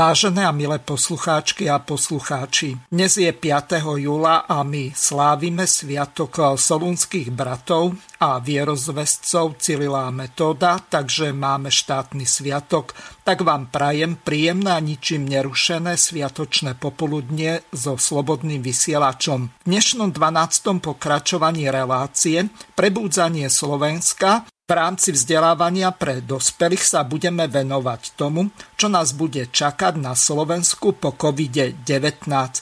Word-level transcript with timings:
Vážené 0.00 0.48
a 0.48 0.52
milé 0.56 0.80
poslucháčky 0.80 1.68
a 1.68 1.76
poslucháči, 1.76 2.72
dnes 2.88 3.20
je 3.20 3.28
5. 3.28 4.00
júla 4.00 4.48
a 4.48 4.64
my 4.64 4.96
slávime 4.96 5.68
sviatok 5.68 6.56
solúnskych 6.56 7.28
bratov 7.28 8.00
a 8.16 8.40
vierozvestcov 8.40 9.60
Cyrila 9.60 10.08
metóda, 10.08 10.80
takže 10.80 11.36
máme 11.36 11.68
štátny 11.68 12.24
sviatok. 12.24 12.96
Tak 13.28 13.44
vám 13.44 13.68
prajem 13.68 14.16
príjemné 14.16 14.72
a 14.72 14.80
ničím 14.80 15.28
nerušené 15.28 16.00
sviatočné 16.00 16.80
popoludnie 16.80 17.60
so 17.68 18.00
slobodným 18.00 18.64
vysielačom. 18.64 19.52
V 19.52 19.64
dnešnom 19.68 20.16
12. 20.16 20.80
pokračovaní 20.80 21.68
relácie 21.68 22.48
Prebúdzanie 22.72 23.52
Slovenska 23.52 24.48
v 24.70 24.78
rámci 24.78 25.10
vzdelávania 25.10 25.90
pre 25.90 26.22
dospelých 26.22 26.86
sa 26.86 27.02
budeme 27.02 27.50
venovať 27.50 28.14
tomu, 28.14 28.54
čo 28.78 28.86
nás 28.86 29.10
bude 29.18 29.50
čakať 29.50 29.98
na 29.98 30.14
Slovensku 30.14 30.94
po 30.94 31.18
COVID-19. 31.18 31.90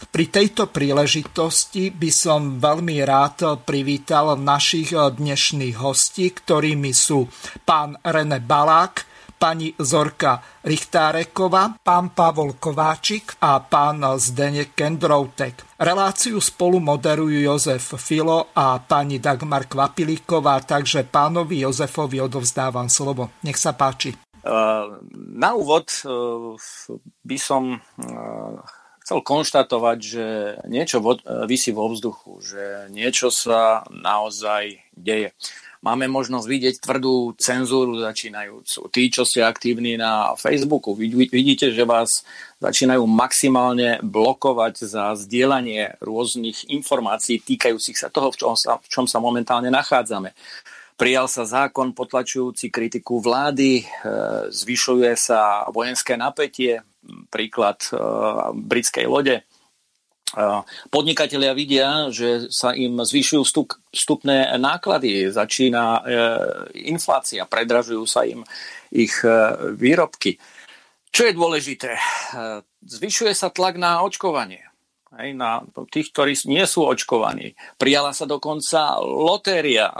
Pri 0.08 0.24
tejto 0.32 0.72
príležitosti 0.72 1.92
by 1.92 2.08
som 2.08 2.40
veľmi 2.56 3.04
rád 3.04 3.60
privítal 3.68 4.40
našich 4.40 4.96
dnešných 4.96 5.76
hostí, 5.76 6.32
ktorými 6.32 6.96
sú 6.96 7.28
pán 7.68 8.00
René 8.00 8.40
Balák, 8.40 9.17
pani 9.38 9.72
Zorka 9.78 10.42
Richtáreková, 10.66 11.78
pán 11.78 12.10
Pavol 12.10 12.58
Kováčik 12.58 13.38
a 13.40 13.62
pán 13.62 14.02
Zdenek 14.18 14.74
Kendroutek. 14.74 15.78
Reláciu 15.78 16.42
spolu 16.42 16.82
moderujú 16.82 17.38
Jozef 17.38 17.94
Filo 18.02 18.50
a 18.52 18.82
pani 18.82 19.22
Dagmar 19.22 19.70
Kvapilíková, 19.70 20.60
takže 20.66 21.06
pánovi 21.06 21.62
Jozefovi 21.62 22.18
odovzdávam 22.18 22.90
slovo. 22.90 23.30
Nech 23.46 23.56
sa 23.56 23.72
páči. 23.78 24.18
Na 25.38 25.54
úvod 25.54 25.86
e, 26.02 26.10
by 27.26 27.38
som 27.38 27.76
e, 27.76 27.78
chcel 29.08 29.24
konštatovať, 29.24 29.98
že 30.00 30.26
niečo 30.68 31.00
vysí 31.48 31.72
vo 31.72 31.88
vzduchu, 31.88 32.44
že 32.44 32.62
niečo 32.92 33.32
sa 33.32 33.80
naozaj 33.88 34.84
deje 34.92 35.32
máme 35.82 36.10
možnosť 36.10 36.46
vidieť 36.46 36.74
tvrdú 36.82 37.34
cenzúru 37.38 37.98
začínajúcu. 37.98 38.80
Tí, 38.90 39.02
čo 39.12 39.22
ste 39.22 39.46
aktívni 39.46 39.94
na 39.94 40.34
Facebooku, 40.34 40.94
vidíte, 40.94 41.70
že 41.70 41.86
vás 41.86 42.26
začínajú 42.58 43.06
maximálne 43.06 44.02
blokovať 44.02 44.74
za 44.86 45.14
zdieľanie 45.14 46.02
rôznych 46.02 46.70
informácií 46.74 47.38
týkajúcich 47.42 47.96
sa 47.98 48.10
toho, 48.10 48.34
v 48.34 48.38
čom 48.38 48.54
sa, 48.58 48.78
v 48.82 48.88
čom 48.90 49.06
sa 49.06 49.22
momentálne 49.22 49.70
nachádzame. 49.70 50.34
Prijal 50.98 51.30
sa 51.30 51.46
zákon 51.46 51.94
potlačujúci 51.94 52.74
kritiku 52.74 53.22
vlády, 53.22 53.78
e, 53.78 53.84
zvyšuje 54.50 55.14
sa 55.14 55.62
vojenské 55.70 56.18
napätie, 56.18 56.82
príklad 57.30 57.78
e, 57.88 58.02
britskej 58.58 59.06
lode, 59.06 59.46
Podnikatelia 60.92 61.56
vidia, 61.56 62.12
že 62.12 62.52
sa 62.52 62.76
im 62.76 63.00
zvyšujú 63.00 63.42
vstup, 63.48 63.80
vstupné 63.88 64.52
náklady, 64.60 65.32
začína 65.32 65.84
e, 65.84 66.00
inflácia, 66.84 67.48
predražujú 67.48 68.04
sa 68.04 68.28
im 68.28 68.44
ich 68.92 69.24
e, 69.24 69.32
výrobky. 69.72 70.36
Čo 71.08 71.32
je 71.32 71.32
dôležité? 71.32 71.96
E, 71.96 72.02
zvyšuje 72.84 73.32
sa 73.32 73.48
tlak 73.48 73.80
na 73.80 74.04
očkovanie 74.04 74.67
hej, 75.16 75.32
na 75.32 75.64
tých, 75.88 76.12
ktorí 76.12 76.36
nie 76.50 76.64
sú 76.68 76.84
očkovaní. 76.84 77.56
Prijala 77.80 78.12
sa 78.12 78.28
dokonca 78.28 79.00
lotéria 79.00 79.94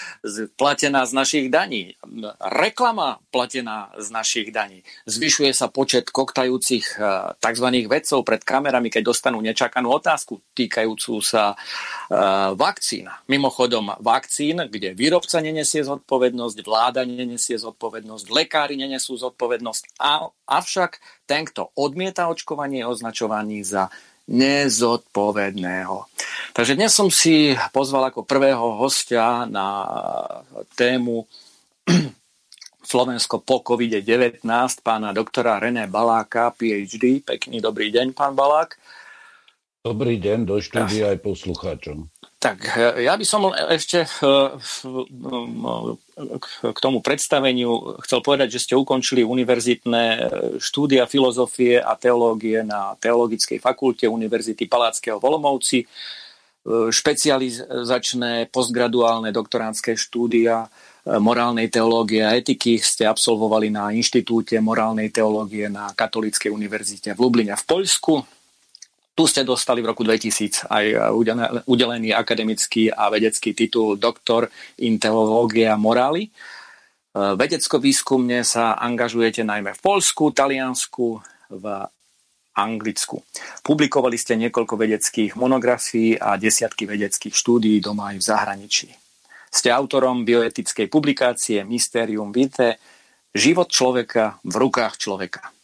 platená 0.60 1.08
z 1.08 1.12
našich 1.16 1.46
daní, 1.48 1.96
reklama 2.40 3.22
platená 3.32 3.94
z 3.96 4.08
našich 4.12 4.48
daní. 4.52 4.84
Zvyšuje 5.08 5.56
sa 5.56 5.72
počet 5.72 6.12
koktajúcich 6.12 7.00
eh, 7.00 7.32
tzv. 7.40 7.66
vedcov 7.88 8.20
pred 8.26 8.42
kamerami, 8.44 8.92
keď 8.92 9.02
dostanú 9.08 9.40
nečakanú 9.40 9.88
otázku 9.96 10.42
týkajúcu 10.54 11.22
sa 11.24 11.54
uh, 11.54 12.52
vakcín. 12.58 13.08
Mimochodom, 13.30 13.96
vakcín, 14.02 14.60
kde 14.68 14.92
výrobca 14.92 15.40
nenesie 15.40 15.80
zodpovednosť, 15.86 16.56
vláda 16.60 17.02
nenesie 17.06 17.56
zodpovednosť, 17.56 18.24
lekári 18.28 18.76
nenesú 18.76 19.16
zodpovednosť, 19.16 19.96
avšak 20.44 21.00
ten, 21.24 21.46
kto 21.46 21.70
odmieta 21.78 22.26
očkovanie, 22.26 22.82
je 22.82 22.90
označovaný 22.90 23.62
za 23.62 23.92
nezodpovedného. 24.30 26.06
Takže 26.54 26.78
dnes 26.78 26.94
som 26.94 27.10
si 27.10 27.54
pozval 27.74 28.14
ako 28.14 28.22
prvého 28.22 28.78
hostia 28.78 29.44
na 29.50 29.82
tému 30.78 31.26
Slovensko 32.90 33.42
po 33.42 33.62
COVID-19 33.62 34.46
pána 34.82 35.10
doktora 35.10 35.58
René 35.58 35.90
Baláka, 35.90 36.54
PhD. 36.54 37.22
Pekný 37.22 37.58
dobrý 37.58 37.90
deň, 37.90 38.14
pán 38.14 38.38
Balák. 38.38 38.78
Dobrý 39.80 40.20
deň 40.20 40.38
do 40.46 40.60
štúdia 40.60 41.14
aj 41.14 41.18
poslucháčom. 41.24 42.06
Tak, 42.40 42.72
ja 42.96 43.20
by 43.20 43.24
som 43.28 43.52
ešte 43.52 44.00
eh, 44.00 44.24
k 46.72 46.78
tomu 46.80 47.04
predstaveniu 47.04 48.00
chcel 48.00 48.24
povedať, 48.24 48.56
že 48.56 48.64
ste 48.64 48.80
ukončili 48.80 49.20
univerzitné 49.20 50.04
eh, 50.16 50.20
štúdia 50.56 51.04
filozofie 51.04 51.76
a 51.76 51.92
teológie 52.00 52.64
na 52.64 52.96
Teologickej 52.96 53.60
fakulte 53.60 54.08
Univerzity 54.08 54.64
Paláckého 54.72 55.20
Volomovci, 55.20 55.84
eh, 55.84 56.88
špecializačné 56.88 58.48
postgraduálne 58.48 59.28
doktoránske 59.36 59.92
štúdia 60.00 60.64
morálnej 61.00 61.68
teológie 61.72 62.20
a 62.24 62.36
etiky 62.36 62.76
ste 62.80 63.08
absolvovali 63.08 63.72
na 63.72 63.92
Inštitúte 63.92 64.56
morálnej 64.64 65.12
teológie 65.12 65.68
na 65.68 65.92
Katolíckej 65.92 66.52
univerzite 66.52 67.16
v 67.16 67.20
Lubline 67.20 67.56
v 67.56 67.64
Poľsku 67.64 68.39
tu 69.20 69.28
ste 69.28 69.44
dostali 69.44 69.84
v 69.84 69.92
roku 69.92 70.00
2000 70.00 70.64
aj 70.72 71.12
udelený 71.68 72.16
akademický 72.16 72.88
a 72.88 73.12
vedecký 73.12 73.52
titul 73.52 74.00
doktor 74.00 74.48
in 74.80 74.96
teológia 74.96 75.76
morály. 75.76 76.24
E, 76.24 76.30
vedecko-výskumne 77.12 78.40
sa 78.48 78.80
angažujete 78.80 79.44
najmä 79.44 79.76
v 79.76 79.80
Polsku, 79.84 80.32
Taliansku, 80.32 81.20
v 81.52 81.64
Anglicku. 82.56 83.20
Publikovali 83.60 84.16
ste 84.16 84.40
niekoľko 84.40 84.80
vedeckých 84.80 85.36
monografií 85.36 86.16
a 86.16 86.40
desiatky 86.40 86.88
vedeckých 86.88 87.36
štúdií 87.36 87.76
doma 87.76 88.16
aj 88.16 88.24
v 88.24 88.24
zahraničí. 88.24 88.88
Ste 89.52 89.68
autorom 89.68 90.24
bioetickej 90.24 90.88
publikácie 90.88 91.60
Mysterium 91.68 92.32
Vitae 92.32 92.80
Život 93.36 93.68
človeka 93.68 94.40
v 94.48 94.54
rukách 94.56 94.96
človeka. 94.96 95.59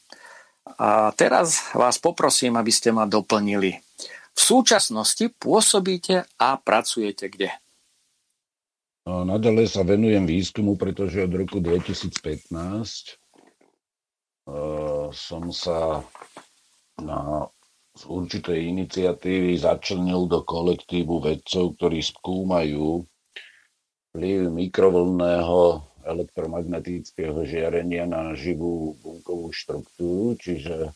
A 0.66 1.14
teraz 1.14 1.70
vás 1.72 2.02
poprosím, 2.02 2.58
aby 2.58 2.74
ste 2.74 2.90
ma 2.90 3.06
doplnili. 3.06 3.78
V 4.36 4.40
súčasnosti 4.40 5.30
pôsobíte 5.38 6.26
a 6.36 6.58
pracujete 6.58 7.30
kde? 7.30 7.54
Naďalej 9.06 9.70
sa 9.70 9.86
venujem 9.86 10.26
výskumu, 10.26 10.74
pretože 10.74 11.22
od 11.22 11.30
roku 11.30 11.62
2015 11.62 12.50
uh, 14.50 15.08
som 15.14 15.54
sa 15.54 16.02
na 16.98 17.46
z 17.96 18.02
určitej 18.04 18.76
iniciatívy 18.76 19.56
začlenil 19.56 20.28
do 20.28 20.44
kolektívu 20.44 21.16
vedcov, 21.24 21.80
ktorí 21.80 22.04
skúmajú 22.04 23.08
vplyv 24.12 24.52
mikrovlnného 24.52 25.80
elektromagnetického 26.06 27.42
žiarenia 27.42 28.06
na 28.06 28.32
živú 28.38 28.94
bunkovú 29.02 29.50
štruktúru, 29.50 30.38
čiže 30.38 30.94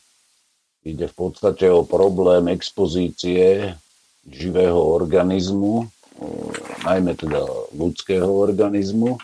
ide 0.87 1.05
v 1.05 1.15
podstate 1.15 1.69
o 1.69 1.85
problém 1.85 2.49
expozície 2.49 3.75
živého 4.25 4.79
organizmu, 4.79 5.85
najmä 6.87 7.13
teda 7.17 7.43
ľudského 7.75 8.25
organizmu 8.25 9.19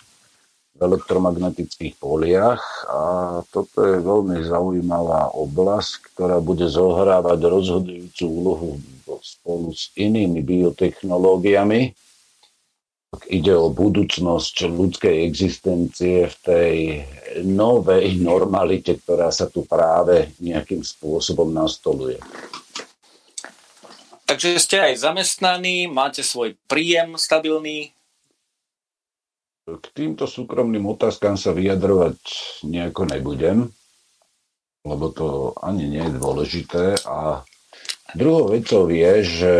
v 0.77 0.79
elektromagnetických 0.81 1.97
poliach. 1.97 2.61
A 2.89 3.01
toto 3.49 3.81
je 3.81 3.97
veľmi 3.97 4.45
zaujímavá 4.45 5.33
oblasť, 5.33 6.13
ktorá 6.13 6.37
bude 6.41 6.69
zohrávať 6.69 7.39
rozhodujúcu 7.41 8.23
úlohu 8.25 8.69
spolu 9.21 9.73
s 9.73 9.89
inými 9.97 10.45
biotechnológiami, 10.45 11.93
ide 13.31 13.55
o 13.55 13.71
budúcnosť 13.71 14.67
ľudskej 14.67 15.23
existencie 15.23 16.27
v 16.27 16.35
tej 16.43 16.75
novej 17.47 18.19
normalite, 18.19 18.99
ktorá 18.99 19.31
sa 19.31 19.47
tu 19.47 19.63
práve 19.63 20.35
nejakým 20.43 20.83
spôsobom 20.83 21.47
nastoluje. 21.47 22.19
Takže 24.27 24.59
ste 24.59 24.91
aj 24.91 25.07
zamestnaní, 25.07 25.87
máte 25.87 26.19
svoj 26.19 26.59
príjem 26.67 27.15
stabilný? 27.15 27.95
K 29.67 29.85
týmto 29.95 30.27
súkromným 30.27 30.83
otázkam 30.83 31.39
sa 31.39 31.55
vyjadrovať 31.55 32.19
nejako 32.67 33.07
nebudem, 33.07 33.71
lebo 34.83 35.05
to 35.15 35.27
ani 35.63 35.87
nie 35.87 36.03
je 36.03 36.19
dôležité. 36.19 36.83
A 37.07 37.43
druhou 38.15 38.51
vecou 38.51 38.87
je, 38.91 39.11
že 39.23 39.55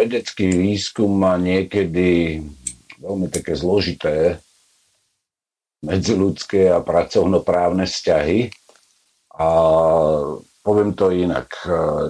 vedecký 0.00 0.48
výskum 0.48 1.12
má 1.12 1.36
niekedy 1.36 2.40
veľmi 2.96 3.28
také 3.28 3.52
zložité 3.52 4.40
medziludské 5.84 6.72
a 6.72 6.84
pracovnoprávne 6.84 7.88
vzťahy. 7.88 8.52
A 9.40 9.48
poviem 10.60 10.92
to 10.92 11.08
inak, 11.08 11.48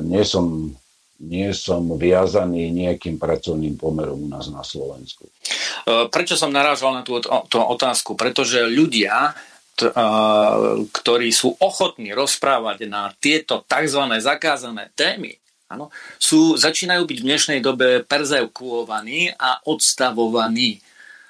nie 0.03 0.27
som, 0.27 0.75
nie 1.23 1.51
som 1.55 1.87
viazaný 1.95 2.75
nejakým 2.75 3.19
pracovným 3.19 3.79
pomerom 3.79 4.27
u 4.27 4.29
nás 4.31 4.51
na 4.51 4.67
Slovensku. 4.67 5.31
E, 5.31 6.11
prečo 6.11 6.35
som 6.35 6.51
narážal 6.51 6.99
na 6.99 7.03
tú, 7.07 7.23
tú 7.23 7.57
otázku? 7.63 8.19
Pretože 8.19 8.67
ľudia, 8.67 9.39
t, 9.79 9.87
ktorí 10.91 11.31
sú 11.31 11.55
ochotní 11.63 12.11
rozprávať 12.11 12.91
na 12.91 13.15
tieto 13.23 13.63
tzv. 13.63 14.03
zakázané 14.19 14.91
témy, 14.99 15.40
Áno, 15.71 15.95
sú, 16.19 16.59
začínajú 16.59 17.07
byť 17.07 17.19
v 17.23 17.27
dnešnej 17.31 17.61
dobe 17.63 18.03
perzekuovaní 18.03 19.31
a 19.39 19.63
odstavovaní. 19.63 20.83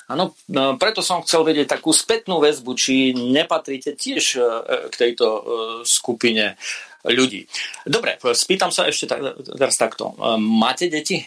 Áno, 0.08 0.32
no, 0.48 0.80
preto 0.80 1.04
som 1.04 1.20
chcel 1.20 1.44
vedieť 1.44 1.76
takú 1.76 1.92
spätnú 1.92 2.40
väzbu, 2.40 2.72
či 2.72 3.12
nepatríte 3.12 3.92
tiež 3.94 4.40
e, 4.40 4.42
k 4.88 4.94
tejto 4.96 5.26
e, 5.28 5.42
skupine 5.84 6.56
ľudí. 7.04 7.44
Dobre, 7.84 8.16
spýtam 8.16 8.72
sa 8.72 8.88
ešte 8.88 9.12
tak, 9.12 9.20
teraz 9.44 9.76
takto. 9.76 10.16
E, 10.16 10.40
máte 10.40 10.88
deti, 10.88 11.20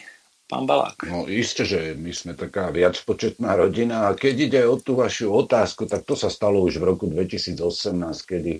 pán 0.50 0.66
Balák? 0.66 1.06
No 1.06 1.30
isté, 1.30 1.62
že 1.62 1.94
my 1.94 2.10
sme 2.10 2.34
taká 2.34 2.74
viacpočetná 2.74 3.54
rodina 3.54 4.10
a 4.10 4.18
keď 4.18 4.34
ide 4.42 4.60
o 4.66 4.74
tú 4.76 4.98
vašu 4.98 5.30
otázku, 5.30 5.86
tak 5.86 6.02
to 6.02 6.18
sa 6.18 6.28
stalo 6.28 6.60
už 6.66 6.82
v 6.82 6.84
roku 6.84 7.06
2018, 7.06 7.62
kedy 8.26 8.58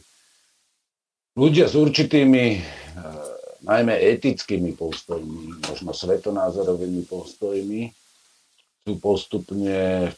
ľudia 1.36 1.66
s 1.66 1.74
určitými 1.74 2.62
najmä 3.64 3.96
etickými 3.96 4.76
postojmi, 4.76 5.64
možno 5.64 5.96
svetonázorovými 5.96 7.08
postojmi, 7.08 7.88
sú 8.84 9.00
postupne 9.00 10.12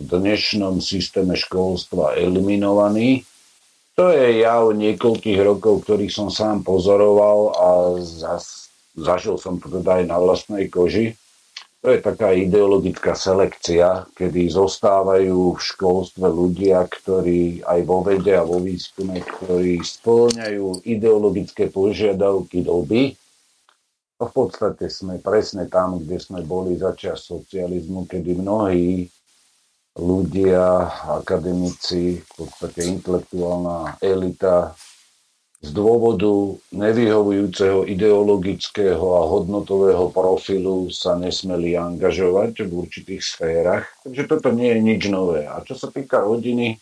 v 0.00 0.08
dnešnom 0.08 0.80
systéme 0.80 1.36
školstva 1.36 2.16
eliminovaní. 2.16 3.28
To 4.00 4.08
je 4.08 4.40
jav 4.40 4.72
niekoľkých 4.72 5.40
rokov, 5.44 5.84
ktorých 5.84 6.14
som 6.14 6.32
sám 6.32 6.64
pozoroval 6.64 7.38
a 7.52 7.68
zas, 8.00 8.72
zažil 8.96 9.36
som 9.36 9.60
to 9.60 9.68
teda 9.68 10.00
aj 10.00 10.04
na 10.08 10.16
vlastnej 10.16 10.70
koži. 10.72 11.18
To 11.78 11.94
je 11.94 12.02
taká 12.02 12.34
ideologická 12.34 13.14
selekcia, 13.14 14.10
kedy 14.18 14.50
zostávajú 14.50 15.54
v 15.54 15.62
školstve 15.62 16.26
ľudia, 16.26 16.82
ktorí 16.90 17.62
aj 17.62 17.80
vo 17.86 18.02
vede 18.02 18.34
a 18.34 18.42
vo 18.42 18.58
výskume, 18.58 19.22
ktorí 19.22 19.78
spĺňajú 19.78 20.82
ideologické 20.82 21.70
požiadavky 21.70 22.66
doby. 22.66 23.14
A 24.18 24.26
v 24.26 24.32
podstate 24.34 24.90
sme 24.90 25.22
presne 25.22 25.70
tam, 25.70 26.02
kde 26.02 26.18
sme 26.18 26.42
boli 26.42 26.74
začiat 26.74 27.14
socializmu, 27.14 28.10
kedy 28.10 28.42
mnohí 28.42 29.06
ľudia, 29.94 30.82
akademici, 31.22 32.18
v 32.18 32.30
podstate 32.34 32.90
intelektuálna 32.90 34.02
elita 34.02 34.74
z 35.58 35.74
dôvodu 35.74 36.54
nevyhovujúceho 36.70 37.82
ideologického 37.90 39.02
a 39.02 39.22
hodnotového 39.26 40.06
profilu 40.14 40.86
sa 40.94 41.18
nesmeli 41.18 41.74
angažovať 41.74 42.62
v 42.62 42.72
určitých 42.86 43.22
sférach. 43.22 43.90
Takže 44.06 44.30
toto 44.30 44.54
nie 44.54 44.70
je 44.70 44.78
nič 44.78 45.02
nové. 45.10 45.50
A 45.50 45.58
čo 45.66 45.74
sa 45.74 45.90
týka 45.90 46.22
rodiny, 46.22 46.78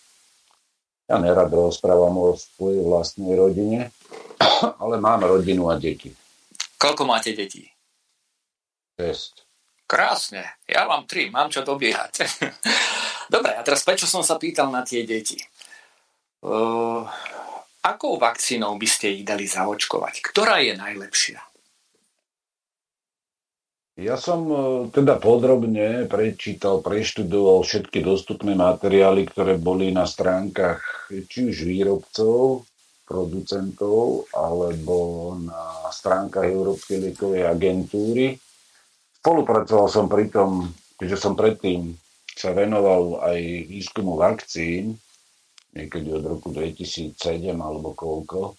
ja 1.08 1.16
nerad 1.16 1.48
rozprávam 1.48 2.20
o 2.20 2.28
svojej 2.36 2.84
vlastnej 2.84 3.32
rodine, 3.32 3.88
ale 4.82 5.00
mám 5.00 5.24
rodinu 5.24 5.72
a 5.72 5.80
deti. 5.80 6.12
Koľko 6.76 7.08
máte 7.08 7.32
detí? 7.32 7.64
6. 9.00 9.88
Krásne. 9.88 10.44
Ja 10.68 10.84
mám 10.84 11.08
tri, 11.08 11.32
mám 11.32 11.48
čo 11.48 11.64
dobiehať. 11.64 12.28
Dobre, 13.32 13.56
a 13.56 13.64
teraz 13.64 13.80
prečo 13.88 14.04
som 14.04 14.20
sa 14.20 14.36
pýtal 14.36 14.68
na 14.68 14.84
tie 14.84 15.08
deti? 15.08 15.40
Uh, 16.44 17.08
Akou 17.86 18.18
vakcínou 18.18 18.74
by 18.74 18.88
ste 18.90 19.14
ich 19.14 19.22
dali 19.22 19.46
zaočkovať? 19.46 20.18
Ktorá 20.18 20.58
je 20.58 20.74
najlepšia? 20.74 21.38
Ja 23.96 24.18
som 24.18 24.40
e, 24.50 24.56
teda 24.90 25.22
podrobne 25.22 26.04
prečítal, 26.10 26.82
preštudoval 26.82 27.62
všetky 27.62 28.02
dostupné 28.02 28.58
materiály, 28.58 29.30
ktoré 29.30 29.54
boli 29.56 29.94
na 29.94 30.04
stránkach 30.04 31.08
či 31.30 31.48
už 31.48 31.62
výrobcov, 31.62 32.66
producentov, 33.06 34.26
alebo 34.34 35.32
na 35.38 35.86
stránkach 35.94 36.44
Európskej 36.44 37.08
liekovej 37.08 37.46
agentúry. 37.46 38.34
Spolupracoval 39.22 39.86
som 39.86 40.10
pri 40.10 40.26
tom, 40.28 40.74
keďže 40.98 41.22
som 41.22 41.38
predtým 41.38 41.94
sa 42.36 42.50
venoval 42.50 43.22
aj 43.32 43.40
výskumu 43.70 44.18
vakcín, 44.18 44.98
niekedy 45.76 46.08
od 46.16 46.24
roku 46.24 46.48
2007 46.48 47.16
alebo 47.52 47.92
koľko, 47.92 48.56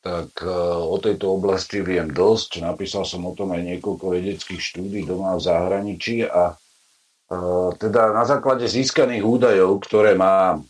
tak 0.00 0.32
e, 0.40 0.50
o 0.88 0.96
tejto 0.96 1.36
oblasti 1.36 1.84
viem 1.84 2.08
dosť. 2.08 2.64
Napísal 2.64 3.04
som 3.04 3.28
o 3.28 3.36
tom 3.36 3.52
aj 3.52 3.62
niekoľko 3.62 4.04
vedeckých 4.08 4.62
štúdí 4.62 5.04
doma 5.04 5.36
v 5.36 5.44
zahraničí 5.44 6.24
a 6.24 6.54
e, 6.54 6.56
teda 7.76 8.16
na 8.16 8.24
základe 8.24 8.64
získaných 8.64 9.22
údajov, 9.22 9.84
ktoré 9.84 10.16
mám 10.16 10.64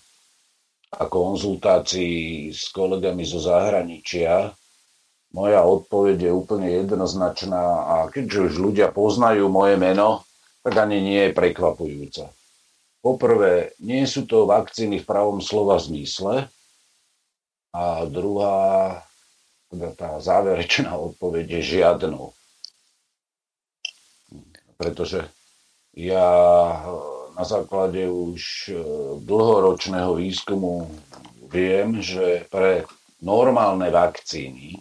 a 0.88 1.04
konzultácií 1.04 2.48
s 2.48 2.72
kolegami 2.72 3.20
zo 3.20 3.38
zahraničia, 3.44 4.48
moja 5.36 5.60
odpoveď 5.60 6.28
je 6.28 6.32
úplne 6.32 6.68
jednoznačná 6.72 7.60
a 7.84 7.96
keďže 8.08 8.48
už 8.48 8.54
ľudia 8.56 8.88
poznajú 8.88 9.52
moje 9.52 9.76
meno, 9.76 10.24
tak 10.64 10.80
ani 10.80 11.04
nie 11.04 11.20
je 11.28 11.36
prekvapujúca. 11.36 12.32
Poprvé, 12.98 13.78
nie 13.78 14.02
sú 14.10 14.26
to 14.26 14.44
vakcíny 14.44 15.00
v 15.02 15.08
pravom 15.08 15.38
slova 15.38 15.78
zmysle. 15.78 16.50
A 17.70 18.04
druhá, 18.10 18.98
teda 19.70 19.94
tá 19.94 20.10
záverečná 20.18 20.96
odpoveď 20.96 21.60
je 21.60 21.78
žiadnou. 21.78 22.34
Pretože 24.74 25.30
ja 25.94 26.26
na 27.38 27.44
základe 27.46 28.10
už 28.10 28.42
e, 28.70 28.74
dlhoročného 29.22 30.18
výskumu 30.18 30.90
viem, 31.46 32.02
že 32.02 32.50
pre 32.50 32.82
normálne 33.22 33.94
vakcíny 33.94 34.74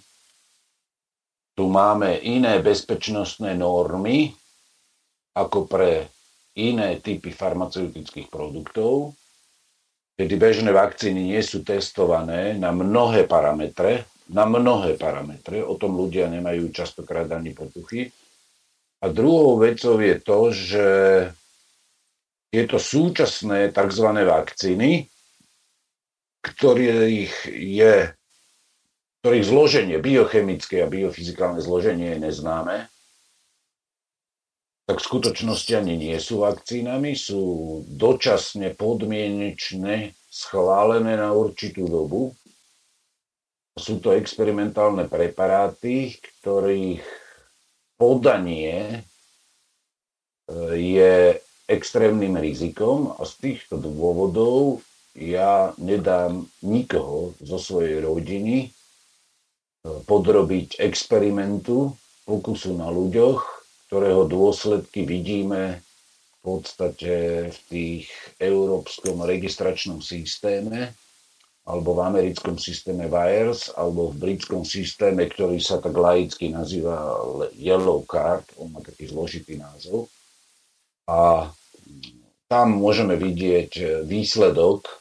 tu 1.54 1.70
máme 1.70 2.18
iné 2.22 2.62
bezpečnostné 2.62 3.54
normy 3.58 4.34
ako 5.38 5.70
pre 5.70 6.10
iné 6.58 6.98
typy 6.98 7.30
farmaceutických 7.30 8.28
produktov, 8.34 9.14
kedy 10.18 10.34
bežné 10.36 10.74
vakcíny 10.74 11.34
nie 11.34 11.42
sú 11.46 11.62
testované 11.62 12.58
na 12.58 12.74
mnohé 12.74 13.30
parametre, 13.30 14.10
na 14.34 14.50
mnohé 14.50 14.98
parametre, 14.98 15.62
o 15.62 15.78
tom 15.78 15.96
ľudia 15.96 16.28
nemajú 16.28 16.74
častokrát 16.74 17.30
ani 17.32 17.54
potuchy. 17.54 18.10
A 18.98 19.14
druhou 19.14 19.62
vecou 19.62 20.02
je 20.02 20.16
to, 20.18 20.40
že 20.50 20.86
tieto 22.50 22.82
súčasné 22.82 23.70
tzv. 23.70 24.08
vakcíny, 24.26 25.06
ktorých 26.42 27.54
je 27.54 28.18
ktorých 29.28 29.44
zloženie, 29.44 29.98
biochemické 30.00 30.86
a 30.86 30.88
biofyzikálne 30.88 31.60
zloženie 31.60 32.16
je 32.16 32.32
neznáme, 32.32 32.88
tak 34.88 35.04
v 35.04 35.08
skutočnosti 35.12 35.72
ani 35.76 36.00
nie 36.00 36.16
sú 36.16 36.48
vakcínami, 36.48 37.12
sú 37.12 37.84
dočasne 37.92 38.72
podmienečne 38.72 40.16
schválené 40.32 41.20
na 41.20 41.36
určitú 41.36 41.92
dobu. 41.92 42.32
Sú 43.76 44.00
to 44.00 44.16
experimentálne 44.16 45.12
preparáty, 45.12 46.16
ktorých 46.24 47.04
podanie 48.00 48.74
e, 48.80 49.00
je 50.72 51.36
extrémnym 51.68 52.40
rizikom 52.40 53.12
a 53.20 53.28
z 53.28 53.34
týchto 53.44 53.76
dôvodov 53.84 54.80
ja 55.20 55.76
nedám 55.76 56.48
nikoho 56.64 57.36
zo 57.44 57.60
svojej 57.60 58.00
rodiny 58.00 58.56
e, 58.66 58.68
podrobiť 59.84 60.80
experimentu, 60.80 61.92
pokusu 62.24 62.72
na 62.72 62.88
ľuďoch, 62.88 63.57
ktorého 63.88 64.28
dôsledky 64.28 65.08
vidíme 65.08 65.80
v 65.80 66.38
podstate 66.44 67.48
v 67.52 67.60
tých 67.72 68.06
európskom 68.40 69.24
registračnom 69.24 70.04
systéme, 70.04 70.92
alebo 71.68 72.00
v 72.00 72.04
americkom 72.08 72.56
systéme 72.56 73.12
WIRES, 73.12 73.76
alebo 73.76 74.12
v 74.12 74.20
britskom 74.24 74.64
systéme, 74.64 75.28
ktorý 75.28 75.60
sa 75.60 75.84
tak 75.84 75.96
laicky 75.96 76.48
nazýva 76.48 77.20
Yellow 77.56 78.08
Card, 78.08 78.48
on 78.60 78.72
má 78.72 78.80
taký 78.80 79.12
zložitý 79.12 79.60
názov. 79.60 80.08
A 81.08 81.52
tam 82.48 82.80
môžeme 82.80 83.20
vidieť 83.20 84.04
výsledok 84.08 84.88
e, 84.88 84.94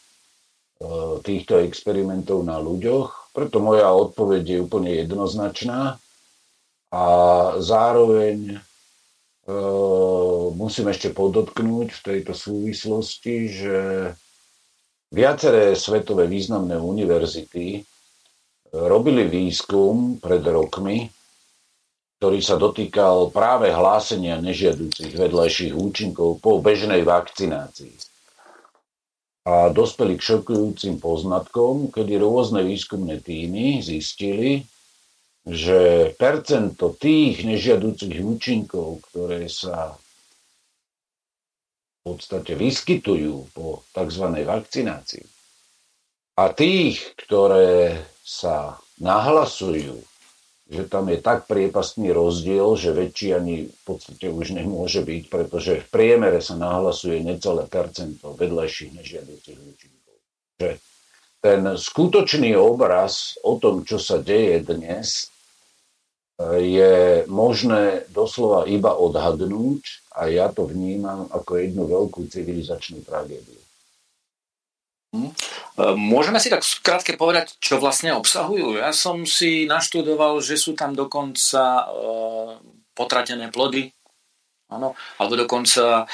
týchto 1.22 1.62
experimentov 1.62 2.42
na 2.42 2.58
ľuďoch. 2.58 3.30
Preto 3.30 3.62
moja 3.62 3.86
odpoveď 3.94 4.42
je 4.42 4.58
úplne 4.66 4.90
jednoznačná 4.90 6.02
a 6.90 7.04
zároveň 7.62 8.58
musím 10.54 10.90
ešte 10.90 11.14
podotknúť 11.14 11.88
v 11.94 12.00
tejto 12.02 12.34
súvislosti, 12.34 13.36
že 13.46 13.76
Viaceré 15.06 15.78
svetové 15.78 16.26
významné 16.26 16.74
univerzity 16.82 17.78
e, 17.78 17.80
robili 18.74 19.30
výskum 19.30 20.18
pred 20.18 20.42
rokmi, 20.42 21.06
ktorý 22.18 22.38
sa 22.42 22.58
dotýkal 22.58 23.30
práve 23.30 23.70
hlásenia 23.70 24.42
nežiaducich 24.42 25.14
vedľajších 25.14 25.72
účinkov 25.78 26.42
po 26.42 26.58
bežnej 26.58 27.06
vakcinácii. 27.06 27.94
A 29.46 29.70
dospeli 29.70 30.18
k 30.18 30.26
šokujúcim 30.36 30.98
poznatkom, 30.98 31.94
kedy 31.94 32.18
rôzne 32.18 32.66
výskumné 32.66 33.22
týmy 33.22 33.78
zistili, 33.78 34.66
že 35.46 36.10
percento 36.18 36.90
tých 36.98 37.46
nežiaducich 37.46 38.18
účinkov, 38.18 39.06
ktoré 39.10 39.46
sa 39.46 39.94
podstate 42.06 42.54
vyskytujú 42.54 43.50
po 43.50 43.82
tzv. 43.90 44.24
vakcinácii 44.46 45.26
a 46.38 46.54
tých, 46.54 47.02
ktoré 47.26 47.98
sa 48.22 48.78
nahlasujú, 49.02 49.98
že 50.70 50.82
tam 50.86 51.10
je 51.10 51.18
tak 51.18 51.50
priepastný 51.50 52.14
rozdiel, 52.14 52.78
že 52.78 52.94
väčší 52.94 53.34
ani 53.34 53.56
v 53.66 53.82
podstate 53.82 54.30
už 54.30 54.54
nemôže 54.54 55.02
byť, 55.02 55.22
pretože 55.26 55.82
v 55.82 55.86
priemere 55.90 56.38
sa 56.38 56.54
nahlasuje 56.54 57.26
necelé 57.26 57.66
percento 57.66 58.38
vedľajších 58.38 58.90
nežiaducich 58.94 59.58
účinkov. 59.58 60.14
Že 60.62 60.70
ten 61.42 61.60
skutočný 61.74 62.54
obraz 62.58 63.38
o 63.42 63.58
tom, 63.58 63.82
čo 63.86 63.98
sa 63.98 64.18
deje 64.18 64.62
dnes, 64.66 65.30
je 66.60 67.24
možné 67.32 68.04
doslova 68.12 68.68
iba 68.68 68.92
odhadnúť 68.92 70.12
a 70.20 70.28
ja 70.28 70.52
to 70.52 70.68
vnímam 70.68 71.28
ako 71.32 71.56
jednu 71.56 71.88
veľkú 71.88 72.28
civilizačnú 72.28 73.00
tragédiu. 73.08 73.60
Hm. 75.16 75.32
Môžeme 75.96 76.36
si 76.36 76.52
tak 76.52 76.60
krátke 76.84 77.16
povedať, 77.16 77.56
čo 77.56 77.80
vlastne 77.80 78.12
obsahujú. 78.16 78.80
Ja 78.80 78.92
som 78.92 79.24
si 79.24 79.64
naštudoval, 79.64 80.40
že 80.44 80.60
sú 80.60 80.76
tam 80.76 80.92
dokonca 80.92 81.62
e, 81.62 81.84
potratené 82.92 83.48
plody, 83.48 83.92
Áno, 84.66 84.98
alebo 85.22 85.38
dokonca 85.38 86.02
e, 86.02 86.04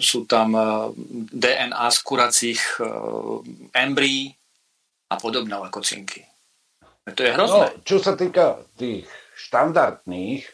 sú 0.00 0.24
tam 0.24 0.48
e, 0.56 0.64
DNA 1.28 1.86
z 1.92 1.98
kuracích 2.00 2.80
e, 2.80 2.88
embryí 3.76 4.32
a 5.12 5.20
podobné 5.20 5.60
lekocinky. 5.60 6.24
To 7.14 7.22
je 7.22 7.30
hrozné. 7.34 7.66
No, 7.70 7.82
čo 7.82 7.96
sa 7.98 8.14
týka 8.14 8.62
tých 8.78 9.06
štandardných 9.36 10.44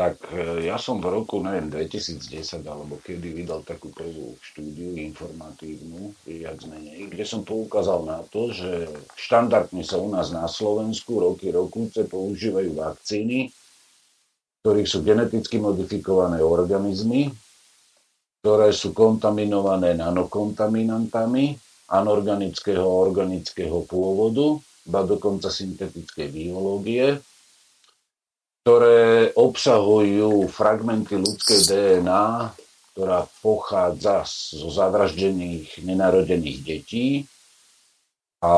tak 0.00 0.16
e, 0.32 0.64
ja 0.64 0.80
som 0.80 0.96
v 0.96 1.12
roku, 1.12 1.44
neviem, 1.44 1.68
2010 1.68 2.64
alebo 2.64 2.96
kedy 3.04 3.36
vydal 3.36 3.60
takú 3.68 3.92
prvú 3.92 4.32
štúdiu 4.40 4.96
informatívnu, 4.96 6.16
viac 6.24 6.64
menej, 6.64 7.12
kde 7.12 7.24
som 7.28 7.44
poukázal 7.44 8.08
na 8.08 8.24
to, 8.32 8.48
že 8.48 8.88
štandardne 9.20 9.84
sa 9.84 10.00
u 10.00 10.08
nás 10.08 10.32
na 10.32 10.48
Slovensku 10.48 11.20
roky 11.20 11.52
rokúce 11.52 12.08
používajú 12.08 12.80
vakcíny, 12.80 13.52
ktorých 14.64 14.88
sú 14.88 15.04
geneticky 15.04 15.60
modifikované 15.60 16.40
organizmy, 16.40 17.28
ktoré 18.40 18.72
sú 18.72 18.96
kontaminované 18.96 20.00
nanokontaminantami 20.00 21.60
anorganického 21.92 22.80
a 22.80 22.98
organického 23.04 23.84
pôvodu, 23.84 24.56
ba 24.88 25.04
dokonca 25.04 25.52
syntetickej 25.52 26.32
biológie, 26.32 27.20
ktoré 28.64 29.32
obsahujú 29.34 30.48
fragmenty 30.52 31.16
ľudskej 31.16 31.60
DNA, 31.68 32.52
ktorá 32.92 33.24
pochádza 33.40 34.28
zo 34.28 34.68
zavraždených 34.68 35.80
nenarodených 35.80 36.60
detí 36.60 37.24
a 38.44 38.52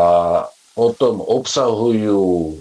potom 0.75 1.23
obsahujú 1.23 2.59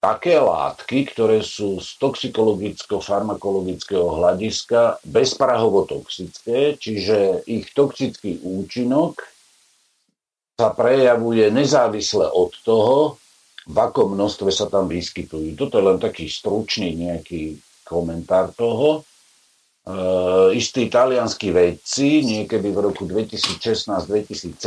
také 0.00 0.40
látky, 0.40 1.12
ktoré 1.12 1.44
sú 1.44 1.76
z 1.84 2.00
toxikologicko-farmakologického 2.00 4.16
hľadiska 4.16 5.04
bezprahovo 5.04 5.84
toxické, 5.84 6.80
čiže 6.80 7.44
ich 7.44 7.68
toxický 7.76 8.40
účinok 8.40 9.20
sa 10.60 10.76
prejavuje 10.76 11.48
nezávisle 11.48 12.28
od 12.28 12.52
toho, 12.60 13.16
v 13.64 13.76
akom 13.80 14.12
množstve 14.12 14.52
sa 14.52 14.68
tam 14.68 14.92
vyskytujú. 14.92 15.56
Toto 15.56 15.80
je 15.80 15.88
len 15.88 15.96
taký 15.96 16.28
stručný 16.28 16.92
nejaký 17.00 17.56
komentár 17.80 18.52
toho. 18.52 19.00
E, 19.00 19.00
istí 20.52 20.92
talianskí 20.92 21.48
vedci 21.48 22.20
niekedy 22.20 22.76
v 22.76 22.92
roku 22.92 23.08
2016-2017 23.08 24.60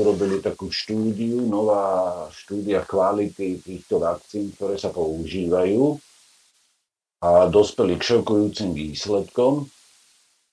urobili 0.00 0.40
takú 0.40 0.72
štúdiu, 0.72 1.44
nová 1.44 2.24
štúdia 2.32 2.80
kvality 2.88 3.60
týchto 3.60 4.00
vakcín, 4.00 4.56
ktoré 4.56 4.80
sa 4.80 4.88
používajú 4.88 6.00
a 7.20 7.52
dospeli 7.52 8.00
k 8.00 8.16
šokujúcim 8.16 8.72
výsledkom. 8.72 9.68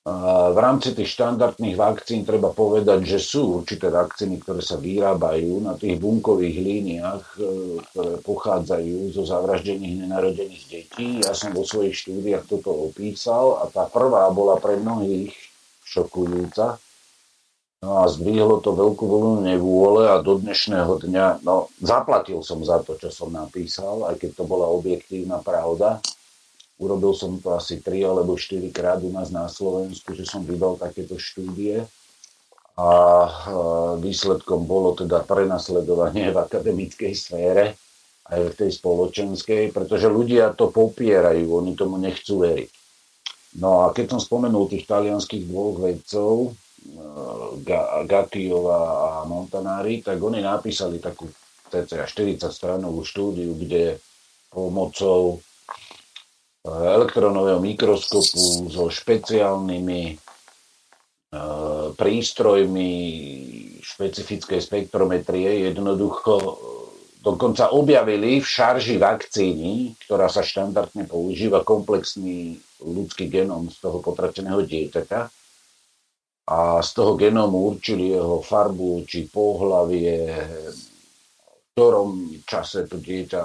V 0.08 0.56
rámci 0.56 0.96
tých 0.96 1.20
štandardných 1.20 1.76
vakcín 1.76 2.24
treba 2.24 2.56
povedať, 2.56 3.04
že 3.04 3.20
sú 3.20 3.60
určité 3.60 3.92
vakcíny, 3.92 4.40
ktoré 4.40 4.64
sa 4.64 4.80
vyrábajú 4.80 5.60
na 5.60 5.76
tých 5.76 6.00
bunkových 6.00 6.58
líniách, 6.64 7.24
e, 7.36 7.40
ktoré 7.92 8.14
pochádzajú 8.24 9.12
zo 9.12 9.28
zavraždených 9.28 10.08
nenarodených 10.08 10.66
detí. 10.72 11.20
Ja 11.20 11.36
som 11.36 11.52
vo 11.52 11.68
svojich 11.68 12.08
štúdiách 12.08 12.48
toto 12.48 12.72
opísal 12.88 13.60
a 13.60 13.68
tá 13.68 13.84
prvá 13.92 14.32
bola 14.32 14.56
pre 14.64 14.80
mnohých 14.80 15.36
šokujúca. 15.84 16.80
No 17.84 17.90
a 18.00 18.08
zdvihlo 18.08 18.64
to 18.64 18.80
veľkú 18.80 19.04
vlnu 19.04 19.44
nevôle 19.44 20.08
a 20.08 20.24
do 20.24 20.40
dnešného 20.40 21.04
dňa, 21.04 21.44
no 21.44 21.68
zaplatil 21.84 22.40
som 22.48 22.64
za 22.64 22.80
to, 22.80 22.96
čo 22.96 23.12
som 23.12 23.36
napísal, 23.36 24.08
aj 24.08 24.24
keď 24.24 24.40
to 24.40 24.44
bola 24.48 24.72
objektívna 24.72 25.44
pravda 25.44 26.00
Urobil 26.78 27.18
som 27.18 27.42
to 27.42 27.58
asi 27.58 27.82
3 27.82 28.06
alebo 28.06 28.38
4 28.38 28.70
krát 28.70 29.02
u 29.02 29.10
nás 29.10 29.34
na 29.34 29.50
Slovensku, 29.50 30.14
že 30.14 30.30
som 30.30 30.46
vydal 30.46 30.78
takéto 30.78 31.18
štúdie 31.18 31.82
a 32.78 32.92
výsledkom 33.98 34.70
bolo 34.70 34.94
teda 34.94 35.26
prenasledovanie 35.26 36.30
v 36.30 36.38
akademickej 36.38 37.14
sfére 37.18 37.74
aj 38.30 38.54
v 38.54 38.58
tej 38.60 38.72
spoločenskej, 38.78 39.74
pretože 39.74 40.06
ľudia 40.06 40.54
to 40.54 40.70
popierajú, 40.70 41.50
oni 41.50 41.74
tomu 41.74 41.98
nechcú 41.98 42.46
veriť. 42.46 42.72
No 43.58 43.88
a 43.88 43.96
keď 43.96 44.14
som 44.14 44.22
spomenul 44.22 44.70
tých 44.70 44.86
talianských 44.86 45.50
dvoch 45.50 45.82
vedcov, 45.82 46.54
Gattiova 48.06 48.80
a 48.86 49.10
Montanari, 49.26 50.06
tak 50.06 50.22
oni 50.22 50.46
napísali 50.46 51.02
takú 51.02 51.26
cca 51.68 52.06
40 52.06 52.48
stranovú 52.48 53.02
štúdiu, 53.02 53.58
kde 53.58 53.98
pomocou 54.54 55.42
elektronového 56.68 57.60
mikroskopu 57.64 58.68
so 58.68 58.92
špeciálnymi 58.92 60.04
e, 60.12 60.16
prístrojmi 61.96 62.92
špecifickej 63.80 64.60
spektrometrie 64.60 65.72
jednoducho 65.72 66.34
e, 66.36 66.54
dokonca 67.24 67.72
objavili 67.72 68.44
v 68.44 68.48
šarži 68.48 69.00
vakcíny, 69.00 69.96
ktorá 70.08 70.28
sa 70.28 70.44
štandardne 70.44 71.08
používa 71.08 71.64
komplexný 71.64 72.60
ľudský 72.84 73.32
genom 73.32 73.72
z 73.72 73.78
toho 73.84 74.04
potrateného 74.04 74.64
dieťaťa. 74.64 75.22
A 76.48 76.80
z 76.80 76.90
toho 76.96 77.20
genómu 77.20 77.76
určili 77.76 78.16
jeho 78.16 78.40
farbu 78.40 79.04
či 79.04 79.28
pohlavie, 79.28 80.32
v 80.72 80.82
ktorom 81.76 82.40
čase 82.48 82.88
to 82.88 83.04
dieťa 83.04 83.44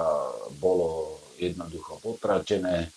bolo 0.55 1.19
jednoducho 1.35 1.99
potratené 1.99 2.87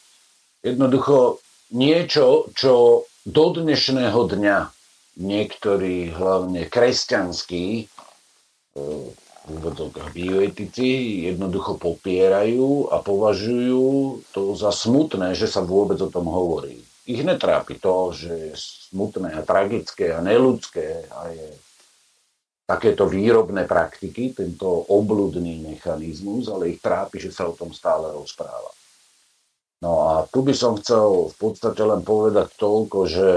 Jednoducho 0.67 1.39
niečo, 1.79 2.51
čo 2.59 3.07
do 3.23 3.45
dnešného 3.55 4.19
dňa 4.19 4.59
niektorí, 5.15 6.11
hlavne 6.11 6.67
kresťanskí, 6.67 7.67
e, 7.79 7.85
úvodzovkách 9.47 10.11
bioetici 10.11 11.23
jednoducho 11.31 11.79
popierajú 11.79 12.91
a 12.91 12.99
považujú 12.99 13.87
to 14.35 14.59
za 14.59 14.75
smutné, 14.75 15.39
že 15.39 15.47
sa 15.47 15.63
vôbec 15.63 16.03
o 16.03 16.11
tom 16.11 16.27
hovorí. 16.27 16.83
Ich 17.07 17.23
netrápi 17.23 17.79
to, 17.79 18.11
že 18.11 18.51
je 18.51 18.55
smutné 18.91 19.39
a 19.39 19.47
tragické 19.47 20.11
a 20.11 20.19
neludské 20.19 21.07
a 21.15 21.31
je 21.31 21.47
takéto 22.67 23.07
výrobné 23.07 23.71
praktiky, 23.71 24.35
tento 24.35 24.67
obludný 24.91 25.63
mechanizmus, 25.63 26.51
ale 26.51 26.75
ich 26.75 26.83
trápi, 26.83 27.23
že 27.23 27.31
sa 27.31 27.47
o 27.47 27.55
tom 27.55 27.71
stále 27.71 28.11
rozpráva. 28.11 28.76
No 29.85 29.93
a 30.09 30.13
tu 30.33 30.41
by 30.41 30.55
som 30.57 30.81
chcel 30.81 31.29
v 31.33 31.35
podstate 31.37 31.85
len 31.85 32.01
povedať 32.01 32.49
toľko, 32.57 32.99
že 33.05 33.29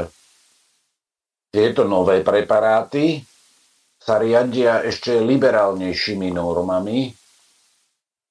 tieto 1.51 1.83
nové 1.83 2.23
preparáty 2.23 3.19
sa 3.99 4.15
riadia 4.21 4.79
ešte 4.85 5.19
liberálnejšími 5.19 6.31
normami, 6.31 7.11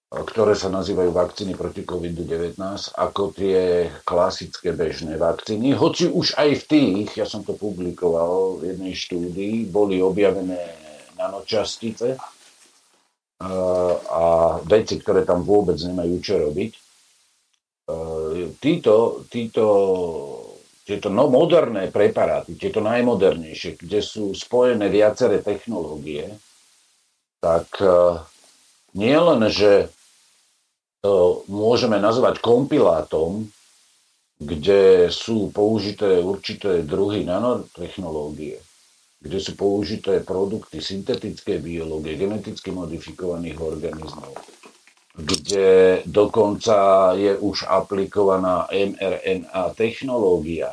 ktoré 0.09 0.57
sa 0.57 0.73
nazývajú 0.73 1.12
vakcíny 1.12 1.53
proti 1.53 1.85
COVID-19, 1.85 2.57
ako 2.97 3.37
tie 3.37 3.93
klasické 4.09 4.73
bežné 4.73 5.21
vakcíny. 5.21 5.77
Hoci 5.77 6.09
už 6.09 6.33
aj 6.41 6.65
v 6.65 6.65
tých, 6.65 7.09
ja 7.21 7.29
som 7.29 7.45
to 7.45 7.53
publikoval 7.53 8.57
v 8.57 8.73
jednej 8.73 8.97
štúdii, 8.97 9.69
boli 9.69 10.00
objavené 10.00 10.57
nanočastice 11.21 12.17
a 14.09 14.23
veci, 14.65 14.97
ktoré 14.97 15.29
tam 15.29 15.45
vôbec 15.45 15.77
nemajú 15.77 16.17
čo 16.25 16.41
robiť. 16.41 16.88
Títo, 18.61 19.25
títo 19.33 19.64
tieto 20.88 21.12
no, 21.12 21.28
moderné 21.28 21.92
preparáty, 21.92 22.57
tieto 22.57 22.80
najmodernejšie, 22.80 23.76
kde 23.76 24.00
sú 24.00 24.33
spojené 24.33 24.88
viaceré 24.88 25.45
technológie, 25.45 26.33
tak 27.45 27.68
uh, 27.85 28.25
nie 28.97 29.12
len, 29.12 29.45
že 29.52 29.92
to 31.04 31.45
môžeme 31.52 32.00
nazvať 32.00 32.40
kompilátom, 32.40 33.52
kde 34.40 35.12
sú 35.12 35.52
použité 35.52 36.25
určité 36.25 36.80
druhy 36.80 37.28
nanotechnológie, 37.28 38.57
kde 39.21 39.38
sú 39.45 39.61
použité 39.61 40.25
produkty 40.25 40.80
syntetické 40.80 41.61
biológie, 41.61 42.16
geneticky 42.16 42.73
modifikovaných 42.73 43.61
organizmov, 43.61 44.33
kde 45.19 46.01
dokonca 46.07 47.11
je 47.19 47.35
už 47.35 47.67
aplikovaná 47.67 48.71
mRNA 48.71 49.75
technológia. 49.75 50.71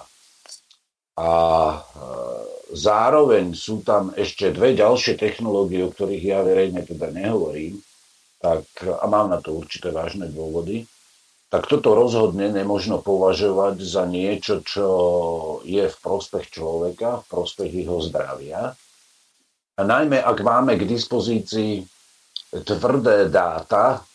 A 1.17 1.31
e, 1.73 1.77
zároveň 2.77 3.57
sú 3.57 3.81
tam 3.81 4.13
ešte 4.13 4.53
dve 4.53 4.77
ďalšie 4.77 5.17
technológie, 5.17 5.81
o 5.81 5.89
ktorých 5.89 6.23
ja 6.23 6.39
verejne 6.45 6.85
teda 6.85 7.09
nehovorím, 7.09 7.81
tak, 8.37 8.69
a 8.85 9.05
mám 9.09 9.33
na 9.33 9.41
to 9.41 9.57
určité 9.57 9.89
vážne 9.89 10.29
dôvody, 10.29 10.85
tak 11.49 11.65
toto 11.65 11.97
rozhodne 11.97 12.53
nemožno 12.53 13.01
považovať 13.01 13.81
za 13.81 14.05
niečo, 14.05 14.61
čo 14.61 14.89
je 15.65 15.89
v 15.89 15.97
prospech 16.05 16.53
človeka, 16.53 17.25
v 17.25 17.25
prospech 17.33 17.71
jeho 17.81 17.97
zdravia. 18.03 18.77
A 19.75 19.81
najmä, 19.81 20.21
ak 20.21 20.37
máme 20.45 20.77
k 20.77 20.85
dispozícii 20.85 21.81
tvrdé 22.61 23.31
dáta, 23.31 24.05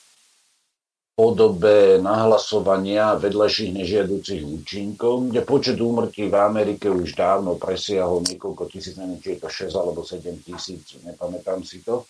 podobe 1.14 2.00
nahlasovania 2.00 3.18
vedľajších 3.20 3.76
nežiaducich 3.76 4.40
účinkov, 4.40 5.28
kde 5.28 5.40
počet 5.44 5.76
úmrtí 5.76 6.32
v 6.32 6.36
Amerike 6.36 6.88
už 6.88 7.12
dávno 7.12 7.60
presiahol 7.60 8.24
niekoľko 8.24 8.64
tisíc, 8.72 8.96
neviem, 8.96 9.20
či 9.20 9.36
je 9.36 9.44
to 9.44 9.48
6 9.52 9.76
alebo 9.76 10.00
7 10.00 10.40
tisíc, 10.40 10.96
nepamätám 11.04 11.60
si 11.60 11.84
to. 11.84 12.08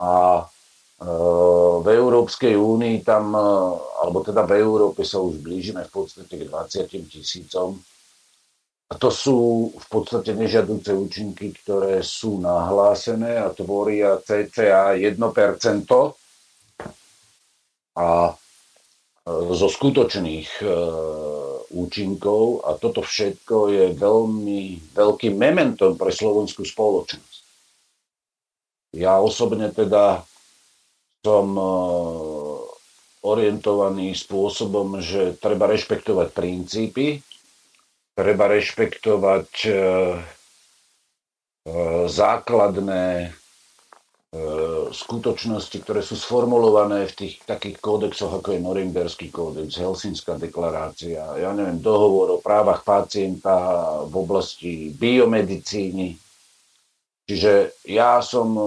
A 0.00 0.40
e, 0.40 0.42
v 1.84 1.86
Európskej 1.86 2.56
únii 2.56 3.04
tam, 3.04 3.36
e, 3.36 3.44
alebo 4.00 4.24
teda 4.24 4.48
v 4.48 4.56
Európe 4.56 5.04
sa 5.04 5.20
už 5.20 5.36
blížime 5.44 5.84
v 5.84 5.92
podstate 5.92 6.40
k 6.40 6.48
20 6.48 7.12
tisícom. 7.12 7.76
A 8.90 8.98
to 8.98 9.12
sú 9.12 9.70
v 9.70 9.86
podstate 9.86 10.34
nežiaduce 10.34 10.90
účinky, 10.90 11.54
ktoré 11.62 12.02
sú 12.02 12.42
nahlásené 12.42 13.38
a 13.38 13.52
tvoria 13.54 14.18
cca 14.18 14.98
1% 14.98 15.14
a 17.96 18.30
e, 18.30 18.32
zo 19.54 19.68
skutočných 19.70 20.50
e, 20.62 20.66
účinkov 21.70 22.66
a 22.66 22.74
toto 22.78 23.02
všetko 23.02 23.56
je 23.70 23.84
veľmi 23.94 24.92
veľkým 24.94 25.34
mementom 25.34 25.94
pre 25.98 26.10
slovenskú 26.14 26.66
spoločnosť. 26.66 27.40
Ja 28.98 29.22
osobne 29.22 29.70
teda 29.70 30.26
som 31.22 31.46
e, 31.54 31.70
orientovaný 33.20 34.16
spôsobom, 34.16 34.98
že 35.02 35.36
treba 35.36 35.68
rešpektovať 35.68 36.28
princípy, 36.32 37.20
treba 38.16 38.48
rešpektovať 38.48 39.48
základné 42.08 43.36
skutočnosti, 44.94 45.74
ktoré 45.82 46.06
sú 46.06 46.14
sformulované 46.14 47.06
v 47.10 47.16
tých 47.18 47.34
takých 47.42 47.82
kódexoch, 47.82 48.30
ako 48.30 48.54
je 48.54 48.62
Norimberský 48.62 49.26
kódex, 49.30 49.78
Helsinská 49.78 50.38
deklarácia, 50.38 51.22
ja 51.34 51.50
neviem, 51.50 51.82
dohovor 51.82 52.38
o 52.38 52.42
právach 52.42 52.86
pacienta 52.86 53.54
v 54.06 54.14
oblasti 54.14 54.94
biomedicíny. 54.94 56.14
Čiže 57.26 57.82
ja 57.86 58.18
som 58.22 58.54
e, 58.58 58.66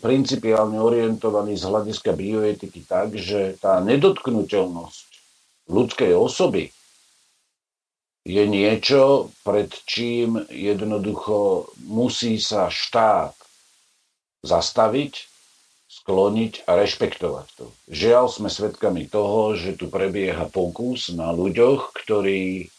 principiálne 0.00 0.76
orientovaný 0.76 1.56
z 1.56 1.64
hľadiska 1.64 2.12
bioetiky 2.12 2.84
tak, 2.84 3.16
že 3.16 3.56
tá 3.56 3.80
nedotknutelnosť 3.80 5.08
ľudskej 5.72 6.12
osoby 6.12 6.68
je 8.26 8.44
niečo, 8.44 9.32
pred 9.40 9.72
čím 9.88 10.44
jednoducho 10.52 11.72
musí 11.88 12.36
sa 12.36 12.68
štát 12.68 13.45
zastaviť, 14.46 15.12
skloniť 15.86 16.66
a 16.70 16.78
rešpektovať 16.78 17.46
to. 17.58 17.66
Žiaľ, 17.90 18.24
sme 18.30 18.48
svedkami 18.50 19.10
toho, 19.10 19.58
že 19.58 19.74
tu 19.74 19.90
prebieha 19.90 20.46
pokus 20.46 21.10
na 21.10 21.34
ľuďoch, 21.34 21.90
ktorí 21.94 22.70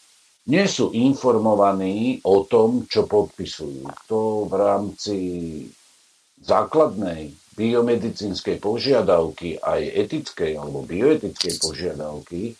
nie 0.47 0.65
sú 0.71 0.95
informovaní 0.95 2.23
o 2.23 2.47
tom, 2.47 2.87
čo 2.87 3.03
podpisujú. 3.03 3.83
To 4.07 4.47
v 4.47 4.53
rámci 4.55 5.17
základnej 6.39 7.35
biomedicínskej 7.57 8.61
požiadavky, 8.61 9.59
aj 9.59 9.81
etickej 10.07 10.55
alebo 10.55 10.87
bioetickej 10.87 11.53
požiadavky, 11.59 12.55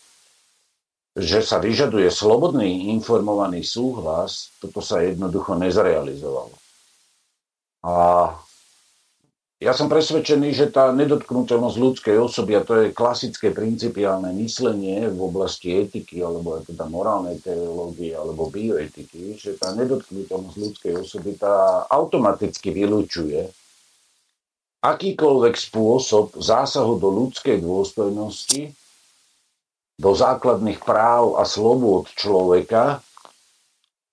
že 1.18 1.40
sa 1.42 1.58
vyžaduje 1.58 2.10
slobodný 2.14 2.94
informovaný 2.94 3.64
súhlas, 3.66 4.54
toto 4.62 4.82
sa 4.82 5.02
jednoducho 5.02 5.58
nezrealizovalo. 5.58 6.54
A 7.86 7.96
ja 9.58 9.74
som 9.74 9.90
presvedčený, 9.90 10.54
že 10.54 10.70
tá 10.70 10.94
nedotknutelnosť 10.94 11.78
ľudskej 11.82 12.18
osoby, 12.22 12.54
a 12.54 12.62
to 12.62 12.74
je 12.78 12.94
klasické 12.94 13.50
principiálne 13.50 14.30
myslenie 14.38 15.10
v 15.10 15.18
oblasti 15.18 15.74
etiky, 15.74 16.22
alebo 16.22 16.62
teda 16.62 16.86
morálnej 16.86 17.42
teológie, 17.42 18.14
alebo 18.14 18.54
bioetiky, 18.54 19.34
že 19.34 19.58
tá 19.58 19.74
nedotknutelnosť 19.74 20.58
ľudskej 20.62 20.94
osoby 21.02 21.42
tá 21.42 21.90
automaticky 21.90 22.70
vylúčuje 22.70 23.50
akýkoľvek 24.86 25.56
spôsob 25.58 26.38
zásahu 26.38 27.02
do 27.02 27.10
ľudskej 27.10 27.58
dôstojnosti, 27.58 28.78
do 29.98 30.12
základných 30.14 30.86
práv 30.86 31.42
a 31.42 31.50
slobôd 31.50 32.14
človeka. 32.14 33.02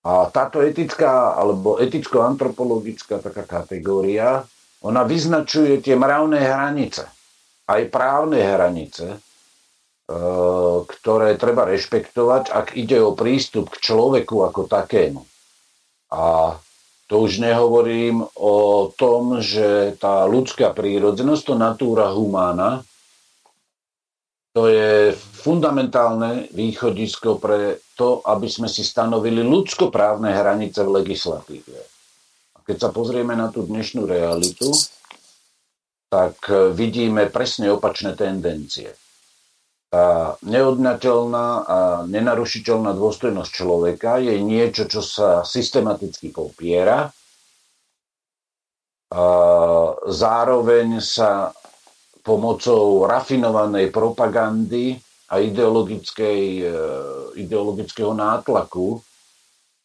A 0.01 0.29
táto 0.33 0.65
etická 0.65 1.37
alebo 1.37 1.77
eticko-antropologická 1.77 3.21
taká 3.21 3.45
kategória 3.45 4.49
ona 4.85 5.01
vyznačuje 5.01 5.81
tie 5.81 5.97
mravné 5.97 6.45
hranice, 6.45 7.09
aj 7.65 7.81
právne 7.89 8.37
hranice, 8.37 9.17
e, 9.17 9.19
ktoré 10.85 11.33
treba 11.41 11.65
rešpektovať, 11.65 12.53
ak 12.53 12.77
ide 12.77 13.01
o 13.01 13.17
prístup 13.17 13.73
k 13.73 13.81
človeku 13.81 14.45
ako 14.45 14.69
takému. 14.69 15.25
A 16.13 16.53
to 17.09 17.25
už 17.25 17.41
nehovorím 17.41 18.29
o 18.37 18.89
tom, 18.93 19.41
že 19.41 19.97
tá 19.97 20.29
ľudská 20.29 20.69
prírodzenosť, 20.77 21.43
to 21.49 21.55
natúra 21.57 22.13
humana, 22.13 22.85
to 24.53 24.71
je 24.71 25.11
fundamentálne 25.17 26.47
východisko 26.53 27.41
pre 27.41 27.83
to, 27.97 28.23
aby 28.23 28.47
sme 28.47 28.71
si 28.71 28.87
stanovili 28.87 29.43
ľudskoprávne 29.43 30.31
hranice 30.31 30.79
v 30.85 31.03
legislatíve. 31.03 31.94
Keď 32.65 32.77
sa 32.81 32.89
pozrieme 32.89 33.37
na 33.37 33.53
tú 33.53 33.63
dnešnú 33.65 34.09
realitu, 34.09 34.73
tak 36.09 36.37
e, 36.49 36.73
vidíme 36.73 37.29
presne 37.29 37.69
opačné 37.69 38.17
tendencie. 38.17 38.93
Tá 39.93 40.35
neodnateľná 40.41 41.47
a 41.65 41.79
nenarušiteľná 42.09 42.97
dôstojnosť 42.97 43.51
človeka 43.53 44.17
je 44.17 44.33
niečo, 44.41 44.89
čo 44.89 45.05
sa 45.05 45.45
systematicky 45.45 46.33
popiera 46.33 47.13
zároveň 50.05 50.99
sa 50.99 51.53
pomocou 52.25 53.05
rafinovanej 53.05 53.93
propagandy 53.93 54.97
a 55.29 55.37
e, 55.41 55.45
ideologického 57.37 58.13
nátlaku 58.13 58.97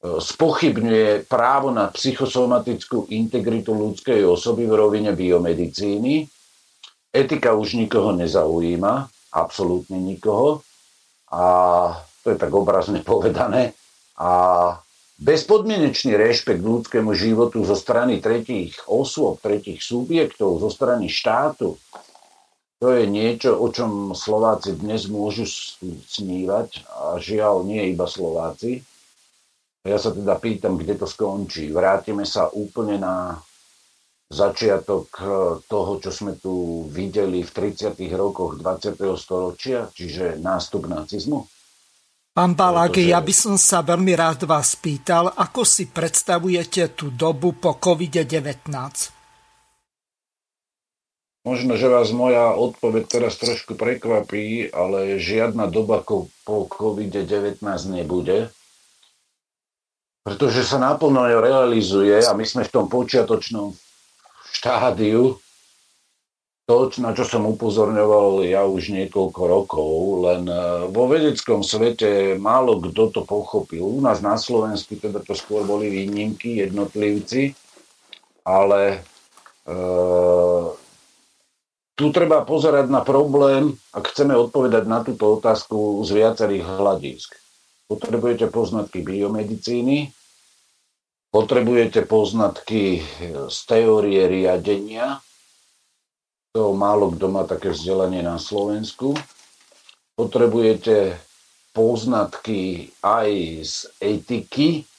spochybňuje 0.01 1.29
právo 1.29 1.69
na 1.69 1.93
psychosomatickú 1.93 3.13
integritu 3.13 3.77
ľudskej 3.77 4.25
osoby 4.25 4.65
v 4.65 4.75
rovine 4.75 5.13
biomedicíny. 5.13 6.25
Etika 7.13 7.53
už 7.53 7.77
nikoho 7.77 8.17
nezaujíma, 8.17 9.13
absolútne 9.37 10.01
nikoho. 10.01 10.65
A 11.31 11.45
to 12.25 12.33
je 12.33 12.37
tak 12.41 12.53
obrazne 12.55 13.05
povedané. 13.13 13.77
A 14.17 14.31
bezpodmienečný 15.21 16.17
rešpekt 16.17 16.65
ľudskému 16.65 17.13
životu 17.13 17.61
zo 17.69 17.77
strany 17.77 18.25
tretích 18.25 18.81
osôb, 18.89 19.37
tretích 19.45 19.85
subjektov, 19.85 20.65
zo 20.65 20.73
strany 20.73 21.13
štátu, 21.13 21.77
to 22.81 22.97
je 22.97 23.05
niečo, 23.05 23.61
o 23.61 23.69
čom 23.69 24.17
Slováci 24.17 24.73
dnes 24.73 25.05
môžu 25.05 25.45
snívať 26.09 26.89
a 26.89 27.21
žiaľ 27.21 27.69
nie 27.69 27.93
iba 27.93 28.09
Slováci. 28.09 28.81
Ja 29.81 29.97
sa 29.97 30.13
teda 30.13 30.37
pýtam, 30.37 30.77
kde 30.77 31.01
to 31.01 31.09
skončí. 31.09 31.73
Vrátime 31.73 32.29
sa 32.29 32.53
úplne 32.53 33.01
na 33.01 33.41
začiatok 34.31 35.09
eh, 35.19 35.29
toho, 35.65 35.93
čo 35.99 36.11
sme 36.13 36.39
tu 36.39 36.87
videli 36.87 37.43
v 37.43 37.51
30. 37.51 37.97
rokoch 38.15 38.61
20. 38.61 38.95
storočia, 39.19 39.91
čiže 39.91 40.39
nástup 40.39 40.87
nacizmu? 40.87 41.49
Pán 42.31 42.55
Balák, 42.55 42.95
Pretože... 42.95 43.11
ja 43.11 43.19
by 43.19 43.35
som 43.35 43.55
sa 43.59 43.83
veľmi 43.83 44.15
rád 44.15 44.47
vás 44.47 44.79
pýtal, 44.79 45.35
ako 45.35 45.67
si 45.67 45.91
predstavujete 45.91 46.95
tú 46.95 47.11
dobu 47.11 47.59
po 47.59 47.75
COVID-19? 47.75 48.71
Možno, 51.41 51.73
že 51.75 51.89
vás 51.91 52.13
moja 52.15 52.55
odpoveď 52.55 53.05
teraz 53.09 53.35
trošku 53.41 53.75
prekvapí, 53.75 54.71
ale 54.71 55.17
žiadna 55.19 55.67
doba 55.73 56.05
po 56.07 56.59
COVID-19 56.71 57.65
nebude, 57.91 58.53
pretože 60.31 60.63
sa 60.63 60.79
naplno 60.79 61.27
realizuje 61.27 62.23
a 62.23 62.31
my 62.39 62.47
sme 62.47 62.63
v 62.63 62.71
tom 62.71 62.87
počiatočnom 62.87 63.75
štádiu 64.55 65.35
to, 66.71 66.87
na 67.03 67.11
čo 67.11 67.27
som 67.27 67.51
upozorňoval 67.51 68.47
ja 68.47 68.63
už 68.63 68.95
niekoľko 68.95 69.41
rokov, 69.43 69.91
len 70.23 70.47
e, 70.47 70.87
vo 70.95 71.11
vedeckom 71.11 71.67
svete 71.67 72.39
málo 72.39 72.79
kto 72.79 73.11
to 73.11 73.21
pochopil. 73.27 73.83
U 73.83 73.99
nás 73.99 74.23
na 74.23 74.39
Slovensku 74.39 74.95
teda 74.95 75.19
to 75.19 75.35
skôr 75.35 75.67
boli 75.67 75.91
výnimky, 75.91 76.63
jednotlivci, 76.63 77.59
ale 78.47 79.03
e, 79.67 79.79
tu 81.99 82.07
treba 82.15 82.47
pozerať 82.47 82.87
na 82.87 83.03
problém, 83.03 83.75
ak 83.91 84.15
chceme 84.15 84.39
odpovedať 84.39 84.87
na 84.87 85.03
túto 85.03 85.43
otázku 85.43 86.07
z 86.07 86.23
viacerých 86.23 86.63
hľadisk. 86.63 87.35
Potrebujete 87.91 88.47
poznatky 88.47 89.03
biomedicíny, 89.03 90.20
potrebujete 91.31 92.07
poznatky 92.07 93.03
z 93.47 93.59
teórie 93.67 94.27
riadenia, 94.27 95.23
to 96.51 96.75
málo 96.75 97.15
kto 97.15 97.27
má 97.31 97.47
také 97.47 97.71
vzdelanie 97.71 98.27
na 98.27 98.39
Slovensku. 98.43 99.15
Potrebujete 100.19 101.15
poznatky 101.71 102.91
aj 103.01 103.31
z 103.63 103.77
etiky, 104.03 104.91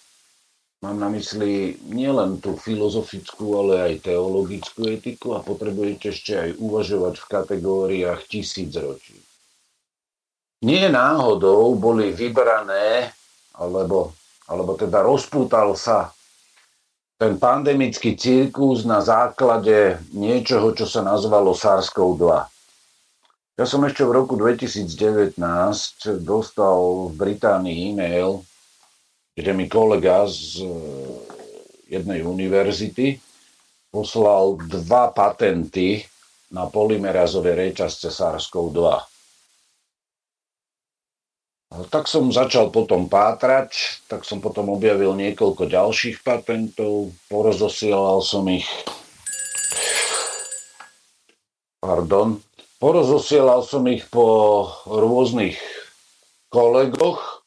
Mám 0.82 0.98
na 0.98 1.13
mysli 1.13 1.78
nielen 1.94 2.41
tú 2.41 2.58
filozofickú, 2.58 3.54
ale 3.54 3.74
aj 3.86 3.94
teologickú 4.02 4.89
etiku 4.89 5.38
a 5.38 5.46
potrebujete 5.46 6.10
ešte 6.10 6.34
aj 6.34 6.50
uvažovať 6.58 7.22
v 7.22 7.30
kategóriách 7.30 8.22
tisícročí. 8.26 9.13
Nie 10.65 10.89
náhodou 10.89 11.78
boli 11.78 12.10
vybrané, 12.17 13.13
alebo, 13.62 14.17
alebo 14.50 14.74
teda 14.74 15.06
rozpútal 15.06 15.78
sa 15.78 16.10
ten 17.21 17.38
pandemický 17.38 18.17
cirkus 18.17 18.81
na 18.81 18.97
základe 19.05 20.01
niečoho, 20.10 20.73
čo 20.73 20.89
sa 20.89 21.05
nazvalo 21.05 21.53
SARS-CoV-2. 21.53 22.25
Ja 23.62 23.65
som 23.69 23.86
ešte 23.86 24.01
v 24.01 24.17
roku 24.17 24.34
2019 24.34 25.38
dostal 26.25 27.13
v 27.13 27.13
Británii 27.13 27.93
e-mail 27.93 28.41
kde 29.36 29.51
mi 29.55 29.65
kolega 29.71 30.27
z 30.27 30.62
e, 30.62 30.69
jednej 31.97 32.23
univerzity 32.23 33.19
poslal 33.91 34.60
dva 34.67 35.12
patenty 35.12 36.03
na 36.51 36.67
polymerazové 36.67 37.55
reťazce 37.55 38.12
SARS-CoV-2. 38.12 39.11
Tak 41.71 42.12
som 42.12 42.36
začal 42.36 42.67
potom 42.67 43.07
pátrať, 43.07 44.03
tak 44.12 44.27
som 44.27 44.43
potom 44.43 44.67
objavil 44.75 45.15
niekoľko 45.15 45.71
ďalších 45.71 46.19
patentov, 46.19 47.15
porozosielal 47.31 48.19
som 48.19 48.43
ich 48.51 48.67
pardon, 51.79 52.43
porozosielal 52.84 53.63
som 53.63 53.88
ich 53.88 54.03
po 54.12 54.67
rôznych 54.84 55.55
kolegoch 56.51 57.39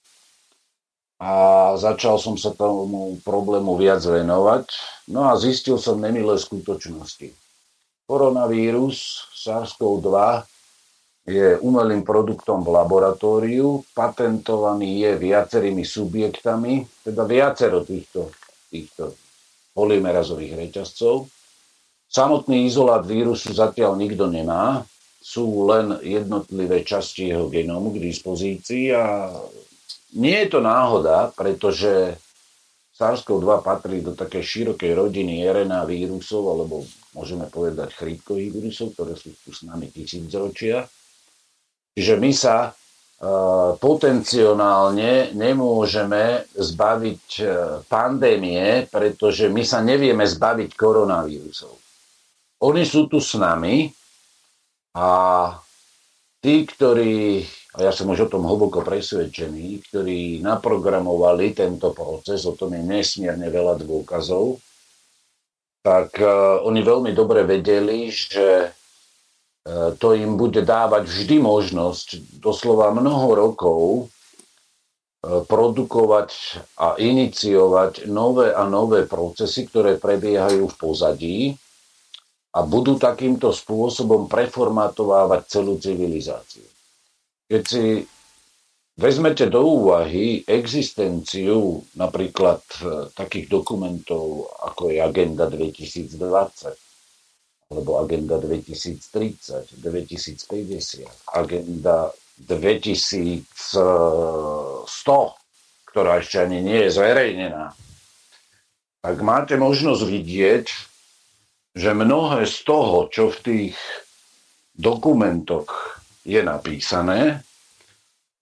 a 1.20 1.32
začal 1.76 2.16
som 2.16 2.40
sa 2.40 2.56
tomu 2.56 3.20
problému 3.28 3.76
viac 3.76 4.00
venovať. 4.00 4.72
No 5.12 5.28
a 5.28 5.36
zistil 5.36 5.76
som 5.76 6.00
nemilé 6.00 6.40
skutočnosti. 6.40 7.28
Koronavírus 8.08 9.28
SARS-CoV-2 9.36 10.16
je 11.24 11.56
umelým 11.64 12.04
produktom 12.04 12.60
v 12.60 12.72
laboratóriu, 12.76 13.80
patentovaný 13.96 15.08
je 15.08 15.12
viacerými 15.16 15.80
subjektami, 15.80 16.84
teda 17.00 17.24
viacero 17.24 17.80
týchto, 17.80 18.28
týchto 18.68 19.16
polymerazových 19.72 20.68
reťazcov. 20.68 21.24
Samotný 22.12 22.68
izolát 22.68 23.02
vírusu 23.08 23.56
zatiaľ 23.56 23.96
nikto 23.96 24.28
nemá, 24.28 24.84
sú 25.24 25.64
len 25.64 25.96
jednotlivé 26.04 26.84
časti 26.84 27.32
jeho 27.32 27.48
genómu 27.48 27.96
k 27.96 28.04
dispozícii 28.04 28.92
a 28.92 29.32
nie 30.20 30.36
je 30.44 30.48
to 30.52 30.60
náhoda, 30.60 31.32
pretože 31.32 32.20
SARS-CoV-2 32.94 33.50
patrí 33.64 34.04
do 34.04 34.12
takej 34.12 34.44
širokej 34.44 34.92
rodiny 34.94 35.42
RNA 35.48 35.88
vírusov, 35.88 36.46
alebo 36.52 36.86
môžeme 37.16 37.48
povedať 37.50 37.96
chrípkových 37.96 38.50
vírusov, 38.52 38.94
ktoré 38.94 39.18
sú 39.18 39.34
tu 39.40 39.50
s 39.50 39.66
nami 39.66 39.90
tisícročia. 39.90 40.86
Čiže 41.94 42.14
my 42.18 42.30
sa 42.34 42.56
e, 42.66 42.70
potenciálne 43.78 45.30
nemôžeme 45.30 46.50
zbaviť 46.58 47.24
e, 47.38 47.44
pandémie, 47.86 48.90
pretože 48.90 49.46
my 49.46 49.62
sa 49.62 49.78
nevieme 49.78 50.26
zbaviť 50.26 50.74
koronavírusov. 50.74 51.74
Oni 52.66 52.82
sú 52.82 53.06
tu 53.06 53.22
s 53.22 53.38
nami 53.38 53.94
a 54.98 55.08
tí, 56.42 56.66
ktorí 56.66 57.46
a 57.74 57.82
ja 57.82 57.90
som 57.90 58.06
už 58.06 58.30
o 58.30 58.32
tom 58.38 58.46
hlboko 58.46 58.86
presvedčený, 58.86 59.82
ktorí 59.90 60.38
naprogramovali 60.38 61.58
tento 61.58 61.90
proces, 61.90 62.46
o 62.46 62.54
tom 62.54 62.70
je 62.70 62.82
nesmierne 62.86 63.50
veľa 63.50 63.82
dôkazov, 63.82 64.62
tak 65.82 66.14
uh, 66.22 66.62
oni 66.62 66.80
veľmi 66.86 67.10
dobre 67.10 67.42
vedeli, 67.42 68.14
že 68.14 68.70
to 69.96 70.12
im 70.12 70.36
bude 70.36 70.60
dávať 70.60 71.08
vždy 71.08 71.40
možnosť 71.40 72.36
doslova 72.36 72.92
mnoho 72.92 73.28
rokov 73.32 73.80
uh, 74.04 74.14
produkovať 75.24 76.60
a 76.76 77.00
iniciovať 77.00 78.04
nové 78.12 78.52
a 78.52 78.68
nové 78.68 79.08
procesy, 79.08 79.64
ktoré 79.64 79.96
prebiehajú 79.96 80.68
v 80.68 80.76
pozadí 80.76 81.38
a 82.54 82.60
budú 82.62 83.00
takýmto 83.00 83.50
spôsobom 83.50 84.28
preformatovávať 84.28 85.40
celú 85.48 85.80
civilizáciu. 85.80 86.68
Keď 87.48 87.62
si 87.64 88.04
vezmete 88.94 89.50
do 89.50 89.64
úvahy 89.64 90.46
existenciu 90.46 91.82
napríklad 91.98 92.62
e, 92.78 93.10
takých 93.10 93.50
dokumentov, 93.50 94.54
ako 94.62 94.94
je 94.94 94.98
Agenda 95.02 95.50
2020, 95.50 96.83
alebo 97.74 97.98
Agenda 97.98 98.38
2030, 98.38 99.82
2050, 99.82 101.10
Agenda 101.34 102.14
2100, 102.38 103.42
ktorá 105.90 106.22
ešte 106.22 106.38
ani 106.38 106.62
nie 106.62 106.86
je 106.86 106.94
zverejnená, 106.94 107.74
tak 109.02 109.16
máte 109.26 109.58
možnosť 109.58 110.02
vidieť, 110.06 110.66
že 111.74 111.90
mnohé 111.90 112.46
z 112.46 112.56
toho, 112.62 113.10
čo 113.10 113.34
v 113.34 113.38
tých 113.42 113.76
dokumentoch 114.78 115.98
je 116.22 116.38
napísané, 116.38 117.42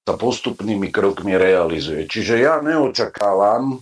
sa 0.05 0.15
postupnými 0.19 0.93
krokmi 0.93 1.35
realizuje. 1.41 2.05
Čiže 2.05 2.45
ja 2.45 2.61
neočakávam, 2.61 3.81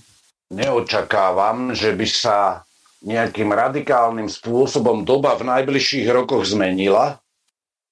neočakávam, 0.54 1.74
že 1.74 1.90
by 1.96 2.06
sa 2.06 2.62
nejakým 3.00 3.48
radikálnym 3.48 4.28
spôsobom 4.28 5.08
doba 5.08 5.36
v 5.40 5.48
najbližších 5.48 6.06
rokoch 6.12 6.44
zmenila. 6.44 7.16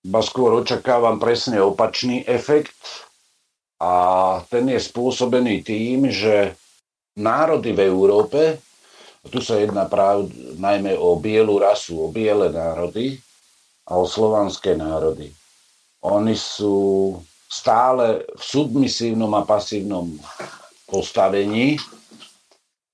Ba 0.04 0.20
skôr 0.20 0.54
očakávam 0.60 1.16
presne 1.16 1.58
opačný 1.58 2.22
efekt 2.28 2.76
a 3.80 3.92
ten 4.46 4.68
je 4.68 4.78
spôsobený 4.78 5.64
tým, 5.64 6.12
že 6.12 6.54
národy 7.18 7.74
v 7.74 7.80
Európe, 7.88 8.40
tu 9.28 9.42
sa 9.44 9.60
jedná 9.60 9.84
práv, 9.84 10.30
najmä 10.56 10.96
o 10.96 11.18
bielu 11.18 11.60
rasu, 11.60 11.98
o 11.98 12.08
biele 12.08 12.48
národy 12.48 13.20
a 13.84 13.98
o 13.98 14.08
slovanské 14.08 14.78
národy. 14.78 15.28
Oni 16.00 16.32
sú 16.38 17.18
stále 17.50 18.22
v 18.38 18.42
submisívnom 18.44 19.32
a 19.34 19.42
pasívnom 19.42 20.14
postavení 20.88 21.76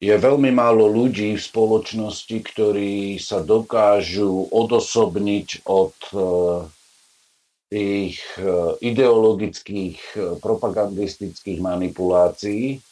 je 0.04 0.14
veľmi 0.20 0.52
málo 0.52 0.84
ľudí 0.84 1.32
v 1.32 1.40
spoločnosti, 1.40 2.36
ktorí 2.36 3.16
sa 3.16 3.40
dokážu 3.40 4.52
odosobniť 4.52 5.64
od 5.64 5.96
e, 6.12 6.16
tých 7.72 8.20
e, 8.36 8.44
ideologických 8.84 9.96
e, 10.12 10.36
propagandistických 10.44 11.56
manipulácií 11.56 12.84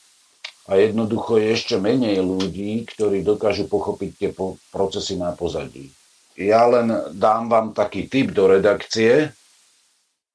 a 0.72 0.80
jednoducho 0.80 1.36
je 1.36 1.52
ešte 1.52 1.76
menej 1.76 2.24
ľudí, 2.24 2.88
ktorí 2.88 3.20
dokážu 3.20 3.68
pochopiť 3.68 4.10
tie 4.16 4.30
procesy 4.72 5.20
na 5.20 5.36
pozadí. 5.36 5.92
Ja 6.40 6.64
len 6.64 6.88
dám 7.12 7.52
vám 7.52 7.76
taký 7.76 8.08
tip 8.08 8.32
do 8.32 8.48
redakcie. 8.48 9.36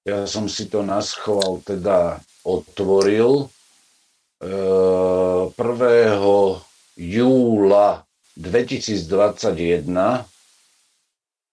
Ja 0.06 0.30
som 0.30 0.46
si 0.46 0.70
to 0.70 0.86
naschoval, 0.86 1.66
teda 1.66 2.22
otvoril. 2.46 3.50
1 4.38 5.58
júla 6.98 8.02
2021 8.34 10.26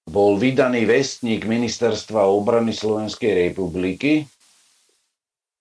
bol 0.05 0.37
vydaný 0.37 0.85
vestník 0.89 1.45
Ministerstva 1.45 2.29
obrany 2.29 2.73
Slovenskej 2.73 3.49
republiky, 3.49 4.29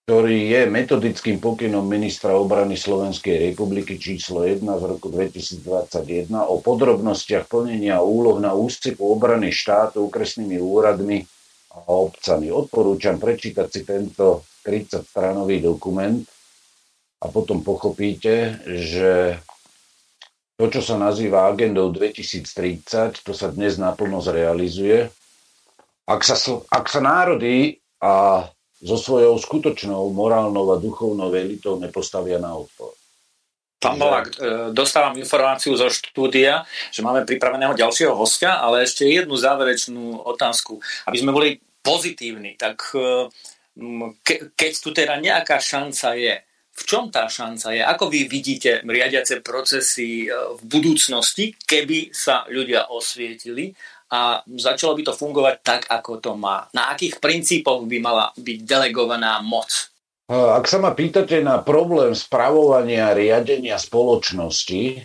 ktorý 0.04 0.52
je 0.52 0.62
metodickým 0.68 1.40
pokynom 1.40 1.88
ministra 1.88 2.36
obrany 2.36 2.76
Slovenskej 2.76 3.52
republiky 3.52 3.96
číslo 3.96 4.44
1 4.44 4.60
z 4.64 4.84
roku 4.84 5.08
2021 5.08 6.28
o 6.32 6.60
podrobnostiach 6.60 7.48
plnenia 7.48 8.04
úloh 8.04 8.36
na 8.44 8.52
ústupu 8.52 9.16
obrany 9.16 9.52
štátu 9.52 10.12
okresnými 10.12 10.60
úradmi 10.60 11.24
a 11.72 11.88
obcami. 11.88 12.52
Odporúčam 12.52 13.16
prečítať 13.16 13.68
si 13.72 13.82
tento 13.88 14.44
30-stranový 14.68 15.64
dokument 15.64 16.20
a 17.24 17.32
potom 17.32 17.64
pochopíte, 17.64 18.60
že 18.68 19.40
to, 20.54 20.70
čo 20.70 20.82
sa 20.86 20.96
nazýva 21.02 21.50
agendou 21.50 21.90
2030, 21.90 23.26
to 23.26 23.34
sa 23.34 23.50
dnes 23.50 23.82
naplno 23.82 24.22
zrealizuje. 24.22 25.10
Ak 26.06 26.22
sa, 26.22 26.36
ak 26.70 26.86
sa 26.92 27.00
národy 27.02 27.80
a 28.04 28.46
so 28.84 29.00
svojou 29.00 29.40
skutočnou 29.40 30.12
morálnou 30.12 30.76
a 30.76 30.78
duchovnou 30.78 31.32
elitou 31.32 31.80
nepostavia 31.80 32.36
na 32.36 32.52
odpor. 32.52 32.92
Pán 33.80 34.00
Bolák, 34.00 34.28
e, 34.28 34.36
dostávam 34.72 35.16
informáciu 35.20 35.76
zo 35.76 35.92
štúdia, 35.92 36.64
že 36.92 37.04
máme 37.04 37.28
pripraveného 37.28 37.76
ďalšieho 37.76 38.16
hostia, 38.16 38.60
ale 38.60 38.88
ešte 38.88 39.08
jednu 39.08 39.36
záverečnú 39.36 40.24
otázku. 40.24 40.80
Aby 41.08 41.18
sme 41.20 41.36
boli 41.36 41.50
pozitívni, 41.84 42.56
tak 42.56 42.80
e, 42.96 43.28
ke, 44.24 44.56
keď 44.56 44.72
tu 44.80 44.90
teda 44.96 45.20
nejaká 45.20 45.60
šanca 45.60 46.16
je, 46.16 46.36
v 46.74 46.82
čom 46.90 47.14
tá 47.14 47.30
šanca 47.30 47.70
je? 47.78 47.82
Ako 47.86 48.10
vy 48.10 48.26
vidíte 48.26 48.82
riadiace 48.82 49.46
procesy 49.46 50.26
e, 50.26 50.34
v 50.58 50.62
budúcnosti, 50.66 51.54
keby 51.54 52.10
sa 52.10 52.50
ľudia 52.50 52.90
osvietili 52.90 53.70
a 54.10 54.42
začalo 54.46 54.98
by 54.98 55.02
to 55.06 55.14
fungovať 55.14 55.56
tak, 55.62 55.82
ako 55.90 56.18
to 56.18 56.32
má? 56.34 56.66
Na 56.74 56.90
akých 56.94 57.22
princípoch 57.22 57.86
by 57.86 57.98
mala 58.02 58.34
byť 58.38 58.58
delegovaná 58.66 59.42
moc? 59.46 59.70
Ak 60.34 60.66
sa 60.66 60.82
ma 60.82 60.96
pýtate 60.96 61.44
na 61.46 61.62
problém 61.62 62.16
spravovania 62.16 63.14
riadenia 63.14 63.76
spoločnosti, 63.76 65.04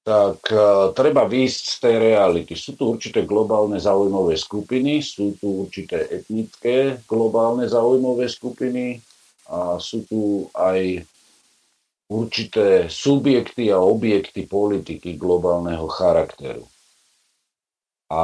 tak 0.00 0.40
uh, 0.52 0.90
treba 0.96 1.28
výjsť 1.28 1.64
z 1.64 1.76
tej 1.80 1.96
reality. 2.00 2.52
Sú 2.56 2.76
tu 2.76 2.96
určité 2.96 3.24
globálne 3.24 3.76
záujmové 3.76 4.36
skupiny, 4.36 5.04
sú 5.04 5.36
tu 5.36 5.68
určité 5.68 6.08
etnické 6.08 7.00
globálne 7.04 7.68
záujmové 7.68 8.28
skupiny, 8.28 9.00
a 9.50 9.82
sú 9.82 10.06
tu 10.06 10.46
aj 10.54 11.02
určité 12.10 12.86
subjekty 12.86 13.74
a 13.74 13.82
objekty 13.82 14.46
politiky 14.46 15.18
globálneho 15.18 15.90
charakteru. 15.90 16.66
A 18.10 18.22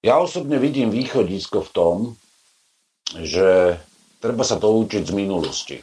ja 0.00 0.16
osobne 0.16 0.56
vidím 0.56 0.88
východisko 0.88 1.60
v 1.60 1.70
tom, 1.72 1.96
že 3.20 3.76
treba 4.20 4.44
sa 4.44 4.56
poučiť 4.56 5.02
z 5.04 5.12
minulosti. 5.12 5.76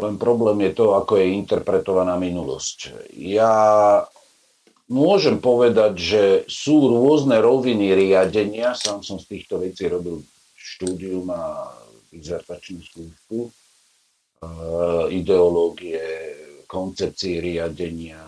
Len 0.00 0.16
problém 0.16 0.64
je 0.64 0.72
to, 0.72 0.96
ako 0.96 1.20
je 1.20 1.36
interpretovaná 1.36 2.16
minulosť. 2.16 3.08
Ja 3.12 3.52
môžem 4.88 5.44
povedať, 5.44 5.92
že 6.00 6.22
sú 6.48 6.88
rôzne 6.88 7.36
roviny 7.44 7.92
riadenia, 7.92 8.72
sám 8.72 9.04
som 9.04 9.20
z 9.20 9.28
týchto 9.28 9.60
vecí 9.60 9.84
robil 9.84 10.24
štúdium 10.56 11.28
a 11.28 11.68
dizertačnú 12.10 12.82
skúšku, 12.82 13.50
ideológie, 15.10 16.02
koncepcie 16.70 17.42
riadenia, 17.42 18.18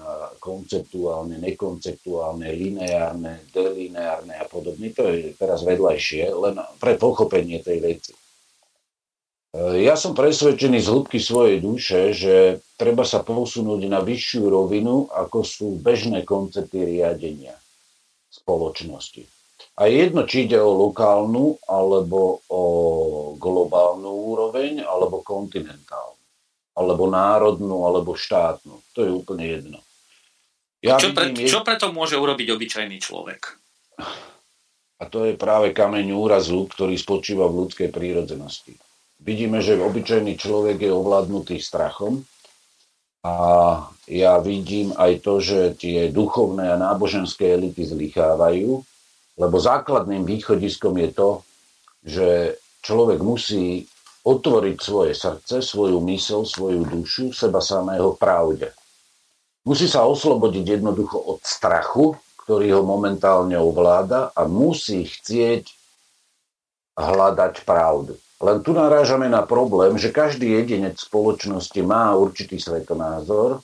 konceptuálne, 0.42 1.38
nekonceptuálne, 1.38 2.50
lineárne, 2.50 3.46
delineárne 3.54 4.34
a 4.34 4.46
podobne. 4.50 4.90
To 4.98 5.06
je 5.06 5.30
teraz 5.38 5.62
vedľajšie, 5.62 6.26
len 6.34 6.58
pre 6.82 6.98
pochopenie 6.98 7.62
tej 7.62 7.78
veci. 7.78 8.12
Ja 9.56 10.00
som 10.00 10.16
presvedčený 10.16 10.80
z 10.80 10.88
hĺbky 10.88 11.20
svojej 11.20 11.60
duše, 11.60 12.16
že 12.16 12.64
treba 12.80 13.04
sa 13.04 13.20
posunúť 13.20 13.84
na 13.84 14.00
vyššiu 14.00 14.48
rovinu, 14.48 15.12
ako 15.12 15.44
sú 15.44 15.68
bežné 15.76 16.24
koncepty 16.24 16.82
riadenia 16.82 17.52
spoločnosti. 18.32 19.28
A 19.72 19.88
jedno, 19.88 20.28
či 20.28 20.44
ide 20.44 20.60
o 20.60 20.76
lokálnu, 20.88 21.56
alebo 21.64 22.44
o 22.52 22.62
globálnu 23.40 24.10
úroveň, 24.32 24.84
alebo 24.84 25.24
kontinentálnu, 25.24 26.20
alebo 26.76 27.08
národnú, 27.08 27.88
alebo 27.88 28.12
štátnu. 28.12 28.84
To 28.92 29.00
je 29.00 29.10
úplne 29.10 29.48
jedno. 29.48 29.78
Ja 30.84 31.00
čo, 31.00 31.16
pre, 31.16 31.32
je... 31.32 31.48
čo 31.48 31.64
preto 31.64 31.88
môže 31.88 32.20
urobiť 32.20 32.52
obyčajný 32.52 32.98
človek? 33.00 33.56
A 35.00 35.08
to 35.08 35.24
je 35.26 35.40
práve 35.40 35.72
kameň 35.72 36.14
úrazu, 36.14 36.68
ktorý 36.68 36.94
spočíva 36.94 37.48
v 37.48 37.66
ľudskej 37.66 37.88
prírodzenosti. 37.90 38.76
Vidíme, 39.22 39.62
že 39.62 39.78
obyčajný 39.78 40.34
človek 40.36 40.82
je 40.82 40.90
ovládnutý 40.90 41.62
strachom 41.62 42.26
a 43.22 43.34
ja 44.10 44.42
vidím 44.42 44.90
aj 44.98 45.22
to, 45.22 45.38
že 45.38 45.78
tie 45.78 46.10
duchovné 46.10 46.74
a 46.74 46.78
náboženské 46.78 47.54
elity 47.54 47.86
zlychávajú 47.86 48.82
lebo 49.36 49.56
základným 49.56 50.28
východiskom 50.28 50.96
je 51.00 51.08
to, 51.12 51.30
že 52.02 52.28
človek 52.82 53.22
musí 53.22 53.86
otvoriť 54.22 54.76
svoje 54.78 55.12
srdce, 55.18 55.62
svoju 55.62 55.98
mysel, 56.06 56.46
svoju 56.46 56.86
dušu, 56.86 57.34
seba 57.34 57.58
samého 57.58 58.14
pravde. 58.14 58.70
Musí 59.62 59.86
sa 59.86 60.06
oslobodiť 60.06 60.78
jednoducho 60.78 61.18
od 61.18 61.40
strachu, 61.42 62.18
ktorý 62.42 62.78
ho 62.78 62.82
momentálne 62.82 63.54
ovláda 63.54 64.34
a 64.34 64.46
musí 64.46 65.06
chcieť 65.06 65.70
hľadať 66.98 67.62
pravdu. 67.62 68.18
Len 68.42 68.58
tu 68.58 68.74
narážame 68.74 69.30
na 69.30 69.46
problém, 69.46 69.94
že 69.94 70.10
každý 70.10 70.58
jedinec 70.58 70.98
spoločnosti 70.98 71.78
má 71.86 72.10
určitý 72.18 72.58
svetonázor 72.58 73.62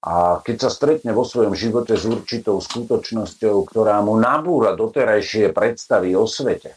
a 0.00 0.40
keď 0.40 0.56
sa 0.64 0.70
stretne 0.72 1.12
vo 1.12 1.28
svojom 1.28 1.52
živote 1.52 1.92
s 1.92 2.08
určitou 2.08 2.56
skutočnosťou, 2.56 3.68
ktorá 3.68 4.00
mu 4.00 4.16
nabúra 4.16 4.72
doterajšie 4.72 5.52
predstavy 5.52 6.16
o 6.16 6.24
svete, 6.24 6.72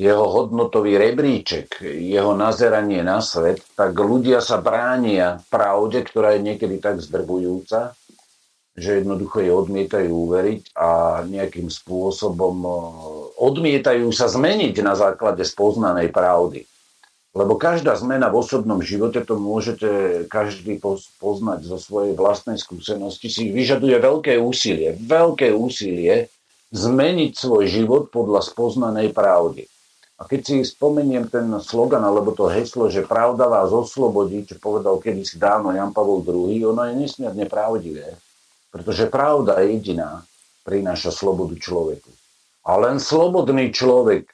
jeho 0.00 0.24
hodnotový 0.32 0.96
rebríček, 0.96 1.84
jeho 1.84 2.32
nazeranie 2.32 3.04
na 3.04 3.20
svet, 3.20 3.60
tak 3.76 3.92
ľudia 3.92 4.40
sa 4.40 4.56
bránia 4.56 5.44
pravde, 5.52 6.00
ktorá 6.00 6.40
je 6.40 6.48
niekedy 6.48 6.80
tak 6.80 7.04
zdrbujúca, 7.04 7.92
že 8.72 9.04
jednoducho 9.04 9.44
jej 9.44 9.52
odmietajú 9.52 10.08
uveriť 10.08 10.72
a 10.72 11.20
nejakým 11.28 11.68
spôsobom 11.68 12.56
eh, 12.64 12.74
odmietajú 13.44 14.08
sa 14.08 14.32
zmeniť 14.32 14.74
na 14.80 14.96
základe 14.96 15.44
spoznanej 15.44 16.08
pravdy. 16.08 16.64
Lebo 17.30 17.54
každá 17.54 17.94
zmena 17.94 18.26
v 18.26 18.42
osobnom 18.42 18.82
živote, 18.82 19.22
to 19.22 19.38
môžete 19.38 19.88
každý 20.26 20.82
poznať 21.22 21.62
zo 21.62 21.78
svojej 21.78 22.18
vlastnej 22.18 22.58
skúsenosti, 22.58 23.30
si 23.30 23.54
vyžaduje 23.54 24.02
veľké 24.02 24.34
úsilie. 24.42 24.98
Veľké 24.98 25.54
úsilie 25.54 26.26
zmeniť 26.74 27.32
svoj 27.38 27.70
život 27.70 28.10
podľa 28.10 28.42
spoznanej 28.42 29.14
pravdy. 29.14 29.70
A 30.20 30.28
keď 30.28 30.40
si 30.42 30.56
spomeniem 30.66 31.32
ten 31.32 31.48
slogan 31.64 32.04
alebo 32.04 32.34
to 32.36 32.50
heslo, 32.50 32.92
že 32.92 33.06
pravda 33.06 33.48
vás 33.48 33.72
oslobodí, 33.72 34.44
čo 34.44 34.60
povedal 34.60 35.00
kedysi 35.00 35.40
dávno 35.40 35.72
Jan 35.72 35.96
Pavol 35.96 36.20
II, 36.26 36.76
ono 36.76 36.82
je 36.90 36.94
nesmierne 36.98 37.46
pravdivé, 37.48 38.18
pretože 38.68 39.08
pravda 39.08 39.64
jediná 39.64 40.20
prináša 40.66 41.08
slobodu 41.14 41.56
človeku. 41.56 42.10
A 42.68 42.76
len 42.76 43.00
slobodný 43.00 43.72
človek, 43.72 44.28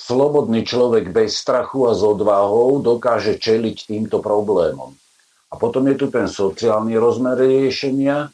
slobodný 0.00 0.64
človek 0.64 1.12
bez 1.12 1.36
strachu 1.36 1.84
a 1.84 1.92
s 1.92 2.00
odvahou 2.00 2.80
dokáže 2.80 3.36
čeliť 3.36 3.76
týmto 3.84 4.24
problémom. 4.24 4.96
A 5.52 5.54
potom 5.60 5.84
je 5.92 5.96
tu 6.00 6.08
ten 6.08 6.24
sociálny 6.24 6.96
rozmer 6.96 7.36
riešenia, 7.36 8.32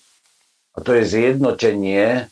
a 0.76 0.78
to 0.84 0.92
je 0.92 1.08
zjednotenie 1.08 2.28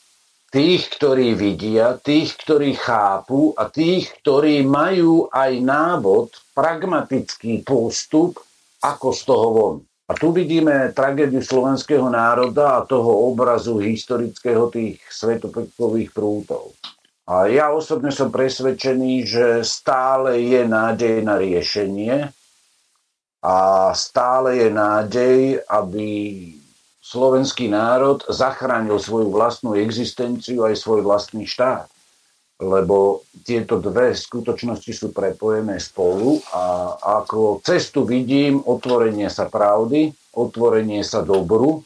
tých, 0.53 0.87
ktorí 1.01 1.35
vidia, 1.35 1.99
tých, 1.99 2.37
ktorí 2.39 2.77
chápu 2.79 3.57
a 3.57 3.67
tých, 3.73 4.13
ktorí 4.23 4.63
majú 4.63 5.27
aj 5.33 5.53
návod, 5.65 6.29
pragmatický 6.55 7.67
postup, 7.67 8.39
ako 8.85 9.09
z 9.11 9.21
toho 9.25 9.49
von. 9.51 9.77
A 10.05 10.13
tu 10.13 10.37
vidíme 10.37 10.93
tragédiu 10.93 11.41
slovenského 11.41 12.07
národa 12.13 12.77
a 12.77 12.85
toho 12.85 13.33
obrazu 13.33 13.81
historického 13.81 14.69
tých 14.69 15.01
svetopekových 15.09 16.13
prútov. 16.13 16.77
A 17.25 17.49
ja 17.49 17.73
osobne 17.73 18.13
som 18.13 18.29
presvedčený, 18.29 19.25
že 19.25 19.47
stále 19.65 20.45
je 20.45 20.69
nádej 20.69 21.25
na 21.25 21.41
riešenie 21.41 22.29
a 23.41 23.57
stále 23.97 24.61
je 24.61 24.69
nádej, 24.69 25.39
aby 25.65 26.09
slovenský 27.01 27.73
národ 27.73 28.21
zachránil 28.29 29.01
svoju 29.01 29.33
vlastnú 29.33 29.73
existenciu 29.73 30.69
aj 30.69 30.77
svoj 30.77 31.01
vlastný 31.01 31.49
štát. 31.49 31.89
Lebo 32.61 33.25
tieto 33.41 33.81
dve 33.81 34.13
skutočnosti 34.13 34.93
sú 34.93 35.09
prepojené 35.11 35.81
spolu 35.81 36.45
a 36.53 36.93
ako 37.25 37.65
cestu 37.65 38.05
vidím 38.05 38.61
otvorenie 38.65 39.33
sa 39.33 39.49
pravdy, 39.49 40.13
otvorenie 40.37 41.01
sa 41.01 41.25
dobru, 41.25 41.85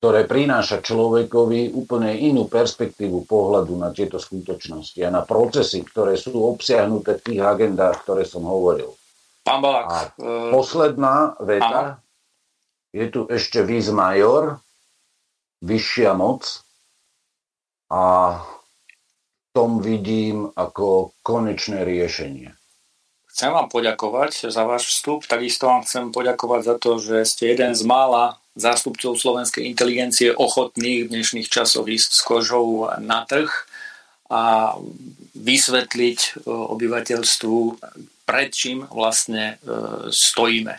ktoré 0.00 0.24
prináša 0.24 0.80
človekovi 0.80 1.76
úplne 1.76 2.16
inú 2.16 2.48
perspektívu 2.48 3.28
pohľadu 3.28 3.76
na 3.76 3.92
tieto 3.92 4.16
skutočnosti 4.16 4.96
a 5.04 5.12
na 5.12 5.22
procesy, 5.28 5.84
ktoré 5.84 6.16
sú 6.16 6.40
obsiahnuté 6.40 7.20
v 7.20 7.24
tých 7.28 7.40
agendách, 7.44 8.02
ktoré 8.08 8.24
som 8.24 8.48
hovoril. 8.48 8.96
Pán 9.44 9.60
Balak. 9.60 9.86
A 9.92 9.98
uh... 10.16 10.48
posledná 10.48 11.36
veta. 11.44 12.00
Aha 12.00 12.10
je 12.90 13.06
tu 13.10 13.20
ešte 13.30 13.62
vis 13.62 13.86
major, 13.90 14.58
vyššia 15.62 16.12
moc 16.18 16.42
a 17.90 18.02
tom 19.54 19.82
vidím 19.82 20.50
ako 20.54 21.14
konečné 21.22 21.82
riešenie. 21.86 22.54
Chcem 23.30 23.50
vám 23.54 23.70
poďakovať 23.70 24.50
za 24.50 24.62
váš 24.66 24.90
vstup, 24.90 25.22
takisto 25.26 25.70
vám 25.70 25.86
chcem 25.86 26.10
poďakovať 26.10 26.60
za 26.66 26.74
to, 26.82 26.90
že 26.98 27.16
ste 27.26 27.54
jeden 27.54 27.78
z 27.78 27.82
mála 27.86 28.42
zástupcov 28.58 29.14
slovenskej 29.14 29.66
inteligencie 29.66 30.34
ochotných 30.34 31.06
v 31.06 31.12
dnešných 31.12 31.48
časoch 31.48 31.86
ísť 31.86 32.10
s 32.10 32.20
kožou 32.26 32.90
na 32.98 33.22
trh 33.26 33.50
a 34.30 34.74
vysvetliť 35.34 36.20
e, 36.22 36.30
obyvateľstvu, 36.46 37.58
pred 38.22 38.50
čím 38.54 38.86
vlastne 38.86 39.58
e, 39.58 39.74
stojíme. 40.10 40.74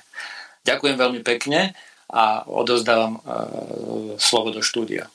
Ďakujem 0.64 0.96
veľmi 0.96 1.22
pekne 1.26 1.76
a 2.08 2.48
odozdávam 2.48 3.20
e, 3.20 3.22
slovo 4.16 4.56
do 4.56 4.64
štúdia. 4.64 5.12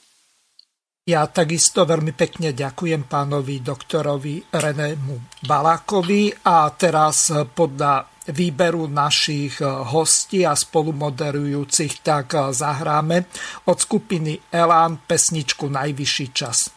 Ja 1.07 1.23
takisto 1.31 1.87
veľmi 1.87 2.19
pekne 2.19 2.51
ďakujem 2.51 3.07
pánovi 3.07 3.63
doktorovi 3.63 4.51
Renému 4.51 5.39
Balákovi 5.47 6.35
a 6.43 6.67
teraz 6.75 7.31
podľa 7.31 8.11
výberu 8.35 8.91
našich 8.91 9.63
hostí 9.63 10.43
a 10.43 10.59
spolumoderujúcich 10.59 12.03
tak 12.03 12.51
zahráme 12.51 13.23
od 13.71 13.79
skupiny 13.79 14.51
Elán 14.51 15.07
pesničku 15.07 15.71
Najvyšší 15.71 16.27
čas. 16.35 16.75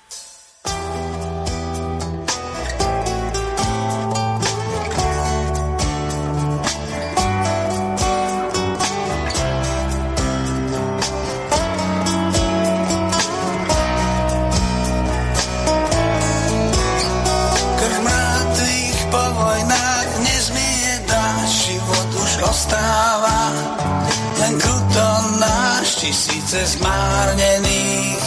Zmárnených 26.78 28.24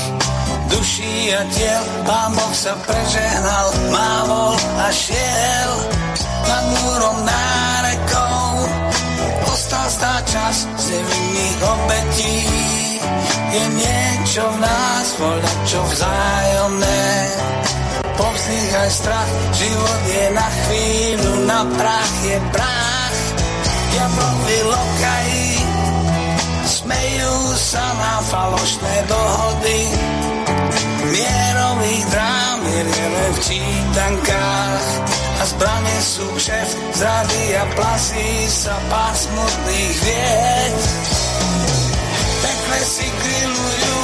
duší 0.67 1.31
a 1.37 1.43
tiel. 1.55 1.83
Pán 2.03 2.35
Boh 2.35 2.55
sa 2.55 2.75
prežehnal, 2.83 3.67
mávol 3.95 4.59
a 4.83 4.89
šiel 4.91 5.73
nad 6.49 6.65
múrom 6.75 7.19
nárekou. 7.23 8.51
Ostal 9.47 9.87
stá 9.87 10.15
čas 10.27 10.67
z 10.81 10.89
obetí. 11.63 12.39
Je 13.53 13.65
niečo 13.79 14.43
v 14.49 14.57
nás, 14.65 15.07
voľa 15.21 15.53
čo 15.69 15.81
vzájomné. 15.93 17.03
aj 18.83 18.91
strach, 18.91 19.31
život 19.55 20.03
je 20.09 20.25
na 20.35 20.49
chvíľu, 20.49 21.33
na 21.47 21.61
prach 21.77 22.15
je 22.25 22.39
prach. 22.51 23.19
Diablovi 23.93 24.59
lokají, 24.67 25.62
Smejú 26.93 27.37
sa 27.57 27.81
na 27.97 28.21
falošné 28.21 28.97
dohody. 29.09 29.81
Mierových 31.09 32.05
drám 32.13 32.61
je 32.69 32.83
len 32.85 33.33
v 33.33 33.39
čítankách. 33.41 34.87
A 35.41 35.43
zbranie 35.49 35.99
sú 36.05 36.29
šef 36.37 36.69
zrady 36.93 37.45
a 37.57 37.65
plasí 37.73 38.29
sa 38.45 38.77
pár 38.93 39.17
smutných 39.17 39.97
vied. 40.05 40.77
Pekle 42.45 42.81
si 42.85 43.09
grillujú 43.09 44.01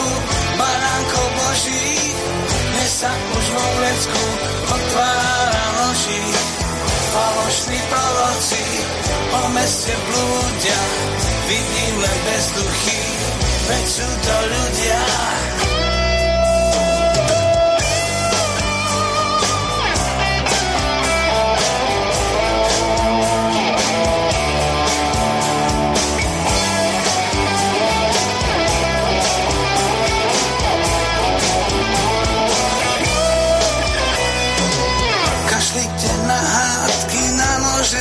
baránkov 0.57 1.27
božích 1.45 2.17
Dnes 2.49 2.93
sa 3.05 3.13
už 3.13 3.45
vo 3.53 3.67
vlecku 3.85 4.25
otvára 4.65 5.67
noží 5.77 6.25
Falošní 7.13 7.81
proroci 7.93 8.65
po 9.29 9.41
meste 9.53 9.93
blúdia 10.09 10.81
Vidím 11.49 11.95
len 11.97 12.19
bezduchy, 12.29 13.01
veď 13.73 13.85
sú 13.89 14.05
to 14.05 14.35
ľudia. 14.53 15.01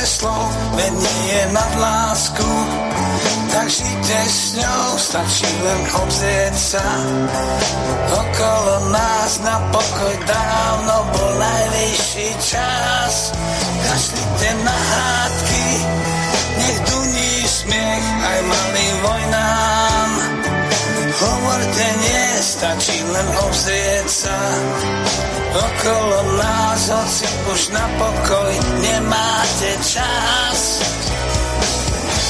Slov, 0.08 0.50
veď 0.74 0.92
nie 0.98 1.20
je 1.30 1.42
nad 1.52 1.72
lásku 1.78 2.48
žite 4.08 4.24
s 4.24 4.56
ňou, 4.56 4.96
stačí 4.96 5.50
len 5.60 5.82
obzrieť 6.00 6.54
sa. 6.56 6.86
Okolo 8.08 8.88
nás 8.88 9.36
na 9.44 9.60
pokoj 9.68 10.14
dávno 10.24 10.96
bol 11.12 11.30
najvyšší 11.36 12.28
čas. 12.40 13.36
Kašlite 13.84 14.50
na 14.64 14.72
hádky, 14.72 15.68
nech 16.56 16.78
duní 16.88 17.32
smiech 17.44 18.06
aj 18.24 18.38
malým 18.48 18.96
vojnám. 19.04 20.10
Hovorte 21.18 21.86
nie, 22.00 22.24
stačí 22.40 22.96
len 23.04 23.28
obzrieť 23.44 24.08
sa. 24.08 24.38
Okolo 25.52 26.18
nás, 26.40 26.80
hoci 26.88 27.28
už 27.52 27.60
na 27.76 27.84
pokoj 28.00 28.52
nemáte 28.80 29.70
čas. 29.84 30.80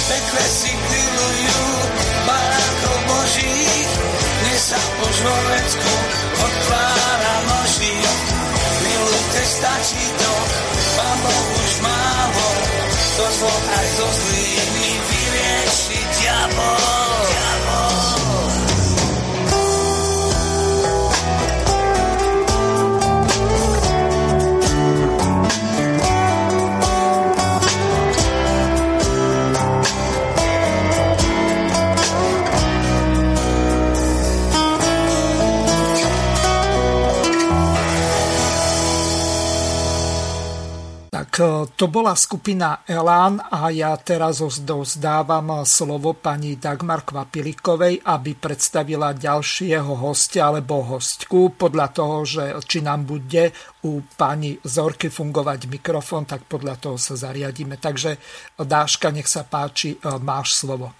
Pekle 0.09 0.45
si 0.49 0.73
milujú 0.73 1.61
barákov 2.25 2.99
božích, 3.13 3.91
dnes 4.41 4.63
sa 4.73 4.81
už 5.05 5.17
vo 5.21 5.37
vecku 5.53 5.93
otvára 6.41 7.37
noží. 7.45 7.93
Milujte, 8.89 9.43
stačí 9.45 10.05
to, 10.17 10.33
Boh 10.97 11.49
už 11.61 11.73
málo, 11.85 12.49
to 13.21 13.25
zlo 13.37 13.53
aj 13.53 13.87
so 14.01 14.09
zlými 14.09 14.91
vyrieši 14.97 16.01
diabol. 16.17 16.98
E, 41.39 41.71
to 41.73 41.87
bola 41.87 42.19
skupina 42.19 42.83
Elán 42.85 43.39
a 43.39 43.71
ja 43.71 43.95
teraz 43.97 44.43
dozdávam 44.63 45.63
slovo 45.63 46.19
pani 46.19 46.59
Dagmar 46.59 47.07
Kvapilikovej, 47.07 48.03
aby 48.03 48.35
predstavila 48.37 49.15
ďalšieho 49.15 49.95
hostia 50.03 50.51
alebo 50.51 50.83
hostku 50.83 51.55
podľa 51.55 51.87
toho, 51.95 52.17
že 52.27 52.45
či 52.67 52.83
nám 52.83 53.07
bude 53.07 53.55
u 53.87 54.03
pani 54.19 54.59
Zorky 54.61 55.09
fungovať 55.09 55.71
mikrofón, 55.71 56.27
tak 56.27 56.45
podľa 56.51 56.77
toho 56.77 56.99
sa 56.99 57.15
zariadíme. 57.15 57.79
Takže 57.79 58.19
Dáška, 58.59 59.15
nech 59.15 59.31
sa 59.31 59.47
páči, 59.47 59.97
máš 60.21 60.59
slovo. 60.59 60.91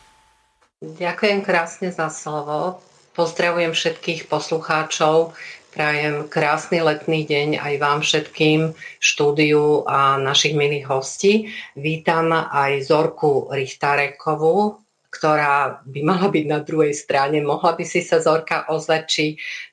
Ďakujem 0.79 1.43
krásne 1.43 1.91
za 1.91 2.07
slovo. 2.07 2.79
Pozdravujem 3.19 3.75
všetkých 3.75 4.31
poslucháčov 4.31 5.35
Prajem 5.69 6.33
krásny 6.33 6.81
letný 6.81 7.29
deň 7.29 7.61
aj 7.61 7.75
vám 7.77 8.01
všetkým, 8.01 8.73
štúdiu 9.05 9.85
a 9.85 10.17
našich 10.17 10.57
milých 10.57 10.89
hostí. 10.89 11.53
Vítam 11.77 12.33
aj 12.33 12.89
Zorku 12.89 13.53
Richtarekovú, 13.53 14.81
ktorá 15.13 15.85
by 15.85 16.01
mala 16.01 16.33
byť 16.33 16.45
na 16.49 16.65
druhej 16.65 16.97
strane. 16.97 17.45
Mohla 17.45 17.77
by 17.77 17.85
si 17.85 18.01
sa 18.01 18.17
Zorka 18.17 18.65
ozvať, 18.73 19.03
či 19.05 19.25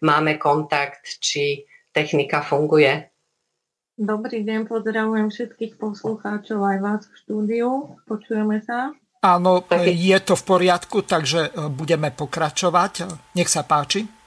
máme 0.04 0.36
kontakt, 0.36 1.24
či 1.24 1.64
technika 1.96 2.44
funguje. 2.44 3.08
Dobrý 3.96 4.44
deň, 4.44 4.68
pozdravujem 4.68 5.32
všetkých 5.32 5.80
poslucháčov 5.80 6.60
aj 6.60 6.78
vás 6.84 7.02
v 7.08 7.14
štúdiu. 7.24 7.70
Počujeme 8.04 8.60
sa. 8.68 8.92
Áno, 9.24 9.64
je 9.80 10.18
to 10.20 10.36
v 10.36 10.44
poriadku, 10.44 11.08
takže 11.08 11.56
budeme 11.72 12.12
pokračovať. 12.12 13.08
Nech 13.40 13.48
sa 13.48 13.64
páči. 13.64 14.25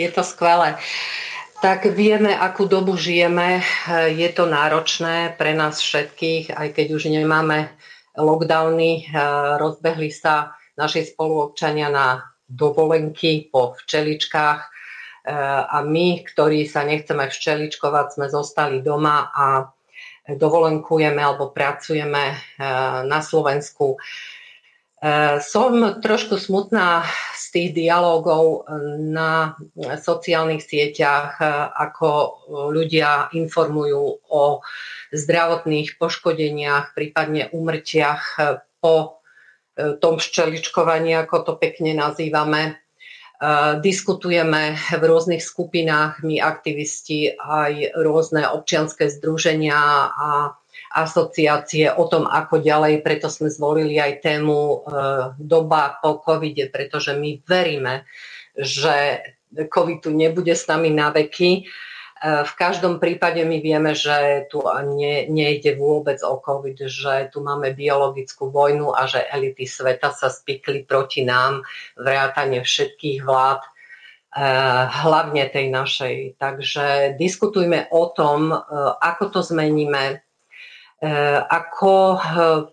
Je 0.00 0.08
to 0.08 0.24
skvelé. 0.24 0.80
Tak 1.60 1.92
vieme, 1.92 2.32
akú 2.32 2.64
dobu 2.64 2.96
žijeme. 2.96 3.60
Je 4.08 4.32
to 4.32 4.48
náročné 4.48 5.36
pre 5.36 5.52
nás 5.52 5.76
všetkých, 5.76 6.56
aj 6.56 6.68
keď 6.72 6.86
už 6.96 7.12
nemáme 7.12 7.68
lockdowny. 8.16 9.12
Rozbehli 9.60 10.08
sa 10.08 10.56
naši 10.80 11.04
spoluobčania 11.04 11.92
na 11.92 12.24
dovolenky 12.48 13.52
po 13.52 13.76
včeličkách 13.76 14.60
a 15.68 15.78
my, 15.84 16.24
ktorí 16.24 16.64
sa 16.64 16.80
nechceme 16.88 17.28
včeličkovať, 17.28 18.06
sme 18.16 18.26
zostali 18.32 18.80
doma 18.80 19.28
a 19.28 19.68
dovolenkujeme 20.32 21.20
alebo 21.20 21.52
pracujeme 21.52 22.40
na 23.04 23.20
Slovensku. 23.20 24.00
Som 25.40 25.72
trošku 26.04 26.36
smutná 26.36 27.08
tých 27.50 27.74
dialogov 27.74 28.64
eh, 28.64 28.78
na 29.02 29.58
sociálnych 29.76 30.62
sieťach, 30.62 31.42
eh, 31.42 31.46
ako 31.74 32.08
ľudia 32.70 33.34
informujú 33.34 34.22
o 34.30 34.62
zdravotných 35.10 35.98
poškodeniach, 35.98 36.94
prípadne 36.94 37.50
umrtiach 37.50 38.22
eh, 38.38 38.62
po 38.80 39.20
tom 39.80 40.20
ščeličkovaní, 40.20 41.16
ako 41.16 41.36
to 41.40 41.52
pekne 41.56 41.96
nazývame. 41.96 42.76
Diskutujeme 43.80 44.76
v 44.76 45.00
rôznych 45.00 45.40
skupinách, 45.40 46.20
my 46.20 46.36
aktivisti, 46.36 47.32
aj 47.32 47.96
rôzne 47.96 48.44
občianské 48.44 49.08
združenia 49.08 49.80
a 50.12 50.59
asociácie 50.90 51.94
o 51.94 52.04
tom, 52.10 52.26
ako 52.26 52.58
ďalej. 52.58 53.06
Preto 53.06 53.30
sme 53.30 53.46
zvolili 53.46 54.02
aj 54.02 54.26
tému 54.26 54.58
e, 54.58 54.78
doba 55.38 56.02
po 56.02 56.18
covide, 56.18 56.66
pretože 56.66 57.14
my 57.14 57.38
veríme, 57.46 58.02
že 58.58 59.22
covid 59.54 60.02
tu 60.02 60.10
nebude 60.10 60.50
s 60.50 60.66
nami 60.66 60.90
na 60.90 61.14
veky. 61.14 61.52
E, 61.52 61.62
v 62.42 62.52
každom 62.58 62.98
prípade 62.98 63.38
my 63.46 63.62
vieme, 63.62 63.94
že 63.94 64.50
tu 64.50 64.66
ne, 64.66 65.30
nejde 65.30 65.78
vôbec 65.78 66.18
o 66.26 66.42
COVID, 66.42 66.90
že 66.90 67.30
tu 67.30 67.38
máme 67.38 67.70
biologickú 67.70 68.50
vojnu 68.50 68.90
a 68.90 69.06
že 69.06 69.22
elity 69.30 69.70
sveta 69.70 70.10
sa 70.10 70.26
spikli 70.26 70.82
proti 70.82 71.22
nám, 71.22 71.62
vrátane 71.94 72.66
všetkých 72.66 73.22
vlád, 73.22 73.62
e, 73.62 73.70
hlavne 75.06 75.46
tej 75.54 75.70
našej. 75.70 76.16
Takže 76.34 77.14
diskutujme 77.14 77.86
o 77.94 78.10
tom, 78.10 78.50
ako 78.98 79.38
to 79.38 79.40
zmeníme, 79.46 80.18
ako 81.48 81.92
eh, 82.12 82.20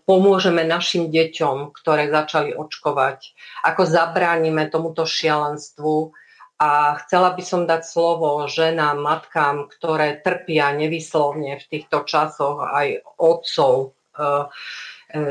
pomôžeme 0.03 0.67
našim 0.67 1.07
deťom, 1.07 1.71
ktoré 1.71 2.11
začali 2.11 2.51
očkovať, 2.51 3.31
ako 3.63 3.81
zabránime 3.87 4.67
tomuto 4.67 5.07
šialenstvu. 5.07 6.11
A 6.57 6.97
chcela 7.05 7.37
by 7.37 7.43
som 7.45 7.69
dať 7.69 7.85
slovo 7.85 8.49
ženám, 8.49 8.97
matkám, 8.97 9.69
ktoré 9.69 10.19
trpia 10.25 10.73
nevyslovne 10.73 11.61
v 11.61 11.65
týchto 11.69 12.03
časoch, 12.03 12.67
aj 12.67 13.05
otcov, 13.15 13.95
eh, 14.19 14.43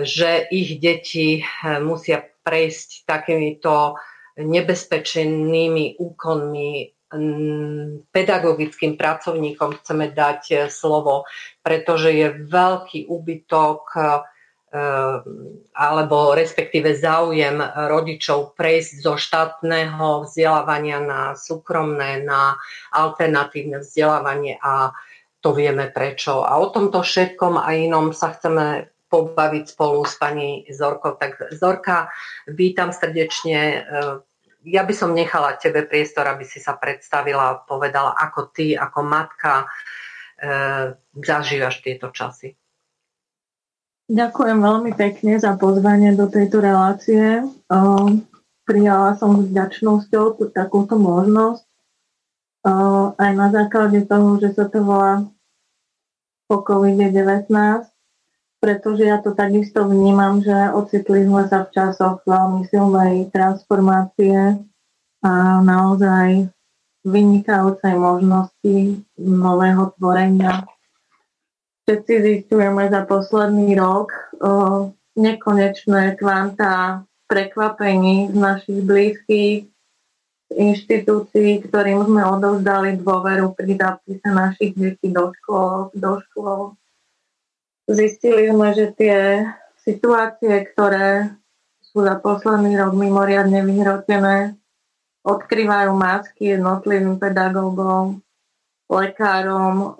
že 0.09 0.49
ich 0.49 0.80
deti 0.80 1.44
musia 1.84 2.24
prejsť 2.24 3.05
takýmito 3.05 4.01
nebezpečnými 4.40 6.01
úkonmi 6.01 6.95
pedagogickým 8.11 8.99
pracovníkom 8.99 9.79
chceme 9.83 10.11
dať 10.11 10.43
e, 10.51 10.57
slovo, 10.67 11.23
pretože 11.63 12.11
je 12.11 12.35
veľký 12.51 13.07
úbytok 13.07 13.81
e, 13.95 14.01
alebo 15.73 16.37
respektíve 16.37 16.99
záujem 16.99 17.63
rodičov 17.65 18.59
prejsť 18.59 18.93
zo 19.01 19.15
štátneho 19.17 20.27
vzdelávania 20.27 21.01
na 21.01 21.21
súkromné, 21.33 22.27
na 22.27 22.59
alternatívne 22.93 23.81
vzdelávanie 23.81 24.59
a 24.61 24.93
to 25.41 25.55
vieme 25.55 25.89
prečo. 25.95 26.43
A 26.43 26.59
o 26.59 26.69
tomto 26.75 27.07
všetkom 27.07 27.57
a 27.57 27.73
inom 27.79 28.11
sa 28.11 28.35
chceme 28.35 28.91
pobaviť 29.07 29.65
spolu 29.71 30.03
s 30.03 30.19
pani 30.19 30.67
Zorkou. 30.67 31.15
Tak 31.15 31.55
Zorka, 31.55 32.11
vítam 32.51 32.91
srdečne 32.91 33.61
e, 33.63 33.81
ja 34.67 34.83
by 34.83 34.95
som 34.95 35.14
nechala 35.14 35.55
tebe 35.55 35.87
priestor, 35.87 36.27
aby 36.27 36.43
si 36.43 36.59
sa 36.59 36.75
predstavila 36.75 37.55
a 37.55 37.59
povedala, 37.62 38.19
ako 38.19 38.51
ty, 38.51 38.75
ako 38.75 38.99
matka, 39.07 39.62
e, 39.62 39.67
zažívaš 41.23 41.87
tieto 41.87 42.11
časy. 42.11 42.59
Ďakujem 44.11 44.59
veľmi 44.59 44.93
pekne 44.95 45.39
za 45.39 45.55
pozvanie 45.55 46.14
do 46.19 46.27
tejto 46.27 46.59
relácie. 46.59 47.43
E, 47.43 47.45
prijala 48.67 49.14
som 49.14 49.39
s 49.39 49.55
vďačnosťou 49.55 50.51
takúto 50.51 50.99
možnosť. 50.99 51.62
E, 51.62 51.71
aj 53.23 53.31
na 53.39 53.49
základe 53.55 54.03
toho, 54.03 54.43
že 54.43 54.51
sa 54.51 54.67
to 54.67 54.83
volá 54.83 55.23
po 56.51 56.62
COVID-19, 56.67 57.47
pretože 58.67 59.07
ja 59.07 59.23
to 59.23 59.31
takisto 59.31 59.87
vnímam, 59.87 60.43
že 60.43 60.75
ocitli 60.75 61.23
sme 61.23 61.47
sa 61.47 61.62
v 61.62 61.71
časoch 61.71 62.27
veľmi 62.27 62.67
silnej 62.67 63.31
transformácie 63.31 64.59
a 65.23 65.62
naozaj 65.62 66.51
vynikajúcej 67.07 67.95
možnosti 67.95 69.07
nového 69.23 69.95
tvorenia. 69.95 70.67
Všetci 71.87 72.14
zistujeme 72.27 72.91
za 72.91 73.07
posledný 73.07 73.79
rok 73.79 74.11
o, 74.43 74.91
nekonečné 75.14 76.19
kvanta 76.19 77.07
prekvapení 77.31 78.35
z 78.35 78.37
našich 78.37 78.83
blízkych 78.83 79.71
inštitúcií, 80.51 81.62
ktorým 81.71 82.03
sme 82.03 82.27
odovzdali 82.27 82.99
dôveru 82.99 83.55
pri 83.55 83.79
zapise 83.79 84.27
našich 84.27 84.75
detí 84.75 85.14
do 85.14 85.31
škôl, 85.39 85.95
do 85.95 86.19
škôl 86.19 86.75
Zistili 87.87 88.51
sme, 88.51 88.74
že 88.74 88.91
tie 88.99 89.47
situácie, 89.87 90.66
ktoré 90.74 91.30
sú 91.78 92.03
za 92.03 92.18
posledný 92.18 92.74
rok 92.74 92.99
mimoriadne 92.99 93.62
vyhrotené, 93.62 94.59
odkrývajú 95.22 95.95
masky 95.95 96.59
jednotlivým 96.59 97.22
pedagógom, 97.22 98.18
lekárom, 98.91 99.95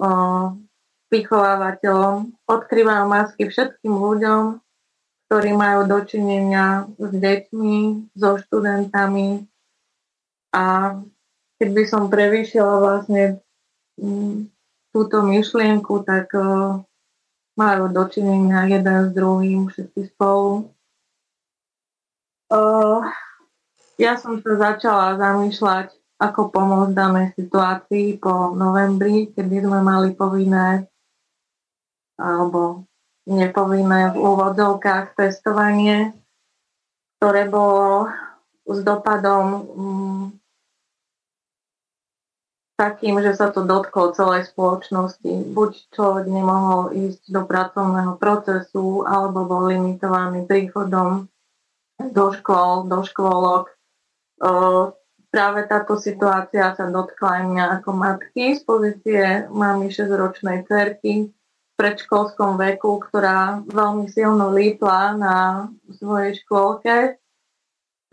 vychovávateľom, 1.15 2.35
odkrývajú 2.51 3.05
masky 3.07 3.47
všetkým 3.47 3.95
ľuďom, 3.95 4.59
ktorí 5.27 5.51
majú 5.55 5.87
dočinenia 5.87 6.91
s 6.99 7.11
deťmi, 7.15 8.11
so 8.19 8.39
študentami. 8.43 9.47
A 10.55 10.95
keď 11.63 11.69
by 11.71 11.85
som 11.87 12.11
prevýšila 12.11 12.75
vlastne 12.83 13.39
mm, 13.99 14.51
túto 14.91 15.23
myšlienku, 15.23 16.03
tak 16.07 16.31
majú 17.57 17.89
dočinenia 17.89 18.69
jeden 18.69 19.09
s 19.09 19.11
druhým, 19.17 19.73
všetci 19.73 20.13
spolu. 20.13 20.69
Uh, 22.53 23.03
ja 23.97 24.15
som 24.21 24.39
sa 24.45 24.53
začala 24.55 25.17
zamýšľať, 25.17 25.91
ako 26.21 26.53
pomôcť 26.53 26.93
danej 26.93 27.29
situácii 27.37 28.21
po 28.21 28.53
novembri, 28.53 29.33
kedy 29.33 29.65
sme 29.65 29.81
mali 29.83 30.13
povinné 30.13 30.89
alebo 32.17 32.89
nepovinné 33.29 34.15
v 34.15 34.17
úvodzovkách 34.17 35.19
testovanie, 35.19 36.17
ktoré 37.19 37.49
bolo 37.51 38.09
s 38.65 38.79
dopadom 38.81 39.47
um, 39.53 40.25
takým, 42.77 43.19
že 43.25 43.33
sa 43.33 43.49
to 43.49 43.65
dotklo 43.65 44.13
celej 44.13 44.53
spoločnosti. 44.53 45.57
Buď 45.57 45.71
človek 45.97 46.29
nemohol 46.29 46.93
ísť 46.93 47.33
do 47.33 47.43
pracovného 47.49 48.21
procesu, 48.21 49.03
alebo 49.09 49.49
bol 49.49 49.73
limitovaný 49.73 50.45
príchodom 50.45 51.25
do 51.97 52.27
škôl, 52.37 52.85
do 52.85 53.01
škôlok. 53.01 53.73
Práve 55.33 55.61
táto 55.69 55.97
situácia 55.97 56.77
sa 56.77 56.85
dotkla 56.89 57.41
aj 57.41 57.43
mňa 57.49 57.65
ako 57.81 57.91
matky 57.97 58.57
z 58.57 58.61
pozície 58.65 59.25
mami 59.49 59.89
6-ročnej 59.89 60.69
cerky 60.69 61.33
v 61.33 61.73
predškolskom 61.81 62.57
veku, 62.57 63.01
ktorá 63.05 63.65
veľmi 63.69 64.09
silno 64.09 64.53
lípla 64.53 65.17
na 65.17 65.37
svojej 65.97 66.41
škôlke. 66.41 67.21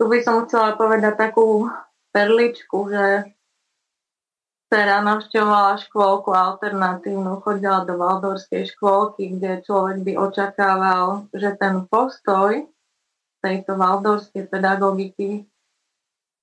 Tu 0.00 0.04
by 0.04 0.18
som 0.24 0.44
chcela 0.44 0.76
povedať 0.76 1.16
takú 1.16 1.68
perličku, 2.12 2.92
že 2.92 3.04
dcera 4.74 5.06
navštevovala 5.06 5.78
škôlku 5.86 6.34
alternatívnu, 6.34 7.38
chodila 7.46 7.86
do 7.86 7.94
Valdorskej 7.94 8.74
škôlky, 8.74 9.38
kde 9.38 9.62
človek 9.62 10.02
by 10.02 10.12
očakával, 10.18 11.30
že 11.30 11.54
ten 11.54 11.86
postoj 11.86 12.66
tejto 13.38 13.78
valdorskej 13.78 14.50
pedagogiky 14.50 15.46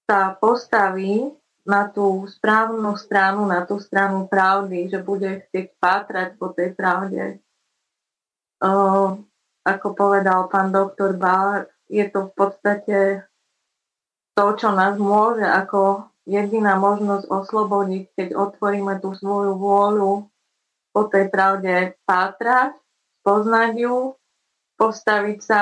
sa 0.07 0.31
postaví 0.39 1.27
na 1.67 1.91
tú 1.91 2.23
správnu 2.23 2.95
stranu, 2.95 3.43
na 3.51 3.67
tú 3.67 3.83
stranu 3.83 4.31
pravdy, 4.31 4.87
že 4.87 5.03
bude 5.03 5.43
chcieť 5.43 5.75
pátrať 5.75 6.39
po 6.39 6.55
tej 6.55 6.71
pravde. 6.71 7.43
Uh, 8.63 9.19
ako 9.67 9.91
povedal 9.91 10.47
pán 10.47 10.71
doktor 10.71 11.19
Bár, 11.19 11.67
je 11.91 12.07
to 12.07 12.31
v 12.31 12.33
podstate 12.39 12.97
to, 14.39 14.45
čo 14.55 14.71
nás 14.71 14.95
môže 14.95 15.43
ako 15.43 16.10
jediná 16.25 16.77
možnosť 16.77 17.27
oslobodiť, 17.27 18.03
keď 18.13 18.27
otvoríme 18.37 19.01
tú 19.01 19.13
svoju 19.17 19.57
vôľu 19.57 20.29
po 20.91 21.01
tej 21.07 21.31
pravde 21.31 21.95
pátrať, 22.03 22.75
poznať 23.23 23.71
ju, 23.79 23.97
postaviť 24.75 25.39
sa. 25.41 25.61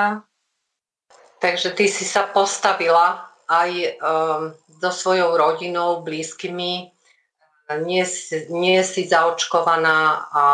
Takže 1.40 1.72
ty 1.72 1.88
si 1.88 2.04
sa 2.04 2.28
postavila 2.28 3.30
aj 3.48 3.70
um, 4.00 4.42
so 4.80 4.90
svojou 4.92 5.36
rodinou, 5.36 6.04
blízkymi. 6.04 6.92
Nie, 7.86 8.04
nie 8.50 8.80
si 8.82 9.02
zaočkovaná 9.06 10.26
a 10.34 10.44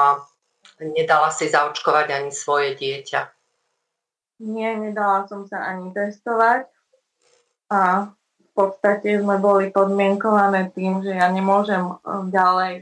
nedala 0.81 1.33
si 1.33 1.49
zaočkovať 1.49 2.07
ani 2.13 2.31
svoje 2.31 2.77
dieťa. 2.77 3.21
Nie, 4.45 4.77
nedala 4.77 5.25
som 5.25 5.49
sa 5.49 5.65
ani 5.65 5.97
testovať. 5.97 6.69
A 7.73 8.13
podstate 8.57 9.21
sme 9.21 9.37
boli 9.37 9.69
podmienkované 9.69 10.73
tým, 10.73 11.05
že 11.05 11.13
ja 11.13 11.29
nemôžem 11.29 11.85
e, 11.85 11.95
ďalej 12.33 12.73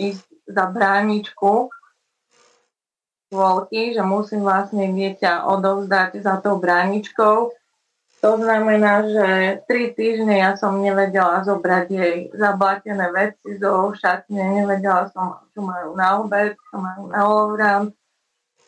ísť 0.00 0.24
za 0.48 0.64
bráničku 0.72 1.68
škôlky, 3.32 3.96
že 3.96 4.04
musím 4.04 4.44
vlastne 4.44 4.92
dieťa 4.92 5.48
odovzdať 5.48 6.20
za 6.20 6.36
tou 6.44 6.60
bráničkou. 6.60 7.36
To 8.22 8.30
znamená, 8.38 9.02
že 9.08 9.26
tri 9.66 9.90
týždne 9.96 10.38
ja 10.38 10.54
som 10.54 10.78
nevedela 10.78 11.42
zobrať 11.42 11.86
jej 11.90 12.16
zablatené 12.36 13.10
veci 13.10 13.58
zo 13.58 13.90
šatne, 13.96 14.62
nevedela 14.62 15.10
som, 15.10 15.42
čo 15.56 15.64
majú 15.64 15.96
na 15.98 16.22
obed, 16.22 16.54
čo 16.54 16.76
majú 16.78 17.02
na 17.10 17.20
ovrant, 17.26 17.90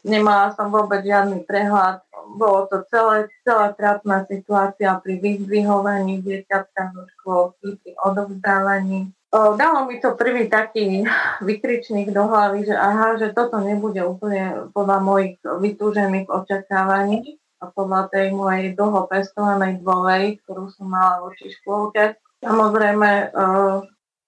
nemala 0.05 0.52
som 0.52 0.68
vôbec 0.68 1.00
žiadny 1.07 1.48
prehľad 1.48 2.03
bolo 2.34 2.66
to 2.70 2.82
celé, 2.88 3.28
celá 3.44 3.74
trápna 3.74 4.26
situácia 4.26 4.94
pri 4.98 5.20
vyzdvihovaní 5.20 6.24
dieťatka 6.24 6.94
zo 6.94 7.02
škôlky, 7.18 7.78
pri 7.82 7.92
odovzdávaní. 8.00 9.12
Dalo 9.34 9.90
mi 9.90 9.98
to 9.98 10.14
prvý 10.14 10.46
taký 10.46 11.02
vykričník 11.42 12.14
do 12.14 12.30
hlavy, 12.30 12.70
že 12.70 12.74
aha, 12.78 13.18
že 13.18 13.34
toto 13.34 13.58
nebude 13.58 13.98
úplne 14.06 14.70
podľa 14.70 14.98
mojich 15.02 15.42
vytúžených 15.42 16.30
očakávaní 16.30 17.42
a 17.58 17.66
podľa 17.66 18.14
tej 18.14 18.30
mojej 18.30 18.78
dlho 18.78 19.10
pestovanej 19.10 19.82
dôvery, 19.82 20.38
ktorú 20.46 20.70
som 20.70 20.86
mala 20.86 21.18
voči 21.18 21.50
škôlke. 21.50 22.14
Samozrejme, 22.46 23.34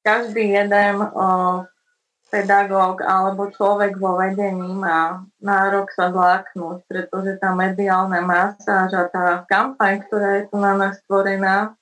každý 0.03 0.59
jeden 0.59 0.97
pedagóg 2.27 3.01
alebo 3.07 3.49
človek 3.55 3.97
vo 3.97 4.19
vedení 4.19 4.75
má 4.75 5.23
nárok 5.39 5.95
sa 5.95 6.11
zláknuť, 6.11 6.85
pretože 6.91 7.39
tá 7.39 7.55
mediálna 7.55 8.19
masáž 8.23 8.91
a 8.99 9.07
tá 9.07 9.47
kampaň, 9.47 10.03
ktorá 10.07 10.43
je 10.43 10.43
tu 10.51 10.57
na 10.59 10.75
nás 10.75 10.99
stvorená, 11.07 11.79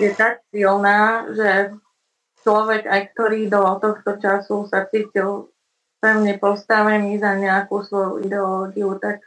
je 0.00 0.10
tak 0.16 0.40
silná, 0.48 1.28
že 1.36 1.76
človek, 2.42 2.88
aj 2.88 3.00
ktorý 3.12 3.52
do 3.52 3.62
tohto 3.78 4.16
času 4.16 4.64
sa 4.64 4.88
cítil 4.88 5.52
pevne 6.00 6.40
postavený 6.40 7.20
za 7.20 7.36
nejakú 7.36 7.84
svoju 7.84 8.24
ideológiu, 8.24 8.96
tak 8.96 9.20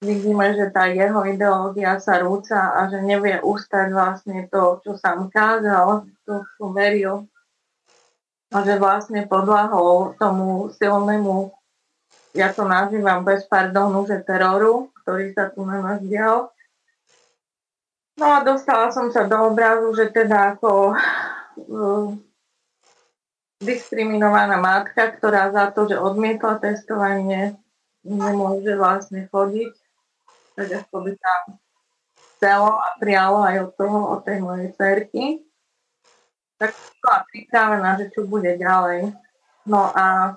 vidíme, 0.00 0.56
že 0.56 0.72
tá 0.72 0.88
jeho 0.88 1.20
ideológia 1.28 2.00
sa 2.00 2.24
rúca 2.24 2.72
a 2.72 2.88
že 2.88 3.04
nevie 3.04 3.36
ustať 3.44 3.92
vlastne 3.92 4.48
to, 4.48 4.80
čo 4.80 4.96
sám 4.96 5.28
kázal, 5.28 6.08
to, 6.24 6.40
čo 6.56 6.72
veril 6.72 7.29
že 8.50 8.74
vlastne 8.82 9.22
podľahol 9.30 10.18
tomu 10.18 10.74
silnému, 10.74 11.54
ja 12.34 12.50
to 12.50 12.66
nazývam 12.66 13.22
bez 13.22 13.46
pardonu, 13.46 14.02
že 14.06 14.26
teroru, 14.26 14.90
ktorý 15.02 15.30
sa 15.34 15.54
tu 15.54 15.62
na 15.62 15.78
nás 15.78 16.02
dial. 16.02 16.50
No 18.18 18.26
a 18.26 18.42
dostala 18.42 18.90
som 18.90 19.14
sa 19.14 19.26
do 19.26 19.54
obrazu, 19.54 19.94
že 19.94 20.10
teda 20.10 20.58
ako 20.58 20.94
uh, 20.94 22.10
diskriminovaná 23.62 24.58
matka, 24.58 25.14
ktorá 25.14 25.54
za 25.54 25.70
to, 25.70 25.86
že 25.86 25.96
odmietla 25.96 26.58
testovanie, 26.58 27.54
nemôže 28.02 28.74
vlastne 28.74 29.30
chodiť. 29.30 29.72
Tak 30.58 30.68
ako 30.84 30.96
by 31.06 31.12
tam 31.16 31.40
chcelo 32.36 32.82
a 32.82 32.98
prijalo 32.98 33.46
aj 33.46 33.56
od 33.62 33.70
toho, 33.78 33.98
od 34.18 34.20
tej 34.26 34.38
mojej 34.42 34.68
cerky 34.74 35.49
tak 36.60 36.76
bola 37.00 37.18
pripravená, 37.32 37.88
že 37.96 38.12
čo 38.12 38.28
bude 38.28 38.52
ďalej. 38.60 39.16
No 39.64 39.88
a 39.96 40.36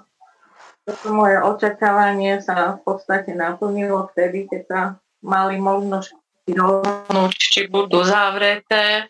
toto 0.87 1.11
moje 1.11 1.35
očakávanie 1.43 2.39
sa 2.39 2.79
v 2.79 2.87
podstate 2.87 3.35
naplnilo 3.35 4.07
vtedy, 4.15 4.47
keď 4.47 4.61
sa 4.67 4.81
mali 5.19 5.59
možnosť 5.59 6.15
rozhodnúť, 6.47 7.31
či 7.35 7.67
budú 7.67 8.03
zavreté 8.03 9.07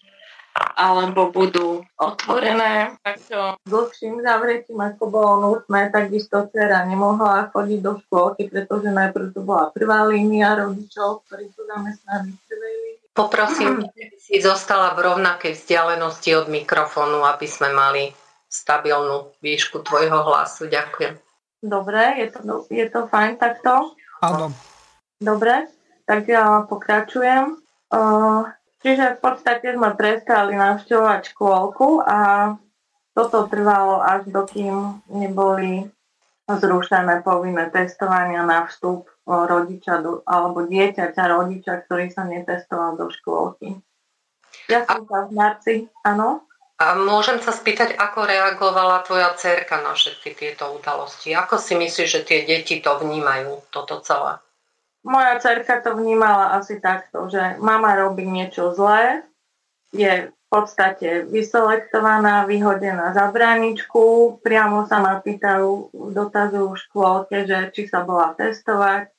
alebo 0.78 1.34
budú 1.34 1.82
otvorené. 1.98 2.94
to 3.26 3.58
dlhším 3.66 4.22
zavretím, 4.22 4.78
ako 4.86 5.04
bolo 5.10 5.32
nutné, 5.42 5.90
takisto 5.90 6.46
dcera 6.50 6.86
nemohla 6.86 7.50
chodiť 7.50 7.80
do 7.82 7.98
škôlky, 8.06 8.54
pretože 8.54 8.94
najprv 8.94 9.34
to 9.34 9.42
bola 9.42 9.74
prvá 9.74 10.06
línia 10.06 10.54
rodičov, 10.54 11.26
ktorí 11.26 11.50
sú 11.58 11.66
zamestnaní 11.66 12.38
v 12.38 12.42
Poprosím, 13.14 13.86
aby 13.86 14.10
si 14.18 14.42
zostala 14.42 14.98
v 14.98 15.06
rovnakej 15.06 15.54
vzdialenosti 15.54 16.34
od 16.34 16.50
mikrofónu, 16.50 17.22
aby 17.22 17.46
sme 17.46 17.70
mali 17.70 18.10
stabilnú 18.50 19.38
výšku 19.38 19.86
tvojho 19.86 20.26
hlasu. 20.26 20.66
Ďakujem. 20.66 21.22
Dobre, 21.62 22.02
je 22.20 22.28
to, 22.34 22.40
je 22.74 22.86
to 22.90 23.06
fajn 23.06 23.38
takto? 23.38 23.94
Áno. 24.26 24.50
Dobre, 25.22 25.70
tak 26.10 26.26
ja 26.26 26.66
pokračujem. 26.66 27.62
Čiže 28.82 29.06
v 29.16 29.20
podstate 29.22 29.78
sme 29.78 29.94
prestali 29.94 30.58
navštevovať 30.58 31.22
škôlku 31.38 32.02
a 32.02 32.52
toto 33.14 33.46
trvalo 33.46 34.02
až 34.02 34.26
dokým 34.26 35.06
neboli 35.14 35.86
zrušené 36.50 37.22
povinné 37.22 37.70
testovania 37.70 38.42
na 38.42 38.66
vstup 38.66 39.13
rodiča 39.28 40.04
do, 40.04 40.20
alebo 40.28 40.68
dieťaťa 40.68 41.24
rodiča, 41.32 41.88
ktorý 41.88 42.12
sa 42.12 42.28
netestoval 42.28 43.00
do 43.00 43.08
škôlky. 43.08 43.80
Ja 44.68 44.84
som 44.84 45.08
sa 45.08 45.28
v 45.28 45.32
marci, 45.32 45.74
áno. 46.04 46.44
A 46.82 47.00
môžem 47.00 47.40
sa 47.40 47.56
spýtať, 47.56 47.96
ako 47.96 48.28
reagovala 48.28 49.06
tvoja 49.08 49.32
cerka 49.40 49.80
na 49.80 49.96
všetky 49.96 50.36
tieto 50.36 50.68
udalosti? 50.76 51.32
Ako 51.32 51.56
si 51.56 51.80
myslíš, 51.80 52.10
že 52.10 52.22
tie 52.28 52.40
deti 52.44 52.84
to 52.84 53.00
vnímajú, 53.00 53.64
toto 53.72 54.04
celé? 54.04 54.42
Moja 55.04 55.40
cerka 55.40 55.80
to 55.80 55.96
vnímala 55.96 56.56
asi 56.60 56.80
takto, 56.84 57.28
že 57.32 57.60
mama 57.60 57.96
robí 57.96 58.24
niečo 58.28 58.76
zlé, 58.76 59.24
je 59.94 60.32
v 60.32 60.46
podstate 60.50 61.30
vyselektovaná, 61.30 62.50
vyhodená 62.50 63.14
za 63.14 63.30
bráničku, 63.30 64.38
priamo 64.42 64.90
sa 64.90 65.00
ma 65.00 65.22
pýtajú, 65.22 65.94
dotazujú 66.14 66.74
v 66.74 66.82
škôlke, 66.90 67.38
že 67.46 67.70
či 67.74 67.86
sa 67.86 68.02
bola 68.02 68.34
testovať, 68.34 69.13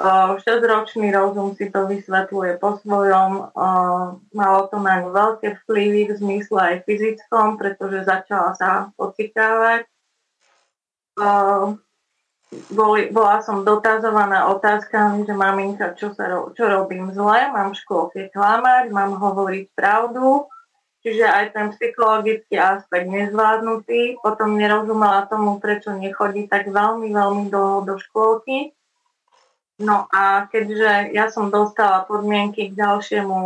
6-ročný 0.00 1.12
rozum 1.12 1.52
si 1.52 1.68
to 1.68 1.84
vysvetľuje 1.84 2.56
po 2.56 2.80
svojom. 2.80 3.52
Malo 4.32 4.60
to 4.72 4.80
na 4.80 5.04
ňu 5.04 5.12
veľké 5.12 5.60
vplyvy 5.64 6.08
v 6.08 6.12
zmysle 6.16 6.56
aj 6.56 6.76
fyzickom, 6.88 7.60
pretože 7.60 8.08
začala 8.08 8.56
sa 8.56 8.88
pocikávať. 8.96 9.84
Boli, 12.72 13.12
bola 13.12 13.44
som 13.44 13.62
dotazovaná 13.62 14.48
otázkami, 14.50 15.22
že 15.28 15.36
maminka, 15.36 15.94
čo, 15.94 16.16
sa, 16.16 16.26
čo 16.56 16.64
robím 16.66 17.12
zle, 17.12 17.52
mám 17.52 17.76
v 17.76 17.80
škôlke 17.84 18.32
klamať, 18.32 18.90
mám 18.90 19.20
hovoriť 19.20 19.70
pravdu. 19.76 20.48
čiže 21.04 21.28
aj 21.28 21.46
ten 21.52 21.66
psychologický 21.76 22.56
aspekt 22.56 23.08
nezvládnutý. 23.08 24.18
Potom 24.24 24.56
nerozumela 24.56 25.28
tomu, 25.28 25.60
prečo 25.60 25.92
nechodí 25.92 26.48
tak 26.48 26.72
veľmi, 26.72 27.12
veľmi 27.12 27.44
do, 27.52 27.84
do 27.84 28.00
škôlky. 28.00 28.72
No 29.80 30.04
a 30.12 30.44
keďže 30.52 31.16
ja 31.16 31.32
som 31.32 31.48
dostala 31.48 32.04
podmienky 32.04 32.68
k, 32.68 32.76
ďalšiemu, 32.76 33.40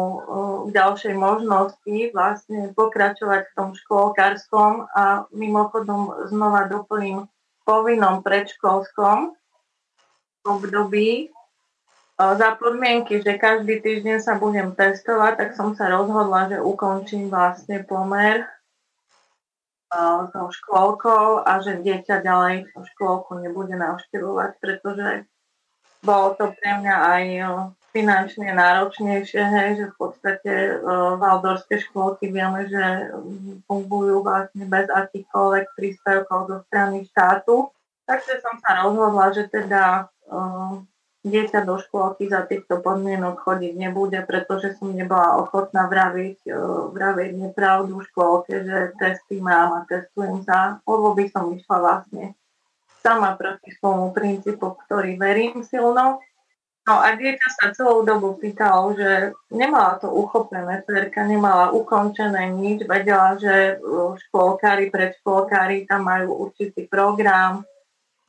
k 0.67 0.69
ďalšej 0.75 1.15
možnosti 1.15 1.97
vlastne 2.11 2.75
pokračovať 2.75 3.43
v 3.47 3.55
tom 3.55 3.71
škôlkarskom 3.79 4.91
a 4.91 5.31
mimochodom 5.31 6.27
znova 6.27 6.67
doplním 6.67 7.31
povinnom 7.63 8.27
predškolskom 8.27 9.39
období, 10.43 11.31
za 12.15 12.55
podmienky, 12.55 13.19
že 13.27 13.35
každý 13.35 13.83
týždeň 13.83 14.23
sa 14.23 14.39
budem 14.39 14.71
testovať, 14.71 15.33
tak 15.35 15.51
som 15.59 15.75
sa 15.75 15.91
rozhodla, 15.91 16.47
že 16.47 16.63
ukončím 16.63 17.27
vlastne 17.27 17.83
pomer 17.83 18.47
so 20.31 20.51
škôlkou 20.51 21.43
a 21.43 21.59
že 21.59 21.83
dieťa 21.83 22.23
ďalej 22.23 22.71
škôlku 22.95 23.39
nebude 23.43 23.75
navštevovať, 23.75 24.51
pretože 24.63 25.27
bolo 26.05 26.37
to 26.37 26.53
pre 26.53 26.71
mňa 26.85 26.97
aj 27.01 27.25
finančne 27.95 28.51
náročnejšie, 28.51 29.39
hej, 29.39 29.71
že 29.79 29.85
v 29.95 29.97
podstate 29.97 30.53
uh, 30.83 31.15
valdorské 31.15 31.79
škôlky 31.79 32.27
vieme, 32.27 32.67
že 32.67 33.15
fungujú 33.71 34.27
vlastne 34.27 34.67
bez 34.67 34.91
akýchkoľvek 34.91 35.79
príspevkov 35.79 36.41
zo 36.51 36.59
strany 36.67 37.07
štátu. 37.07 37.71
Takže 38.05 38.43
som 38.43 38.59
sa 38.59 38.83
rozhodla, 38.83 39.31
že 39.31 39.47
teda 39.47 40.11
uh, 40.11 40.83
dieťa 41.23 41.63
do 41.63 41.79
škôlky 41.79 42.27
za 42.27 42.43
týchto 42.45 42.83
podmienok 42.83 43.47
chodiť 43.47 43.73
nebude, 43.79 44.19
pretože 44.27 44.75
som 44.75 44.91
nebola 44.91 45.39
ochotná 45.39 45.87
vraviť, 45.87 46.51
uh, 46.51 46.91
vraviť 46.91 47.31
nepravdu 47.39 48.03
v 48.03 48.07
škôlke, 48.11 48.55
že 48.67 48.79
testy 48.99 49.39
mám 49.39 49.71
a 49.71 49.81
testujem 49.87 50.43
sa, 50.43 50.83
lebo 50.83 51.15
by 51.15 51.31
som 51.31 51.55
išla 51.55 51.79
vlastne 51.79 52.35
sama 53.05 53.37
proti 53.37 53.69
svojmu 53.77 54.17
princípu, 54.17 54.81
ktorý 54.89 55.21
verím 55.21 55.61
silno. 55.61 56.25
No 56.85 57.01
a 57.01 57.17
dieťa 57.17 57.49
sa 57.49 57.67
celú 57.73 58.05
dobu 58.05 58.37
pýtalo, 58.37 58.93
že 58.97 59.33
nemala 59.53 60.01
to 60.01 60.09
uchopené, 60.09 60.85
perka 60.85 61.25
nemala 61.25 61.73
ukončené 61.73 62.53
nič, 62.53 62.85
vedela, 62.85 63.37
že 63.41 63.81
škôlkári, 64.29 64.93
predškôlkári 64.93 65.89
tam 65.89 66.09
majú 66.09 66.49
určitý 66.49 66.85
program. 66.85 67.65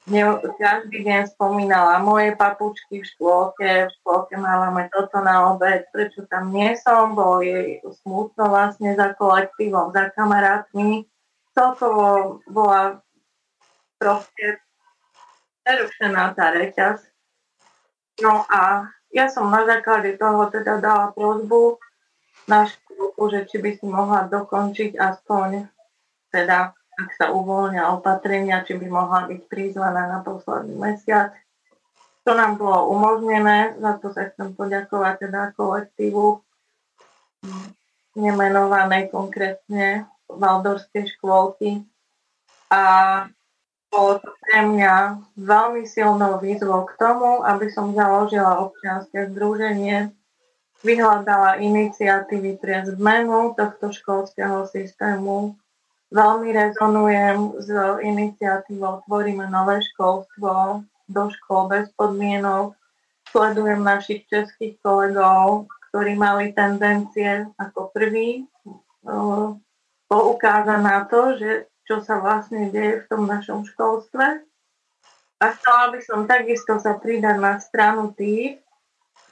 Každý 0.06 1.04
deň 1.04 1.36
spomínala 1.36 2.00
moje 2.00 2.32
papučky 2.40 3.04
v 3.04 3.10
škôlke, 3.12 3.90
v 3.90 3.94
škôlke 4.00 4.40
mávame 4.40 4.88
toto 4.88 5.20
na 5.20 5.52
obed, 5.52 5.84
prečo 5.92 6.24
tam 6.30 6.56
nie 6.56 6.80
som, 6.80 7.12
bolo 7.12 7.44
jej 7.44 7.84
smutno 8.06 8.48
vlastne 8.48 8.96
za 8.96 9.12
kolektívom, 9.20 9.92
za 9.92 10.16
kamarátmi. 10.16 11.04
Celkovo 11.52 12.40
bola 12.48 13.04
proste 14.00 14.64
prerušená 15.66 16.38
tá 16.38 16.54
reťaz. 16.54 17.02
No 18.22 18.46
a 18.48 18.94
ja 19.10 19.26
som 19.28 19.50
na 19.50 19.66
základe 19.66 20.14
toho 20.16 20.48
teda 20.54 20.78
dala 20.78 21.10
prozbu 21.12 21.82
na 22.46 22.70
školu, 22.70 23.18
že 23.34 23.40
či 23.50 23.58
by 23.58 23.70
si 23.74 23.86
mohla 23.90 24.30
dokončiť 24.30 24.96
aspoň 24.96 25.66
teda 26.30 26.78
ak 26.96 27.10
sa 27.20 27.26
uvoľnia 27.36 27.92
opatrenia, 27.92 28.64
či 28.64 28.80
by 28.80 28.88
mohla 28.88 29.28
byť 29.28 29.52
prizvaná 29.52 30.08
na 30.08 30.24
posledný 30.24 30.80
mesiac. 30.80 31.36
To 32.24 32.32
nám 32.34 32.56
bolo 32.56 32.88
umožnené, 32.96 33.76
za 33.78 34.00
to 34.00 34.16
sa 34.16 34.32
chcem 34.32 34.56
poďakovať 34.56 35.28
teda 35.28 35.42
kolektívu 35.60 36.40
nemenovanej 38.16 39.12
konkrétne 39.12 40.08
Valdorskej 40.32 41.06
škôlky. 41.20 41.84
A 42.72 42.82
bolo 43.96 44.20
to 44.20 44.30
pre 44.44 44.60
mňa 44.68 45.24
veľmi 45.40 45.88
silnou 45.88 46.36
výzvou 46.44 46.84
k 46.92 47.00
tomu, 47.00 47.40
aby 47.48 47.72
som 47.72 47.96
založila 47.96 48.68
občianske 48.68 49.32
združenie, 49.32 50.12
vyhľadala 50.84 51.64
iniciatívy 51.64 52.60
pre 52.60 52.84
zmenu 52.92 53.56
tohto 53.56 53.96
školského 53.96 54.68
systému. 54.68 55.56
Veľmi 56.12 56.52
rezonujem 56.52 57.58
s 57.58 57.72
iniciatívou 58.04 59.02
Tvoríme 59.08 59.48
nové 59.48 59.82
školstvo 59.82 60.84
do 61.10 61.24
škôl 61.32 61.72
bez 61.72 61.90
podmienok. 61.96 62.76
Sledujem 63.32 63.82
našich 63.82 64.28
českých 64.30 64.78
kolegov, 64.86 65.72
ktorí 65.90 66.14
mali 66.14 66.54
tendencie 66.54 67.50
ako 67.58 67.90
prvý 67.96 68.44
eh, 68.44 69.48
poukázať 70.06 70.80
na 70.84 71.08
to, 71.10 71.40
že 71.40 71.50
čo 71.86 72.02
sa 72.02 72.18
vlastne 72.18 72.74
deje 72.74 73.06
v 73.06 73.10
tom 73.10 73.30
našom 73.30 73.64
školstve. 73.66 74.42
A 75.42 75.46
chcela 75.54 75.94
by 75.94 76.00
som 76.02 76.26
takisto 76.26 76.82
sa 76.82 76.98
pridať 76.98 77.38
na 77.38 77.62
stranu 77.62 78.12
tých, 78.18 78.60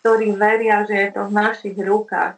ktorí 0.02 0.38
veria, 0.38 0.86
že 0.86 0.94
je 0.94 1.10
to 1.16 1.22
v 1.28 1.34
našich 1.34 1.78
rukách. 1.80 2.38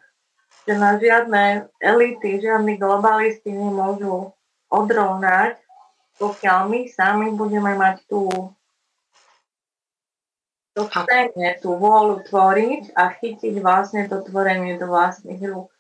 Že 0.66 0.74
na 0.80 0.92
žiadne 0.98 1.44
elity, 1.84 2.40
žiadni 2.40 2.80
globalisti 2.80 3.52
nemôžu 3.52 4.32
odrovnať, 4.72 5.60
pokiaľ 6.16 6.60
my 6.72 6.80
sami 6.88 7.28
budeme 7.36 7.76
mať 7.76 8.08
tú 8.08 8.32
to 10.76 10.84
chcenie, 10.92 11.56
tú 11.64 11.80
vôľu 11.80 12.28
tvoriť 12.28 13.00
a 13.00 13.08
chytiť 13.16 13.64
vlastne 13.64 14.12
to 14.12 14.20
tvorenie 14.28 14.76
do 14.76 14.92
vlastných 14.92 15.40
rúk. 15.40 15.72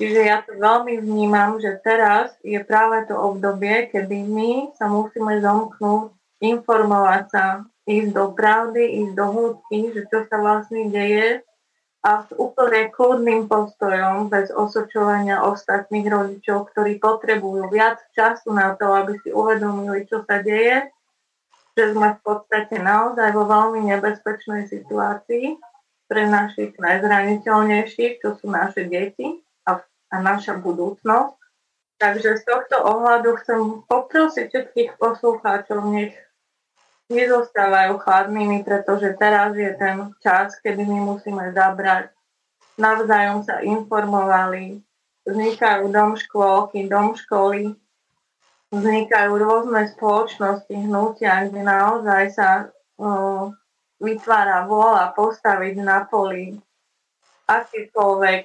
Čiže 0.00 0.20
ja 0.24 0.42
to 0.42 0.56
veľmi 0.56 0.98
vnímam, 1.04 1.60
že 1.60 1.78
teraz 1.84 2.32
je 2.42 2.58
práve 2.64 3.04
to 3.06 3.14
obdobie, 3.14 3.92
kedy 3.92 4.24
my 4.24 4.52
sa 4.74 4.88
musíme 4.88 5.38
zomknúť, 5.38 6.10
informovať 6.42 7.24
sa, 7.30 7.44
ísť 7.86 8.10
do 8.14 8.34
pravdy, 8.34 8.82
ísť 9.04 9.14
do 9.14 9.26
hĺbky, 9.30 9.78
že 9.94 10.02
čo 10.10 10.26
sa 10.26 10.36
vlastne 10.38 10.90
deje 10.90 11.42
a 12.02 12.26
s 12.26 12.34
úplne 12.34 12.90
kľudným 12.90 13.46
postojom, 13.46 14.26
bez 14.26 14.50
osočovania 14.50 15.46
ostatných 15.46 16.06
rodičov, 16.10 16.74
ktorí 16.74 16.98
potrebujú 16.98 17.70
viac 17.70 18.02
času 18.10 18.50
na 18.50 18.74
to, 18.74 18.90
aby 18.90 19.14
si 19.22 19.30
uvedomili, 19.30 20.02
čo 20.10 20.26
sa 20.26 20.42
deje, 20.42 20.90
že 21.78 21.94
sme 21.94 22.18
v 22.18 22.20
podstate 22.26 22.82
naozaj 22.82 23.30
vo 23.30 23.46
veľmi 23.46 23.86
nebezpečnej 23.86 24.66
situácii 24.66 25.62
pre 26.10 26.26
našich 26.26 26.74
najzraniteľnejších, 26.74 28.18
čo 28.18 28.34
sú 28.34 28.50
naše 28.50 28.90
deti 28.90 29.38
a 30.12 30.16
naša 30.20 30.60
budúcnosť. 30.60 31.40
Takže 31.96 32.30
z 32.38 32.42
tohto 32.44 32.76
ohľadu 32.82 33.30
chcem 33.40 33.60
poprosiť 33.86 34.46
všetkých 34.50 34.90
poslucháčov, 34.98 35.86
nech 35.88 36.12
nezostávajú 37.08 38.02
chladnými, 38.02 38.66
pretože 38.66 39.14
teraz 39.16 39.54
je 39.54 39.70
ten 39.78 40.10
čas, 40.18 40.58
kedy 40.60 40.82
my 40.82 40.98
musíme 41.14 41.54
zabrať. 41.54 42.10
Navzájom 42.74 43.44
sa 43.46 43.60
informovali, 43.62 44.80
vznikajú 45.28 45.92
dom 45.92 46.18
škôlky, 46.18 46.88
dom 46.88 47.14
školy, 47.14 47.76
vznikajú 48.72 49.32
rôzne 49.36 49.86
spoločnosti, 49.92 50.72
hnutia, 50.72 51.46
kde 51.46 51.62
naozaj 51.62 52.24
sa 52.32 52.50
o, 52.96 53.52
vytvára 54.00 54.64
vôľa 54.64 55.12
postaviť 55.12 55.74
na 55.84 56.08
poli 56.08 56.56
akýkoľvek 57.46 58.42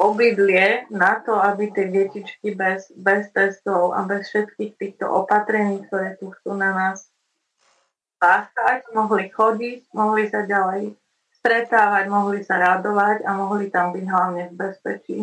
obydlie 0.00 0.88
na 0.88 1.20
to, 1.20 1.36
aby 1.36 1.68
tie 1.76 1.92
detičky 1.92 2.56
bez, 2.56 2.88
bez 2.96 3.28
testov 3.36 3.92
a 3.92 4.08
bez 4.08 4.32
všetkých 4.32 4.72
týchto 4.80 5.04
opatrení, 5.04 5.84
ktoré 5.84 6.16
tu 6.16 6.32
chcú 6.32 6.56
na 6.56 6.72
nás 6.72 7.04
páchať, 8.16 8.88
mohli 8.96 9.28
chodiť, 9.28 9.92
mohli 9.92 10.32
sa 10.32 10.48
ďalej 10.48 10.96
stretávať, 11.40 12.04
mohli 12.08 12.40
sa 12.44 12.56
radovať 12.56 13.28
a 13.28 13.30
mohli 13.36 13.68
tam 13.68 13.92
byť 13.92 14.04
hlavne 14.08 14.42
v 14.48 14.54
bezpečí. 14.56 15.18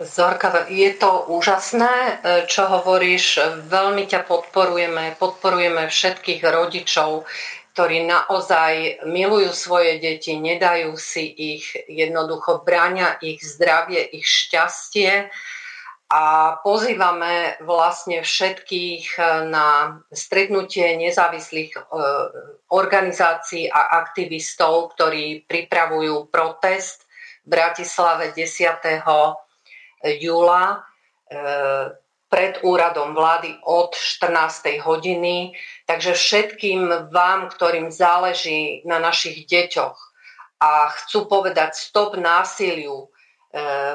Zorka, 0.00 0.64
je 0.72 0.90
to 0.96 1.28
úžasné, 1.28 2.24
čo 2.48 2.64
hovoríš, 2.72 3.36
veľmi 3.68 4.08
ťa 4.08 4.24
podporujeme, 4.24 5.12
podporujeme 5.20 5.92
všetkých 5.92 6.40
rodičov, 6.40 7.28
ktorí 7.80 8.04
naozaj 8.04 9.00
milujú 9.08 9.56
svoje 9.56 9.96
deti, 10.04 10.36
nedajú 10.36 11.00
si 11.00 11.32
ich, 11.56 11.72
jednoducho 11.88 12.60
bráňa 12.60 13.16
ich 13.24 13.40
zdravie, 13.40 14.04
ich 14.04 14.28
šťastie 14.28 15.32
a 16.12 16.24
pozývame 16.60 17.56
vlastne 17.64 18.20
všetkých 18.20 19.16
na 19.48 19.96
stretnutie 20.12 20.92
nezávislých 21.00 21.72
e, 21.72 21.80
organizácií 22.68 23.72
a 23.72 23.96
aktivistov, 24.04 24.92
ktorí 24.92 25.48
pripravujú 25.48 26.28
protest 26.28 27.08
v 27.48 27.56
Bratislave 27.56 28.36
10. 28.36 28.76
júla 30.20 30.64
e, 30.68 30.78
pred 32.30 32.62
úradom 32.62 33.12
vlády 33.12 33.58
od 33.66 33.90
14. 33.92 34.78
hodiny. 34.86 35.52
Takže 35.84 36.14
všetkým 36.14 37.10
vám, 37.10 37.50
ktorým 37.50 37.90
záleží 37.90 38.86
na 38.86 39.02
našich 39.02 39.44
deťoch 39.50 39.98
a 40.62 40.94
chcú 40.94 41.26
povedať 41.26 41.74
stop 41.74 42.14
násiliu, 42.14 43.09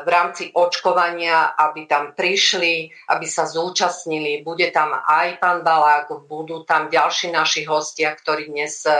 v 0.03 0.07
rámci 0.11 0.51
očkovania, 0.51 1.55
aby 1.55 1.87
tam 1.87 2.11
prišli, 2.11 2.91
aby 3.07 3.23
sa 3.23 3.47
zúčastnili. 3.47 4.43
Bude 4.43 4.67
tam 4.67 4.91
aj 4.91 5.39
pán 5.39 5.63
Balák, 5.63 6.27
budú 6.27 6.67
tam 6.67 6.91
ďalší 6.91 7.31
naši 7.31 7.63
hostia, 7.63 8.11
ktorí 8.11 8.51
dnes 8.51 8.83
e, 8.83 8.91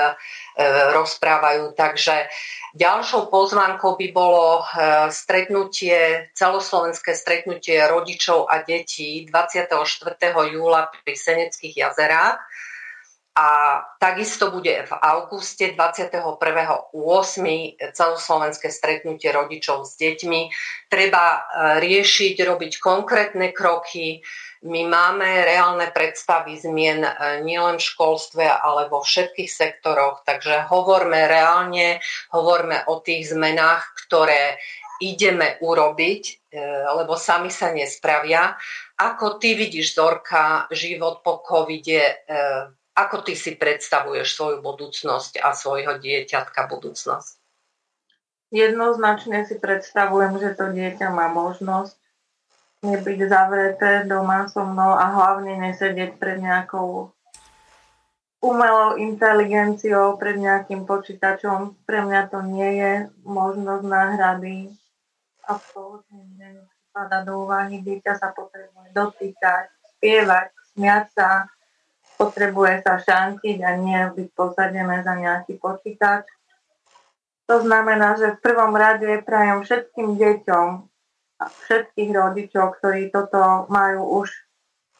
rozprávajú. 0.95 1.75
Takže 1.75 2.31
ďalšou 2.71 3.27
pozvánkou 3.27 3.99
by 3.99 4.07
bolo 4.15 4.63
e, 4.63 5.11
stretnutie, 5.11 6.31
celoslovenské 6.31 7.11
stretnutie 7.11 7.75
rodičov 7.83 8.47
a 8.47 8.63
detí 8.63 9.27
24. 9.27 9.75
júla 10.55 10.87
pri 10.87 11.13
Seneckých 11.19 11.83
jazerách 11.83 12.39
a 13.36 13.83
takisto 13.99 14.47
bude 14.47 14.88
v 14.88 14.93
auguste 14.95 15.75
21.8. 15.75 16.95
celoslovenské 17.91 18.71
stretnutie 18.71 19.27
rodičov 19.36 19.83
s 19.83 19.99
deťmi. 19.99 20.41
Treba 20.88 21.25
e, 21.36 21.39
riešiť, 21.83 22.36
robiť 22.39 22.79
konkrétne 22.79 23.51
kroky. 23.51 24.23
My 24.63 24.88
máme 24.88 25.27
reálne 25.43 25.91
predstavy 25.91 26.55
zmien 26.55 27.03
e, 27.03 27.11
nielen 27.43 27.75
v 27.75 27.83
školstve, 27.83 28.47
ale 28.47 28.88
vo 28.88 29.03
všetkých 29.03 29.51
sektoroch. 29.51 30.23
Takže 30.23 30.71
hovorme 30.71 31.27
reálne, 31.27 31.99
hovorme 32.31 32.88
o 32.88 33.03
tých 33.03 33.36
zmenách, 33.36 33.83
ktoré 34.07 34.63
ideme 35.03 35.59
urobiť, 35.59 36.23
e, 36.55 36.63
lebo 36.88 37.19
sami 37.19 37.51
sa 37.51 37.75
nespravia. 37.75 38.55
Ako 38.95 39.43
ty 39.43 39.59
vidíš, 39.59 39.91
Zorka, 39.91 40.71
život 40.71 41.19
po 41.19 41.43
covide 41.43 42.23
ako 42.95 43.27
ty 43.27 43.35
si 43.35 43.59
predstavuješ 43.59 44.39
svoju 44.39 44.57
budúcnosť 44.63 45.43
a 45.43 45.51
svojho 45.51 45.99
dieťatka 45.99 46.71
budúcnosť? 46.71 47.35
Jednoznačne 48.55 49.43
si 49.43 49.59
predstavujem, 49.59 50.39
že 50.39 50.55
to 50.55 50.71
dieťa 50.71 51.11
má 51.11 51.27
možnosť 51.27 51.99
nebyť 52.85 53.19
zavreté 53.27 53.91
doma 54.07 54.47
so 54.47 54.63
mnou 54.63 54.95
a 54.95 55.11
hlavne 55.11 55.59
nesedieť 55.59 56.15
pred 56.15 56.39
nejakou 56.39 57.11
umelou 58.39 58.95
inteligenciou, 58.95 60.15
pred 60.21 60.37
nejakým 60.37 60.85
počítačom. 60.85 61.81
Pre 61.83 61.99
mňa 62.05 62.21
to 62.29 62.39
nie 62.45 62.69
je 62.79 62.93
možnosť 63.25 63.83
náhrady. 63.83 64.69
Absolutne 65.49 66.63
nepadá 66.63 67.25
do 67.25 67.43
úvahy. 67.43 67.81
Dieťa 67.81 68.13
sa 68.21 68.29
potrebuje 68.31 68.93
dotýkať, 68.93 69.73
spievať, 69.97 70.53
smiať 70.77 71.05
sa, 71.17 71.29
potrebuje 72.16 72.84
sa 72.84 72.99
šantiť 72.99 73.57
a 73.63 73.72
nie 73.80 73.99
byť 74.11 74.28
posadené 74.36 75.03
za 75.03 75.13
nejaký 75.16 75.59
počítač. 75.59 76.28
To 77.45 77.61
znamená, 77.61 78.18
že 78.18 78.36
v 78.36 78.41
prvom 78.41 78.74
rade 78.74 79.05
prajem 79.22 79.61
všetkým 79.61 80.18
deťom 80.18 80.68
a 81.39 81.45
všetkých 81.45 82.11
rodičov, 82.16 82.82
ktorí 82.82 83.13
toto 83.13 83.70
majú 83.70 84.26
už 84.26 84.34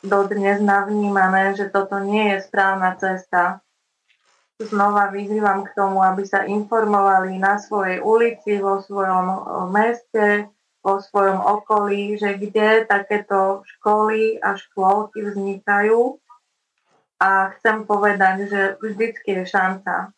dodnes 0.06 0.62
navnímané, 0.62 1.58
že 1.58 1.74
toto 1.74 1.98
nie 2.04 2.38
je 2.38 2.46
správna 2.46 2.94
cesta. 3.02 3.66
Znova 4.62 5.12
vyzývam 5.12 5.68
k 5.68 5.74
tomu, 5.76 6.00
aby 6.06 6.24
sa 6.24 6.46
informovali 6.46 7.36
na 7.42 7.60
svojej 7.60 8.00
ulici, 8.00 8.62
vo 8.62 8.80
svojom 8.80 9.26
meste, 9.74 10.48
vo 10.86 11.02
svojom 11.02 11.42
okolí, 11.42 12.16
že 12.22 12.38
kde 12.38 12.86
takéto 12.86 13.66
školy 13.66 14.38
a 14.40 14.54
škôlky 14.54 15.26
vznikajú 15.26 16.22
a 17.22 17.56
chcem 17.58 17.88
povedať, 17.88 18.52
že 18.52 18.62
vždycky 18.84 19.42
je 19.42 19.44
šanca. 19.48 20.12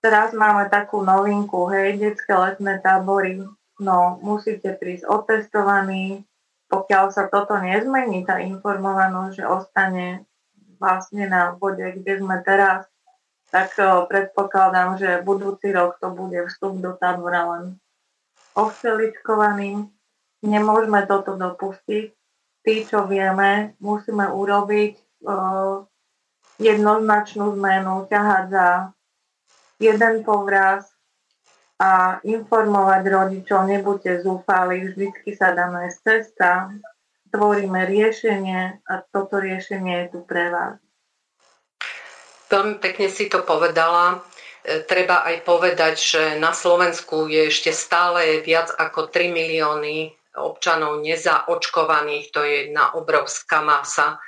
Teraz 0.00 0.32
máme 0.32 0.66
takú 0.72 1.04
novinku, 1.04 1.68
hej, 1.68 2.00
detské 2.00 2.32
letné 2.32 2.80
tábory, 2.80 3.44
no 3.78 4.18
musíte 4.24 4.72
prísť 4.74 5.04
otestovaní, 5.06 6.24
pokiaľ 6.72 7.04
sa 7.12 7.28
toto 7.28 7.58
nezmení, 7.58 8.24
tá 8.24 8.40
informovanosť, 8.40 9.32
že 9.36 9.44
ostane 9.44 10.06
vlastne 10.80 11.28
na 11.28 11.52
bode, 11.52 11.84
kde 11.84 12.22
sme 12.22 12.40
teraz, 12.40 12.88
tak 13.50 13.74
predpokladám, 14.08 14.96
že 14.96 15.26
budúci 15.26 15.74
rok 15.74 15.98
to 15.98 16.14
bude 16.14 16.38
vstup 16.48 16.78
do 16.78 16.94
tábora 16.94 17.44
len 17.58 17.64
ovčeličkovaný. 18.54 19.90
Nemôžeme 20.46 21.04
toto 21.04 21.34
dopustiť. 21.34 22.14
Tí, 22.62 22.74
čo 22.86 23.10
vieme, 23.10 23.74
musíme 23.82 24.30
urobiť 24.30 25.24
jednoznačnú 26.60 27.56
zmenu, 27.56 28.06
ťahať 28.06 28.44
za 28.52 28.68
jeden 29.80 30.14
povraz 30.22 30.86
a 31.80 32.20
informovať 32.20 33.02
rodičov, 33.08 33.64
nebuďte 33.64 34.20
zúfali, 34.20 34.92
vždycky 34.92 35.32
sa 35.32 35.56
dá 35.56 35.72
nájsť 35.72 35.98
cesta, 36.04 36.68
tvoríme 37.32 37.88
riešenie 37.88 38.84
a 38.84 38.92
toto 39.08 39.40
riešenie 39.40 40.04
je 40.04 40.06
tu 40.12 40.18
pre 40.28 40.52
vás. 40.52 40.76
Veľmi 42.52 42.82
pekne 42.82 43.08
si 43.08 43.32
to 43.32 43.46
povedala. 43.46 44.20
E, 44.66 44.82
treba 44.84 45.22
aj 45.24 45.46
povedať, 45.46 45.94
že 45.96 46.22
na 46.36 46.50
Slovensku 46.52 47.30
je 47.30 47.48
ešte 47.48 47.70
stále 47.72 48.44
viac 48.44 48.74
ako 48.74 49.08
3 49.08 49.30
milióny 49.32 50.12
občanov 50.36 51.00
nezaočkovaných. 51.00 52.34
To 52.34 52.42
je 52.42 52.68
jedna 52.68 52.92
obrovská 52.98 53.62
masa. 53.62 54.18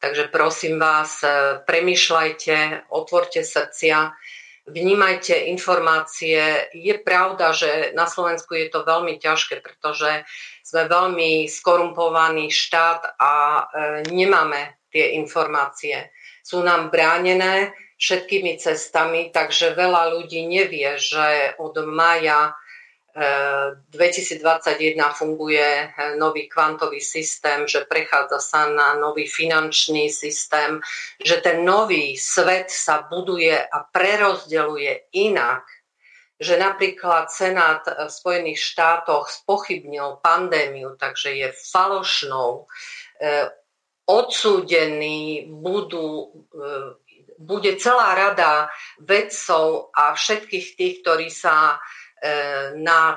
Takže 0.00 0.32
prosím 0.32 0.80
vás, 0.80 1.20
e, 1.20 1.60
premýšľajte, 1.68 2.88
otvorte 2.88 3.44
srdcia, 3.44 4.16
vnímajte 4.64 5.36
informácie. 5.52 6.72
Je 6.72 6.96
pravda, 6.96 7.52
že 7.52 7.92
na 7.92 8.08
Slovensku 8.08 8.56
je 8.56 8.72
to 8.72 8.80
veľmi 8.80 9.20
ťažké, 9.20 9.60
pretože 9.60 10.24
sme 10.64 10.88
veľmi 10.88 11.44
skorumpovaný 11.52 12.48
štát 12.48 13.20
a 13.20 13.32
e, 13.32 13.62
nemáme 14.08 14.80
tie 14.88 15.20
informácie. 15.20 16.08
Sú 16.40 16.64
nám 16.64 16.88
bránené 16.88 17.76
všetkými 18.00 18.56
cestami, 18.56 19.28
takže 19.28 19.76
veľa 19.76 20.16
ľudí 20.16 20.48
nevie, 20.48 20.96
že 20.96 21.52
od 21.60 21.76
maja 21.84 22.56
2021 23.90 25.10
funguje 25.12 25.90
eh, 25.90 26.16
nový 26.16 26.46
kvantový 26.46 27.00
systém, 27.00 27.66
že 27.66 27.82
prechádza 27.84 28.38
sa 28.38 28.70
na 28.70 28.94
nový 28.94 29.26
finančný 29.26 30.10
systém, 30.10 30.78
že 31.18 31.42
ten 31.42 31.66
nový 31.66 32.14
svet 32.14 32.70
sa 32.70 33.02
buduje 33.02 33.54
a 33.56 33.78
prerozdeluje 33.90 35.10
inak, 35.18 35.66
že 36.40 36.56
napríklad 36.56 37.28
Senát 37.28 37.84
v 37.84 38.08
Spojených 38.08 38.62
štátoch 38.62 39.28
spochybnil 39.28 40.24
pandémiu, 40.24 40.96
takže 40.96 41.36
je 41.36 41.52
falošnou, 41.52 42.64
odsúdení 44.08 45.52
budú, 45.52 46.32
bude 47.36 47.76
celá 47.76 48.16
rada 48.16 48.72
vedcov 49.04 49.92
a 49.92 50.16
všetkých 50.16 50.66
tých, 50.80 50.94
ktorí 51.04 51.28
sa 51.28 51.76
E, 51.76 51.99
na 52.76 53.16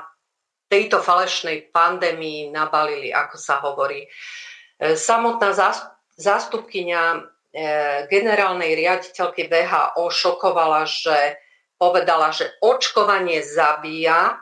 tejto 0.74 0.98
falešnej 0.98 1.70
pandémii 1.70 2.50
nabalili, 2.50 3.14
ako 3.14 3.36
sa 3.38 3.62
hovorí. 3.62 4.02
E, 4.02 4.08
samotná 4.98 5.54
zástupkynia 6.18 7.02
e, 7.14 7.20
generálnej 8.10 8.74
riaditeľky 8.74 9.46
VHO 9.46 10.10
šokovala, 10.10 10.82
že 10.88 11.38
povedala, 11.78 12.34
že 12.34 12.50
očkovanie 12.58 13.44
zabíja 13.46 14.40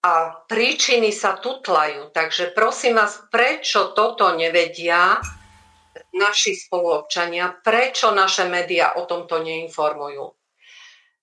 a 0.00 0.12
príčiny 0.48 1.12
sa 1.12 1.36
tutlajú. 1.36 2.12
Takže 2.12 2.56
prosím 2.56 3.00
vás, 3.00 3.20
prečo 3.28 3.92
toto 3.92 4.32
nevedia 4.32 5.20
naši 6.16 6.56
spoluobčania, 6.56 7.60
prečo 7.60 8.12
naše 8.12 8.48
médiá 8.48 8.96
o 8.96 9.04
tomto 9.04 9.40
neinformujú? 9.44 10.39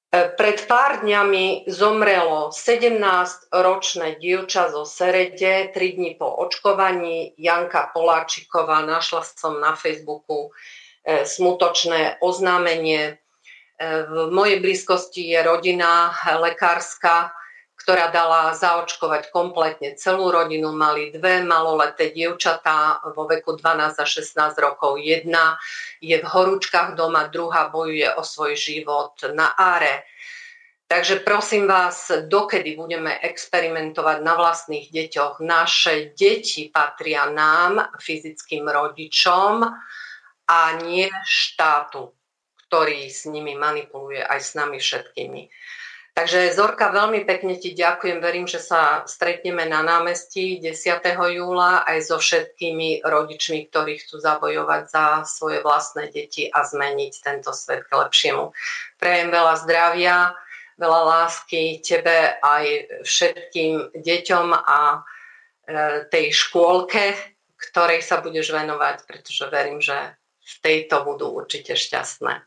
E, 0.08 0.32
pred 0.40 0.64
pár 0.72 1.04
dňami 1.04 1.68
zomrelo 1.68 2.56
17-ročné 2.56 4.16
dievča 4.24 4.72
zo 4.72 4.88
Serede, 4.88 5.68
3 5.76 6.00
dní 6.00 6.16
po 6.16 6.32
očkovaní, 6.32 7.36
Janka 7.36 7.92
Poláčiková. 7.92 8.88
Našla 8.88 9.28
som 9.28 9.60
na 9.60 9.76
Facebooku 9.76 10.56
e, 11.04 11.28
smutočné 11.28 12.24
oznámenie. 12.24 13.20
E, 13.20 14.08
v 14.08 14.32
mojej 14.32 14.64
blízkosti 14.64 15.28
je 15.28 15.44
rodina 15.44 16.16
lekárska, 16.40 17.36
ktorá 17.88 18.12
dala 18.12 18.52
zaočkovať 18.52 19.32
kompletne 19.32 19.96
celú 19.96 20.28
rodinu. 20.28 20.76
Mali 20.76 21.08
dve 21.08 21.40
maloleté 21.48 22.12
dievčatá 22.12 23.00
vo 23.16 23.24
veku 23.24 23.56
12 23.56 24.04
a 24.04 24.04
16 24.04 24.60
rokov. 24.60 25.00
Jedna 25.00 25.56
je 26.04 26.20
v 26.20 26.28
horúčkach 26.28 27.00
doma, 27.00 27.32
druhá 27.32 27.72
bojuje 27.72 28.12
o 28.20 28.28
svoj 28.28 28.60
život 28.60 29.16
na 29.32 29.56
áre. 29.56 30.04
Takže 30.92 31.24
prosím 31.24 31.64
vás, 31.64 32.12
dokedy 32.28 32.76
budeme 32.76 33.24
experimentovať 33.24 34.20
na 34.20 34.36
vlastných 34.36 34.92
deťoch? 34.92 35.40
Naše 35.40 36.12
deti 36.12 36.68
patria 36.68 37.32
nám, 37.32 37.96
fyzickým 38.04 38.68
rodičom 38.68 39.64
a 40.44 40.60
nie 40.84 41.08
štátu, 41.24 42.12
ktorý 42.68 43.08
s 43.08 43.32
nimi 43.32 43.56
manipuluje 43.56 44.20
aj 44.28 44.40
s 44.44 44.52
nami 44.60 44.76
všetkými. 44.76 45.48
Takže 46.18 46.58
Zorka, 46.58 46.90
veľmi 46.90 47.30
pekne 47.30 47.62
ti 47.62 47.78
ďakujem. 47.78 48.18
Verím, 48.18 48.50
že 48.50 48.58
sa 48.58 49.06
stretneme 49.06 49.70
na 49.70 49.86
námestí 49.86 50.58
10. 50.58 50.74
júla 51.14 51.86
aj 51.86 52.10
so 52.10 52.18
všetkými 52.18 53.06
rodičmi, 53.06 53.70
ktorí 53.70 54.02
chcú 54.02 54.18
zabojovať 54.18 54.84
za 54.90 55.06
svoje 55.30 55.62
vlastné 55.62 56.10
deti 56.10 56.50
a 56.50 56.66
zmeniť 56.66 57.14
tento 57.22 57.54
svet 57.54 57.86
k 57.86 57.94
lepšiemu. 58.02 58.50
Prejem 58.98 59.30
veľa 59.30 59.62
zdravia, 59.62 60.34
veľa 60.82 61.02
lásky 61.06 61.86
tebe 61.86 62.42
aj 62.42 62.66
všetkým 63.06 64.02
deťom 64.02 64.48
a 64.58 64.82
e, 64.98 65.00
tej 66.10 66.34
škôlke, 66.34 67.14
ktorej 67.62 68.02
sa 68.02 68.26
budeš 68.26 68.58
venovať, 68.58 69.06
pretože 69.06 69.46
verím, 69.54 69.86
že 69.86 70.18
v 70.42 70.56
tejto 70.66 71.06
budú 71.06 71.30
určite 71.30 71.78
šťastné. 71.78 72.42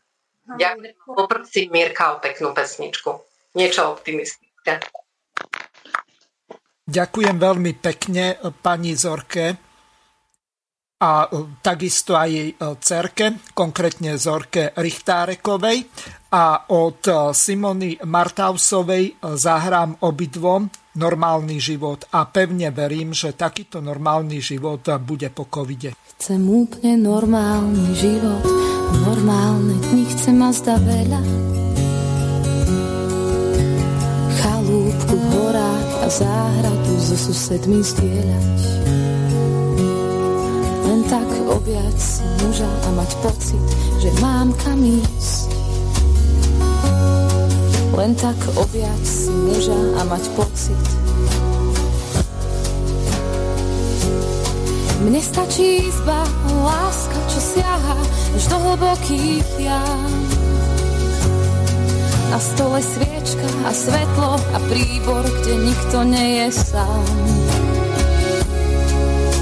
Ďakujem. 0.59 1.07
Poprosím 1.07 1.71
Mirka 1.71 2.11
o 2.11 2.19
peknú 2.19 2.51
pesničku 2.51 3.30
niečo 3.55 3.97
optimistické. 3.97 4.79
Ďakujem 6.91 7.37
veľmi 7.39 7.71
pekne 7.79 8.35
pani 8.59 8.97
Zorke 8.99 9.71
a 11.01 11.25
e, 11.25 11.27
takisto 11.63 12.13
aj 12.13 12.29
jej 12.29 12.49
e, 12.53 12.55
cerke, 12.77 13.25
konkrétne 13.55 14.19
Zorke 14.21 14.75
Richtárekovej 14.75 15.87
a 16.35 16.69
od 16.75 17.01
e, 17.07 17.11
Simony 17.33 17.97
Martausovej 18.05 19.17
zahrám 19.39 20.03
obidvom 20.05 20.69
normálny 20.99 21.57
život 21.57 22.05
a 22.11 22.27
pevne 22.27 22.69
verím, 22.75 23.15
že 23.15 23.33
takýto 23.33 23.79
normálny 23.79 24.43
život 24.43 24.83
bude 24.99 25.31
po 25.31 25.47
covide. 25.47 25.95
Chcem 26.19 26.43
úplne 26.43 26.99
normálny 26.99 27.95
život, 27.95 28.43
normálne 29.07 29.79
dni 29.89 30.05
chcem 30.11 30.37
zda 30.51 30.75
veľa 30.83 31.21
záhradu 36.11 36.95
so 36.99 37.15
susedmi 37.15 37.79
zdieľať. 37.79 38.59
Len 40.83 41.01
tak 41.07 41.29
objať 41.47 41.99
muža 42.43 42.67
a 42.67 42.89
mať 42.99 43.11
pocit, 43.23 43.65
že 44.03 44.11
mám 44.19 44.51
kam 44.59 44.83
ísť. 44.83 45.49
Len 47.95 48.11
tak 48.19 48.35
objať 48.59 49.05
muža 49.31 49.79
a 49.95 50.01
mať 50.03 50.23
pocit, 50.35 50.83
Mne 55.01 55.17
stačí 55.17 55.89
izba, 55.89 56.21
láska, 56.61 57.17
čo 57.25 57.41
siaha 57.41 57.97
až 58.37 58.43
do 58.53 58.57
hlbokých 58.61 59.49
jam. 59.57 60.40
Na 62.31 62.39
stole 62.39 62.79
sviečka 62.79 63.43
a 63.67 63.75
svetlo 63.75 64.39
a 64.39 64.57
príbor, 64.71 65.19
kde 65.19 65.67
nikto 65.67 66.07
nie 66.07 66.39
je 66.39 66.63
sám. 66.63 67.03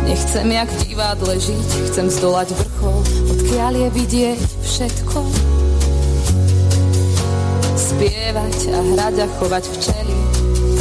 Nechcem 0.10 0.50
jak 0.50 0.66
v 0.74 0.78
divadle 0.90 1.38
žiť, 1.38 1.70
chcem 1.86 2.10
zdolať 2.10 2.50
vrchol, 2.50 3.00
odkiaľ 3.30 3.74
je 3.78 3.90
vidieť 3.94 4.42
všetko. 4.66 5.18
Spievať 7.78 8.58
a 8.74 8.80
hrať 8.82 9.16
a 9.22 9.28
chovať 9.38 9.64
včely, 9.70 10.18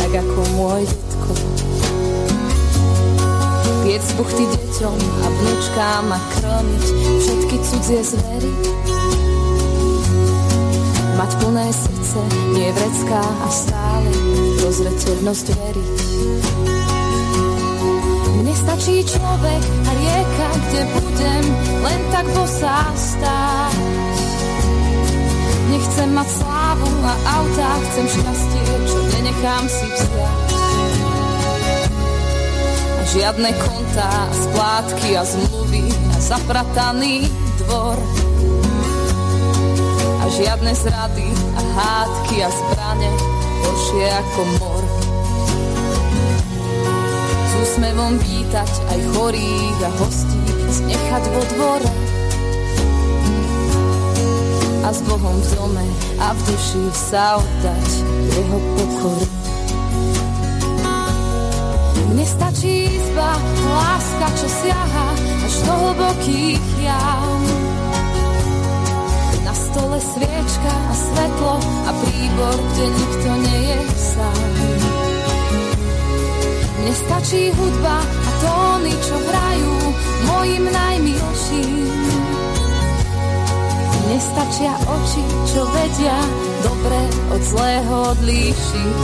tak 0.00 0.12
ako 0.16 0.40
môj 0.56 0.88
detko. 0.88 1.32
Piec 3.84 4.06
buchty 4.16 4.44
deťom 4.48 4.96
a 4.96 5.26
vnúčkám 5.28 6.06
a 6.08 6.18
krmiť 6.40 6.84
všetky 7.20 7.56
cudzie 7.68 8.00
zvery 8.00 8.97
Mať 11.18 11.34
plné 11.42 11.66
srdce, 11.74 12.20
nie 12.54 12.70
vrecká 12.70 13.18
a 13.18 13.48
stále 13.50 14.10
rozreteľnosť 14.62 15.46
veriť. 15.50 15.98
Mne 18.38 18.54
stačí 18.54 19.02
človek 19.02 19.62
a 19.66 19.90
rieka, 19.98 20.48
kde 20.62 20.82
budem 20.94 21.44
len 21.82 22.00
tak 22.14 22.26
bosá 22.38 22.86
stáť. 22.94 23.78
Nechcem 25.74 26.08
mať 26.14 26.28
slávu 26.38 26.90
a 27.02 27.12
autá, 27.34 27.70
chcem 27.90 28.06
šťastie, 28.14 28.62
čo 28.86 28.98
nenechám 29.18 29.64
si 29.66 29.86
vziať. 29.90 30.48
A 32.94 33.02
žiadne 33.10 33.50
kontá, 33.58 34.12
splátky 34.38 35.18
a 35.18 35.22
zmluvy 35.26 35.82
a 36.14 36.16
zaprataný 36.22 37.26
dvor 37.66 38.27
žiadne 40.28 40.72
zrady 40.76 41.28
a 41.56 41.60
hádky 41.76 42.36
a 42.44 42.50
zbrane, 42.52 43.10
horšie 43.64 44.06
ako 44.12 44.40
mor. 44.60 44.84
S 47.48 47.52
úsmevom 47.64 48.20
vítať 48.20 48.72
aj 48.92 48.98
chorých 49.16 49.78
a 49.82 49.90
hostí, 49.98 50.42
znechať 50.68 51.24
vo 51.32 51.42
dvore. 51.56 51.90
A 54.84 54.88
s 54.92 55.00
Bohom 55.04 55.36
v 55.36 55.48
dome 55.56 55.86
a 56.20 56.32
v 56.32 56.40
duši 56.48 56.84
sa 56.92 57.40
oddať 57.40 57.88
jeho 58.32 58.58
pokoru. 58.76 59.26
Mne 62.08 62.24
stačí 62.24 62.96
izba, 62.96 63.36
láska, 63.64 64.26
čo 64.36 64.48
siaha 64.48 65.08
až 65.44 65.54
do 65.64 65.72
hlbokých 65.72 66.64
jam 66.80 67.57
stole 69.78 70.00
sviečka 70.02 70.74
a 70.74 70.92
svetlo 70.92 71.54
a 71.86 71.90
príbor, 72.02 72.56
kde 72.74 72.84
nikto 72.98 73.30
nie 73.46 73.58
je 73.70 73.78
sám. 73.94 74.50
Mne 76.82 76.92
stačí 76.98 77.42
hudba 77.54 78.02
a 78.02 78.30
tóny, 78.42 78.90
čo 78.98 79.16
hrajú 79.22 79.74
mojim 80.26 80.64
najmilším. 80.66 81.94
Mne 84.02 84.18
stačia 84.18 84.74
oči, 84.82 85.22
čo 85.46 85.62
vedia 85.70 86.18
dobre 86.66 87.00
od 87.38 87.42
zlého 87.46 87.94
odlíšiť. 88.18 88.98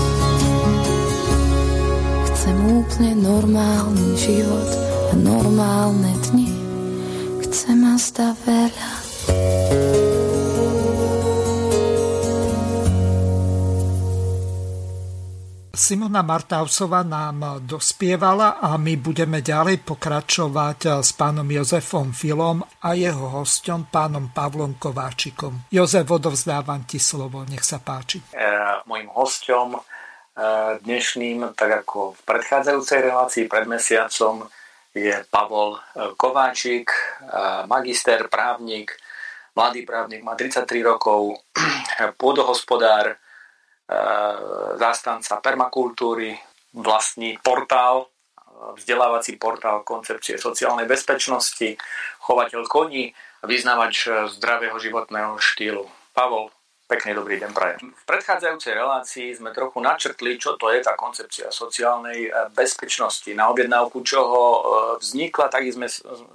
Chcem 2.34 2.56
úplne 2.66 3.12
normálny 3.22 4.18
život 4.18 4.70
a 5.06 5.14
normálne 5.22 6.10
dni. 6.34 6.50
Chcem 7.46 7.78
a 7.86 7.94
zda 7.94 8.34
veľa. 8.42 9.93
Simona 15.74 16.22
Martausová 16.22 17.02
nám 17.02 17.66
dospievala 17.66 18.62
a 18.62 18.78
my 18.78 18.94
budeme 18.94 19.42
ďalej 19.42 19.82
pokračovať 19.82 21.02
s 21.02 21.10
pánom 21.18 21.42
Jozefom 21.50 22.14
Filom 22.14 22.62
a 22.62 22.94
jeho 22.94 23.42
hostom 23.42 23.90
pánom 23.90 24.30
Pavlom 24.30 24.78
Kováčikom. 24.78 25.66
Jozef, 25.74 26.06
odovzdávam 26.06 26.86
ti 26.86 27.02
slovo, 27.02 27.42
nech 27.50 27.66
sa 27.66 27.82
páči. 27.82 28.22
E, 28.30 28.38
mojím 28.86 29.10
hostom 29.18 29.74
e, 29.74 29.80
dnešným, 30.78 31.58
tak 31.58 31.82
ako 31.82 32.14
v 32.14 32.20
predchádzajúcej 32.22 33.10
relácii 33.10 33.44
pred 33.50 33.66
mesiacom, 33.66 34.46
je 34.94 35.26
Pavol 35.26 35.74
e, 35.74 35.78
Kováčik, 36.14 36.86
e, 36.86 37.02
magister, 37.66 38.30
právnik, 38.30 38.94
mladý 39.58 39.82
právnik, 39.82 40.22
má 40.22 40.38
33 40.38 40.70
rokov, 40.86 41.34
pôdohospodár, 42.22 43.18
zástanca 44.80 45.44
permakultúry, 45.44 46.32
vlastní 46.72 47.36
portál, 47.44 48.08
vzdelávací 48.76 49.36
portál 49.36 49.84
koncepcie 49.84 50.40
sociálnej 50.40 50.88
bezpečnosti, 50.88 51.76
chovateľ 52.24 52.64
koní 52.64 53.12
a 53.42 53.44
vyznávač 53.44 54.08
zdravého 54.40 54.78
životného 54.80 55.36
štýlu. 55.36 55.84
Pavol, 56.16 56.48
pekný 56.84 57.16
dobrý 57.16 57.40
deň 57.40 57.50
prajem. 57.50 57.80
V 57.92 58.04
predchádzajúcej 58.06 58.72
relácii 58.76 59.28
sme 59.34 59.56
trochu 59.56 59.80
načrtli, 59.80 60.36
čo 60.36 60.54
to 60.60 60.68
je 60.70 60.84
tá 60.84 60.94
koncepcia 60.94 61.48
sociálnej 61.48 62.28
e, 62.28 62.30
bezpečnosti, 62.52 63.28
na 63.32 63.48
objednávku 63.50 64.04
čoho 64.04 64.40
e, 64.40 64.60
vznikla, 65.00 65.48
tak 65.48 65.64
sme, 65.72 65.88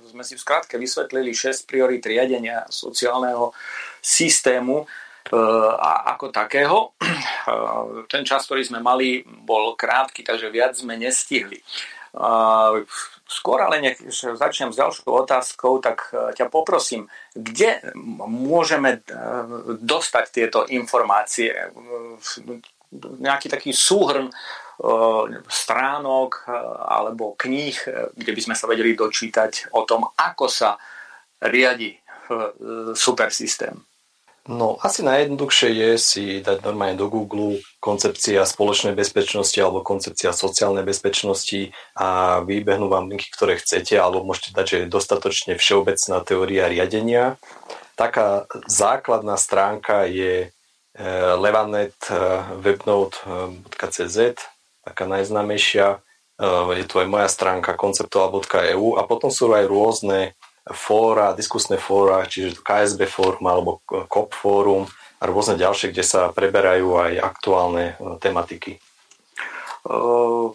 sme 0.10 0.24
si 0.26 0.34
v 0.36 0.44
skratke 0.44 0.76
vysvetlili 0.76 1.32
6 1.32 1.70
priorit 1.70 2.02
riadenia 2.02 2.66
sociálneho 2.68 3.54
systému, 4.02 4.90
ako 5.28 6.32
takého. 6.32 6.96
Ten 8.12 8.24
čas, 8.24 8.48
ktorý 8.48 8.64
sme 8.64 8.80
mali, 8.80 9.22
bol 9.24 9.76
krátky, 9.76 10.24
takže 10.24 10.50
viac 10.50 10.74
sme 10.78 10.96
nestihli. 10.96 11.60
Skôr 13.30 13.62
ale 13.62 13.78
nech 13.78 14.02
začnem 14.14 14.74
s 14.74 14.80
ďalšou 14.82 15.14
otázkou, 15.22 15.78
tak 15.78 16.10
ťa 16.34 16.50
poprosím, 16.50 17.06
kde 17.38 17.78
môžeme 18.26 19.06
dostať 19.78 20.26
tieto 20.34 20.66
informácie? 20.66 21.54
Nejaký 22.98 23.54
taký 23.54 23.70
súhrn 23.70 24.34
stránok 25.46 26.50
alebo 26.90 27.38
kníh, 27.38 27.78
kde 28.18 28.32
by 28.34 28.42
sme 28.42 28.56
sa 28.58 28.66
vedeli 28.66 28.98
dočítať 28.98 29.70
o 29.78 29.86
tom, 29.86 30.10
ako 30.18 30.50
sa 30.50 30.82
riadi 31.46 31.94
super 32.98 33.30
systém. 33.30 33.78
No, 34.50 34.82
asi 34.82 35.06
najjednoduchšie 35.06 35.70
je 35.78 35.92
si 36.02 36.24
dať 36.42 36.66
normálne 36.66 36.98
do 36.98 37.06
Google 37.06 37.62
koncepcia 37.78 38.42
spoločnej 38.50 38.98
bezpečnosti 38.98 39.54
alebo 39.62 39.86
koncepcia 39.86 40.34
sociálnej 40.34 40.82
bezpečnosti 40.82 41.70
a 41.94 42.42
vybehnú 42.42 42.90
vám 42.90 43.14
linky, 43.14 43.30
ktoré 43.30 43.62
chcete, 43.62 43.94
alebo 44.02 44.26
môžete 44.26 44.58
dať, 44.58 44.66
že 44.66 44.78
je 44.82 44.88
dostatočne 44.90 45.54
všeobecná 45.54 46.18
teória 46.26 46.66
riadenia. 46.66 47.38
Taká 47.94 48.50
základná 48.66 49.38
stránka 49.38 50.10
je 50.10 50.50
e, 50.98 51.06
levanet 51.38 51.94
e, 52.10 52.18
webnode.cz, 52.58 54.18
taká 54.82 55.06
najznámejšia. 55.06 55.88
E, 55.94 55.98
je 56.74 56.86
tu 56.90 56.98
aj 56.98 57.06
moja 57.06 57.30
stránka 57.30 57.78
konceptual.eu 57.78 58.98
a 58.98 59.06
potom 59.06 59.30
sú 59.30 59.54
aj 59.54 59.70
rôzne 59.70 60.34
fóra, 60.74 61.34
diskusné 61.34 61.78
fóra, 61.78 62.26
čiže 62.26 62.62
KSB 62.62 63.10
fórum 63.10 63.46
alebo 63.50 63.72
COP 63.88 64.34
fórum 64.34 64.84
a 65.20 65.24
rôzne 65.28 65.60
ďalšie, 65.60 65.92
kde 65.92 66.04
sa 66.06 66.32
preberajú 66.32 66.96
aj 66.96 67.14
aktuálne 67.20 67.86
e, 68.00 68.16
tematiky. 68.24 68.80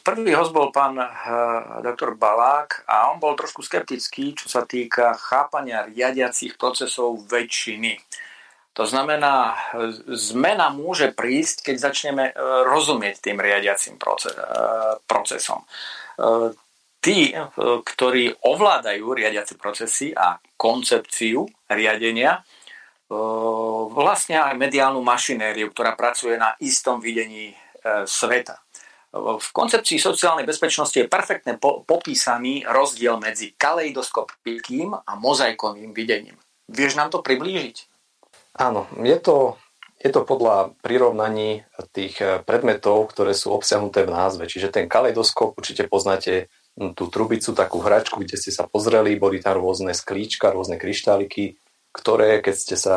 Prvý 0.05 0.33
host 0.37 0.53
bol 0.53 0.69
pán 0.69 1.01
e, 1.01 1.07
doktor 1.85 2.17
Balák 2.17 2.85
a 2.89 3.13
on 3.13 3.21
bol 3.21 3.37
trošku 3.37 3.61
skeptický, 3.61 4.37
čo 4.37 4.47
sa 4.49 4.65
týka 4.65 5.17
chápania 5.17 5.85
riadiacich 5.85 6.57
procesov 6.57 7.25
väčšiny. 7.29 8.01
To 8.75 8.83
znamená, 8.83 9.55
zmena 10.11 10.67
môže 10.75 11.15
prísť, 11.15 11.71
keď 11.71 11.77
začneme 11.79 12.25
e, 12.31 12.35
rozumieť 12.65 13.21
tým 13.21 13.39
riadiacim 13.39 14.01
procesom 15.07 15.63
tí, 17.05 17.37
eh, 17.37 17.45
ktorí 17.85 18.41
ovládajú 18.41 19.05
riadiace 19.13 19.61
procesy 19.61 20.17
a 20.17 20.41
koncepciu 20.57 21.45
riadenia, 21.69 22.41
eh, 22.41 23.15
vlastne 23.93 24.41
aj 24.41 24.57
mediálnu 24.57 25.05
mašinériu, 25.05 25.69
ktorá 25.69 25.93
pracuje 25.93 26.41
na 26.41 26.57
istom 26.65 26.97
videní 27.05 27.53
eh, 27.53 28.09
sveta. 28.09 28.65
V 29.15 29.49
koncepcii 29.55 30.03
sociálnej 30.03 30.43
bezpečnosti 30.43 30.99
je 30.99 31.07
perfektne 31.07 31.55
popísaný 31.63 32.67
rozdiel 32.67 33.15
medzi 33.23 33.55
kaleidoskopickým 33.55 34.91
a 34.91 35.13
mozaikovým 35.15 35.95
videním. 35.95 36.35
Vieš 36.67 36.99
nám 36.99 37.15
to 37.15 37.23
priblížiť? 37.23 37.77
Áno, 38.59 38.91
je 38.99 39.15
to, 39.23 39.55
je 40.03 40.11
to 40.11 40.27
podľa 40.27 40.75
prirovnaní 40.83 41.63
tých 41.95 42.19
predmetov, 42.43 43.15
ktoré 43.15 43.39
sú 43.39 43.55
obsiahnuté 43.55 44.03
v 44.03 44.19
názve. 44.19 44.51
Čiže 44.51 44.75
ten 44.75 44.91
kaleidoskop 44.91 45.55
určite 45.55 45.87
poznáte 45.87 46.51
tú 46.75 47.07
trubicu, 47.07 47.55
takú 47.55 47.79
hračku, 47.79 48.19
kde 48.19 48.35
ste 48.35 48.51
sa 48.51 48.67
pozreli, 48.67 49.15
boli 49.15 49.39
tam 49.39 49.63
rôzne 49.63 49.95
sklíčka, 49.95 50.51
rôzne 50.51 50.75
kryštáliky, 50.75 51.55
ktoré, 51.95 52.43
keď 52.43 52.55
ste, 52.59 52.77
sa, 52.77 52.97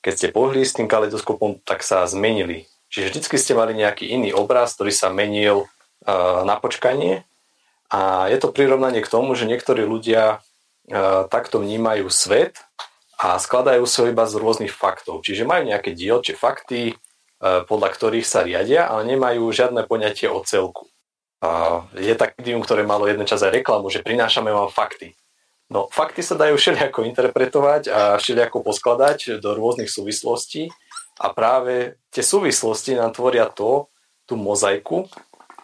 keď 0.00 0.12
ste 0.16 0.28
pohli 0.32 0.64
s 0.64 0.72
tým 0.72 0.88
kaleidoskopom, 0.88 1.60
tak 1.60 1.84
sa 1.84 2.08
zmenili. 2.08 2.64
Čiže 2.88 3.12
vždycky 3.12 3.36
ste 3.36 3.52
mali 3.52 3.76
nejaký 3.76 4.08
iný 4.08 4.32
obraz, 4.32 4.72
ktorý 4.72 4.92
sa 4.96 5.12
menil 5.12 5.68
uh, 5.68 6.40
na 6.48 6.56
počkanie 6.56 7.28
a 7.92 8.32
je 8.32 8.40
to 8.40 8.48
prirovnanie 8.48 9.04
k 9.04 9.12
tomu, 9.12 9.36
že 9.36 9.44
niektorí 9.44 9.84
ľudia 9.84 10.40
uh, 10.40 11.28
takto 11.28 11.60
vnímajú 11.60 12.08
svet 12.08 12.56
a 13.20 13.36
skladajú 13.36 13.84
sa 13.84 14.08
iba 14.08 14.24
z 14.24 14.40
rôznych 14.40 14.72
faktov. 14.72 15.20
Čiže 15.20 15.44
majú 15.44 15.68
nejaké 15.68 15.92
dielčie 15.92 16.32
fakty, 16.32 16.96
uh, 16.96 17.68
podľa 17.68 17.92
ktorých 17.92 18.24
sa 18.24 18.40
riadia, 18.40 18.88
ale 18.88 19.04
nemajú 19.04 19.44
žiadne 19.52 19.84
poňatie 19.84 20.32
o 20.32 20.40
celku. 20.40 20.88
Je 21.94 22.14
tak 22.18 22.34
médium, 22.34 22.58
ktoré 22.66 22.82
malo 22.82 23.06
jeden 23.06 23.22
čas 23.22 23.46
aj 23.46 23.62
reklamu, 23.62 23.86
že 23.94 24.02
prinášame 24.02 24.50
vám 24.50 24.74
fakty. 24.74 25.14
No, 25.68 25.86
fakty 25.92 26.24
sa 26.24 26.34
dajú 26.34 26.56
všelijako 26.56 27.04
interpretovať 27.04 27.82
a 27.92 28.00
všelijako 28.16 28.64
poskladať 28.64 29.38
do 29.38 29.52
rôznych 29.52 29.92
súvislostí 29.92 30.72
a 31.20 31.30
práve 31.30 32.00
tie 32.08 32.24
súvislosti 32.24 32.96
nám 32.96 33.12
tvoria 33.12 33.46
to, 33.46 33.86
tú 34.24 34.34
mozaiku, 34.34 35.06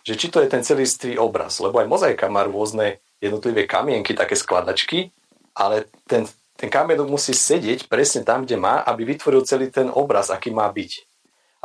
že 0.04 0.14
či 0.20 0.28
to 0.28 0.44
je 0.44 0.52
ten 0.52 0.60
celistvý 0.60 1.16
obraz, 1.16 1.56
lebo 1.58 1.80
aj 1.80 1.88
mozaika 1.88 2.28
má 2.28 2.44
rôzne 2.44 3.00
jednotlivé 3.18 3.64
kamienky, 3.64 4.12
také 4.12 4.36
skladačky, 4.36 5.10
ale 5.56 5.88
ten, 6.04 6.28
ten 6.54 6.68
kamienok 6.68 7.08
musí 7.08 7.32
sedieť 7.32 7.88
presne 7.88 8.22
tam, 8.22 8.44
kde 8.44 8.60
má, 8.60 8.84
aby 8.84 9.16
vytvoril 9.16 9.42
celý 9.48 9.72
ten 9.72 9.88
obraz, 9.88 10.28
aký 10.28 10.52
má 10.52 10.68
byť. 10.68 10.92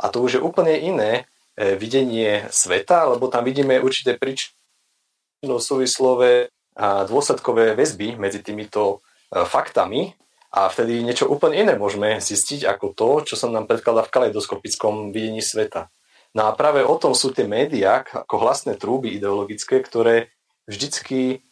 A 0.00 0.08
to 0.08 0.24
už 0.24 0.40
je 0.40 0.44
úplne 0.44 0.72
iné, 0.80 1.28
videnie 1.76 2.48
sveta, 2.48 3.04
lebo 3.12 3.28
tam 3.28 3.44
vidíme 3.44 3.76
určité 3.80 4.16
príčinno 4.16 5.60
súvislové 5.60 6.48
a 6.80 7.04
dôsledkové 7.04 7.76
väzby 7.76 8.16
medzi 8.16 8.40
týmito 8.40 9.04
e, 9.28 9.44
faktami 9.44 10.16
a 10.54 10.72
vtedy 10.72 11.04
niečo 11.04 11.28
úplne 11.28 11.60
iné 11.60 11.74
môžeme 11.76 12.16
zistiť 12.16 12.64
ako 12.64 12.86
to, 12.96 13.08
čo 13.28 13.34
sa 13.36 13.52
nám 13.52 13.68
predkladá 13.68 14.06
v 14.06 14.12
kaleidoskopickom 14.16 15.12
videní 15.12 15.44
sveta. 15.44 15.92
No 16.32 16.48
a 16.48 16.56
práve 16.56 16.80
o 16.80 16.94
tom 16.96 17.12
sú 17.12 17.34
tie 17.34 17.44
médiá 17.44 18.06
ako 18.06 18.40
hlasné 18.40 18.78
trúby 18.80 19.18
ideologické, 19.18 19.82
ktoré 19.82 20.30
vždycky 20.64 21.42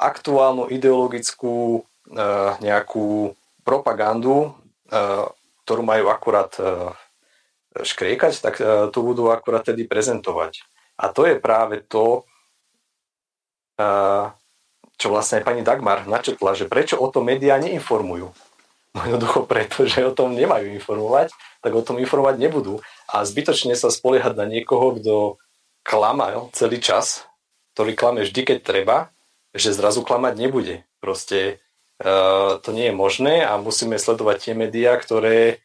aktuálnu 0.00 0.66
ideologickú 0.72 1.78
e, 1.78 1.80
nejakú 2.64 3.36
propagandu, 3.64 4.52
ktorú 5.64 5.80
majú 5.80 6.12
akurát 6.12 6.52
škriekať, 7.74 8.32
tak 8.38 8.62
e, 8.62 8.88
to 8.94 8.98
budú 9.02 9.34
akurát 9.34 9.66
tedy 9.66 9.82
prezentovať. 9.82 10.62
A 10.94 11.10
to 11.10 11.26
je 11.26 11.34
práve 11.42 11.82
to, 11.82 12.22
e, 13.74 13.90
čo 14.94 15.06
vlastne 15.10 15.42
aj 15.42 15.46
pani 15.46 15.66
Dagmar 15.66 16.06
načetla, 16.06 16.54
že 16.54 16.70
prečo 16.70 16.94
o 17.02 17.10
tom 17.10 17.26
médiá 17.26 17.58
neinformujú. 17.58 18.30
No 18.94 19.00
jednoducho 19.02 19.42
preto, 19.50 19.82
že 19.90 20.06
o 20.06 20.14
tom 20.14 20.38
nemajú 20.38 20.70
informovať, 20.70 21.34
tak 21.58 21.74
o 21.74 21.82
tom 21.82 21.98
informovať 21.98 22.38
nebudú. 22.38 22.78
A 23.10 23.26
zbytočne 23.26 23.74
sa 23.74 23.90
spoliehať 23.90 24.38
na 24.38 24.46
niekoho, 24.46 24.94
kto 24.94 25.14
klamal 25.82 26.54
celý 26.54 26.78
čas, 26.78 27.26
ktorý 27.74 27.98
klame 27.98 28.22
vždy, 28.22 28.54
keď 28.54 28.58
treba, 28.62 28.96
že 29.50 29.74
zrazu 29.74 30.06
klamať 30.06 30.34
nebude. 30.38 30.86
Proste 31.02 31.58
uh, 31.98 32.62
to 32.62 32.70
nie 32.70 32.90
je 32.90 32.94
možné 32.94 33.42
a 33.42 33.58
musíme 33.58 33.98
sledovať 33.98 34.36
tie 34.50 34.54
médiá, 34.54 34.94
ktoré 34.94 35.58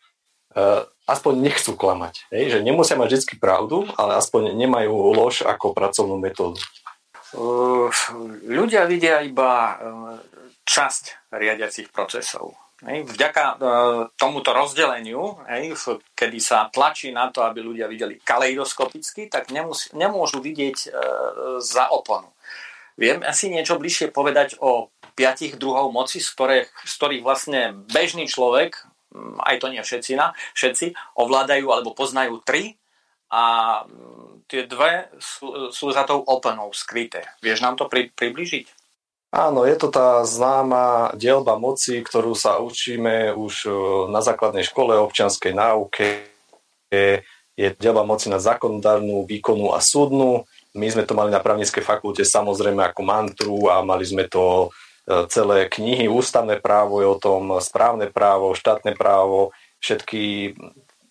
uh, 0.57 0.89
aspoň 1.09 1.33
nechcú 1.49 1.73
klamať. 1.73 2.29
Hej? 2.29 2.57
Že 2.57 2.59
nemusia 2.65 2.95
mať 2.95 3.17
vždy 3.17 3.35
pravdu, 3.41 3.89
ale 3.97 4.17
aspoň 4.21 4.53
nemajú 4.53 4.93
lož 5.17 5.41
ako 5.43 5.73
pracovnú 5.73 6.21
metódu. 6.21 6.61
Ľudia 8.45 8.89
vidia 8.89 9.21
iba 9.21 9.77
časť 10.65 11.33
riadiacich 11.33 11.89
procesov. 11.93 12.57
Vďaka 12.79 13.59
tomuto 14.15 14.55
rozdeleniu, 14.55 15.35
kedy 16.15 16.39
sa 16.39 16.71
tlačí 16.71 17.11
na 17.11 17.27
to, 17.27 17.43
aby 17.43 17.59
ľudia 17.59 17.91
videli 17.91 18.23
kaleidoskopicky, 18.23 19.27
tak 19.27 19.51
nemôžu 19.91 20.39
vidieť 20.39 20.77
e, 20.87 20.89
za 21.59 21.91
oponu. 21.91 22.31
Viem 22.95 23.19
asi 23.27 23.51
niečo 23.51 23.75
bližšie 23.75 24.15
povedať 24.15 24.63
o 24.63 24.91
piatich 25.19 25.59
druhov 25.59 25.91
moci, 25.91 26.23
z 26.23 26.31
ktorých, 26.31 27.23
vlastne 27.23 27.75
bežný 27.91 28.31
človek 28.31 28.79
aj 29.41 29.55
to 29.57 29.67
nie 29.73 29.81
všetci, 29.81 30.13
na, 30.13 30.37
všetci 30.53 30.93
ovládajú 31.17 31.65
alebo 31.69 31.97
poznajú 31.97 32.41
tri 32.45 32.77
a 33.29 33.43
mm, 33.85 34.49
tie 34.49 34.65
dve 34.65 35.09
sú, 35.21 35.69
sú 35.73 35.93
za 35.93 36.05
tou 36.05 36.21
openou 36.25 36.73
skryté. 36.73 37.25
Vieš 37.45 37.61
nám 37.61 37.77
to 37.77 37.85
pri, 37.85 38.09
približiť? 38.13 38.65
Áno, 39.29 39.61
je 39.61 39.77
to 39.77 39.93
tá 39.93 40.25
známa 40.25 41.13
dielba 41.13 41.53
moci, 41.53 42.01
ktorú 42.01 42.33
sa 42.33 42.57
učíme 42.57 43.37
už 43.37 43.69
e, 43.69 43.71
na 44.09 44.25
základnej 44.25 44.65
škole 44.65 44.97
občianskej 44.97 45.53
náuke. 45.53 46.25
Je, 46.89 47.21
dielba 47.53 48.01
moci 48.01 48.33
na 48.33 48.41
zákonodárnu, 48.41 49.29
výkonu 49.29 49.77
a 49.77 49.85
súdnu. 49.85 50.49
My 50.73 50.89
sme 50.89 51.05
to 51.05 51.13
mali 51.13 51.29
na 51.29 51.37
právnickej 51.37 51.85
fakulte 51.85 52.25
samozrejme 52.25 52.81
ako 52.89 53.01
mantru 53.05 53.69
a 53.69 53.85
mali 53.85 54.01
sme 54.01 54.25
to 54.25 54.73
celé 55.09 55.65
knihy, 55.65 56.05
ústavné 56.05 56.61
právo 56.61 57.01
je 57.01 57.07
o 57.09 57.17
tom, 57.17 57.57
správne 57.57 58.13
právo, 58.13 58.53
štátne 58.53 58.93
právo, 58.93 59.49
všetky, 59.81 60.53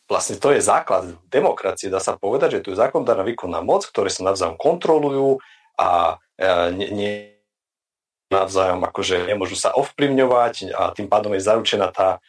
vlastne 0.07 0.39
to 0.39 0.55
je 0.55 0.63
základ 0.63 1.19
demokracie, 1.27 1.91
dá 1.91 1.99
sa 1.99 2.15
povedať, 2.15 2.59
že 2.59 2.63
tu 2.63 2.69
je 2.71 2.81
zákonodárna 2.81 3.27
výkonná 3.27 3.59
moc, 3.59 3.83
ktoré 3.83 4.07
sa 4.07 4.23
navzájom 4.23 4.55
kontrolujú 4.55 5.43
a 5.75 6.23
e, 6.39 6.47
nie, 6.79 6.89
nie 6.95 7.13
navzájom 8.29 8.85
akože 8.85 9.25
nemôžu 9.25 9.57
sa 9.57 9.73
ovplyvňovať 9.73 10.77
a 10.77 10.93
tým 10.93 11.09
pádom 11.09 11.33
je 11.35 11.43
zaručená 11.49 11.89
tá 11.91 12.21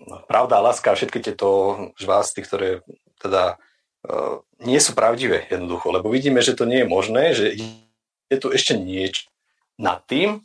no, 0.00 0.24
pravda 0.24 0.64
láska 0.64 0.92
a 0.92 0.96
všetky 0.96 1.20
tieto 1.20 1.76
žvásty, 2.00 2.40
ktoré 2.40 2.80
teda 3.20 3.60
uh, 4.08 4.40
nie 4.64 4.80
sú 4.80 4.96
pravdivé 4.96 5.44
jednoducho, 5.52 5.92
lebo 5.92 6.08
vidíme, 6.08 6.40
že 6.40 6.56
to 6.56 6.64
nie 6.64 6.82
je 6.82 6.88
možné, 6.88 7.24
že 7.36 7.46
je 8.32 8.36
tu 8.40 8.48
ešte 8.56 8.72
niečo 8.80 9.28
nad 9.76 10.00
tým, 10.08 10.40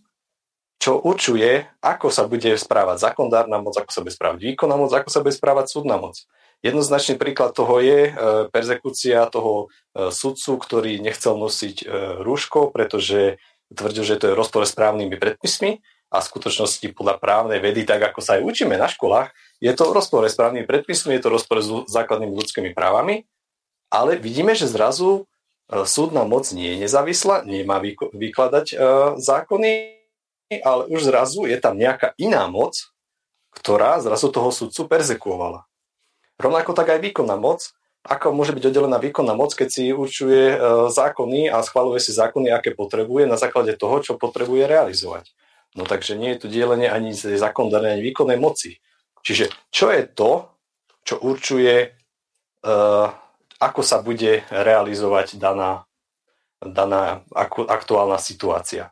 čo 0.79 0.95
určuje, 0.95 1.67
ako 1.83 2.07
sa 2.07 2.23
bude 2.23 2.55
správať 2.55 3.03
zákonodárna 3.03 3.59
moc, 3.59 3.75
ako 3.75 3.91
sa 3.91 3.99
bude 3.99 4.15
správať 4.15 4.39
výkonná 4.39 4.79
moc, 4.79 4.89
ako 4.95 5.11
sa 5.11 5.19
bude 5.19 5.35
správať 5.35 5.75
súdna 5.75 5.99
moc. 5.99 6.15
Jednoznačný 6.63 7.19
príklad 7.19 7.55
toho 7.55 7.83
je 7.83 7.99
e, 8.07 8.11
perzekúcia 8.51 9.27
toho 9.31 9.67
e, 9.95 10.11
sudcu, 10.11 10.59
ktorý 10.59 10.99
nechcel 10.99 11.35
nosiť 11.35 11.75
e, 11.83 11.85
rúško, 12.23 12.71
pretože 12.71 13.39
tvrdil, 13.71 14.03
že 14.03 14.19
to 14.19 14.25
je 14.31 14.39
rozpore 14.39 14.67
s 14.67 14.75
právnymi 14.75 15.19
predpismi 15.19 15.83
a 16.11 16.19
v 16.19 16.27
skutočnosti 16.31 16.83
podľa 16.95 17.15
právnej 17.19 17.59
vedy, 17.63 17.83
tak 17.87 18.11
ako 18.11 18.19
sa 18.19 18.39
aj 18.39 18.43
učíme 18.43 18.75
na 18.75 18.91
školách, 18.91 19.31
je 19.59 19.71
to 19.75 19.83
v 19.87 19.95
rozpore 19.99 20.27
s 20.27 20.35
právnymi 20.35 20.67
predpismi, 20.67 21.15
je 21.15 21.21
to 21.23 21.29
v 21.31 21.35
rozpore 21.37 21.61
s 21.63 21.69
základnými 21.91 22.33
ľudskými 22.33 22.71
právami, 22.71 23.27
ale 23.91 24.17
vidíme, 24.17 24.57
že 24.57 24.65
zrazu 24.65 25.29
súdna 25.69 26.25
moc 26.25 26.49
nie 26.49 26.75
je 26.75 26.89
nezávislá, 26.89 27.45
nemá 27.45 27.77
vykladať 28.09 28.73
zákony, 29.21 29.98
ale 30.57 30.89
už 30.89 31.13
zrazu 31.13 31.45
je 31.45 31.57
tam 31.61 31.77
nejaká 31.77 32.17
iná 32.17 32.49
moc, 32.49 32.89
ktorá 33.53 34.01
zrazu 34.01 34.33
toho 34.33 34.49
sudcu 34.49 34.89
persekuovala. 34.89 35.69
Rovnako 36.41 36.73
tak 36.73 36.89
aj 36.89 36.99
výkonná 37.05 37.37
moc, 37.37 37.69
ako 38.07 38.31
môže 38.31 38.55
byť 38.55 38.63
oddelená 38.71 38.97
výkonná 38.97 39.35
moc, 39.35 39.51
keď 39.53 39.69
si 39.69 39.91
určuje 39.91 40.55
e, 40.55 40.57
zákony 40.87 41.51
a 41.51 41.59
schvaluje 41.61 41.99
si 41.99 42.15
zákony, 42.15 42.49
aké 42.49 42.71
potrebuje 42.71 43.27
na 43.27 43.35
základe 43.35 43.75
toho, 43.75 43.99
čo 43.99 44.15
potrebuje 44.15 44.65
realizovať. 44.65 45.29
No 45.75 45.83
takže 45.85 46.17
nie 46.17 46.33
je 46.33 46.41
tu 46.41 46.47
dielenie 46.47 46.89
ani 46.89 47.13
zákonodárnej, 47.13 47.99
ani 47.99 48.03
výkonnej 48.09 48.39
moci. 48.39 48.81
Čiže 49.21 49.51
čo 49.69 49.91
je 49.93 50.07
to, 50.07 50.49
čo 51.05 51.21
určuje, 51.21 51.93
uh, 52.65 53.07
ako 53.59 53.81
sa 53.85 54.01
bude 54.01 54.47
realizovať 54.49 55.37
daná, 55.37 55.85
daná 56.63 57.21
aktuálna 57.67 58.17
situácia. 58.17 58.89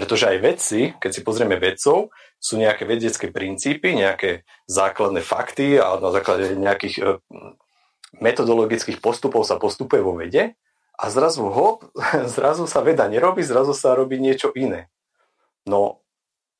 Pretože 0.00 0.32
aj 0.32 0.38
vedci, 0.40 0.80
keď 0.96 1.10
si 1.12 1.20
pozrieme 1.20 1.60
vedcov, 1.60 2.08
sú 2.40 2.56
nejaké 2.56 2.88
vedecké 2.88 3.28
princípy, 3.28 3.92
nejaké 3.92 4.48
základné 4.64 5.20
fakty 5.20 5.76
a 5.76 6.00
na 6.00 6.08
základe 6.08 6.56
nejakých 6.56 6.94
uh, 7.04 7.20
metodologických 8.16 9.04
postupov 9.04 9.44
sa 9.44 9.60
postupuje 9.60 10.00
vo 10.00 10.16
vede 10.16 10.56
a 10.96 11.04
zrazu 11.12 11.44
hop, 11.44 11.84
zrazu 12.32 12.64
sa 12.64 12.80
veda 12.80 13.12
nerobí, 13.12 13.44
zrazu 13.44 13.76
sa 13.76 13.92
robí 13.92 14.16
niečo 14.16 14.56
iné. 14.56 14.88
No 15.68 16.00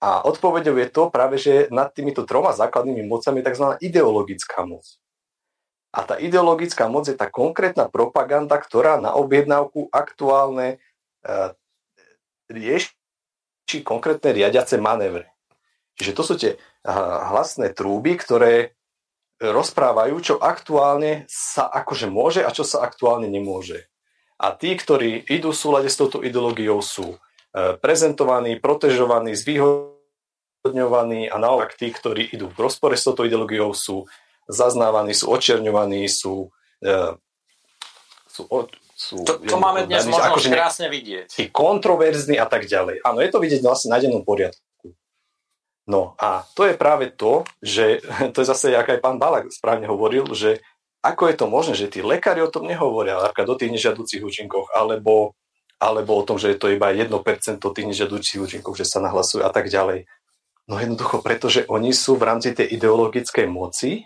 a 0.04 0.20
odpovedou 0.20 0.76
je 0.76 0.92
to 0.92 1.08
práve, 1.08 1.40
že 1.40 1.72
nad 1.72 1.88
týmito 1.96 2.28
troma 2.28 2.52
základnými 2.52 3.08
mocami 3.08 3.40
je 3.40 3.48
tzv. 3.48 3.66
ideologická 3.80 4.68
moc. 4.68 4.84
A 5.96 6.04
tá 6.04 6.20
ideologická 6.20 6.92
moc 6.92 7.08
je 7.08 7.16
tá 7.16 7.32
konkrétna 7.32 7.88
propaganda, 7.88 8.60
ktorá 8.60 9.00
na 9.00 9.16
objednávku 9.16 9.88
aktuálne 9.88 10.76
e, 11.24 11.56
rieši 13.70 13.86
konkrétne 13.86 14.34
riadiace 14.34 14.82
manévre. 14.82 15.30
Čiže 15.94 16.16
to 16.16 16.22
sú 16.26 16.34
tie 16.34 16.58
hlasné 16.82 17.70
trúby, 17.70 18.18
ktoré 18.18 18.74
rozprávajú, 19.38 20.14
čo 20.18 20.34
aktuálne 20.36 21.24
sa 21.30 21.70
akože 21.70 22.10
môže 22.10 22.40
a 22.42 22.50
čo 22.50 22.66
sa 22.66 22.82
aktuálne 22.82 23.30
nemôže. 23.30 23.86
A 24.40 24.56
tí, 24.56 24.74
ktorí 24.74 25.22
idú 25.30 25.52
v 25.52 25.60
súlade 25.60 25.88
s 25.92 25.96
touto 26.00 26.24
ideológiou, 26.24 26.80
sú 26.80 27.20
E, 27.50 27.74
prezentovaní, 27.82 28.62
protežovaní, 28.62 29.34
zvýhodňovaní 29.34 31.26
a 31.26 31.34
naopak 31.34 31.74
tí, 31.74 31.90
ktorí 31.90 32.30
idú 32.30 32.46
v 32.46 32.62
rozpore 32.62 32.94
s 32.94 33.02
touto 33.02 33.26
ideológiou, 33.26 33.74
sú 33.74 34.06
zaznávaní, 34.46 35.18
sú 35.18 35.34
očerňovaní, 35.34 36.06
sú, 36.06 36.54
e, 36.78 37.18
sú, 38.30 38.46
sú 39.00 39.24
to, 39.24 39.40
to 39.40 39.56
máme 39.56 39.88
dnes 39.88 40.04
možno 40.04 40.36
akože 40.36 40.52
krásne 40.52 40.92
vidieť. 40.92 41.48
Kontroverzní 41.48 42.36
a 42.36 42.44
tak 42.44 42.68
ďalej. 42.68 43.00
Áno, 43.00 43.24
je 43.24 43.30
to 43.32 43.40
vidieť 43.40 43.64
vlastne 43.64 43.96
na 43.96 43.96
dennom 43.96 44.20
poriadku. 44.20 44.92
No 45.88 46.12
a 46.20 46.44
to 46.52 46.68
je 46.68 46.76
práve 46.76 47.08
to, 47.08 47.48
že 47.64 48.04
to 48.36 48.44
je 48.44 48.50
zase, 48.52 48.76
ako 48.76 48.92
aj 48.92 49.00
pán 49.00 49.16
Balak 49.16 49.48
správne 49.48 49.88
hovoril, 49.88 50.28
že 50.36 50.60
ako 51.00 51.32
je 51.32 51.36
to 51.40 51.46
možné, 51.48 51.72
že 51.80 51.88
tí 51.88 52.04
lekári 52.04 52.44
o 52.44 52.52
tom 52.52 52.68
nehovoria, 52.68 53.16
napríklad 53.16 53.48
o 53.48 53.56
tých 53.56 53.72
nežiaducich 53.72 54.20
účinkoch, 54.20 54.68
alebo 54.76 55.32
alebo 55.80 56.12
o 56.12 56.26
tom, 56.28 56.36
že 56.36 56.52
je 56.52 56.60
to 56.60 56.68
iba 56.68 56.92
1% 56.92 57.08
tých 57.56 57.88
nežiadučích 57.88 58.36
účinkov, 58.36 58.76
že 58.76 58.84
sa 58.84 59.00
nahlasujú 59.00 59.40
a 59.40 59.48
tak 59.48 59.72
ďalej. 59.72 60.04
No 60.68 60.76
jednoducho, 60.76 61.24
pretože 61.24 61.64
oni 61.72 61.96
sú 61.96 62.20
v 62.20 62.28
rámci 62.28 62.52
tej 62.52 62.76
ideologickej 62.76 63.48
moci, 63.48 64.04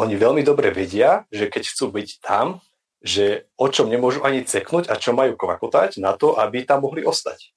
oni 0.00 0.14
veľmi 0.16 0.40
dobre 0.40 0.72
vedia, 0.72 1.28
že 1.28 1.52
keď 1.52 1.62
chcú 1.68 1.92
byť 1.92 2.08
tam, 2.24 2.64
že 2.98 3.46
o 3.54 3.70
čom 3.70 3.86
nemôžu 3.86 4.26
ani 4.26 4.42
ceknúť 4.42 4.90
a 4.90 4.98
čo 4.98 5.14
majú 5.14 5.38
kvakotať 5.38 6.02
na 6.02 6.18
to, 6.18 6.34
aby 6.34 6.66
tam 6.66 6.82
mohli 6.82 7.06
ostať. 7.06 7.54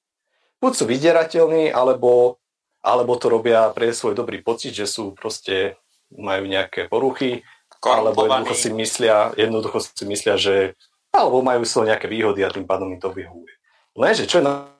Buď 0.62 0.72
sú 0.78 0.84
vydierateľní, 0.86 1.74
alebo, 1.74 2.38
alebo 2.78 3.18
to 3.18 3.26
robia 3.26 3.66
pre 3.74 3.90
svoj 3.90 4.14
dobrý 4.14 4.38
pocit, 4.38 4.70
že 4.70 4.86
sú 4.86 5.18
proste, 5.18 5.74
majú 6.14 6.46
nejaké 6.46 6.86
poruchy, 6.86 7.42
alebo 7.82 8.30
jednoducho 8.30 8.54
si 8.54 8.70
myslia, 8.70 9.34
jednoducho 9.34 9.78
si 9.82 10.04
myslia, 10.06 10.38
že 10.38 10.78
alebo 11.12 11.44
majú 11.44 11.66
svoje 11.66 11.92
nejaké 11.92 12.06
výhody 12.08 12.40
a 12.46 12.54
tým 12.54 12.64
pádom 12.64 12.88
mi 12.88 12.96
to 12.96 13.12
vyhovuje. 13.12 13.52
Lenže 13.98 14.24
čo 14.24 14.40
je 14.40 14.48
na, 14.48 14.70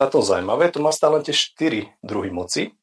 na 0.00 0.06
tom 0.10 0.24
zaujímavé, 0.24 0.72
to 0.72 0.82
má 0.82 0.90
stále 0.90 1.22
tie 1.22 1.36
štyri 1.36 1.92
druhy 2.02 2.32
moci 2.32 2.74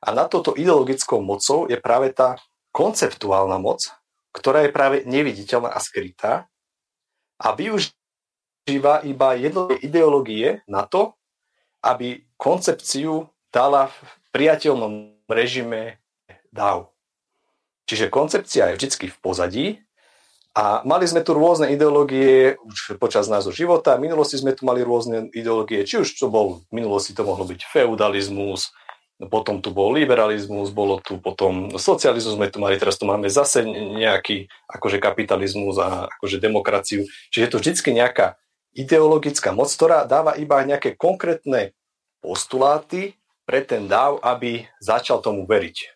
a 0.00 0.14
na 0.16 0.24
toto 0.24 0.56
ideologickou 0.56 1.20
mocou 1.20 1.68
je 1.68 1.76
práve 1.76 2.14
tá 2.14 2.40
konceptuálna 2.72 3.60
moc, 3.60 3.92
ktorá 4.32 4.64
je 4.64 4.72
práve 4.72 4.96
neviditeľná 5.04 5.68
a 5.68 5.78
skrytá 5.82 6.48
a 7.42 7.50
využíva 7.58 9.02
iba 9.02 9.28
jednotlivé 9.34 9.82
ideológie 9.82 10.48
na 10.70 10.86
to, 10.86 11.18
aby 11.82 12.22
koncepciu 12.38 13.26
dala 13.50 13.90
v 13.90 14.10
priateľnom 14.30 15.18
režime 15.26 15.98
dáv. 16.54 16.94
Čiže 17.90 18.14
koncepcia 18.14 18.70
je 18.72 18.76
vždy 18.78 19.10
v 19.10 19.18
pozadí 19.18 19.66
a 20.54 20.86
mali 20.86 21.08
sme 21.08 21.26
tu 21.26 21.34
rôzne 21.34 21.74
ideológie 21.74 22.54
už 22.62 23.00
počas 23.02 23.26
nášho 23.26 23.50
života. 23.50 23.98
V 23.98 24.06
minulosti 24.06 24.38
sme 24.38 24.54
tu 24.54 24.62
mali 24.62 24.84
rôzne 24.86 25.32
ideológie, 25.34 25.82
či 25.82 25.98
už 26.04 26.14
to 26.14 26.30
bol, 26.30 26.62
v 26.70 26.72
minulosti 26.78 27.16
to 27.16 27.26
mohlo 27.26 27.42
byť 27.42 27.60
feudalizmus, 27.66 28.70
potom 29.30 29.62
tu 29.62 29.70
bol 29.70 29.94
liberalizmus, 29.94 30.74
bolo 30.74 30.98
tu 30.98 31.18
potom 31.22 31.78
socializmus 31.78 32.34
sme 32.34 32.50
tu 32.50 32.58
mali, 32.58 32.80
teraz 32.80 32.98
tu 32.98 33.06
máme 33.06 33.30
zase 33.30 33.62
nejaký 33.68 34.50
akože 34.66 34.98
kapitalizmus 34.98 35.78
a 35.78 36.10
akože 36.18 36.42
demokraciu. 36.42 37.06
Čiže 37.30 37.42
je 37.46 37.50
to 37.50 37.60
vždy 37.60 38.02
nejaká 38.02 38.40
ideologická 38.72 39.52
moc, 39.52 39.70
ktorá 39.70 40.08
dáva 40.08 40.34
iba 40.34 40.58
nejaké 40.64 40.96
konkrétne 40.96 41.76
postuláty 42.24 43.20
pre 43.44 43.60
ten 43.62 43.90
dáv, 43.90 44.22
aby 44.22 44.66
začal 44.80 45.20
tomu 45.20 45.44
veriť. 45.44 45.92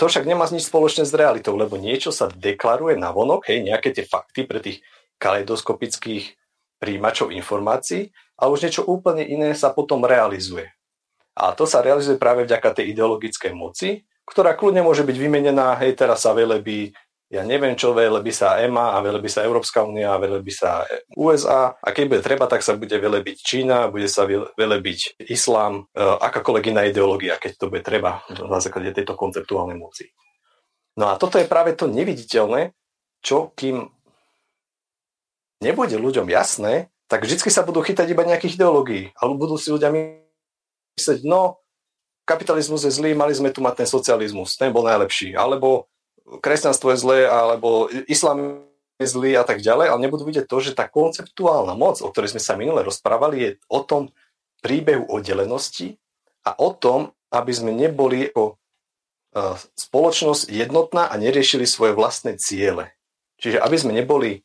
To 0.00 0.08
však 0.08 0.24
nemá 0.24 0.48
nič 0.48 0.64
spoločné 0.64 1.04
s 1.04 1.12
realitou, 1.12 1.60
lebo 1.60 1.76
niečo 1.76 2.08
sa 2.08 2.32
deklaruje 2.32 2.96
na 2.96 3.12
vonok, 3.12 3.52
hej, 3.52 3.60
nejaké 3.60 3.92
tie 3.92 4.08
fakty 4.08 4.48
pre 4.48 4.64
tých 4.64 4.80
kaleidoskopických 5.20 6.40
príjimačov 6.80 7.28
informácií, 7.36 8.08
ale 8.40 8.48
už 8.56 8.64
niečo 8.64 8.82
úplne 8.88 9.20
iné 9.20 9.52
sa 9.52 9.68
potom 9.68 10.00
realizuje. 10.08 10.72
A 11.40 11.56
to 11.56 11.64
sa 11.64 11.80
realizuje 11.80 12.20
práve 12.20 12.44
vďaka 12.44 12.76
tej 12.76 12.92
ideologickej 12.92 13.52
moci, 13.56 14.04
ktorá 14.28 14.52
kľudne 14.52 14.84
môže 14.84 15.02
byť 15.02 15.16
vymenená, 15.16 15.80
hej, 15.80 15.96
teraz 15.96 16.28
sa 16.28 16.36
velebí 16.36 16.92
ja 17.30 17.46
neviem 17.46 17.78
čo, 17.78 17.94
by 17.94 18.32
sa 18.34 18.58
EMA 18.58 18.90
a 18.90 18.98
by 18.98 19.30
sa 19.30 19.46
Európska 19.46 19.86
únia 19.86 20.10
a 20.10 20.18
by 20.18 20.50
sa 20.50 20.82
USA 21.14 21.78
a 21.78 21.88
keď 21.94 22.04
bude 22.10 22.22
treba, 22.26 22.50
tak 22.50 22.58
sa 22.66 22.74
bude 22.74 22.90
velebiť 22.90 23.36
Čína, 23.38 23.86
bude 23.86 24.10
sa 24.10 24.26
velebiť 24.58 25.22
islám, 25.30 25.86
e, 25.94 26.02
akákoľvek 26.02 26.74
iná 26.74 26.82
ideológia, 26.90 27.38
keď 27.38 27.52
to 27.54 27.70
bude 27.70 27.86
treba 27.86 28.26
na 28.34 28.58
základe 28.58 28.90
tejto 28.90 29.14
konceptuálnej 29.14 29.78
moci. 29.78 30.10
No 30.98 31.06
a 31.06 31.14
toto 31.22 31.38
je 31.38 31.46
práve 31.46 31.78
to 31.78 31.86
neviditeľné, 31.86 32.74
čo 33.22 33.54
kým 33.54 33.86
nebude 35.62 35.94
ľuďom 36.02 36.26
jasné, 36.34 36.90
tak 37.06 37.30
vždy 37.30 37.46
sa 37.46 37.62
budú 37.62 37.78
chytať 37.78 38.10
iba 38.10 38.26
nejakých 38.26 38.58
ideológií. 38.58 39.14
Alebo 39.14 39.46
budú 39.46 39.54
si 39.54 39.70
ľudia 39.70 39.94
myslieť, 41.00 41.24
no, 41.24 41.56
kapitalizmus 42.28 42.84
je 42.84 42.92
zlý, 42.92 43.16
mali 43.16 43.32
sme 43.32 43.48
tu 43.48 43.64
mať 43.64 43.82
ten 43.82 43.88
socializmus, 43.88 44.60
ten 44.60 44.68
bol 44.68 44.84
najlepší. 44.84 45.32
Alebo 45.32 45.88
kresťanstvo 46.44 46.92
je 46.92 46.98
zlé, 47.00 47.18
alebo 47.24 47.88
islám 48.06 48.62
je 49.00 49.06
zlý 49.08 49.34
a 49.40 49.42
tak 49.48 49.64
ďalej, 49.64 49.90
ale 49.90 50.02
nebudú 50.04 50.28
vidieť 50.28 50.44
to, 50.44 50.60
že 50.60 50.76
tá 50.76 50.84
konceptuálna 50.86 51.72
moc, 51.72 52.04
o 52.04 52.12
ktorej 52.12 52.36
sme 52.36 52.42
sa 52.44 52.54
minule 52.54 52.84
rozprávali, 52.84 53.36
je 53.40 53.50
o 53.72 53.80
tom 53.80 54.12
príbehu 54.60 55.08
oddelenosti 55.08 55.96
a 56.44 56.52
o 56.60 56.76
tom, 56.76 57.16
aby 57.32 57.50
sme 57.50 57.72
neboli 57.72 58.28
ako 58.28 58.44
e, 58.44 58.54
spoločnosť 59.56 60.52
jednotná 60.52 61.08
a 61.08 61.14
neriešili 61.16 61.64
svoje 61.64 61.96
vlastné 61.96 62.36
ciele. 62.36 62.92
Čiže 63.40 63.56
aby 63.56 63.76
sme 63.80 63.96
neboli 63.96 64.44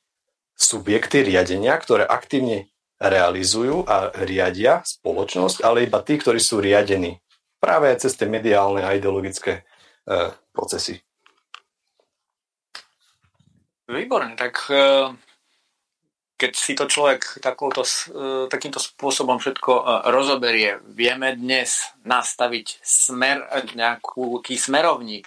subjekty 0.55 1.27
riadenia, 1.27 1.75
ktoré 1.75 2.07
aktívne 2.07 2.71
realizujú 2.99 3.83
a 3.83 4.11
riadia 4.23 4.81
spoločnosť, 4.83 5.63
ale 5.63 5.87
iba 5.87 5.99
tí, 6.01 6.15
ktorí 6.15 6.39
sú 6.39 6.63
riadení 6.63 7.19
práve 7.59 7.89
aj 7.89 8.07
cez 8.07 8.13
tie 8.13 8.29
mediálne 8.29 8.85
a 8.85 8.93
ideologické 8.93 9.61
e, 9.61 10.31
procesy. 10.53 11.01
Výborne, 13.85 14.37
tak 14.37 14.69
e, 14.69 14.77
keď 16.35 16.51
si 16.53 16.73
to 16.75 16.85
človek 16.85 17.39
takouto, 17.39 17.81
e, 17.81 18.51
takýmto 18.51 18.77
spôsobom 18.77 19.39
všetko 19.39 19.71
e, 19.71 19.83
rozoberie, 20.11 20.83
vieme 20.91 21.33
dnes 21.33 21.89
nastaviť 22.03 22.83
smer, 22.83 23.45
nejaký 23.73 24.55
smerovník, 24.55 25.25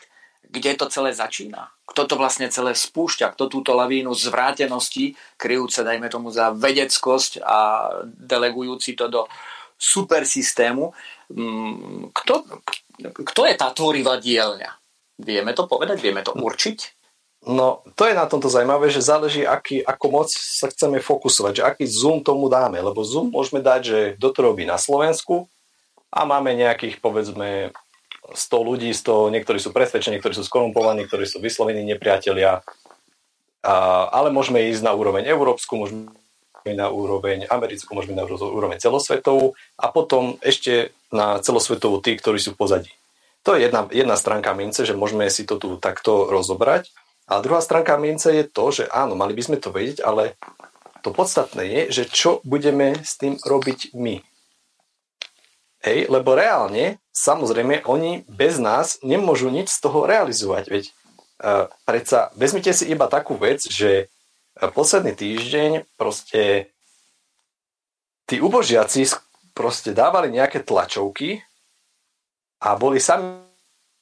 kde 0.49 0.75
to 0.75 0.89
celé 0.89 1.13
začína. 1.13 1.69
Kto 1.89 2.05
to 2.09 2.15
vlastne 2.17 2.49
celé 2.49 2.73
spúšťa, 2.73 3.37
kto 3.37 3.49
túto 3.49 3.77
lavínu 3.77 4.13
zvrátenosti, 4.13 5.17
kryjúce, 5.37 5.85
dajme 5.85 6.09
tomu, 6.09 6.33
za 6.33 6.53
vedeckosť 6.53 7.45
a 7.45 7.89
delegujúci 8.05 8.97
to 8.97 9.09
do 9.09 9.23
supersystému. 9.79 10.91
Mm, 11.33 12.11
kto, 12.13 12.45
kto 13.13 13.41
je 13.47 13.55
tá 13.55 13.69
tvorivá 13.73 14.19
dielňa? 14.19 14.71
Vieme 15.23 15.55
to 15.55 15.71
povedať? 15.71 16.03
Vieme 16.03 16.25
to 16.25 16.35
určiť? 16.35 16.79
No, 17.47 17.87
to 17.95 18.11
je 18.11 18.19
na 18.19 18.27
tomto 18.27 18.51
zaujímavé, 18.51 18.91
že 18.91 18.99
záleží, 18.99 19.47
aký, 19.47 19.79
ako 19.87 20.07
moc 20.11 20.29
sa 20.35 20.67
chceme 20.67 20.99
fokusovať, 20.99 21.63
že 21.63 21.63
aký 21.63 21.85
zoom 21.87 22.19
tomu 22.27 22.51
dáme, 22.51 22.83
lebo 22.83 23.07
zoom 23.07 23.31
môžeme 23.31 23.63
dať, 23.63 23.81
že 23.87 23.99
kto 24.19 24.29
to 24.35 24.41
robí 24.43 24.67
na 24.67 24.75
Slovensku 24.75 25.47
a 26.11 26.27
máme 26.27 26.59
nejakých, 26.59 26.99
povedzme, 26.99 27.71
100 28.35 28.69
ľudí, 28.69 28.91
100, 28.93 29.33
niektorí 29.33 29.59
sú 29.61 29.73
presvedčení, 29.73 30.19
niektorí 30.19 30.37
sú 30.37 30.45
skorumpovaní, 30.45 31.05
niektorí 31.05 31.25
sú 31.25 31.41
vyslovení 31.41 31.81
nepriatelia, 31.85 32.61
a, 33.65 33.75
ale 34.13 34.31
môžeme 34.31 34.71
ísť 34.71 34.85
na 34.85 34.93
úroveň 34.95 35.27
európsku, 35.27 35.75
môžeme 35.75 36.13
na 36.69 36.93
úroveň 36.93 37.49
americkú, 37.49 37.97
môžeme 37.97 38.19
na 38.19 38.29
úroveň 38.29 38.77
celosvetovú 38.79 39.57
a 39.81 39.89
potom 39.89 40.37
ešte 40.45 40.93
na 41.09 41.41
celosvetovú 41.41 42.05
tí, 42.05 42.17
ktorí 42.17 42.37
sú 42.37 42.53
v 42.53 42.61
pozadí. 42.61 42.93
To 43.47 43.57
je 43.57 43.65
jedna, 43.65 43.89
jedna 43.89 44.17
stránka 44.21 44.53
mince, 44.53 44.85
že 44.85 44.99
môžeme 44.99 45.25
si 45.33 45.49
to 45.49 45.57
tu 45.57 45.81
takto 45.81 46.29
rozobrať. 46.29 46.93
A 47.29 47.41
druhá 47.41 47.61
stránka 47.65 47.97
mince 47.97 48.33
je 48.33 48.45
to, 48.45 48.73
že 48.73 48.85
áno, 48.89 49.17
mali 49.17 49.33
by 49.33 49.43
sme 49.45 49.57
to 49.61 49.73
vedieť, 49.73 50.05
ale 50.05 50.37
to 51.01 51.15
podstatné 51.15 51.65
je, 51.65 51.81
že 51.93 52.05
čo 52.09 52.45
budeme 52.45 52.99
s 53.01 53.17
tým 53.17 53.41
robiť 53.41 53.97
my. 53.97 54.21
Hej, 55.79 56.11
lebo 56.11 56.35
reálne, 56.35 56.99
samozrejme, 57.15 57.87
oni 57.87 58.27
bez 58.27 58.59
nás 58.59 58.99
nemôžu 59.07 59.47
nič 59.47 59.71
z 59.71 59.79
toho 59.79 60.11
realizovať. 60.11 60.65
Veď 60.67 60.85
uh, 60.91 61.71
predsa, 61.87 62.35
vezmite 62.35 62.75
si 62.75 62.91
iba 62.91 63.07
takú 63.07 63.39
vec, 63.39 63.63
že 63.63 64.11
uh, 64.11 64.71
posledný 64.75 65.15
týždeň 65.15 65.87
proste 65.95 66.75
tí 68.27 68.43
ubožiaci 68.43 69.07
proste 69.55 69.95
dávali 69.95 70.35
nejaké 70.35 70.67
tlačovky 70.67 71.47
a 72.59 72.75
boli 72.75 72.99
sami 72.99 73.47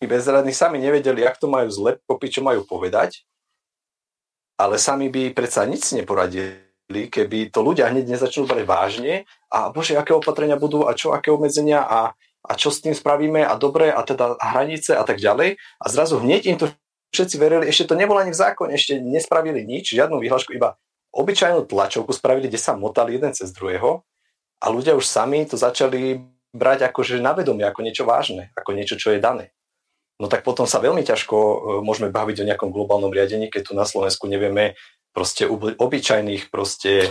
bezradní 0.01 0.53
sami 0.53 0.77
nevedeli, 0.77 1.24
jak 1.24 1.40
to 1.40 1.48
majú 1.48 1.69
zle, 1.73 1.97
čo 2.28 2.44
majú 2.44 2.69
povedať, 2.69 3.24
ale 4.61 4.77
sami 4.77 5.09
by 5.09 5.32
predsa 5.32 5.65
nič 5.65 5.97
neporadili, 5.97 7.09
keby 7.09 7.48
to 7.48 7.61
ľudia 7.65 7.89
hneď 7.89 8.16
nezačnú 8.16 8.44
brať 8.44 8.65
vážne 8.65 9.15
a 9.52 9.70
bože, 9.70 9.94
aké 9.94 10.12
opatrenia 10.12 10.59
budú 10.59 10.86
a 10.86 10.93
čo, 10.93 11.14
aké 11.14 11.31
obmedzenia 11.31 11.82
a, 11.82 12.12
a 12.43 12.52
čo 12.59 12.74
s 12.74 12.82
tým 12.82 12.94
spravíme 12.94 13.43
a 13.47 13.55
dobre 13.55 13.90
a 13.90 14.01
teda 14.02 14.39
hranice 14.39 14.94
a 14.98 15.02
tak 15.06 15.23
ďalej. 15.23 15.56
A 15.56 15.85
zrazu 15.86 16.18
hneď 16.18 16.51
im 16.51 16.59
to 16.59 16.66
všetci 17.14 17.36
verili, 17.39 17.64
ešte 17.70 17.90
to 17.90 17.94
nebolo 17.94 18.18
ani 18.18 18.35
v 18.35 18.40
zákone, 18.43 18.73
ešte 18.74 18.98
nespravili 18.98 19.62
nič, 19.62 19.94
žiadnu 19.94 20.18
výhľašku, 20.18 20.52
iba 20.52 20.74
obyčajnú 21.14 21.64
tlačovku 21.64 22.12
spravili, 22.12 22.51
kde 22.51 22.60
sa 22.60 22.77
motali 22.77 23.16
jeden 23.16 23.32
cez 23.32 23.55
druhého 23.55 24.05
a 24.60 24.66
ľudia 24.68 24.98
už 24.98 25.06
sami 25.06 25.47
to 25.48 25.56
začali 25.56 26.20
brať 26.52 26.89
akože 26.93 27.23
na 27.23 27.32
vedomie, 27.32 27.64
ako 27.64 27.81
niečo 27.81 28.05
vážne, 28.05 28.52
ako 28.52 28.70
niečo, 28.77 29.01
čo 29.01 29.16
je 29.16 29.20
dané 29.23 29.56
no 30.20 30.27
tak 30.28 30.43
potom 30.43 30.64
sa 30.64 30.81
veľmi 30.81 31.05
ťažko 31.05 31.36
e, 31.36 31.56
môžeme 31.85 32.09
baviť 32.09 32.43
o 32.43 32.48
nejakom 32.48 32.73
globálnom 32.73 33.12
riadení, 33.12 33.52
keď 33.52 33.62
tu 33.68 33.73
na 33.77 33.85
Slovensku 33.85 34.24
nevieme 34.28 34.77
proste 35.12 35.48
obyčajných 35.48 36.52
proste 36.52 37.09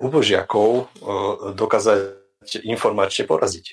ubožiakov 0.00 0.70
e, 0.72 0.84
dokázať 1.52 2.00
informačne 2.64 3.28
poraziť. 3.28 3.66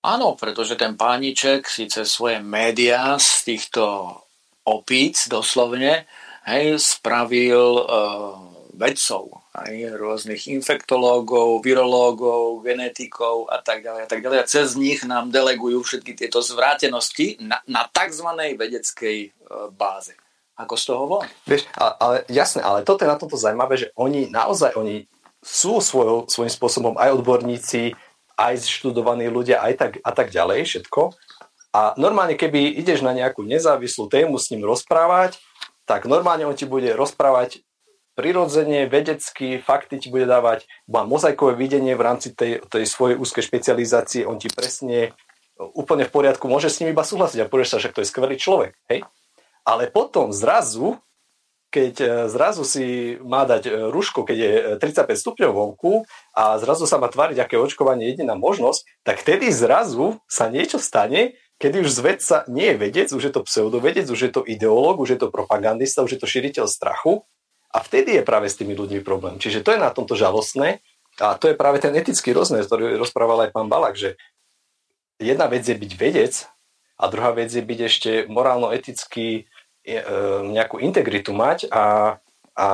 Áno, 0.00 0.32
pretože 0.34 0.80
ten 0.80 0.96
pániček 0.96 1.68
síce 1.68 2.08
svoje 2.08 2.40
médiá 2.40 3.20
z 3.20 3.52
týchto 3.52 4.16
opíc 4.64 5.28
doslovne 5.28 6.08
hej, 6.48 6.80
spravil 6.80 7.84
uh, 7.84 8.50
vedcov, 8.80 9.44
aj 9.52 10.00
rôznych 10.00 10.48
infektológov, 10.48 11.60
virológov, 11.60 12.64
genetikov 12.64 13.52
a 13.52 13.60
tak 13.60 13.84
ďalej 13.84 14.02
a 14.06 14.08
tak 14.08 14.20
ďalej. 14.24 14.38
A 14.40 14.48
cez 14.48 14.72
nich 14.72 15.04
nám 15.04 15.28
delegujú 15.28 15.84
všetky 15.84 16.16
tieto 16.16 16.40
zvrátenosti 16.40 17.36
na, 17.44 17.60
na 17.68 17.84
tzv. 17.84 18.24
vedeckej 18.56 19.18
e, 19.26 19.30
báze. 19.76 20.16
Ako 20.60 20.76
z 20.76 20.84
toho 20.84 21.04
von? 21.08 21.24
Vieš, 21.48 21.64
ale, 21.72 21.92
ale 21.96 22.14
jasné, 22.28 22.60
ale 22.60 22.84
toto 22.84 23.08
je 23.08 23.12
na 23.12 23.16
tomto 23.16 23.40
zaujímavé, 23.40 23.80
že 23.80 23.88
oni 23.96 24.28
naozaj, 24.28 24.76
oni 24.76 25.08
sú 25.40 25.80
svoj, 25.80 26.28
svojím 26.28 26.52
spôsobom 26.52 26.94
aj 27.00 27.16
odborníci, 27.16 27.96
aj 28.36 28.60
študovaní 28.68 29.32
ľudia, 29.32 29.64
aj 29.64 29.72
tak, 29.76 29.92
a 30.04 30.12
tak 30.12 30.28
ďalej, 30.28 30.68
všetko. 30.68 31.16
A 31.72 31.96
normálne, 31.96 32.36
keby 32.36 32.76
ideš 32.76 33.00
na 33.00 33.16
nejakú 33.16 33.40
nezávislú 33.46 34.12
tému 34.12 34.36
s 34.36 34.52
ním 34.52 34.68
rozprávať, 34.68 35.40
tak 35.88 36.04
normálne 36.04 36.44
on 36.44 36.56
ti 36.56 36.68
bude 36.68 36.92
rozprávať 36.92 37.64
prirodzene, 38.18 38.84
vedecky, 38.84 39.62
fakty 39.64 39.96
ti 39.96 40.08
bude 40.12 40.28
dávať, 40.28 40.68
má 40.84 41.08
mozaikové 41.08 41.56
videnie 41.56 41.96
v 41.96 42.04
rámci 42.04 42.36
tej, 42.36 42.60
tej 42.68 42.84
svojej 42.84 43.16
úzkej 43.16 43.48
špecializácie, 43.48 44.28
on 44.28 44.36
ti 44.36 44.52
presne 44.52 45.16
úplne 45.56 46.04
v 46.04 46.12
poriadku, 46.12 46.44
môže 46.48 46.68
s 46.68 46.84
ním 46.84 46.92
iba 46.92 47.04
súhlasiť 47.04 47.44
a 47.44 47.50
povieš 47.50 47.76
sa, 47.76 47.78
že 47.80 47.92
to 47.92 48.04
je 48.04 48.10
skvelý 48.10 48.36
človek. 48.36 48.76
Hej? 48.92 49.08
Ale 49.64 49.92
potom 49.92 50.32
zrazu, 50.32 50.98
keď 51.70 51.94
e, 52.00 52.06
zrazu 52.32 52.66
si 52.66 53.16
má 53.22 53.46
dať 53.46 53.62
e, 53.68 53.70
ruško, 53.94 54.26
keď 54.26 54.38
je 54.38 54.52
35 54.82 55.06
e, 55.06 55.20
stupňov 55.20 55.52
vonku 55.54 55.92
a 56.34 56.58
zrazu 56.58 56.84
sa 56.84 56.98
má 56.98 57.06
tváriť, 57.06 57.38
aké 57.38 57.56
očkovanie 57.56 58.10
je 58.10 58.18
jediná 58.18 58.34
možnosť, 58.34 59.06
tak 59.06 59.22
tedy 59.22 59.52
zrazu 59.54 60.18
sa 60.26 60.50
niečo 60.50 60.82
stane, 60.82 61.38
kedy 61.60 61.84
už 61.84 61.92
zvedca 61.92 62.48
nie 62.48 62.74
je 62.74 62.80
vedec, 62.80 63.08
už 63.12 63.22
je 63.30 63.32
to 63.32 63.44
pseudovedec, 63.44 64.08
už 64.08 64.20
je 64.20 64.32
to 64.32 64.42
ideológ, 64.42 64.98
už 64.98 65.14
je 65.14 65.18
to 65.20 65.28
propagandista, 65.28 66.02
už 66.02 66.16
je 66.16 66.20
to 66.20 66.26
šíriteľ 66.26 66.66
strachu 66.66 67.22
a 67.70 67.78
vtedy 67.84 68.18
je 68.18 68.26
práve 68.26 68.50
s 68.50 68.58
tými 68.58 68.74
ľuďmi 68.74 69.04
problém. 69.06 69.38
Čiže 69.38 69.62
to 69.62 69.76
je 69.76 69.78
na 69.78 69.94
tomto 69.94 70.18
žalostné 70.18 70.82
a 71.22 71.36
to 71.38 71.52
je 71.52 71.54
práve 71.54 71.78
ten 71.78 71.94
etický 71.94 72.34
rozmer, 72.34 72.66
ktorý 72.66 72.98
rozprával 72.98 73.46
aj 73.46 73.54
pán 73.54 73.68
Balak, 73.68 73.94
že 73.94 74.18
jedna 75.20 75.46
vec 75.46 75.62
je 75.68 75.76
byť 75.76 75.92
vedec 75.94 76.32
a 76.96 77.04
druhá 77.12 77.36
vec 77.36 77.52
je 77.52 77.60
byť 77.60 77.80
ešte 77.84 78.10
morálno-eticky 78.26 79.26
e, 79.36 79.42
nejakú 80.46 80.78
integritu 80.78 81.34
mať 81.34 81.66
a, 81.72 82.16
a 82.54 82.66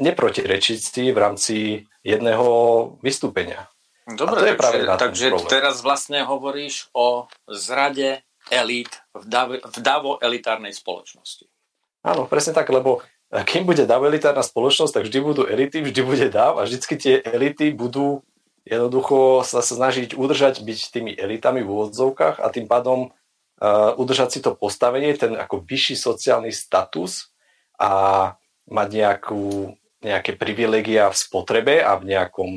neprotirečiť 0.00 0.78
si 0.78 1.04
v 1.12 1.18
rámci 1.18 1.56
jedného 2.00 2.46
vystúpenia. 3.04 3.68
Dobre, 4.02 4.42
to 4.42 4.46
je 4.50 4.56
takže, 4.58 4.82
takže 4.98 5.26
teraz 5.46 5.78
vlastne 5.78 6.26
hovoríš 6.26 6.90
o 6.90 7.30
zrade 7.46 8.26
elít 8.50 8.90
v, 9.14 9.24
dav, 9.30 9.48
v 9.54 9.76
davo 9.78 10.18
elitárnej 10.18 10.74
spoločnosti. 10.74 11.46
Áno, 12.02 12.26
presne 12.26 12.50
tak, 12.50 12.66
lebo 12.74 13.06
kým 13.30 13.62
bude 13.62 13.86
DAV 13.86 14.10
elitárna 14.10 14.42
spoločnosť, 14.42 14.92
tak 14.92 15.04
vždy 15.06 15.18
budú 15.22 15.42
elity, 15.46 15.86
vždy 15.86 16.00
bude 16.02 16.26
DAV 16.28 16.58
a 16.58 16.66
vždycky 16.66 16.98
tie 16.98 17.14
elity 17.22 17.70
budú 17.70 18.26
jednoducho 18.66 19.42
sa 19.42 19.62
snažiť 19.62 20.14
udržať, 20.14 20.62
byť 20.62 20.78
tými 20.94 21.12
elitami 21.18 21.66
v 21.66 21.70
úvodzovkách 21.70 22.38
a 22.38 22.46
tým 22.50 22.70
pádom 22.70 23.10
udržať 23.94 24.28
si 24.34 24.40
to 24.42 24.58
postavenie, 24.58 25.14
ten 25.14 25.38
ako 25.38 25.62
vyšší 25.62 25.94
sociálny 25.94 26.50
status 26.50 27.30
a 27.78 28.34
mať 28.66 28.88
nejakú, 28.90 29.74
nejaké 30.02 30.34
privilegia 30.34 31.10
v 31.10 31.16
spotrebe 31.18 31.78
a 31.78 31.94
v 31.94 32.10
nejakom 32.10 32.50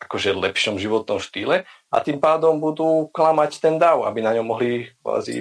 akože 0.00 0.32
lepšom 0.32 0.80
životnom 0.80 1.20
štýle 1.20 1.68
a 1.68 1.96
tým 2.00 2.20
pádom 2.24 2.56
budú 2.56 3.12
klamať 3.12 3.60
ten 3.60 3.76
DAV, 3.76 4.08
aby 4.08 4.24
na 4.24 4.32
ňom 4.32 4.48
mohli 4.48 4.88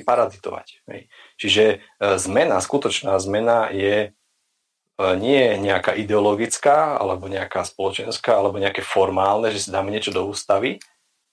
parazitovať. 0.04 0.84
Čiže 1.40 1.80
uh, 1.80 2.20
zmena, 2.20 2.60
skutočná 2.60 3.16
zmena 3.24 3.72
je 3.72 4.12
E, 5.00 5.16
nie 5.16 5.56
nejaká 5.56 5.96
ideologická, 5.96 7.00
alebo 7.00 7.32
nejaká 7.32 7.64
spoločenská, 7.64 8.36
alebo 8.36 8.60
nejaké 8.60 8.84
formálne, 8.84 9.48
že 9.48 9.64
si 9.64 9.70
dáme 9.72 9.96
niečo 9.96 10.12
do 10.12 10.28
ústavy, 10.28 10.84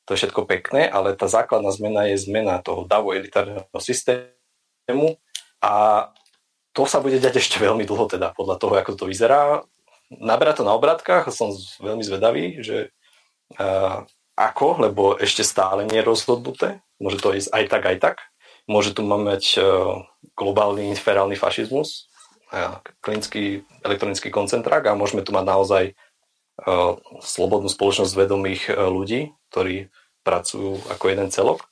to 0.07 0.15
je 0.15 0.23
všetko 0.23 0.47
pekné, 0.47 0.87
ale 0.87 1.19
tá 1.19 1.27
základná 1.27 1.69
zmena 1.75 2.07
je 2.07 2.23
zmena 2.23 2.63
toho 2.63 2.87
davu 2.87 3.11
elitárneho 3.13 3.67
systému 3.83 5.19
a 5.59 6.07
to 6.71 6.87
sa 6.87 7.03
bude 7.03 7.19
diať 7.19 7.43
ešte 7.43 7.59
veľmi 7.59 7.83
dlho, 7.83 8.07
teda 8.07 8.31
podľa 8.37 8.57
toho, 8.61 8.79
ako 8.79 8.93
to 8.95 9.05
vyzerá. 9.11 9.67
Naberá 10.13 10.55
to 10.55 10.63
na 10.63 10.77
obratkách, 10.77 11.33
som 11.35 11.51
veľmi 11.83 12.05
zvedavý, 12.07 12.63
že 12.63 12.95
uh, 13.59 14.07
ako, 14.39 14.87
lebo 14.87 15.17
ešte 15.19 15.43
stále 15.43 15.89
nie 15.89 15.99
je 15.99 16.07
rozhodnuté, 16.07 16.69
môže 17.03 17.19
to 17.19 17.35
ísť 17.35 17.51
aj 17.51 17.65
tak, 17.67 17.83
aj 17.83 17.97
tak. 17.99 18.17
Môže 18.69 18.95
tu 18.95 19.03
mať 19.03 19.59
uh, 19.59 20.05
globálny 20.37 20.93
inferálny 20.93 21.35
fašizmus, 21.35 22.07
klinický 23.03 23.67
elektronický 23.83 24.31
koncentrák 24.31 24.87
a 24.87 24.99
môžeme 24.99 25.27
tu 25.27 25.35
mať 25.35 25.45
naozaj 25.45 25.85
slobodnú 27.21 27.69
spoločnosť 27.69 28.13
vedomých 28.17 28.73
e, 28.73 28.73
ľudí, 28.73 29.21
ktorí 29.53 29.93
pracujú 30.25 30.81
ako 30.89 31.05
jeden 31.13 31.29
celok, 31.29 31.69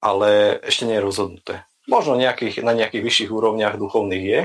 ale 0.00 0.58
ešte 0.64 0.88
nie 0.88 0.96
je 0.96 1.04
rozhodnuté. 1.04 1.54
Možno 1.86 2.16
nejakých, 2.16 2.64
na 2.64 2.72
nejakých 2.72 3.04
vyšších 3.04 3.30
úrovniach 3.30 3.76
duchovných 3.76 4.24
je, 4.24 4.40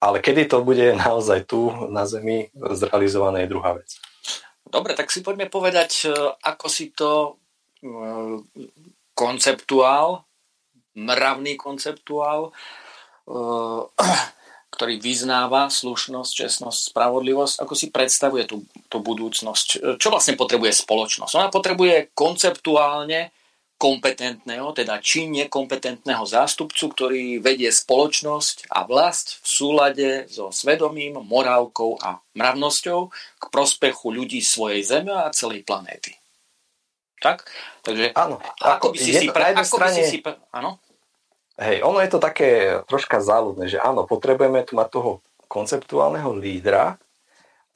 ale 0.00 0.16
kedy 0.20 0.52
to 0.52 0.60
bude 0.60 0.84
naozaj 1.06 1.48
tu 1.48 1.72
na 1.88 2.04
Zemi 2.04 2.52
zrealizované 2.54 3.48
je 3.48 3.52
druhá 3.52 3.80
vec. 3.80 3.88
Dobre, 4.70 4.94
tak 4.94 5.10
si 5.10 5.24
poďme 5.24 5.48
povedať, 5.48 5.90
e, 6.06 6.12
ako 6.44 6.66
si 6.68 6.92
to 6.92 7.40
konceptuál, 9.16 10.28
mravný 11.00 11.56
konceptuál, 11.56 12.52
ktorý 14.80 14.96
vyznáva 14.96 15.68
slušnosť, 15.68 16.32
čestnosť, 16.32 16.96
spravodlivosť, 16.96 17.60
ako 17.60 17.76
si 17.76 17.92
predstavuje 17.92 18.48
tú, 18.48 18.64
tú 18.88 19.04
budúcnosť? 19.04 20.00
Čo 20.00 20.08
vlastne 20.08 20.40
potrebuje 20.40 20.72
spoločnosť? 20.72 21.36
Ona 21.36 21.52
potrebuje 21.52 22.16
konceptuálne 22.16 23.28
kompetentného, 23.76 24.72
teda 24.72 24.96
činne 25.04 25.52
kompetentného 25.52 26.24
zástupcu, 26.24 26.96
ktorý 26.96 27.44
vedie 27.44 27.68
spoločnosť 27.68 28.72
a 28.72 28.88
vlast 28.88 29.44
v 29.44 29.46
súlade 29.52 30.08
so 30.32 30.48
svedomím, 30.48 31.20
morálkou 31.28 32.00
a 32.00 32.16
mravnosťou 32.32 33.00
k 33.36 33.44
prospechu 33.52 34.08
ľudí 34.08 34.40
svojej 34.40 34.80
Zeme 34.80 35.12
a 35.12 35.28
celej 35.28 35.60
planéty. 35.68 36.16
Tak? 37.20 37.44
Takže 37.84 38.16
áno, 38.16 38.40
ako, 38.64 38.96
by 38.96 38.98
si 39.00 39.12
si 39.12 39.28
pre, 39.28 39.52
ako 39.52 39.76
strane... 39.76 40.00
by 40.00 40.08
si 40.08 40.24
si 40.24 40.24
áno? 40.56 40.80
Hej, 41.60 41.84
ono 41.84 42.00
je 42.00 42.08
to 42.08 42.24
také 42.24 42.80
troška 42.88 43.20
záľudné, 43.20 43.68
že 43.68 43.76
áno, 43.76 44.08
potrebujeme 44.08 44.64
tu 44.64 44.80
mať 44.80 44.88
toho 44.96 45.10
konceptuálneho 45.44 46.32
lídra, 46.32 46.96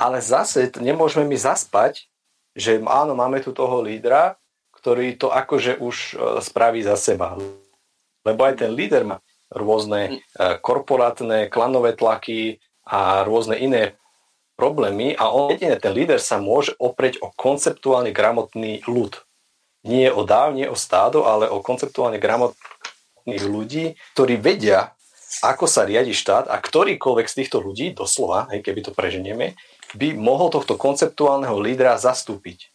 ale 0.00 0.24
zase 0.24 0.72
nemôžeme 0.80 1.28
mi 1.28 1.36
zaspať, 1.36 2.08
že 2.56 2.80
áno, 2.80 3.12
máme 3.12 3.44
tu 3.44 3.52
toho 3.52 3.84
lídra, 3.84 4.40
ktorý 4.72 5.20
to 5.20 5.28
akože 5.28 5.84
už 5.84 5.96
e, 5.96 6.14
spraví 6.40 6.80
za 6.80 6.96
seba. 6.96 7.36
Lebo 8.24 8.40
aj 8.48 8.64
ten 8.64 8.72
líder 8.72 9.04
má 9.04 9.20
rôzne 9.52 10.00
e, 10.08 10.10
korporátne, 10.64 11.52
klanové 11.52 11.92
tlaky 11.92 12.64
a 12.88 13.20
rôzne 13.28 13.60
iné 13.60 14.00
problémy 14.56 15.12
a 15.18 15.28
on 15.28 15.52
jedine 15.52 15.76
ten 15.76 15.92
líder 15.92 16.22
sa 16.22 16.40
môže 16.40 16.72
oprieť 16.78 17.20
o 17.20 17.28
konceptuálne 17.36 18.16
gramotný 18.16 18.80
ľud. 18.88 19.18
Nie 19.84 20.08
o 20.08 20.24
dáv, 20.24 20.56
nie 20.56 20.64
o 20.64 20.78
stádo, 20.78 21.28
ale 21.28 21.52
o 21.52 21.60
konceptuálne 21.60 22.16
gramotných 23.24 23.44
ľudí, 23.48 23.84
ktorí 24.12 24.36
vedia, 24.36 24.92
ako 25.42 25.64
sa 25.64 25.88
riadi 25.88 26.12
štát 26.12 26.52
a 26.52 26.60
ktorýkoľvek 26.60 27.26
z 27.26 27.34
týchto 27.42 27.58
ľudí, 27.64 27.96
doslova, 27.96 28.52
hej, 28.52 28.60
keby 28.60 28.84
to 28.84 28.92
preženieme, 28.92 29.56
by 29.96 30.12
mohol 30.14 30.52
tohto 30.52 30.76
konceptuálneho 30.76 31.56
lídra 31.58 31.96
zastúpiť. 31.96 32.70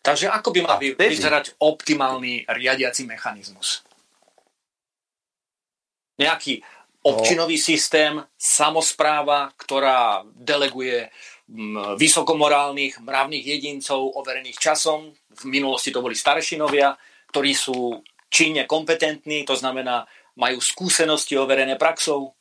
Takže 0.00 0.32
ako 0.32 0.48
by 0.54 0.60
mal 0.64 0.78
vtedy... 0.80 0.96
vyzerať 0.96 1.60
optimálny 1.60 2.48
riadiaci 2.48 3.04
mechanizmus? 3.04 3.84
Nejaký 6.16 6.64
občinový 7.04 7.56
no. 7.60 7.64
systém, 7.64 8.14
samozpráva, 8.36 9.52
ktorá 9.56 10.24
deleguje 10.32 11.12
vysokomorálnych, 11.98 13.02
mravných 13.02 13.44
jedincov 13.44 14.14
overených 14.14 14.56
časom. 14.56 15.10
V 15.12 15.44
minulosti 15.50 15.90
to 15.90 16.00
boli 16.00 16.14
staršinovia, 16.14 16.94
ktorí 17.32 17.52
sú 17.52 18.00
činne 18.30 18.64
kompetentní, 18.64 19.44
to 19.44 19.58
znamená, 19.58 20.06
majú 20.38 20.62
skúsenosti 20.62 21.36
overené 21.36 21.76
praxou. 21.76 22.32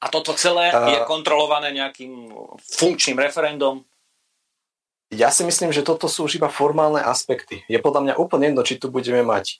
A 0.00 0.08
toto 0.08 0.32
celé 0.32 0.72
je 0.72 0.98
kontrolované 1.04 1.72
nejakým 1.76 2.32
funkčným 2.60 3.20
referendum. 3.20 3.84
Ja 5.10 5.34
si 5.34 5.42
myslím, 5.42 5.74
že 5.74 5.82
toto 5.82 6.06
sú 6.06 6.30
už 6.30 6.38
iba 6.38 6.46
formálne 6.46 7.02
aspekty. 7.02 7.66
Je 7.66 7.82
podľa 7.82 8.00
mňa 8.06 8.14
úplne 8.16 8.48
jedno, 8.48 8.62
či 8.62 8.78
tu 8.78 8.88
budeme 8.88 9.26
mať 9.26 9.58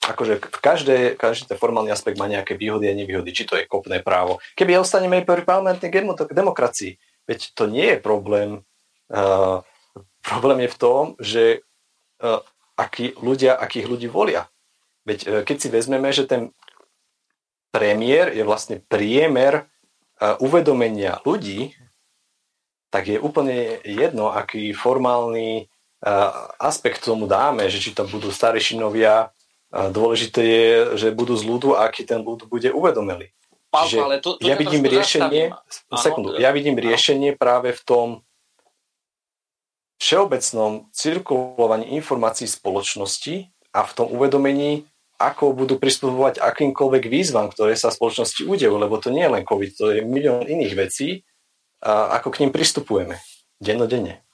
akože 0.00 0.40
v 0.40 0.60
každé, 0.64 0.96
každý 1.20 1.44
ten 1.52 1.60
formálny 1.60 1.92
aspekt 1.92 2.16
má 2.16 2.24
nejaké 2.24 2.56
výhody 2.56 2.88
a 2.88 2.96
nevýhody, 2.96 3.36
či 3.36 3.44
to 3.44 3.60
je 3.60 3.68
kopné 3.68 4.00
právo. 4.00 4.40
Keby 4.56 4.80
ostaneme 4.80 5.20
pri 5.20 5.44
parlamentnej 5.44 5.92
demokracii, 6.32 6.96
veď 7.28 7.40
to 7.52 7.68
nie 7.68 7.84
je 7.84 7.98
problém. 8.00 8.64
Uh, 9.12 9.60
problém 10.24 10.64
je 10.64 10.72
v 10.72 10.80
tom, 10.80 11.02
že 11.20 11.44
uh, 12.24 12.40
akí 12.80 13.12
ľudia, 13.20 13.60
akých 13.60 13.86
ľudí 13.92 14.08
volia. 14.08 14.48
Veď 15.04 15.18
uh, 15.26 15.42
keď 15.44 15.56
si 15.56 15.68
vezmeme, 15.68 16.10
že 16.10 16.26
ten 16.26 16.54
premiér 17.70 18.34
je 18.34 18.42
vlastne 18.42 18.82
priemer 18.82 19.66
uh, 19.66 20.36
uvedomenia 20.42 21.22
ľudí, 21.22 21.76
tak 22.90 23.06
je 23.06 23.22
úplne 23.22 23.78
jedno, 23.86 24.34
aký 24.34 24.74
formálny 24.74 25.70
uh, 26.02 26.50
aspekt 26.58 27.06
tomu 27.06 27.30
dáme, 27.30 27.70
že 27.70 27.78
či 27.78 27.94
to 27.94 28.02
budú 28.04 28.34
starešinovia, 28.34 29.30
dôležité 29.70 30.42
je, 30.42 30.70
že 30.98 31.08
budú 31.14 31.38
z 31.38 31.46
ľudu 31.46 31.78
a 31.78 31.86
aký 31.86 32.02
ten 32.02 32.26
ľud 32.26 32.50
bude 32.50 32.74
uvedomelý. 32.74 33.30
Čiže 33.70 33.98
ale 34.02 34.18
to, 34.18 34.34
to 34.34 34.42
ja 34.42 34.58
vidím 34.58 34.82
riešenie, 34.82 35.54
sekundu, 35.94 36.34
ja 36.42 36.50
vidím 36.50 36.74
riešenie 36.74 37.38
práve 37.38 37.70
v 37.70 37.82
tom 37.86 38.06
všeobecnom 40.02 40.90
cirkulovaní 40.90 41.94
informácií 41.94 42.50
spoločnosti 42.50 43.46
a 43.70 43.86
v 43.86 43.92
tom 43.94 44.10
uvedomení, 44.10 44.89
ako 45.20 45.52
budú 45.52 45.76
pristupovať 45.76 46.40
akýmkoľvek 46.40 47.04
výzvam, 47.12 47.52
ktoré 47.52 47.76
sa 47.76 47.92
v 47.92 48.00
spoločnosti 48.00 48.48
udejú, 48.48 48.80
lebo 48.80 48.96
to 48.96 49.12
nie 49.12 49.28
je 49.28 49.34
len 49.36 49.44
COVID, 49.44 49.70
to 49.76 49.84
je 49.92 50.00
milión 50.00 50.48
iných 50.48 50.74
vecí, 50.74 51.20
a 51.84 52.16
ako 52.20 52.32
k 52.32 52.40
ním 52.44 52.52
pristupujeme 52.52 53.20
dennodenne. 53.60 54.24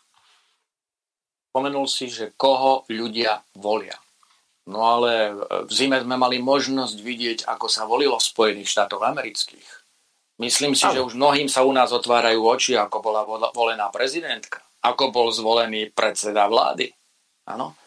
Pomenul 1.50 1.90
si, 1.90 2.06
že 2.06 2.34
koho 2.38 2.86
ľudia 2.86 3.42
volia. 3.58 3.98
No 4.66 4.82
ale 4.82 5.30
v 5.66 5.70
zime 5.70 6.02
sme 6.02 6.18
mali 6.18 6.42
možnosť 6.42 6.96
vidieť, 6.98 7.38
ako 7.46 7.66
sa 7.70 7.86
volilo 7.86 8.18
v 8.18 8.28
Spojených 8.28 8.70
štátoch 8.70 9.02
amerických. 9.02 9.66
Myslím 10.42 10.74
si, 10.74 10.84
ano. 10.84 10.94
že 10.94 11.04
už 11.06 11.14
mnohým 11.14 11.48
sa 11.48 11.62
u 11.62 11.70
nás 11.70 11.94
otvárajú 11.94 12.42
oči, 12.44 12.74
ako 12.76 12.98
bola 12.98 13.22
volená 13.54 13.88
prezidentka, 13.94 14.60
ako 14.82 15.14
bol 15.14 15.30
zvolený 15.30 15.94
predseda 15.94 16.50
vlády. 16.50 16.90
Áno. 17.46 17.78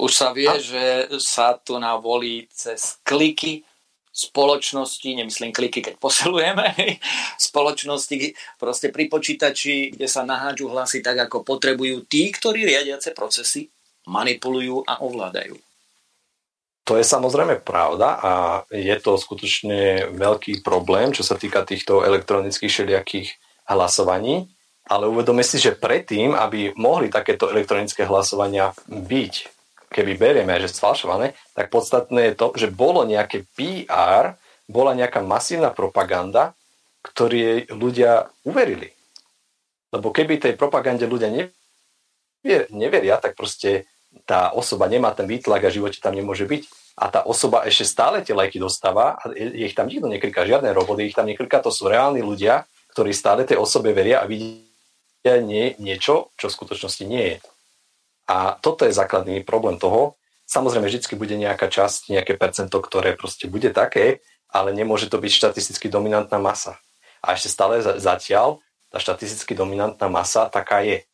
Už 0.00 0.12
sa 0.16 0.32
vie, 0.32 0.48
ano. 0.48 0.64
že 0.64 1.12
sa 1.20 1.60
tu 1.60 1.76
na 1.76 2.00
volí 2.00 2.48
cez 2.48 2.96
kliky 3.04 3.68
spoločnosti, 4.10 5.06
nemyslím 5.06 5.54
kliky, 5.54 5.80
keď 5.80 5.94
posilujeme, 6.02 6.66
spoločnosti 7.48 8.34
proste 8.58 8.90
pri 8.90 9.06
počítači, 9.06 9.94
kde 9.94 10.06
sa 10.10 10.26
nahádžu 10.26 10.66
hlasy 10.72 11.00
tak, 11.00 11.30
ako 11.30 11.46
potrebujú 11.46 12.04
tí, 12.10 12.28
ktorí 12.34 12.66
riadiace 12.66 13.14
procesy 13.14 13.70
manipulujú 14.10 14.82
a 14.84 15.00
ovládajú. 15.00 15.54
To 16.88 16.98
je 16.98 17.06
samozrejme 17.06 17.62
pravda 17.62 18.18
a 18.18 18.32
je 18.66 18.96
to 18.98 19.14
skutočne 19.14 20.10
veľký 20.10 20.58
problém, 20.66 21.14
čo 21.14 21.22
sa 21.22 21.38
týka 21.38 21.62
týchto 21.62 22.02
elektronických 22.02 22.66
všelijakých 22.66 23.28
hlasovaní, 23.70 24.50
ale 24.90 25.06
uvedome 25.06 25.46
si, 25.46 25.62
že 25.62 25.78
predtým, 25.78 26.34
aby 26.34 26.74
mohli 26.74 27.06
takéto 27.06 27.46
elektronické 27.46 28.02
hlasovania 28.10 28.74
byť 28.90 29.59
keby 29.90 30.16
berieme, 30.16 30.54
že 30.62 30.70
sfalšované, 30.70 31.34
tak 31.52 31.68
podstatné 31.68 32.30
je 32.30 32.34
to, 32.38 32.46
že 32.54 32.70
bolo 32.70 33.02
nejaké 33.02 33.44
PR, 33.58 34.38
bola 34.70 34.94
nejaká 34.94 35.18
masívna 35.20 35.74
propaganda, 35.74 36.54
ktorej 37.02 37.66
ľudia 37.74 38.30
uverili. 38.46 38.94
Lebo 39.90 40.14
keby 40.14 40.38
tej 40.38 40.54
propagande 40.54 41.10
ľudia 41.10 41.26
neveria, 42.70 43.18
tak 43.18 43.34
proste 43.34 43.90
tá 44.26 44.54
osoba 44.54 44.86
nemá 44.86 45.10
ten 45.10 45.26
výtlak 45.26 45.66
a 45.66 45.70
v 45.70 45.82
živote 45.82 45.98
tam 45.98 46.14
nemôže 46.14 46.46
byť. 46.46 46.62
A 47.00 47.08
tá 47.10 47.20
osoba 47.26 47.66
ešte 47.66 47.88
stále 47.88 48.22
tie 48.22 48.36
lajky 48.36 48.60
dostáva 48.60 49.18
a 49.18 49.32
ich 49.34 49.72
tam 49.74 49.88
nikto 49.88 50.06
nekliká, 50.06 50.46
žiadne 50.46 50.70
roboty, 50.70 51.08
ich 51.08 51.16
tam 51.16 51.26
nekliká, 51.26 51.58
to 51.64 51.72
sú 51.72 51.88
reálni 51.88 52.22
ľudia, 52.22 52.68
ktorí 52.92 53.10
stále 53.10 53.42
tej 53.42 53.58
osobe 53.58 53.90
veria 53.96 54.20
a 54.22 54.28
vidia 54.28 55.40
nie, 55.40 55.74
niečo, 55.80 56.30
čo 56.36 56.46
v 56.46 56.56
skutočnosti 56.58 57.04
nie 57.08 57.24
je. 57.34 57.36
A 58.30 58.54
toto 58.54 58.86
je 58.86 58.94
základný 58.94 59.42
problém 59.42 59.74
toho. 59.74 60.14
Samozrejme, 60.46 60.86
vždy 60.86 61.18
bude 61.18 61.34
nejaká 61.34 61.66
časť, 61.66 62.14
nejaké 62.14 62.38
percento, 62.38 62.78
ktoré 62.78 63.18
proste 63.18 63.50
bude 63.50 63.74
také, 63.74 64.22
ale 64.46 64.70
nemôže 64.70 65.10
to 65.10 65.18
byť 65.18 65.32
štatisticky 65.34 65.90
dominantná 65.90 66.38
masa. 66.38 66.78
A 67.18 67.34
ešte 67.34 67.50
stále 67.50 67.82
zatiaľ 67.82 68.62
tá 68.90 69.02
štatisticky 69.02 69.54
dominantná 69.54 70.06
masa 70.06 70.46
taká 70.46 70.82
je. 70.82 71.06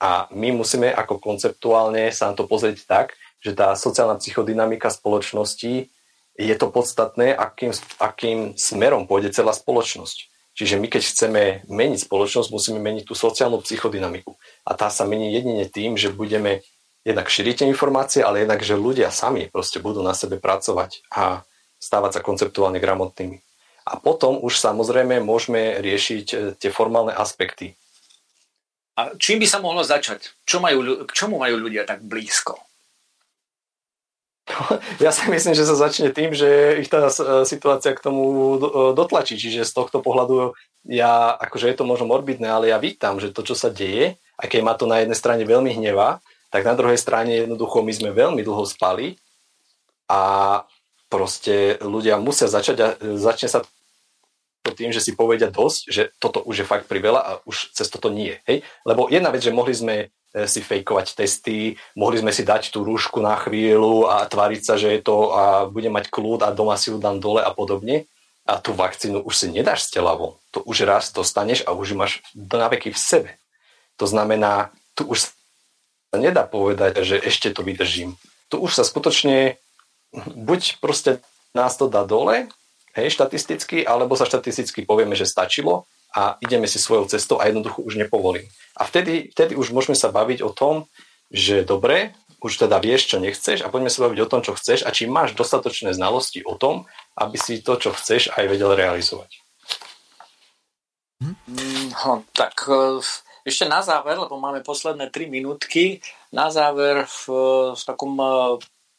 A 0.00 0.28
my 0.32 0.52
musíme 0.52 0.92
ako 0.92 1.20
konceptuálne 1.20 2.12
sa 2.12 2.32
na 2.32 2.34
to 2.36 2.44
pozrieť 2.44 2.84
tak, 2.84 3.06
že 3.40 3.56
tá 3.56 3.72
sociálna 3.76 4.20
psychodynamika 4.20 4.88
spoločnosti 4.92 5.88
je 6.32 6.54
to 6.56 6.66
podstatné, 6.72 7.36
akým, 7.36 7.76
akým 8.00 8.38
smerom 8.56 9.04
pôjde 9.04 9.36
celá 9.36 9.52
spoločnosť. 9.52 10.31
Čiže 10.52 10.76
my 10.76 10.86
keď 10.88 11.02
chceme 11.02 11.42
meniť 11.64 12.04
spoločnosť, 12.04 12.52
musíme 12.52 12.80
meniť 12.80 13.08
tú 13.08 13.16
sociálnu 13.16 13.64
psychodynamiku. 13.64 14.36
A 14.68 14.76
tá 14.76 14.92
sa 14.92 15.08
mení 15.08 15.32
jedine 15.32 15.64
tým, 15.64 15.96
že 15.96 16.12
budeme 16.12 16.60
jednak 17.02 17.26
šíriť 17.32 17.66
informácie, 17.66 18.22
ale 18.22 18.44
jednak, 18.44 18.60
že 18.62 18.78
ľudia 18.78 19.08
sami 19.10 19.48
proste 19.48 19.80
budú 19.80 20.04
na 20.04 20.12
sebe 20.12 20.38
pracovať 20.38 21.02
a 21.10 21.42
stávať 21.82 22.20
sa 22.20 22.24
konceptuálne 22.24 22.78
gramotnými. 22.78 23.42
A 23.82 23.98
potom 23.98 24.38
už 24.38 24.62
samozrejme 24.62 25.18
môžeme 25.18 25.82
riešiť 25.82 26.26
e, 26.30 26.36
tie 26.54 26.70
formálne 26.70 27.10
aspekty. 27.10 27.74
A 28.94 29.10
čím 29.18 29.42
by 29.42 29.46
sa 29.50 29.58
mohlo 29.58 29.82
začať? 29.82 30.36
Čo 30.46 30.62
majú, 30.62 31.02
k 31.02 31.10
čomu 31.10 31.42
majú 31.42 31.58
ľudia 31.58 31.82
tak 31.82 32.06
blízko? 32.06 32.60
Ja 34.98 35.14
si 35.14 35.30
myslím, 35.30 35.54
že 35.54 35.64
sa 35.64 35.78
začne 35.78 36.10
tým, 36.10 36.34
že 36.34 36.82
ich 36.82 36.90
tá 36.90 37.06
e, 37.08 37.46
situácia 37.46 37.94
k 37.94 38.02
tomu 38.02 38.22
e, 38.22 38.58
dotlačí. 38.92 39.38
Čiže 39.38 39.62
z 39.62 39.72
tohto 39.72 40.02
pohľadu 40.02 40.58
ja, 40.86 41.38
akože 41.38 41.70
je 41.70 41.76
to 41.78 41.86
možno 41.86 42.10
morbidné, 42.10 42.50
ale 42.50 42.74
ja 42.74 42.78
vítam, 42.82 43.22
že 43.22 43.30
to, 43.30 43.46
čo 43.46 43.54
sa 43.54 43.70
deje, 43.70 44.18
aj 44.42 44.46
keď 44.50 44.60
ma 44.66 44.74
to 44.74 44.90
na 44.90 44.98
jednej 44.98 45.14
strane 45.14 45.46
veľmi 45.46 45.70
hnevá, 45.78 46.18
tak 46.50 46.66
na 46.66 46.74
druhej 46.74 46.98
strane 46.98 47.46
jednoducho 47.46 47.86
my 47.86 47.92
sme 47.94 48.10
veľmi 48.10 48.42
dlho 48.42 48.66
spali 48.66 49.16
a 50.10 50.20
proste 51.06 51.78
ľudia 51.80 52.18
musia 52.18 52.50
začať 52.50 52.76
a 52.82 52.86
začne 53.16 53.48
sa 53.48 53.62
to 54.62 54.70
tým, 54.74 54.94
že 54.94 55.02
si 55.02 55.18
povedia 55.18 55.50
dosť, 55.50 55.80
že 55.90 56.02
toto 56.22 56.42
už 56.42 56.62
je 56.62 56.66
fakt 56.66 56.86
priveľa 56.86 57.20
a 57.20 57.30
už 57.46 57.74
cez 57.74 57.90
toto 57.90 58.10
nie. 58.10 58.38
Hej? 58.46 58.62
Lebo 58.86 59.10
jedna 59.10 59.34
vec, 59.34 59.42
že 59.42 59.50
mohli 59.50 59.74
sme 59.74 59.94
e, 59.98 60.06
si 60.32 60.64
fejkovať 60.64 61.12
testy, 61.12 61.76
mohli 61.92 62.24
sme 62.24 62.32
si 62.32 62.40
dať 62.40 62.72
tú 62.72 62.82
rúšku 62.88 63.20
na 63.20 63.36
chvíľu 63.36 64.08
a 64.08 64.24
tváriť 64.24 64.62
sa, 64.64 64.74
že 64.80 64.88
je 64.96 65.00
to 65.04 65.36
a 65.36 65.68
bude 65.68 65.92
mať 65.92 66.08
kľud 66.08 66.40
a 66.40 66.48
doma 66.56 66.80
si 66.80 66.88
ju 66.88 66.96
dám 66.96 67.20
dole 67.20 67.44
a 67.44 67.52
podobne. 67.52 68.08
A 68.42 68.58
tú 68.58 68.74
vakcínu 68.74 69.22
už 69.22 69.34
si 69.38 69.46
nedáš 69.52 69.86
z 69.86 70.00
tela 70.00 70.18
von. 70.18 70.34
To 70.50 70.64
už 70.66 70.82
raz 70.82 71.14
dostaneš 71.14 71.62
a 71.62 71.76
už 71.76 71.94
ju 71.94 71.96
máš 72.00 72.12
na 72.34 72.66
veky 72.66 72.90
v 72.90 72.98
sebe. 72.98 73.30
To 74.00 74.08
znamená, 74.08 74.74
tu 74.98 75.06
už 75.06 75.30
sa 75.30 76.16
nedá 76.18 76.48
povedať, 76.48 77.06
že 77.06 77.22
ešte 77.22 77.54
to 77.54 77.62
vydržím. 77.62 78.18
Tu 78.50 78.58
už 78.58 78.74
sa 78.74 78.82
skutočne 78.82 79.62
buď 80.16 80.82
proste 80.82 81.22
nás 81.54 81.76
to 81.76 81.86
dá 81.86 82.02
dole, 82.04 82.48
hej, 82.96 83.08
štatisticky, 83.12 83.84
alebo 83.84 84.16
sa 84.16 84.28
štatisticky 84.28 84.84
povieme, 84.84 85.16
že 85.16 85.28
stačilo 85.28 85.88
a 86.12 86.36
ideme 86.44 86.68
si 86.68 86.76
svojou 86.78 87.08
cestou 87.08 87.40
a 87.40 87.48
jednoducho 87.48 87.82
už 87.82 87.96
nepovolím. 87.96 88.44
A 88.76 88.84
vtedy, 88.84 89.32
vtedy 89.32 89.56
už 89.56 89.72
môžeme 89.72 89.96
sa 89.96 90.12
baviť 90.12 90.44
o 90.44 90.52
tom, 90.52 90.86
že 91.32 91.64
dobre, 91.64 92.12
už 92.42 92.66
teda 92.66 92.82
vieš, 92.82 93.14
čo 93.14 93.22
nechceš 93.22 93.62
a 93.62 93.70
poďme 93.70 93.88
sa 93.88 94.04
baviť 94.04 94.18
o 94.20 94.30
tom, 94.30 94.40
čo 94.44 94.52
chceš 94.58 94.84
a 94.84 94.90
či 94.90 95.08
máš 95.08 95.32
dostatočné 95.32 95.94
znalosti 95.94 96.42
o 96.42 96.58
tom, 96.58 96.84
aby 97.16 97.38
si 97.38 97.62
to, 97.62 97.78
čo 97.78 97.94
chceš, 97.94 98.34
aj 98.34 98.44
vedel 98.50 98.74
realizovať. 98.74 99.30
No, 102.02 102.26
tak 102.34 102.66
e, 102.66 102.98
ešte 103.46 103.64
na 103.70 103.78
záver, 103.86 104.18
lebo 104.18 104.42
máme 104.42 104.66
posledné 104.66 105.14
3 105.14 105.30
minútky, 105.30 106.02
na 106.34 106.50
záver 106.50 107.06
v, 107.06 107.22
v 107.78 107.82
takom 107.86 108.18
e, 108.18 108.26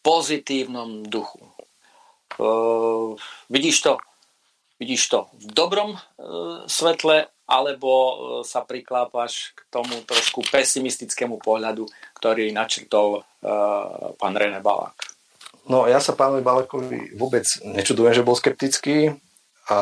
pozitívnom 0.03 1.03
duchu. 1.07 1.51
Uh, 2.33 3.13
vidíš 3.45 3.85
to, 3.85 4.01
vidíš 4.83 5.07
to 5.07 5.19
v 5.39 5.55
dobrom 5.55 5.95
uh, 5.95 6.67
svetle, 6.67 7.31
alebo 7.47 7.87
uh, 7.87 8.11
sa 8.43 8.67
priklápaš 8.67 9.55
k 9.55 9.61
tomu 9.71 10.03
trošku 10.03 10.43
pesimistickému 10.51 11.39
pohľadu, 11.39 11.87
ktorý 12.19 12.51
načrtol 12.51 13.23
uh, 13.23 14.11
pán 14.19 14.35
René 14.35 14.59
Balák? 14.59 15.15
No 15.63 15.87
ja 15.87 16.03
sa 16.03 16.11
pánovi 16.11 16.43
Balákovi 16.43 17.15
vôbec 17.15 17.47
nečudujem, 17.63 18.11
že 18.11 18.27
bol 18.27 18.35
skeptický, 18.35 19.15
a, 19.71 19.79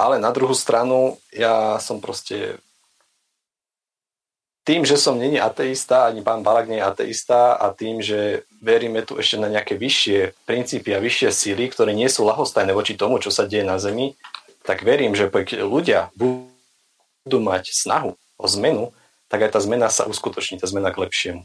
ale 0.00 0.16
na 0.16 0.32
druhú 0.32 0.56
stranu 0.56 1.20
ja 1.28 1.76
som 1.76 2.00
proste 2.00 2.56
tým, 4.62 4.86
že 4.86 4.94
som 4.94 5.18
není 5.18 5.42
ateista, 5.42 6.06
ani 6.06 6.22
pán 6.22 6.46
Balak 6.46 6.70
nie 6.70 6.78
je 6.78 6.86
ateista 6.86 7.58
a 7.58 7.74
tým, 7.74 7.98
že 7.98 8.46
veríme 8.62 9.02
tu 9.02 9.18
ešte 9.18 9.34
na 9.34 9.50
nejaké 9.50 9.74
vyššie 9.74 10.46
princípy 10.46 10.94
a 10.94 11.02
vyššie 11.02 11.28
síly, 11.34 11.66
ktoré 11.66 11.90
nie 11.90 12.06
sú 12.06 12.22
lahostajné 12.22 12.70
voči 12.70 12.94
tomu, 12.94 13.18
čo 13.18 13.34
sa 13.34 13.50
deje 13.50 13.66
na 13.66 13.82
Zemi, 13.82 14.14
tak 14.62 14.86
verím, 14.86 15.18
že 15.18 15.26
keď 15.26 15.66
ľudia 15.66 16.14
budú 16.14 17.38
mať 17.42 17.74
snahu 17.74 18.14
o 18.38 18.46
zmenu, 18.46 18.94
tak 19.26 19.50
aj 19.50 19.58
tá 19.58 19.60
zmena 19.64 19.90
sa 19.90 20.06
uskutoční, 20.06 20.62
tá 20.62 20.70
zmena 20.70 20.94
k 20.94 21.02
lepšiemu. 21.02 21.42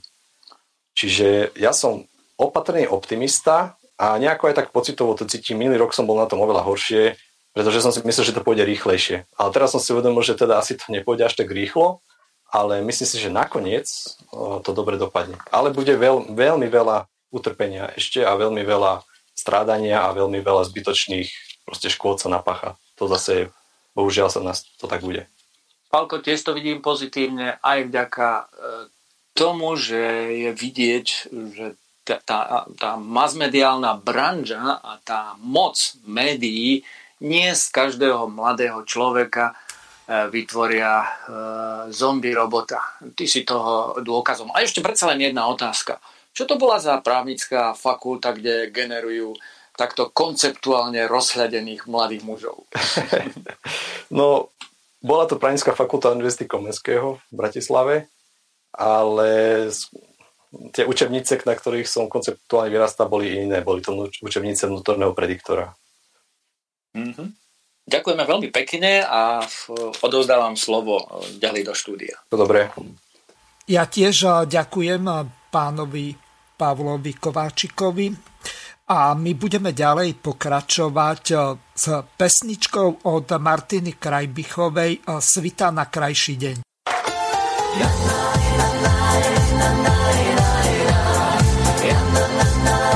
Čiže 0.94 1.58
ja 1.58 1.74
som 1.74 2.06
opatrný 2.38 2.86
optimista 2.86 3.82
a 3.98 4.14
nejako 4.22 4.54
aj 4.54 4.56
tak 4.62 4.68
pocitovo 4.70 5.18
to 5.18 5.26
cítim. 5.26 5.58
Minulý 5.58 5.82
rok 5.82 5.98
som 5.98 6.06
bol 6.06 6.22
na 6.22 6.30
tom 6.30 6.38
oveľa 6.46 6.62
horšie, 6.70 7.18
pretože 7.58 7.82
som 7.82 7.90
si 7.90 8.06
myslel, 8.06 8.30
že 8.30 8.36
to 8.38 8.46
pôjde 8.46 8.62
rýchlejšie. 8.62 9.26
Ale 9.34 9.50
teraz 9.50 9.74
som 9.74 9.82
si 9.82 9.90
uvedomil, 9.90 10.22
že 10.22 10.38
teda 10.38 10.62
asi 10.62 10.78
to 10.78 10.86
nepôjde 10.94 11.26
až 11.26 11.34
tak 11.34 11.50
rýchlo 11.50 12.06
ale 12.52 12.80
myslím 12.84 13.08
si, 13.08 13.18
že 13.20 13.34
nakoniec 13.34 13.88
to 14.64 14.72
dobre 14.72 14.96
dopadne. 14.96 15.36
Ale 15.52 15.76
bude 15.76 15.92
veľ, 15.96 16.32
veľmi 16.32 16.68
veľa 16.68 17.08
utrpenia 17.32 17.92
ešte 17.96 18.24
a 18.24 18.36
veľmi 18.40 18.64
veľa 18.64 19.04
strádania 19.36 20.08
a 20.08 20.16
veľmi 20.16 20.40
veľa 20.40 20.64
zbytočných 20.68 21.30
proste 21.68 21.92
škôd 21.92 22.24
sa 22.24 22.32
napácha. 22.32 22.80
To 22.96 23.12
zase, 23.12 23.52
bohužiaľ 23.92 24.32
sa 24.32 24.40
nás 24.40 24.64
to 24.80 24.88
tak 24.88 25.04
bude. 25.04 25.28
Palko, 25.92 26.24
tiež 26.24 26.44
to 26.44 26.56
vidím 26.56 26.84
pozitívne 26.84 27.60
aj 27.64 27.80
vďaka 27.88 28.28
e, 28.28 28.46
tomu, 29.36 29.76
že 29.76 30.00
je 30.32 30.50
vidieť, 30.52 31.08
že 31.32 31.66
tá, 32.08 32.24
tá, 32.24 32.40
tá 32.80 32.92
masmediálna 32.96 34.00
branža 34.00 34.80
a 34.80 35.00
tá 35.04 35.36
moc 35.44 35.76
médií 36.08 36.88
nie 37.20 37.50
z 37.52 37.64
každého 37.72 38.32
mladého 38.32 38.84
človeka 38.88 39.56
vytvoria 40.08 41.04
e, 41.04 41.08
zombie 41.92 42.32
robota. 42.32 42.80
Ty 43.12 43.26
si 43.28 43.44
toho 43.44 44.00
dôkazom. 44.00 44.56
A 44.56 44.64
ešte 44.64 44.80
predsa 44.80 45.12
len 45.12 45.20
jedna 45.20 45.52
otázka. 45.52 46.00
Čo 46.32 46.48
to 46.48 46.56
bola 46.56 46.80
za 46.80 46.96
právnická 47.04 47.76
fakulta, 47.76 48.32
kde 48.32 48.72
generujú 48.72 49.36
takto 49.76 50.10
konceptuálne 50.10 51.06
rozhľadených 51.12 51.92
mladých 51.92 52.24
mužov? 52.24 52.66
no, 54.18 54.54
bola 55.04 55.28
to 55.28 55.36
právnická 55.36 55.76
fakulta 55.76 56.16
Univerzity 56.16 56.48
Komenského 56.48 57.20
v 57.20 57.34
Bratislave, 57.34 57.96
ale 58.72 59.30
tie 60.72 60.88
učebnice, 60.88 61.44
na 61.44 61.54
ktorých 61.54 61.90
som 61.90 62.08
konceptuálne 62.08 62.72
vyrastal, 62.72 63.12
boli 63.12 63.44
iné. 63.44 63.60
Boli 63.60 63.84
to 63.84 63.92
učebnice 64.24 64.72
vnútorného 64.72 65.12
prediktora. 65.12 65.76
Mm-hmm. 66.96 67.47
Ďakujeme 67.88 68.24
veľmi 68.28 68.50
pekne 68.52 69.00
a 69.00 69.40
odovzdávam 70.04 70.60
slovo 70.60 71.08
ďalej 71.40 71.72
do 71.72 71.74
štúdia. 71.74 72.20
Dobre. 72.28 72.68
Ja 73.72 73.88
tiež 73.88 74.44
ďakujem 74.44 75.08
pánovi 75.48 76.12
Pavlovi 76.60 77.14
Kováčikovi 77.16 78.12
a 78.92 79.16
my 79.16 79.32
budeme 79.40 79.72
ďalej 79.72 80.20
pokračovať 80.20 81.24
s 81.72 81.86
pesničkou 82.20 83.08
od 83.08 83.28
Martiny 83.40 83.96
Krajbichovej 83.96 85.08
Svita 85.24 85.72
na 85.72 85.88
krajší 85.88 86.36
deň. 86.36 86.56
Ja, 87.78 87.88
na, 87.88 88.20
na, 88.56 88.68
na, 88.84 88.94
na, 89.56 89.70
na, 89.72 89.72
na. 89.80 89.98
svet 91.88 92.87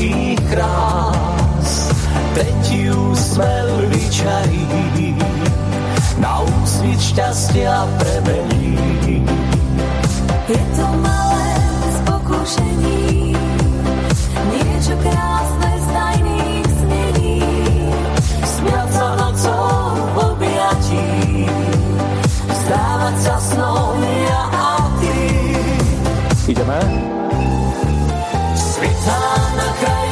letných 0.00 0.40
krás. 0.48 1.92
Teď 2.34 2.88
úsmev 2.96 3.68
vyčarí, 3.92 4.64
na 6.16 6.40
úsvit 6.40 7.00
šťastia 7.00 7.84
premení. 8.00 9.20
Je 10.48 10.62
to 10.74 10.86
malé 11.04 11.52
z 11.84 11.98
pokušení, 12.08 13.36
niečo 14.50 14.94
krásne 15.04 15.70
z 15.78 15.86
tajných 15.92 16.68
snení. 16.80 17.40
Smiať 18.42 18.88
sa 18.90 19.08
nocou 19.20 19.68
v 19.94 20.16
objatí, 20.32 21.08
vzdávať 22.48 23.16
sa 23.20 23.36
snom 23.38 23.99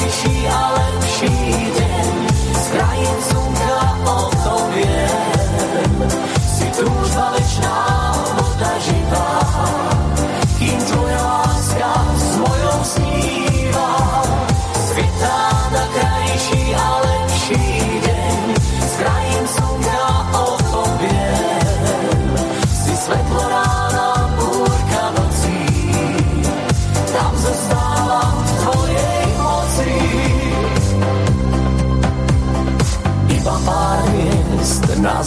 krajší 0.09 0.48
a 0.48 0.72
lepší 0.72 1.28
deň, 1.76 2.28
z 2.52 2.68
krajín 2.68 3.48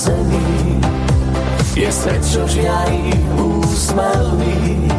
zemi 0.01 0.81
je 1.77 1.89
svet, 1.93 2.21
čo 2.25 2.41
žiari 2.49 3.13
úsmelný. 3.37 4.89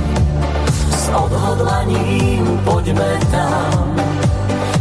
S 0.95 1.05
odhodlaním 1.11 2.47
poďme 2.63 3.19
tam, 3.35 3.99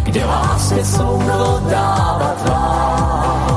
kde 0.06 0.22
láske 0.22 0.82
slnko 0.86 1.66
dáva 1.70 2.32
tvár. 2.46 3.51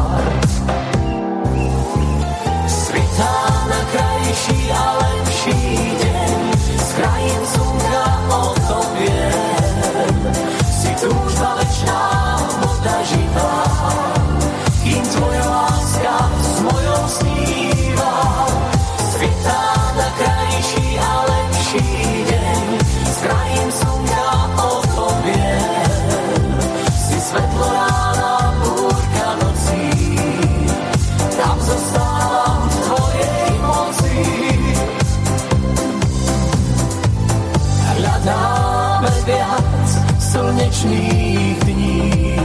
Slnečných 40.84 41.58
dní. 41.64 42.36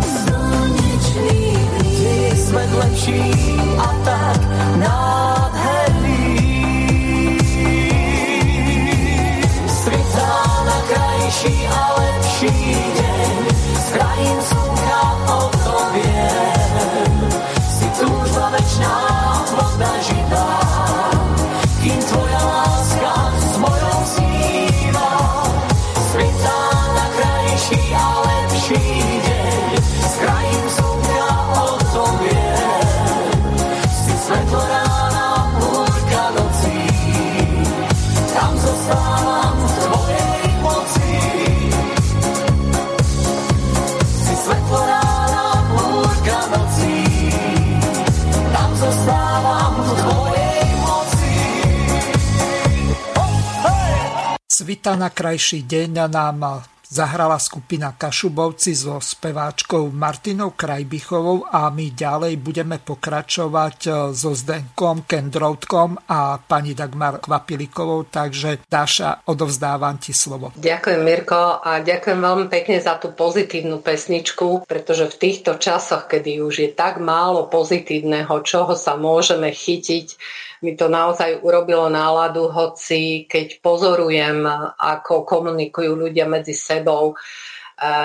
Slnečných 0.00 1.60
lepší 2.72 3.20
a 3.78 3.88
tak 4.04 4.40
nádherný. 4.80 6.24
Svitá 9.68 10.36
na 10.64 10.78
krajší 10.88 11.68
a 11.68 12.00
lepší 12.00 12.52
deň, 12.96 13.44
z 13.76 13.86
krajín 13.92 14.38
slnka 14.40 15.02
o 15.28 15.40
to 15.64 15.76
Svita 54.76 54.92
na 54.92 55.08
krajší 55.08 55.64
deň 55.64 56.04
nám 56.12 56.68
zahrala 56.84 57.40
skupina 57.40 57.96
Kašubovci 57.96 58.76
so 58.76 59.00
speváčkou 59.00 59.88
Martinou 59.88 60.52
Krajbichovou 60.52 61.48
a 61.48 61.72
my 61.72 61.96
ďalej 61.96 62.36
budeme 62.36 62.76
pokračovať 62.76 63.78
e, 63.88 63.90
so 64.12 64.36
Zdenkom 64.36 65.08
Kendroutkom 65.08 65.96
a 66.12 66.36
pani 66.36 66.76
Dagmar 66.76 67.24
Kvapilikovou, 67.24 68.04
takže 68.12 68.68
Dáša, 68.68 69.24
odovzdávam 69.32 69.96
ti 69.96 70.12
slovo. 70.12 70.52
Ďakujem 70.60 71.00
Mirko 71.00 71.64
a 71.64 71.80
ďakujem 71.80 72.20
veľmi 72.20 72.46
pekne 72.52 72.76
za 72.76 73.00
tú 73.00 73.16
pozitívnu 73.16 73.80
pesničku, 73.80 74.68
pretože 74.68 75.08
v 75.08 75.16
týchto 75.16 75.56
časoch, 75.56 76.04
kedy 76.04 76.44
už 76.44 76.54
je 76.60 76.70
tak 76.76 77.00
málo 77.00 77.48
pozitívneho, 77.48 78.44
čoho 78.44 78.76
sa 78.76 79.00
môžeme 79.00 79.48
chytiť, 79.56 80.06
mi 80.64 80.72
to 80.76 80.88
naozaj 80.88 81.44
urobilo 81.44 81.88
náladu, 81.92 82.48
hoci 82.48 83.28
keď 83.28 83.60
pozorujem, 83.60 84.46
ako 84.80 85.28
komunikujú 85.28 85.92
ľudia 85.92 86.24
medzi 86.24 86.56
sebou 86.56 87.12
e, 87.12 87.14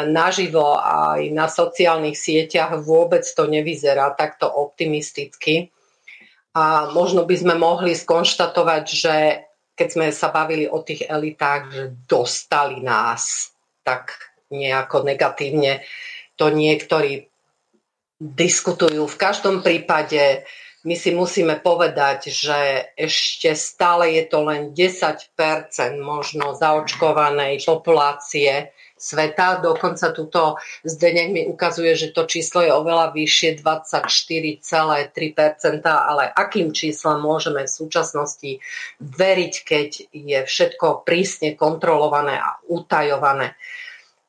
naživo 0.09 0.75
aj 0.79 1.31
na 1.31 1.47
sociálnych 1.47 2.17
sieťach, 2.17 2.79
vôbec 2.83 3.23
to 3.23 3.47
nevyzerá 3.47 4.11
takto 4.17 4.51
optimisticky. 4.51 5.71
A 6.51 6.91
možno 6.91 7.23
by 7.23 7.35
sme 7.39 7.55
mohli 7.55 7.95
skonštatovať, 7.95 8.83
že 8.91 9.15
keď 9.71 9.87
sme 9.87 10.07
sa 10.11 10.29
bavili 10.29 10.67
o 10.67 10.83
tých 10.83 11.07
elitách, 11.07 11.63
že 11.71 11.83
dostali 12.03 12.83
nás 12.83 13.55
tak 13.81 14.19
nejako 14.51 15.07
negatívne, 15.07 15.81
to 16.35 16.51
niektorí 16.51 17.31
diskutujú. 18.21 19.07
V 19.09 19.17
každom 19.17 19.65
prípade 19.65 20.45
my 20.81 20.97
si 20.97 21.13
musíme 21.13 21.61
povedať, 21.61 22.33
že 22.33 22.89
ešte 22.97 23.53
stále 23.53 24.17
je 24.17 24.23
to 24.25 24.41
len 24.41 24.73
10% 24.73 25.37
možno 26.01 26.57
zaočkovanej 26.57 27.61
populácie 27.61 28.73
sveta. 29.01 29.57
Dokonca 29.61 30.11
túto 30.13 30.57
Zdenek 30.85 31.33
mi 31.33 31.47
ukazuje, 31.49 31.95
že 31.97 32.13
to 32.13 32.25
číslo 32.29 32.61
je 32.61 32.73
oveľa 32.73 33.11
vyššie, 33.13 33.55
24,3%, 33.61 35.85
ale 35.85 36.29
akým 36.29 36.73
číslom 36.73 37.21
môžeme 37.21 37.63
v 37.65 37.71
súčasnosti 37.73 38.59
veriť, 39.01 39.53
keď 39.65 39.89
je 40.13 40.45
všetko 40.45 41.05
prísne 41.05 41.55
kontrolované 41.57 42.37
a 42.37 42.59
utajované. 42.69 43.55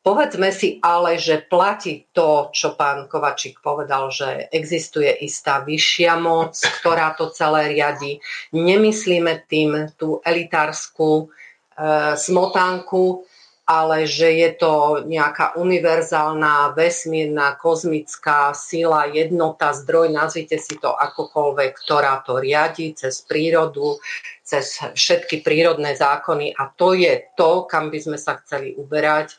Povedzme 0.02 0.50
si 0.50 0.82
ale, 0.82 1.14
že 1.14 1.46
platí 1.46 2.10
to, 2.10 2.50
čo 2.50 2.74
pán 2.74 3.06
Kovačík 3.06 3.62
povedal, 3.62 4.10
že 4.10 4.50
existuje 4.50 5.06
istá 5.22 5.62
vyššia 5.62 6.18
moc, 6.18 6.58
ktorá 6.82 7.14
to 7.14 7.30
celé 7.30 7.70
riadi. 7.70 8.18
Nemyslíme 8.50 9.46
tým 9.46 9.94
tú 9.94 10.18
elitárskú 10.26 11.30
e, 11.30 12.18
smotánku, 12.18 13.22
ale 13.62 14.10
že 14.10 14.42
je 14.42 14.50
to 14.58 15.06
nejaká 15.06 15.54
univerzálna, 15.54 16.74
vesmírna, 16.74 17.54
kozmická 17.54 18.50
sila, 18.58 19.06
jednota, 19.06 19.70
zdroj, 19.70 20.10
nazvite 20.10 20.58
si 20.58 20.82
to 20.82 20.90
akokoľvek, 20.90 21.70
ktorá 21.78 22.26
to 22.26 22.42
riadi 22.42 22.90
cez 22.98 23.22
prírodu, 23.22 24.02
cez 24.42 24.82
všetky 24.82 25.46
prírodné 25.46 25.94
zákony 25.94 26.58
a 26.58 26.74
to 26.74 26.98
je 26.98 27.22
to, 27.38 27.70
kam 27.70 27.94
by 27.94 28.02
sme 28.02 28.18
sa 28.18 28.34
chceli 28.42 28.74
uberať 28.74 29.38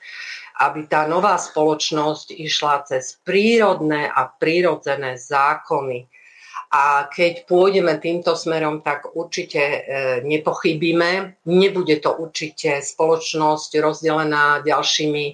aby 0.62 0.86
tá 0.86 1.10
nová 1.10 1.40
spoločnosť 1.40 2.38
išla 2.38 2.86
cez 2.86 3.18
prírodné 3.26 4.06
a 4.06 4.30
prírodzené 4.30 5.18
zákony. 5.18 6.06
A 6.74 7.06
keď 7.06 7.46
pôjdeme 7.46 8.02
týmto 8.02 8.34
smerom, 8.34 8.82
tak 8.82 9.14
určite 9.14 9.62
e, 9.62 9.80
nepochybíme. 10.26 11.46
Nebude 11.46 12.02
to 12.02 12.18
určite 12.18 12.82
spoločnosť 12.82 13.78
rozdelená 13.78 14.66
ďalšími 14.66 15.26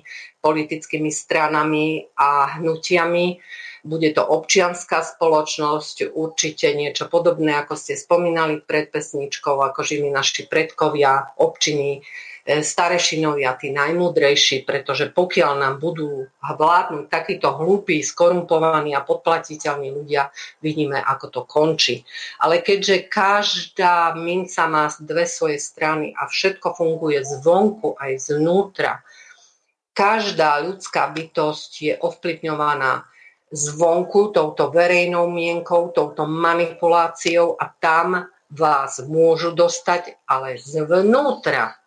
politickými 0.44 1.08
stranami 1.08 2.12
a 2.20 2.60
hnutiami. 2.60 3.40
Bude 3.84 4.12
to 4.12 4.24
občianská 4.24 5.02
spoločnosť, 5.04 6.12
určite 6.12 6.76
niečo 6.76 7.08
podobné, 7.08 7.56
ako 7.60 7.80
ste 7.80 7.96
spomínali 7.96 8.60
pred 8.64 8.92
pesničkou, 8.92 9.60
ako 9.60 9.82
žili 9.84 10.12
naši 10.12 10.48
predkovia, 10.48 11.36
občiny, 11.40 12.04
E, 12.50 12.66
starešinovia, 12.66 13.54
tí 13.62 13.70
najmudrejší, 13.70 14.66
pretože 14.66 15.14
pokiaľ 15.14 15.52
nám 15.62 15.76
budú 15.78 16.26
vládnuť 16.42 17.06
takíto 17.06 17.54
hlúpi, 17.54 18.02
skorumpovaní 18.02 18.98
a 18.98 19.06
podplatiteľní 19.06 19.94
ľudia, 19.94 20.34
vidíme, 20.58 20.98
ako 20.98 21.26
to 21.30 21.42
končí. 21.46 22.02
Ale 22.42 22.66
keďže 22.66 23.06
každá 23.06 24.18
minca 24.18 24.66
má 24.66 24.90
dve 24.98 25.30
svoje 25.30 25.62
strany 25.62 26.10
a 26.18 26.26
všetko 26.26 26.74
funguje 26.74 27.22
zvonku 27.22 27.94
aj 28.02 28.18
zvnútra, 28.18 29.06
každá 29.94 30.64
ľudská 30.66 31.12
bytosť 31.14 31.72
je 31.86 31.94
ovplyvňovaná 32.02 33.06
zvonku, 33.50 34.30
touto 34.30 34.70
verejnou 34.70 35.30
mienkou, 35.30 35.90
touto 35.90 36.26
manipuláciou 36.30 37.58
a 37.58 37.70
tam 37.70 38.30
vás 38.50 39.02
môžu 39.06 39.54
dostať, 39.54 40.22
ale 40.26 40.58
zvnútra 40.58 41.80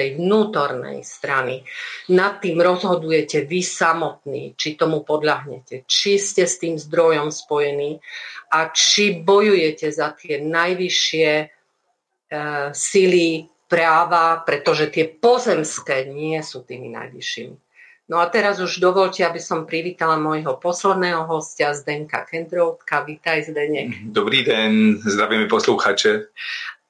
tej 0.00 0.16
vnútornej 0.16 1.04
strany. 1.04 1.60
Nad 2.08 2.40
tým 2.40 2.56
rozhodujete 2.56 3.44
vy 3.44 3.60
samotní, 3.60 4.56
či 4.56 4.80
tomu 4.80 5.04
podľahnete, 5.04 5.84
či 5.84 6.16
ste 6.16 6.48
s 6.48 6.56
tým 6.56 6.80
zdrojom 6.80 7.28
spojení 7.28 8.00
a 8.48 8.72
či 8.72 9.20
bojujete 9.20 9.92
za 9.92 10.16
tie 10.16 10.40
najvyššie 10.40 11.30
e, 11.36 11.46
sily 12.72 13.44
práva, 13.68 14.40
pretože 14.40 14.88
tie 14.88 15.04
pozemské 15.04 16.08
nie 16.08 16.40
sú 16.40 16.64
tými 16.64 16.88
najvyššími. 16.96 17.56
No 18.10 18.18
a 18.18 18.26
teraz 18.26 18.58
už 18.58 18.82
dovolte, 18.82 19.22
aby 19.22 19.38
som 19.38 19.70
privítala 19.70 20.18
môjho 20.18 20.58
posledného 20.58 21.30
hostia 21.30 21.70
Zdenka 21.70 22.26
Kendroutka. 22.26 23.06
Vítaj 23.06 23.46
Zdenek. 23.46 24.10
Dobrý 24.10 24.42
den, 24.42 24.98
zdravíme 24.98 25.46
posluchače. 25.46 26.26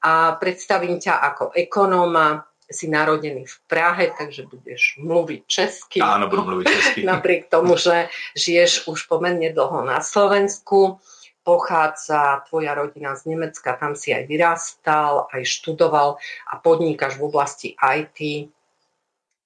A 0.00 0.32
predstavím 0.40 0.96
ťa 0.96 1.20
ako 1.20 1.52
ekonóma, 1.52 2.48
si 2.70 2.88
narodený 2.88 3.44
v 3.44 3.56
Prahe, 3.68 4.14
takže 4.16 4.48
budeš 4.48 4.96
mluviť 5.02 5.40
česky. 5.44 5.98
Áno, 6.00 6.30
budem 6.30 6.56
mluviť 6.56 6.66
česky. 6.72 7.00
Napriek 7.12 7.52
tomu, 7.52 7.76
že 7.76 8.08
žiješ 8.38 8.88
už 8.88 9.04
pomerne 9.10 9.52
dlho 9.52 9.84
na 9.84 10.00
Slovensku, 10.00 11.02
pochádza 11.44 12.46
tvoja 12.48 12.72
rodina 12.78 13.12
z 13.18 13.34
Nemecka, 13.34 13.76
tam 13.76 13.92
si 13.98 14.14
aj 14.14 14.24
vyrastal, 14.24 15.28
aj 15.34 15.42
študoval 15.44 16.16
a 16.48 16.54
podnikáš 16.62 17.20
v 17.20 17.26
oblasti 17.28 17.68
IT. 17.76 18.48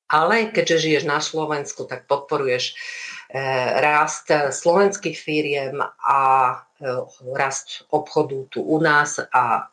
Ale 0.08 0.52
keďže 0.52 0.78
žiješ 0.78 1.04
na 1.08 1.20
Slovensku, 1.20 1.88
tak 1.88 2.04
podporuješ 2.06 2.72
e, 2.72 2.74
rast 3.80 4.28
slovenských 4.30 5.16
firiem 5.16 5.80
a 6.04 6.20
e, 6.52 6.56
rast 7.32 7.88
obchodu 7.90 8.46
tu 8.52 8.62
u 8.62 8.80
nás 8.80 9.20
a 9.32 9.68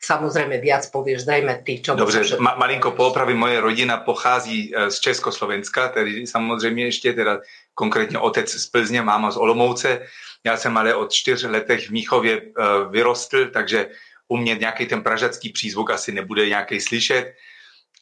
Samozrejme 0.00 0.56
viac 0.64 0.88
povieš, 0.88 1.28
zrejme 1.28 1.60
ty, 1.60 1.84
čo 1.84 1.92
Dobře, 1.92 2.40
ma, 2.40 2.56
malinko 2.56 2.90
poopravím, 2.96 3.36
moje 3.36 3.60
rodina 3.60 4.00
pochází 4.00 4.72
z 4.88 5.00
Československa, 5.00 5.88
tedy 5.88 6.26
samozřejmě 6.26 6.84
ještě 6.84 7.12
teda 7.12 7.40
konkrétně 7.74 8.18
otec 8.18 8.48
z 8.48 8.66
Plzně, 8.66 9.02
máma 9.02 9.30
z 9.30 9.36
Olomouce. 9.36 10.06
Já 10.44 10.56
jsem 10.56 10.76
ale 10.76 10.94
od 10.94 11.12
čtyř 11.12 11.44
letech 11.44 11.88
v 11.88 11.90
Míchově 11.90 12.42
vyrostl, 12.90 13.50
takže 13.50 13.88
u 14.28 14.36
mě 14.36 14.54
nějaký 14.54 14.86
ten 14.86 15.02
pražacký 15.02 15.52
přízvuk 15.52 15.90
asi 15.90 16.12
nebude 16.12 16.48
nějaký 16.48 16.80
slyšet. 16.80 17.34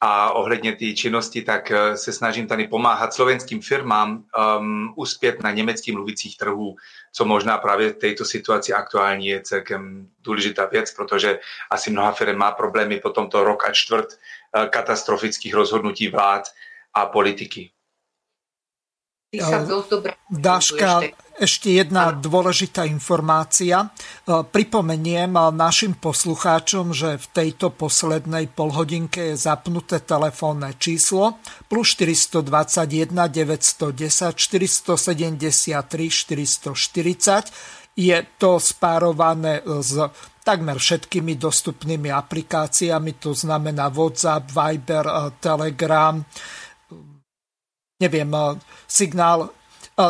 A 0.01 0.31
ohledně 0.31 0.73
té 0.73 0.93
činnosti, 0.95 1.43
tak 1.43 1.73
se 1.95 2.12
snažím 2.12 2.47
tady 2.47 2.69
pomáhat 2.69 3.15
slovenským 3.15 3.62
firmám 3.62 4.25
um, 4.59 4.95
uspět 4.97 5.43
na 5.43 5.51
německých 5.51 5.95
mluvících 5.95 6.37
trhů, 6.37 6.77
co 7.12 7.25
možná 7.25 7.59
právě 7.59 7.91
v 7.91 7.97
této 7.97 8.25
situaci 8.25 8.73
aktuální 8.73 9.27
je 9.27 9.41
celkem 9.41 10.09
důležitá 10.20 10.66
věc, 10.66 10.95
protože 10.95 11.39
asi 11.70 11.91
mnoha 11.91 12.12
firm 12.12 12.39
má 12.39 12.53
problémy 12.53 13.01
po 13.01 13.11
tomto 13.11 13.45
rok 13.45 13.65
a 13.69 13.73
čtvrt 13.73 14.09
uh, 14.09 14.66
katastrofických 14.66 15.55
rozhodnutí 15.55 16.09
vlád 16.09 16.43
a 16.95 17.07
politiky. 17.07 17.62
Ty 17.65 17.65
sa 17.65 17.66
dosť 17.66 17.73
dobre 17.75 17.77
Dáška, 20.32 21.05
ešte 21.36 21.76
jedna 21.76 22.16
ano. 22.16 22.24
dôležitá 22.24 22.88
informácia. 22.88 23.84
E, 23.84 23.88
pripomeniem 24.40 25.36
našim 25.52 25.92
poslucháčom, 26.00 26.96
že 26.96 27.20
v 27.20 27.26
tejto 27.36 27.68
poslednej 27.76 28.48
polhodinke 28.48 29.36
je 29.36 29.36
zapnuté 29.36 30.00
telefónne 30.00 30.72
číslo 30.80 31.44
plus 31.68 31.92
421 31.92 33.28
910 33.28 34.32
473 34.32 34.96
440. 36.72 38.00
Je 38.00 38.18
to 38.40 38.56
spárované 38.56 39.60
s 39.60 39.92
takmer 40.40 40.80
všetkými 40.80 41.36
dostupnými 41.36 42.09
aplikáciami, 42.09 43.20
to 43.20 43.36
znamená 43.36 43.92
WhatsApp, 43.92 44.48
Viber, 44.48 45.05
e, 45.05 45.36
Telegram, 45.36 46.16
neviem, 48.01 48.31
e, 48.35 48.57
signál. 48.87 49.51
E, 49.51 49.51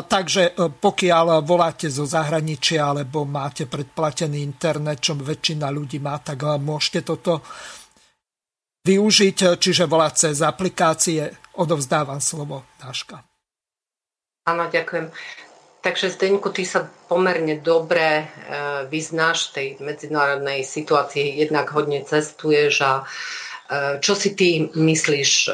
takže 0.05 0.53
e, 0.53 0.69
pokiaľ 0.69 1.43
voláte 1.43 1.89
zo 1.89 2.05
zahraničia 2.05 2.93
alebo 2.93 3.25
máte 3.25 3.65
predplatený 3.65 4.45
internet, 4.45 5.01
čo 5.01 5.17
väčšina 5.17 5.69
ľudí 5.73 5.99
má, 5.99 6.21
tak 6.21 6.45
môžete 6.61 7.01
toto 7.03 7.41
využiť, 8.85 9.59
čiže 9.59 9.85
volať 9.85 10.13
cez 10.17 10.37
aplikácie. 10.41 11.29
Odovzdávam 11.59 12.23
slovo 12.23 12.65
Dáška. 12.79 13.21
Áno, 14.49 14.65
ďakujem. 14.71 15.13
Takže 15.85 16.11
Zdeňku, 16.11 16.51
ty 16.51 16.65
sa 16.65 16.89
pomerne 17.07 17.61
dobre 17.61 18.27
vyznáš 18.91 19.55
tej 19.55 19.79
medzinárodnej 19.79 20.67
situácii, 20.67 21.39
jednak 21.39 21.71
hodne 21.71 22.03
cestuješ 22.03 22.75
a 22.83 22.93
čo 24.03 24.13
si 24.17 24.35
ty 24.35 24.73
myslíš 24.75 25.53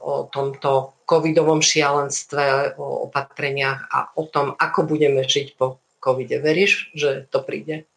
o 0.00 0.26
tomto 0.32 0.99
covidovom 1.10 1.58
šialenstve, 1.58 2.78
o 2.78 3.10
opatreniach 3.10 3.90
a 3.90 4.14
o 4.14 4.30
tom, 4.30 4.54
ako 4.54 4.86
budeme 4.86 5.26
žiť 5.26 5.58
po 5.58 5.82
covide. 5.98 6.38
Veríš, 6.38 6.94
že 6.94 7.26
to 7.34 7.42
príde? 7.42 7.90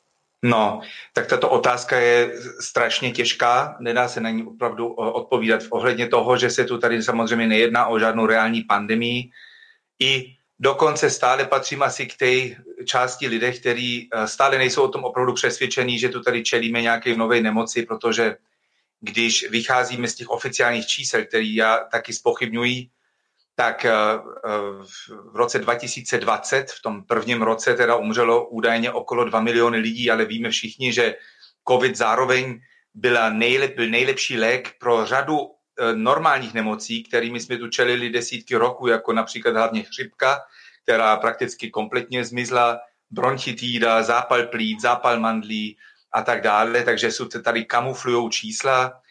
No, 0.44 0.81
tak 1.14 1.27
tato 1.27 1.49
otázka 1.49 1.98
je 1.98 2.35
strašně 2.60 3.11
těžká, 3.11 3.77
nedá 3.80 4.07
se 4.07 4.19
na 4.19 4.30
ní 4.30 4.44
opravdu 4.44 4.88
odpovídat 4.94 5.64
v 5.64 5.72
ohledně 5.72 6.07
toho, 6.07 6.38
že 6.38 6.49
se 6.49 6.65
tu 6.65 6.77
tady 6.77 7.03
samozřejmě 7.03 7.48
nejedná 7.48 7.88
o 7.88 7.99
žádnou 7.99 8.26
reální 8.26 8.61
pandemii. 8.61 9.30
I 9.99 10.35
dokonce 10.60 11.10
stále 11.10 11.45
patřím 11.45 11.84
asi 11.84 12.06
k 12.06 12.18
té 12.18 12.31
části 12.85 13.27
lidé, 13.27 13.52
kteří 13.52 14.10
eh, 14.11 14.27
stále 14.27 14.57
nejsou 14.57 14.84
o 14.84 14.88
tom 14.91 15.03
opravdu 15.03 15.34
přesvědčení, 15.34 15.99
že 15.99 16.10
tu 16.10 16.22
tady 16.22 16.44
čelíme 16.44 16.81
nějaké 16.81 17.15
nové 17.15 17.41
nemoci, 17.41 17.85
protože 17.85 18.35
když 19.02 19.49
vycházíme 19.49 20.07
z 20.07 20.15
těch 20.15 20.30
oficiálních 20.30 20.88
čísel, 20.88 21.26
který 21.26 21.56
já 21.56 21.77
taky 21.91 22.14
spochybňuji, 22.14 22.88
tak 23.56 23.86
eh, 23.86 23.92
eh, 23.92 24.50
v 25.32 25.36
roce 25.36 25.60
2020, 25.60 26.72
v 26.72 26.82
tom 26.82 27.04
prvním 27.04 27.42
roce, 27.42 27.74
teda 27.74 27.96
umřelo 27.96 28.48
údajně 28.50 28.92
okolo 28.92 29.26
2 29.26 29.40
miliony 29.40 29.78
lidí, 29.78 30.12
ale 30.12 30.26
víme 30.26 30.50
všichni, 30.50 30.94
že 30.94 31.16
COVID 31.68 31.96
zároveň 31.96 32.60
byla 32.94 33.30
nejlep, 33.30 33.76
byl 33.76 33.90
nejlepší 33.90 34.38
lék 34.38 34.72
pro 34.80 35.06
řadu 35.06 35.38
eh, 35.40 35.96
normálních 35.96 36.54
nemocí, 36.54 37.04
kterými 37.04 37.40
jsme 37.40 37.58
tu 37.58 37.68
čelili 37.68 38.10
desítky 38.10 38.56
roků, 38.56 38.88
jako 38.88 39.14
například 39.14 39.56
hlavně 39.56 39.84
chřipka, 39.84 40.42
která 40.84 41.18
prakticky 41.18 41.70
kompletně 41.70 42.26
zmizla, 42.26 42.80
bronchitída, 43.10 44.04
zápal 44.04 44.44
plít, 44.44 44.82
zápal 44.82 45.20
mandlí 45.20 45.78
a 46.14 46.22
tak 46.22 46.42
dále, 46.42 46.84
takže 46.84 47.12
jsou 47.12 47.26
tady 47.26 47.66
kamuflují 47.66 48.30
čísla, 48.30 49.03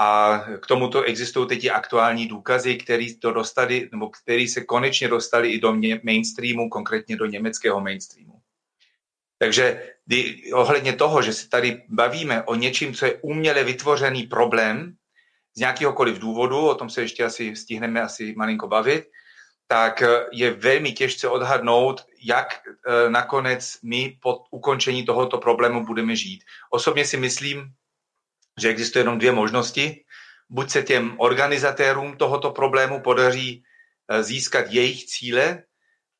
a 0.00 0.38
k 0.60 0.66
tomuto 0.66 1.02
existují 1.02 1.48
teď 1.48 1.70
aktuální 1.70 2.26
důkazy, 2.26 2.76
které 2.76 3.06
to 3.20 3.32
dostali, 3.32 3.88
nebo 3.92 4.08
který 4.08 4.48
se 4.48 4.60
konečně 4.60 5.08
dostali 5.08 5.50
i 5.50 5.60
do 5.60 5.76
mainstreamu, 6.02 6.68
konkrétně 6.68 7.16
do 7.16 7.26
německého 7.26 7.80
mainstreamu. 7.80 8.40
Takže 9.38 9.82
ohledně 10.52 10.92
toho, 10.92 11.22
že 11.22 11.32
se 11.32 11.48
tady 11.48 11.82
bavíme 11.88 12.42
o 12.42 12.54
něčím, 12.54 12.94
co 12.94 13.06
je 13.06 13.18
uměle 13.22 13.64
vytvořený 13.64 14.22
problém 14.22 14.96
z 15.56 15.60
nějakéhokoliv 15.60 16.18
důvodu, 16.18 16.68
o 16.68 16.74
tom 16.74 16.90
se 16.90 17.00
ještě 17.02 17.24
asi 17.24 17.56
stihneme 17.56 18.02
asi 18.02 18.34
malinko 18.36 18.68
bavit, 18.68 19.04
tak 19.66 20.02
je 20.32 20.50
velmi 20.50 20.92
těžce 20.92 21.28
odhadnout, 21.28 22.04
jak 22.24 22.48
e, 22.52 23.10
nakonec 23.10 23.78
my 23.82 24.16
po 24.22 24.44
ukončení 24.50 25.04
tohoto 25.04 25.38
problému 25.38 25.86
budeme 25.86 26.16
žít. 26.16 26.44
Osobně 26.70 27.04
si 27.04 27.16
myslím, 27.16 27.72
že 28.60 28.68
existuje 28.68 29.00
jenom 29.00 29.18
dvě 29.18 29.32
možnosti. 29.32 30.04
Buď 30.50 30.70
se 30.70 30.82
těm 30.82 31.14
organizatérům 31.18 32.16
tohoto 32.16 32.50
problému 32.50 33.00
podaří 33.00 33.62
eh, 34.08 34.22
získat 34.22 34.66
jejich 34.68 35.04
cíle, 35.04 35.62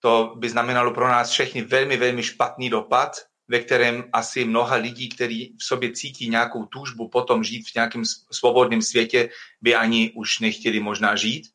to 0.01 0.35
by 0.37 0.49
znamenalo 0.49 0.95
pro 0.95 1.09
nás 1.09 1.31
všechny 1.31 1.62
velmi, 1.62 1.97
velmi 1.97 2.23
špatný 2.23 2.71
dopad, 2.71 3.17
ve 3.49 3.61
kterém 3.61 4.05
asi 4.12 4.45
mnoha 4.45 4.77
lidí, 4.77 5.09
kteří 5.09 5.57
v 5.59 5.65
sobě 5.65 5.93
cítí 5.93 6.29
nějakou 6.29 6.65
túžbu 6.65 7.09
potom 7.09 7.45
žít 7.45 7.69
v 7.69 7.75
nějakém 7.75 8.03
svobodném 8.31 8.83
světě, 8.83 9.29
by 9.61 9.75
ani 9.75 10.12
už 10.15 10.39
nechtěli 10.39 10.81
možná 10.81 11.17
žít. 11.17 11.47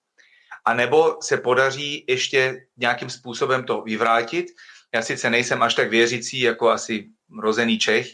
A 0.65 0.73
nebo 0.73 1.17
se 1.21 1.37
podaří 1.37 2.05
ještě 2.07 2.67
nějakým 2.77 3.09
způsobem 3.09 3.63
to 3.63 3.81
vyvrátit. 3.81 4.45
Já 4.93 5.01
sice 5.01 5.29
nejsem 5.29 5.63
až 5.63 5.73
tak 5.73 5.89
věřící 5.89 6.39
jako 6.39 6.69
asi 6.69 7.07
rozený 7.41 7.79
Čech, 7.79 8.07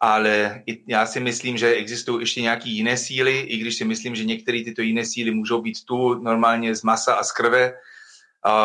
ale 0.00 0.62
já 0.86 1.06
si 1.06 1.20
myslím, 1.20 1.56
že 1.56 1.74
existují 1.74 2.22
ještě 2.22 2.42
nějaké 2.42 2.68
jiné 2.68 2.96
síly, 2.96 3.40
i 3.40 3.56
když 3.56 3.76
si 3.76 3.84
myslím, 3.84 4.14
že 4.14 4.24
některé 4.24 4.64
tyto 4.64 4.82
jiné 4.82 5.04
síly 5.04 5.30
můžou 5.30 5.62
být 5.62 5.84
tu 5.84 6.14
normálně 6.14 6.74
z 6.74 6.82
masa 6.82 7.14
a 7.14 7.22
z 7.22 7.32
krve, 7.32 7.72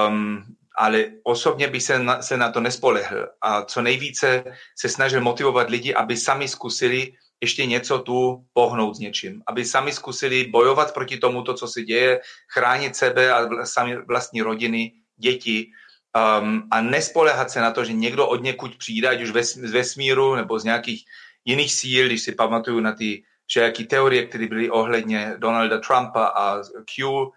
um, 0.08 0.44
ale 0.78 1.06
osobně 1.24 1.68
bych 1.68 1.84
se 1.84 2.00
na, 2.00 2.22
se 2.22 2.38
na 2.38 2.52
to 2.52 2.60
nespolehl. 2.60 3.28
A 3.42 3.62
co 3.62 3.82
nejvíce 3.82 4.44
se 4.76 4.90
snažil 4.90 5.22
motivovat 5.22 5.70
lidi, 5.70 5.94
aby 5.94 6.18
sami 6.18 6.48
zkusili 6.48 7.14
ještě 7.42 7.66
něco 7.66 8.00
tu 8.00 8.46
pohnout 8.54 8.96
s 8.96 9.00
něčím, 9.00 9.42
aby 9.48 9.66
sami 9.66 9.92
zkusili 9.92 10.48
bojovat 10.48 10.94
proti 10.94 11.18
tomu, 11.18 11.44
to, 11.44 11.54
co 11.54 11.68
se 11.68 11.82
děje, 11.84 12.22
chránit 12.50 12.96
sebe 12.96 13.34
a 13.34 13.66
sami 13.66 13.98
vlastní 14.08 14.42
rodiny, 14.42 14.92
děti, 15.18 15.68
um, 16.16 16.68
a 16.72 16.82
nespolehat 16.82 17.52
se 17.52 17.62
na 17.62 17.72
to, 17.72 17.84
že 17.86 17.94
někdo 17.94 18.28
od 18.28 18.44
někud 18.44 18.78
přijde, 18.78 19.10
ať 19.10 19.22
už 19.22 19.30
z 19.44 19.72
vesmíru 19.72 20.36
nebo 20.36 20.60
z 20.60 20.64
nějakých 20.64 21.06
jiných 21.46 21.74
síl, 21.74 22.06
když 22.06 22.22
si 22.22 22.32
pamatuju 22.32 22.80
na 22.80 22.92
ty 22.92 23.24
všelijaký 23.48 23.86
teorie, 23.86 24.26
které 24.26 24.48
byly 24.48 24.70
ohledně 24.70 25.36
Donalda 25.38 25.80
Trumpa 25.80 26.26
a 26.26 26.64
Q 26.96 27.08
uh, 27.08 27.30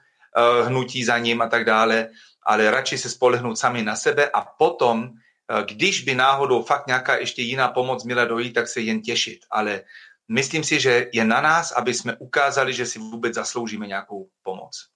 hnutí 0.67 1.05
za 1.05 1.19
ním 1.19 1.43
a 1.43 1.49
tak 1.49 1.65
dále, 1.65 2.09
ale 2.47 2.71
radši 2.71 2.99
se 2.99 3.11
spolehnout 3.11 3.59
sami 3.59 3.83
na 3.83 3.97
sebe 3.97 4.31
a 4.31 4.41
potom, 4.41 5.09
uh, 5.09 5.61
když 5.69 6.05
by 6.05 6.15
náhodou 6.15 6.63
fakt 6.63 6.87
nějaká 6.87 7.17
ještě 7.17 7.43
jiná 7.43 7.69
pomoc 7.69 8.05
měla 8.05 8.25
dojít, 8.25 8.53
tak 8.53 8.69
se 8.69 8.81
jen 8.81 9.01
těšit. 9.01 9.41
Ale 9.51 9.85
myslím 10.29 10.65
si, 10.65 10.81
že 10.81 11.07
je 11.13 11.25
na 11.25 11.41
nás, 11.41 11.73
aby 11.73 11.95
jsme 11.95 12.17
ukázali, 12.17 12.73
že 12.73 12.87
si 12.87 12.99
vůbec 12.99 13.35
zasloužíme 13.35 13.87
nějakou 13.87 14.29
pomoc. 14.43 14.89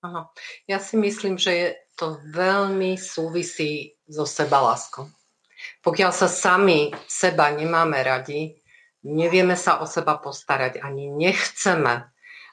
Aha. 0.00 0.32
Ja 0.64 0.80
si 0.80 0.96
myslím, 0.96 1.36
že 1.36 1.52
je 1.52 1.68
to 1.92 2.16
veľmi 2.32 2.96
súvisí 2.96 4.00
so 4.08 4.24
sebaláskou. 4.24 5.12
Pokiaľ 5.80 6.12
sa 6.12 6.28
sami 6.28 6.92
seba 7.08 7.48
nemáme 7.56 8.04
radi, 8.04 8.52
nevieme 9.08 9.56
sa 9.56 9.80
o 9.80 9.88
seba 9.88 10.20
postarať, 10.20 10.84
ani 10.84 11.08
nechceme 11.08 11.94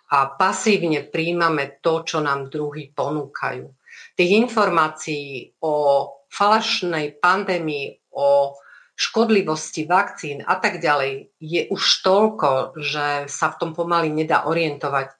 a 0.08 0.18
pasívne 0.40 1.04
príjmame 1.04 1.84
to, 1.84 2.08
čo 2.08 2.24
nám 2.24 2.48
druhý 2.48 2.96
ponúkajú. 2.96 3.68
Tých 4.16 4.32
informácií 4.48 5.60
o 5.60 6.08
falašnej 6.32 7.20
pandémii, 7.20 8.16
o 8.16 8.56
škodlivosti 8.98 9.86
vakcín 9.86 10.42
a 10.42 10.58
tak 10.58 10.82
ďalej 10.82 11.30
je 11.38 11.70
už 11.70 12.02
toľko, 12.02 12.80
že 12.82 13.30
sa 13.30 13.54
v 13.54 13.58
tom 13.62 13.72
pomaly 13.78 14.10
nedá 14.10 14.50
orientovať. 14.50 15.14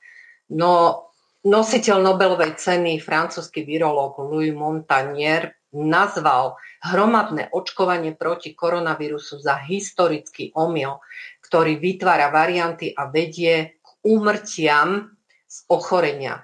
No 0.56 1.04
nositeľ 1.46 2.02
Nobelovej 2.02 2.58
ceny, 2.58 2.98
francúzsky 2.98 3.62
virológ 3.62 4.18
Louis 4.18 4.50
Montagnier 4.56 5.57
nazval 5.78 6.58
hromadné 6.82 7.54
očkovanie 7.54 8.18
proti 8.18 8.58
koronavírusu 8.58 9.38
za 9.38 9.62
historický 9.62 10.50
omyl, 10.58 10.98
ktorý 11.46 11.78
vytvára 11.78 12.34
varianty 12.34 12.92
a 12.92 13.08
vedie 13.08 13.78
k 13.80 13.88
úmrtiam 14.04 15.16
z 15.48 15.58
ochorenia. 15.72 16.44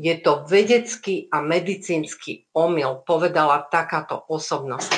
Je 0.00 0.16
to 0.16 0.48
vedecký 0.48 1.28
a 1.28 1.44
medicínsky 1.44 2.48
omyl, 2.56 3.04
povedala 3.04 3.68
takáto 3.68 4.24
osobnosť. 4.32 4.90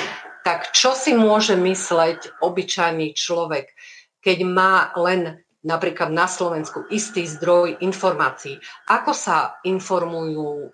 Tak 0.47 0.71
čo 0.71 0.95
si 0.95 1.11
môže 1.11 1.59
mysleť 1.59 2.39
obyčajný 2.39 3.11
človek, 3.11 3.75
keď 4.23 4.37
má 4.47 4.95
len 4.95 5.42
napríklad 5.63 6.11
na 6.11 6.27
Slovensku 6.27 6.85
istý 6.91 7.23
zdroj 7.23 7.79
informácií. 7.79 8.59
Ako 8.87 9.15
sa 9.15 9.57
informujú 9.63 10.67
e, 10.67 10.69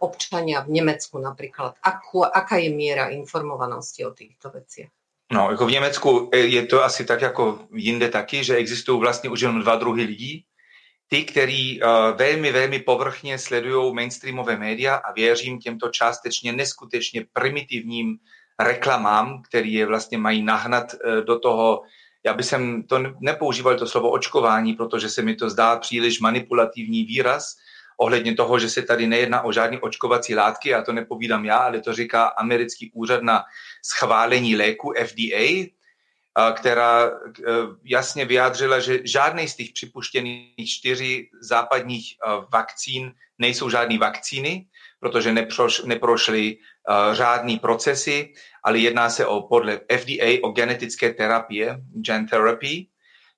občania 0.00 0.62
v 0.62 0.80
Nemecku 0.80 1.18
napríklad? 1.18 1.76
Akú, 1.82 2.22
aká 2.22 2.62
je 2.62 2.70
miera 2.70 3.10
informovanosti 3.10 4.06
o 4.06 4.14
týchto 4.14 4.54
veciach? 4.54 4.90
No, 5.32 5.50
jako 5.50 5.66
v 5.66 5.70
Německu 5.70 6.30
e, 6.32 6.38
je 6.38 6.66
to 6.66 6.84
asi 6.84 7.04
tak 7.04 7.20
jako 7.22 7.58
jinde 7.74 8.08
taky, 8.08 8.44
že 8.44 8.56
existují 8.56 9.00
vlastně 9.00 9.30
už 9.30 9.40
jenom 9.40 9.60
dva 9.60 9.76
druhy 9.76 10.02
lidí. 10.02 10.44
Ty, 11.10 11.24
kteří 11.24 11.82
uh, 11.82 11.88
velmi, 12.16 12.52
velmi 12.52 12.78
povrchně 12.78 13.38
sledují 13.38 13.94
mainstreamové 13.94 14.56
média 14.56 14.94
a 14.94 15.12
věřím 15.12 15.58
těmto 15.58 15.88
částečně 15.88 16.52
neskutečně 16.52 17.26
primitivním 17.32 18.18
reklamám, 18.60 19.42
který 19.42 19.72
je 19.72 19.86
vlastně 19.86 20.18
mají 20.18 20.42
nahnat 20.42 20.94
uh, 20.94 21.24
do 21.26 21.38
toho 21.38 21.82
já 22.24 22.34
bych 22.34 22.46
sem 22.46 22.82
to 22.82 22.98
nepoužíval 23.20 23.78
to 23.78 23.86
slovo 23.86 24.10
očkování, 24.10 24.74
protože 24.74 25.08
se 25.08 25.22
mi 25.22 25.34
to 25.34 25.50
zdá 25.50 25.76
příliš 25.76 26.20
manipulativní 26.20 27.04
výraz 27.04 27.56
ohledně 28.00 28.34
toho, 28.34 28.58
že 28.58 28.68
se 28.70 28.82
tady 28.82 29.06
nejedná 29.06 29.42
o 29.42 29.52
žádné 29.52 29.80
očkovací 29.80 30.34
látky, 30.34 30.74
a 30.74 30.82
to 30.82 30.92
nepovídám 30.92 31.44
já, 31.44 31.56
ale 31.56 31.80
to 31.80 31.92
říká 31.92 32.24
americký 32.24 32.90
úřad 32.94 33.22
na 33.22 33.44
schválení 33.84 34.56
léku 34.56 34.92
FDA, 35.04 35.68
která 36.54 37.06
e, 37.06 37.10
jasně 37.84 38.24
vyjádřila, 38.24 38.80
že 38.80 39.00
žádný 39.04 39.48
z 39.48 39.56
těch 39.56 39.70
připuštěných 39.72 40.68
čtyři 40.68 41.28
západních 41.40 42.12
e, 42.12 42.16
vakcín 42.52 43.12
nejsou 43.38 43.70
žádné 43.70 43.98
vakcíny, 43.98 44.66
protože 45.00 45.32
neproš, 45.32 45.82
neprošly 45.84 46.56
uh, 46.88 47.14
řádný 47.14 47.58
procesy, 47.58 48.32
ale 48.64 48.78
jedná 48.78 49.10
se 49.10 49.26
o 49.26 49.42
podle 49.42 49.80
FDA 49.98 50.26
o 50.42 50.48
genetické 50.50 51.12
terapie, 51.12 51.76
gen 51.92 52.26
therapy. 52.26 52.86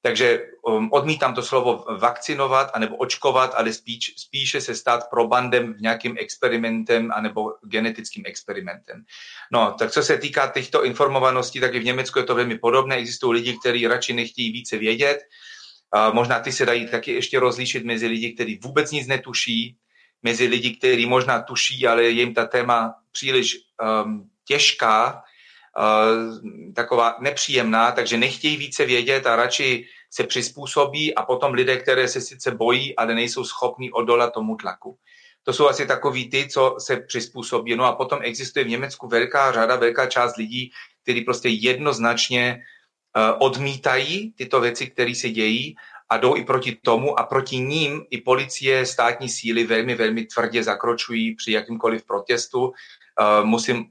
Takže 0.04 0.40
um, 0.66 0.88
odmítám 0.92 1.34
to 1.34 1.42
slovo 1.42 1.84
vakcinovat 1.98 2.70
anebo 2.74 2.96
očkovat, 2.96 3.54
ale 3.54 3.72
spíš, 3.72 4.14
spíše 4.16 4.60
se 4.60 4.74
stát 4.74 5.10
probandem 5.10 5.74
v 5.74 5.80
nějakým 5.80 6.16
experimentem 6.20 7.10
anebo 7.14 7.52
genetickým 7.70 8.22
experimentem. 8.26 9.04
No, 9.52 9.74
tak 9.78 9.90
co 9.90 10.02
se 10.02 10.18
týká 10.18 10.46
těchto 10.46 10.84
informovaností, 10.84 11.60
tak 11.60 11.74
i 11.74 11.78
v 11.78 11.84
Německu 11.84 12.18
je 12.18 12.24
to 12.24 12.34
velmi 12.34 12.58
podobné. 12.58 12.96
Existují 12.96 13.32
lidi, 13.32 13.58
kteří 13.58 13.86
radši 13.86 14.12
nechtějí 14.12 14.52
více 14.52 14.78
vědět. 14.78 15.18
Uh, 15.96 16.14
možná 16.14 16.40
ty 16.40 16.52
se 16.52 16.66
dají 16.66 16.86
taky 16.86 17.12
ještě 17.12 17.40
rozlíšit 17.40 17.84
mezi 17.84 18.06
lidi, 18.06 18.32
kteří 18.32 18.58
vůbec 18.62 18.90
nic 18.90 19.06
netuší, 19.06 19.76
mezi 20.22 20.46
lidi, 20.46 20.76
kteří 20.76 21.06
možná 21.06 21.42
tuší, 21.42 21.86
ale 21.86 22.02
je 22.02 22.10
jim 22.10 22.34
ta 22.34 22.46
téma 22.46 22.94
příliš 23.12 23.58
um, 24.04 24.30
těžká, 24.44 25.22
uh, 25.78 26.72
taková 26.74 27.16
nepříjemná, 27.20 27.92
takže 27.92 28.16
nechtějí 28.16 28.56
více 28.56 28.84
vědět 28.84 29.26
a 29.26 29.36
radši 29.36 29.86
se 30.10 30.24
přizpůsobí 30.24 31.14
a 31.14 31.22
potom 31.22 31.54
lidé, 31.54 31.76
které 31.76 32.08
se 32.08 32.20
sice 32.20 32.50
bojí, 32.50 32.96
ale 32.96 33.14
nejsou 33.14 33.44
schopní 33.44 33.90
odolat 33.90 34.32
tomu 34.32 34.56
tlaku. 34.56 34.98
To 35.42 35.52
jsou 35.52 35.68
asi 35.68 35.86
takový 35.86 36.30
ty, 36.30 36.48
co 36.48 36.76
se 36.78 36.96
přizpůsobí. 36.96 37.76
No 37.76 37.84
a 37.84 37.92
potom 37.92 38.18
existuje 38.22 38.64
v 38.64 38.68
Německu 38.68 39.08
velká 39.08 39.52
řada, 39.52 39.76
velká 39.76 40.06
část 40.06 40.36
lidí, 40.36 40.70
kteří 41.02 41.20
prostě 41.20 41.48
jednoznačně 41.48 42.58
uh, 43.16 43.46
odmítají 43.46 44.32
tyto 44.32 44.60
věci, 44.60 44.86
které 44.86 45.14
se 45.14 45.30
dějí 45.30 45.76
a 46.12 46.16
jdou 46.16 46.36
i 46.36 46.44
proti 46.44 46.78
tomu 46.84 47.18
a 47.18 47.22
proti 47.22 47.58
ním 47.58 48.04
i 48.10 48.20
policie, 48.20 48.86
státní 48.86 49.28
síly 49.28 49.64
velmi, 49.64 49.94
velmi 49.94 50.24
tvrdě 50.24 50.62
zakročují 50.62 51.34
při 51.34 51.52
jakýmkoliv 51.52 52.06
protestu. 52.06 52.60
Uh, 52.60 52.72
musím 53.44 53.84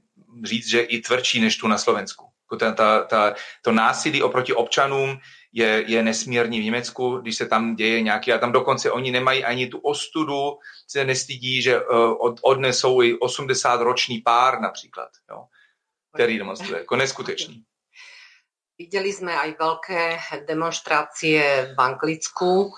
říct, 0.44 0.68
že 0.68 0.80
i 0.80 1.00
tvrdší 1.00 1.40
než 1.40 1.56
tu 1.56 1.68
na 1.68 1.78
Slovensku. 1.78 2.24
Ta, 2.58 2.72
ta, 2.72 3.02
ta, 3.02 3.34
to 3.62 3.72
násilí 3.72 4.22
oproti 4.22 4.52
občanům 4.52 5.18
je, 5.52 5.84
je 5.86 6.02
nesmírný 6.02 6.60
v 6.60 6.64
Německu, 6.64 7.16
když 7.16 7.36
se 7.36 7.46
tam 7.46 7.74
děje 7.74 8.02
nějaký, 8.02 8.32
a 8.32 8.38
tam 8.38 8.52
dokonce 8.52 8.90
oni 8.90 9.10
nemají 9.10 9.44
ani 9.44 9.66
tu 9.66 9.78
ostudu, 9.78 10.58
se 10.86 11.04
nestydí, 11.04 11.62
že 11.62 11.80
uh, 11.80 11.86
od, 12.20 12.40
odnesou 12.42 13.02
i 13.02 13.14
80-roční 13.14 14.22
pár 14.22 14.60
například, 14.60 15.08
jo, 15.30 15.44
který 16.14 16.38
demonstruje, 16.38 16.80
jako 16.80 16.96
neskutečný. 16.96 17.64
Videli 18.82 19.14
sme 19.14 19.30
aj 19.30 19.62
veľké 19.62 20.02
demonstrácie 20.42 21.70
v 21.70 21.78
Anglicku. 21.78 22.74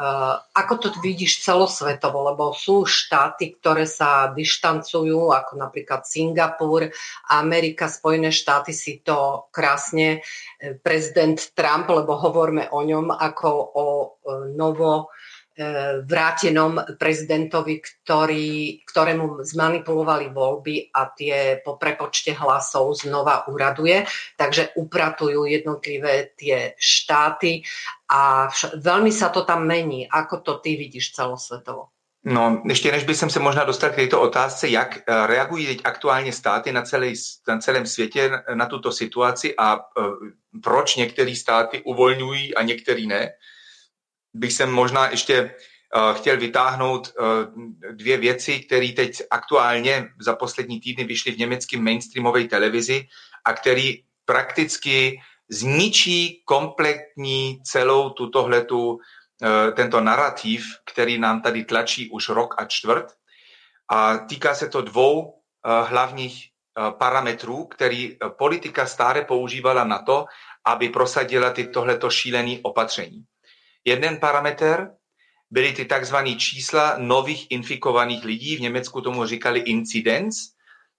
Eh, 0.00 0.34
ako 0.54 0.74
to 0.78 0.88
vidíš 1.02 1.42
celosvetovo? 1.42 2.22
Lebo 2.22 2.54
sú 2.54 2.86
štáty, 2.86 3.58
ktoré 3.58 3.82
sa 3.82 4.30
dištancujú, 4.30 5.34
ako 5.34 5.58
napríklad 5.58 6.06
Singapur, 6.06 6.86
Amerika, 7.34 7.90
Spojené 7.90 8.30
štáty 8.30 8.70
si 8.70 9.02
to 9.02 9.50
krásne 9.50 10.22
eh, 10.22 10.78
prezident 10.78 11.36
Trump, 11.52 11.90
lebo 11.90 12.14
hovorme 12.14 12.70
o 12.70 12.86
ňom 12.86 13.10
ako 13.10 13.50
o 13.74 13.86
eh, 13.90 14.06
novo 14.54 15.10
vrátenom 16.06 16.78
prezidentovi, 16.96 17.82
ktorý, 17.82 18.80
ktorému 18.86 19.44
zmanipulovali 19.44 20.32
voľby 20.32 20.94
a 20.94 21.10
tie 21.12 21.60
po 21.60 21.76
prepočte 21.76 22.32
hlasov 22.32 23.02
znova 23.02 23.44
uraduje. 23.50 24.06
Takže 24.38 24.78
upratujú 24.78 25.44
jednotlivé 25.44 26.32
tie 26.38 26.72
štáty 26.78 27.60
a 28.08 28.48
vš- 28.48 28.78
veľmi 28.80 29.12
sa 29.12 29.28
to 29.28 29.44
tam 29.44 29.66
mení. 29.66 30.08
Ako 30.08 30.40
to 30.40 30.52
ty 30.62 30.76
vidíš 30.76 31.12
celosvetovo? 31.12 31.92
No, 32.24 32.62
ještě 32.68 32.92
než 32.92 33.04
bych 33.04 33.16
se 33.16 33.40
možná 33.40 33.64
dostal 33.64 33.90
k 33.90 33.94
této 33.94 34.20
otázce, 34.20 34.68
jak 34.68 34.96
e, 34.96 35.26
reagují 35.26 35.66
teď 35.66 35.80
aktuálně 35.84 36.32
státy 36.32 36.72
na, 36.72 36.82
celý, 36.82 37.14
na 37.48 37.58
celém 37.58 37.86
světě 37.86 38.30
na 38.54 38.66
tuto 38.66 38.92
situaci 38.92 39.54
a 39.58 39.76
uh, 39.76 39.82
proč 40.62 40.96
některé 40.96 41.36
státy 41.36 41.82
uvolňují 41.84 42.54
a 42.54 42.62
některý 42.62 43.06
ne, 43.06 43.30
bych 44.34 44.52
jsem 44.52 44.70
možná 44.70 45.10
ještě 45.10 45.42
uh, 45.96 46.16
chtěl 46.16 46.36
vytáhnout 46.36 47.12
uh, 47.18 47.26
dvě 47.92 48.16
věci, 48.16 48.60
které 48.60 48.92
teď 48.92 49.22
aktuálně 49.30 50.08
za 50.20 50.36
poslední 50.36 50.80
týdny 50.80 51.04
vyšly 51.04 51.32
v 51.32 51.38
německé 51.38 51.78
mainstreamové 51.78 52.44
televizi 52.44 53.06
a 53.44 53.52
které 53.52 53.92
prakticky 54.24 55.20
zničí 55.48 56.42
kompletní 56.44 57.60
celou 57.64 58.10
tutohletu, 58.10 58.90
uh, 58.90 58.98
tento 59.74 60.00
narrativ, 60.00 60.64
který 60.92 61.18
nám 61.18 61.42
tady 61.42 61.64
tlačí 61.64 62.10
už 62.10 62.28
rok 62.28 62.54
a 62.58 62.64
čtvrt. 62.64 63.06
A 63.92 64.18
týká 64.18 64.54
se 64.54 64.68
to 64.68 64.82
dvou 64.82 65.34
hlavních 65.84 66.46
parametrů, 66.98 67.64
který 67.64 68.16
politika 68.38 68.86
stále 68.86 69.24
používala 69.24 69.84
na 69.84 69.98
to, 69.98 70.24
aby 70.64 70.88
prosadila 70.88 71.50
ty 71.50 71.66
tohleto 71.66 72.10
šílené 72.10 72.56
opatření. 72.62 73.24
Jeden 73.84 74.20
parametr 74.20 74.90
byly 75.50 75.72
ty 75.72 75.84
takzvané 75.84 76.34
čísla 76.34 76.94
nových 76.98 77.46
infikovaných 77.50 78.24
lidí, 78.24 78.56
v 78.56 78.60
Německu 78.60 79.00
tomu 79.00 79.26
říkali 79.26 79.60
incidence, 79.60 80.40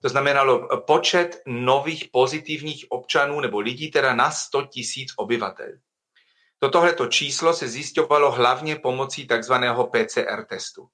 to 0.01 0.09
znamenalo 0.09 0.67
počet 0.77 1.41
nových 1.47 2.09
pozitivních 2.11 2.85
občanů 2.89 3.39
nebo 3.39 3.59
lidí 3.59 3.91
teda 3.91 4.15
na 4.15 4.31
100 4.31 4.61
tisíc 4.61 5.13
obyvatel. 5.17 5.71
Tohleto 6.71 7.07
číslo 7.07 7.53
se 7.53 7.67
zjišťovalo 7.67 8.31
hlavně 8.31 8.75
pomocí 8.75 9.27
takzvaného 9.27 9.87
PCR 9.87 10.45
testu. 10.49 10.87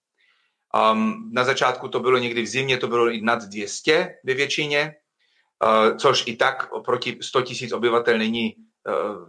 Um, 0.92 1.32
na 1.34 1.44
začátku 1.44 1.88
to 1.88 2.00
bylo 2.00 2.18
někdy 2.18 2.42
v 2.42 2.48
zimě, 2.48 2.78
to 2.78 2.88
bylo 2.88 3.10
i 3.10 3.22
nad 3.22 3.44
200 3.44 4.16
ve 4.24 4.34
většině, 4.34 4.96
uh, 5.64 5.98
což 5.98 6.24
i 6.28 6.36
tak 6.36 6.70
proti 6.86 7.18
100 7.22 7.42
tisíc 7.42 7.72
obyvatel 7.72 8.18
není 8.18 8.56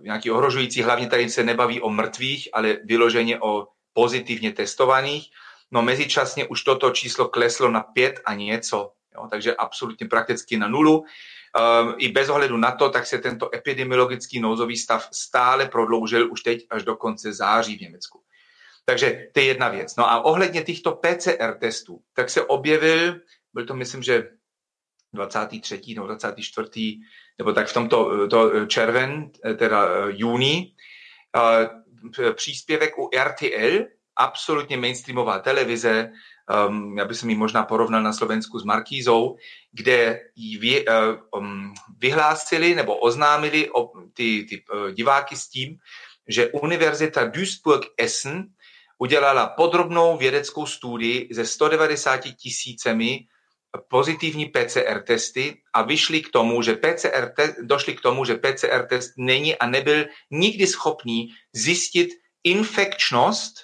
nějaký 0.01 0.31
ohrožující, 0.31 0.83
hlavně 0.83 1.07
tady 1.07 1.31
se 1.31 1.45
nebaví 1.45 1.81
o 1.81 1.91
mrtvých, 1.91 2.49
ale 2.53 2.77
vyloženě 2.85 3.41
o 3.41 3.69
pozitivně 3.93 4.53
testovaných. 4.53 5.31
No 5.71 5.83
mezičasně 5.83 6.47
už 6.47 6.65
toto 6.65 6.91
číslo 6.91 7.29
kleslo 7.29 7.71
na 7.71 7.81
pět 7.81 8.21
a 8.25 8.35
něco, 8.35 8.93
jo, 9.15 9.29
takže 9.31 9.57
absolutně 9.57 10.07
prakticky 10.07 10.57
na 10.57 10.69
nulu. 10.69 10.99
Um, 10.99 11.95
I 11.99 12.09
bez 12.09 12.29
ohledu 12.29 12.57
na 12.57 12.71
to, 12.71 12.91
tak 12.91 13.07
se 13.07 13.19
tento 13.19 13.55
epidemiologický 13.55 14.41
nouzový 14.41 14.77
stav 14.77 15.09
stále 15.13 15.69
prodloužil 15.69 16.33
už 16.33 16.43
teď 16.43 16.67
až 16.71 16.83
do 16.83 16.97
konce 16.97 17.33
září 17.33 17.77
v 17.77 17.81
Německu. 17.81 18.23
Takže 18.85 19.29
to 19.33 19.41
je 19.41 19.47
jedna 19.47 19.69
věc. 19.69 19.97
No 19.97 20.11
a 20.11 20.21
ohledně 20.21 20.63
těchto 20.63 20.93
PCR 20.93 21.59
testů, 21.61 22.01
tak 22.15 22.31
se 22.31 22.43
objevil, 22.43 23.21
byl 23.55 23.67
to 23.67 23.75
myslím, 23.75 24.03
že 24.03 24.31
23. 25.13 25.81
nebo 25.95 26.07
24. 26.07 27.01
nebo 27.39 27.53
tak 27.53 27.69
v 27.69 27.75
tomto 27.75 28.29
to 28.29 28.67
červen, 28.67 29.31
teda 29.57 29.89
eh, 29.89 30.07
júni, 30.09 30.75
příspěvek 32.35 32.99
u 32.99 33.11
RTL, 33.25 33.85
absolutně 34.17 34.77
mainstreamová 34.77 35.39
televize, 35.39 36.11
um, 36.69 36.99
já 36.99 37.05
bych 37.05 37.23
mi 37.23 37.35
možná 37.35 37.65
porovnal 37.65 38.03
na 38.03 38.13
Slovensku 38.13 38.59
s 38.59 38.65
Markízou, 38.65 39.37
kde 39.73 40.21
ji 40.37 40.59
vy, 40.59 40.85
um, 41.35 41.75
vyhlásili 41.99 42.75
nebo 42.75 42.97
oznámili 42.97 43.71
o, 43.71 43.93
ty, 44.13 44.47
ty 44.49 44.65
diváky 44.93 45.37
s 45.37 45.49
tím, 45.49 45.79
že 46.29 46.49
Univerzita 46.49 47.25
Duisburg-Essen 47.25 48.45
udělala 48.99 49.47
podrobnou 49.47 50.17
vědeckou 50.17 50.67
studii 50.67 51.29
ze 51.33 51.47
190 51.47 52.21
tisícemi 52.37 53.27
pozitivní 53.89 54.47
PCR 54.47 55.03
testy 55.03 55.61
a 55.75 55.83
vyšli 55.83 56.21
k 56.21 56.33
tomu, 56.33 56.63
že 56.63 56.75
PCR 56.75 57.33
te- 57.37 57.55
došli 57.63 57.95
k 57.95 58.01
tomu, 58.01 58.25
že 58.25 58.35
PCR 58.35 58.87
test 58.89 59.13
není 59.19 59.57
a 59.57 59.67
nebyl 59.67 60.07
nikdy 60.31 60.67
schopný 60.67 61.29
zjistit 61.53 62.09
infekčnost 62.45 63.55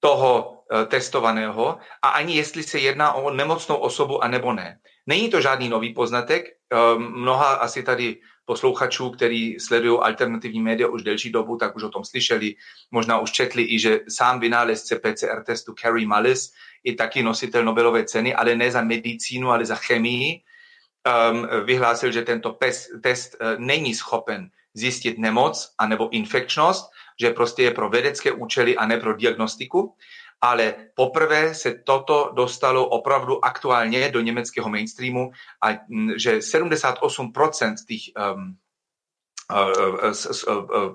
toho 0.00 0.60
eh, 0.72 0.86
testovaného 0.86 1.78
a 2.02 2.08
ani 2.08 2.36
jestli 2.36 2.62
se 2.62 2.78
jedná 2.78 3.12
o 3.12 3.30
nemocnou 3.30 3.76
osobu 3.76 4.24
a 4.24 4.28
nebo 4.28 4.52
ne. 4.52 4.78
Není 5.06 5.30
to 5.30 5.40
žádný 5.40 5.68
nový 5.68 5.94
poznatek. 5.94 6.46
Eh, 6.72 6.98
mnoha 6.98 7.54
asi 7.54 7.82
tady 7.82 8.16
posluchačů, 8.44 9.10
který 9.10 9.60
sledují 9.60 9.98
alternativní 10.00 10.60
média 10.62 10.88
už 10.88 11.02
delší 11.02 11.32
dobu, 11.32 11.56
tak 11.56 11.76
už 11.76 11.82
o 11.82 11.88
tom 11.88 12.04
slyšeli. 12.04 12.54
Možná 12.90 13.18
už 13.18 13.30
četli 13.30 13.62
i, 13.62 13.78
že 13.78 14.00
sám 14.08 14.40
vynálezce 14.40 14.96
PCR 14.96 15.42
testu 15.46 15.74
Carrie 15.74 16.06
Mullis 16.06 16.52
je 16.84 16.94
taky 16.94 17.22
nositel 17.22 17.64
Nobelové 17.64 18.04
ceny, 18.04 18.34
ale 18.34 18.56
ne 18.56 18.70
za 18.70 18.82
medicínu, 18.82 19.50
ale 19.50 19.64
za 19.64 19.74
chemii. 19.74 20.40
Um, 21.04 21.48
vyhlásil, 21.64 22.12
že 22.12 22.22
tento 22.22 22.56
test 23.00 23.36
uh, 23.36 23.60
není 23.60 23.94
schopen 23.94 24.48
zjistit 24.74 25.18
nemoc 25.18 25.74
anebo 25.78 26.08
infekčnost, 26.08 26.90
že 27.20 27.30
prostě 27.30 27.62
je 27.62 27.70
pro 27.70 27.88
vědecké 27.88 28.32
účely 28.32 28.76
a 28.76 28.86
ne 28.86 28.96
pro 29.00 29.16
diagnostiku 29.16 29.94
ale 30.44 30.74
poprvé 30.94 31.54
se 31.54 31.74
toto 31.74 32.32
dostalo 32.36 32.88
opravdu 32.88 33.44
aktuálně 33.44 34.10
do 34.10 34.20
německého 34.20 34.68
mainstreamu 34.68 35.30
a 35.64 35.68
že 36.16 36.38
78% 36.38 37.74
těch 37.88 38.00
um, 38.34 38.56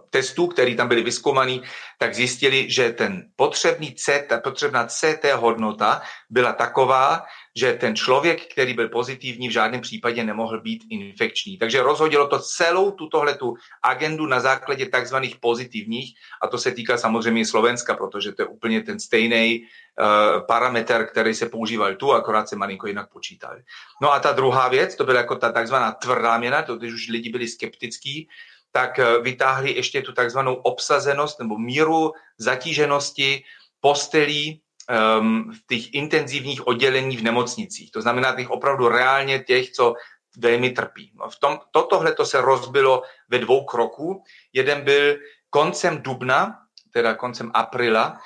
testů, 0.10 0.48
které 0.48 0.76
tam 0.76 0.88
byly 0.88 1.04
vyskoumaný, 1.04 1.62
tak 1.98 2.16
zjistili, 2.16 2.72
že 2.72 2.92
ten 2.92 3.30
potřebný 3.36 3.96
CT, 3.96 4.34
potřebná 4.44 4.86
CT 4.88 5.26
hodnota 5.36 6.02
byla 6.30 6.54
taková, 6.54 7.26
že 7.56 7.74
ten 7.74 7.96
člověk, 7.96 8.52
který 8.54 8.74
byl 8.74 8.90
pozitivní, 8.90 9.48
v 9.48 9.52
žádném 9.52 9.82
případě 9.82 10.24
nemohl 10.24 10.62
být 10.62 10.84
infekční. 10.90 11.58
Takže 11.58 11.82
rozhodilo 11.82 12.28
to 12.28 12.40
celou 12.40 12.92
tutohletu 12.92 13.54
agendu 13.84 14.26
na 14.26 14.40
základě 14.40 14.86
takzvaných 14.86 15.36
pozitivních, 15.36 16.16
a 16.44 16.48
to 16.48 16.58
se 16.58 16.72
týká 16.72 16.98
samozřejmě 16.98 17.46
Slovenska, 17.46 17.96
protože 17.96 18.32
to 18.32 18.42
je 18.42 18.46
úplně 18.46 18.82
ten 18.82 19.00
stejný 19.00 19.62
uh, 19.62 20.46
parametr, 20.48 21.06
který 21.12 21.34
se 21.34 21.50
používal 21.50 21.96
tu, 21.96 22.14
akorát 22.14 22.50
se 22.50 22.56
malinko 22.56 22.88
jinak 22.88 23.12
počítal. 23.12 23.56
No 24.02 24.14
a 24.14 24.20
ta 24.20 24.32
druhá 24.32 24.68
věc, 24.68 24.96
to 24.96 25.06
byla 25.06 25.18
jako 25.18 25.36
ta 25.36 25.52
takzvaná 25.52 25.92
tvrdá 25.92 26.38
měna, 26.38 26.62
to 26.62 26.76
když 26.76 26.94
už 26.94 27.08
lidi 27.10 27.30
byli 27.30 27.48
skeptický, 27.48 28.28
tak 28.72 29.00
uh, 29.00 29.24
vytáhli 29.24 29.76
ještě 29.76 30.02
tu 30.02 30.14
takzvanou 30.14 30.54
obsazenost 30.54 31.40
nebo 31.40 31.58
míru 31.58 32.12
zatíženosti 32.38 33.44
postelí 33.82 34.62
um, 34.90 35.52
v 35.52 35.68
těch 35.68 35.94
intenzivních 35.94 36.68
odděleních 36.68 37.20
v 37.20 37.24
nemocnicích. 37.24 37.92
To 37.92 38.02
znamená 38.02 38.36
těch 38.36 38.50
opravdu 38.50 38.88
reálně 38.88 39.40
těch, 39.40 39.72
co 39.72 39.94
velmi 40.38 40.70
trpí. 40.70 41.12
No 41.20 41.30
v 41.30 41.40
tom, 41.40 41.60
totohle 41.72 42.14
to 42.14 42.26
se 42.26 42.42
rozbilo 42.42 43.02
ve 43.30 43.40
dvou 43.40 43.66
kroků. 43.66 44.24
Jeden 44.54 44.82
byl 44.82 45.18
koncem 45.50 46.02
dubna, 46.02 46.60
teda 46.94 47.16
koncem 47.16 47.52
apríla, 47.54 48.18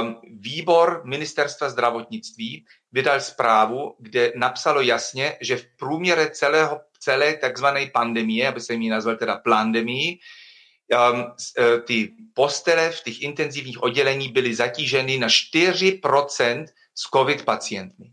um, 0.00 0.20
výbor 0.40 1.02
ministerstva 1.04 1.68
zdravotnictví 1.68 2.64
vydal 2.92 3.20
zprávu, 3.20 3.96
kde 3.98 4.32
napsalo 4.36 4.80
jasně, 4.80 5.36
že 5.40 5.56
v 5.56 5.66
průměre 5.76 6.30
celého, 6.30 6.80
celé 6.98 7.36
takzvané 7.36 7.86
pandemie, 7.94 8.48
aby 8.48 8.60
se 8.60 8.76
mi 8.76 8.88
nazval 8.88 9.16
teda 9.16 9.36
plandemii, 9.36 10.10
um, 10.12 10.18
ty 11.84 12.12
postele 12.34 12.90
v 12.90 13.02
těch 13.02 13.22
intenzivních 13.22 13.82
oddělení 13.82 14.28
byly 14.28 14.54
zatíženy 14.54 15.18
na 15.18 15.28
4% 15.28 16.66
s 16.94 17.02
COVID 17.10 17.44
pacientmi. 17.44 18.12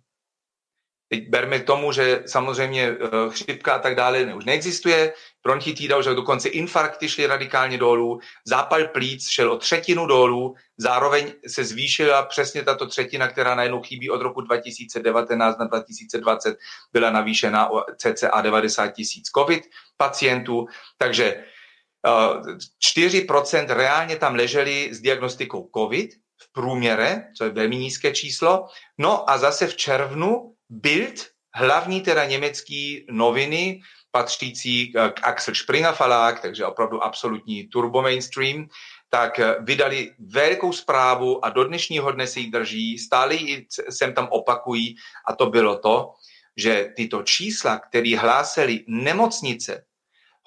Teď 1.10 1.30
berme 1.30 1.60
tomu, 1.60 1.92
že 1.92 2.24
samozřejmě 2.26 2.84
eh, 2.88 2.98
chřipka 3.30 3.74
a 3.76 3.80
tak 3.80 3.96
dále 3.96 4.34
už 4.34 4.46
neexistuje, 4.46 5.14
bronchitída 5.44 5.98
už 5.98 6.06
dokonce 6.06 6.50
infarkty 6.50 7.10
šly 7.10 7.26
radikálně 7.26 7.78
dolů, 7.78 8.20
zápal 8.46 8.88
plíc 8.88 9.30
šel 9.30 9.52
o 9.52 9.58
třetinu 9.58 10.06
dolů, 10.06 10.56
zároveň 10.78 11.34
se 11.48 11.64
zvýšila 11.64 12.26
přesně 12.26 12.64
tato 12.64 12.88
třetina, 12.88 13.28
která 13.28 13.56
najednou 13.56 13.82
chybí 13.82 14.10
od 14.10 14.22
roku 14.22 14.42
2019 14.42 15.58
na 15.58 15.66
2020, 15.66 16.58
byla 16.94 17.10
navýšena 17.10 17.70
o 17.70 17.84
cca 17.98 18.42
90 18.42 18.88
tisíc 18.88 19.30
COVID 19.30 19.64
pacientů, 19.98 20.68
takže 20.98 21.44
4% 22.06 23.66
reálně 23.68 24.16
tam 24.16 24.36
leželi 24.36 24.90
s 24.94 25.02
diagnostikou 25.02 25.70
COVID 25.78 26.14
v 26.42 26.52
průměre, 26.52 27.24
co 27.38 27.44
je 27.44 27.50
velmi 27.50 27.78
nízké 27.78 28.12
číslo. 28.12 28.68
No 28.98 29.30
a 29.30 29.38
zase 29.38 29.68
v 29.68 29.76
červnu 29.76 30.56
Bild, 30.70 31.26
hlavní 31.56 32.02
teda 32.02 32.26
německý 32.26 33.06
noviny, 33.12 33.82
patřící 34.12 34.92
k 34.92 35.20
Axel 35.24 35.56
Springer 35.56 35.94
takže 36.42 36.66
opravdu 36.66 37.04
absolutní 37.04 37.68
turbo 37.68 38.02
mainstream, 38.02 38.68
tak 39.10 39.40
vydali 39.60 40.12
velkou 40.20 40.74
zprávu 40.74 41.46
a 41.46 41.50
do 41.50 41.64
dnešního 41.64 42.12
dne 42.12 42.28
si 42.28 42.40
ji 42.40 42.52
drží, 42.52 42.98
stále 42.98 43.36
ji 43.36 43.68
sem 43.90 44.14
tam 44.14 44.28
opakují 44.32 44.96
a 45.28 45.36
to 45.36 45.46
bylo 45.46 45.78
to, 45.78 46.12
že 46.58 46.92
tyto 46.96 47.24
čísla, 47.24 47.80
které 47.80 48.18
hlásili 48.18 48.84
nemocnice 48.88 49.86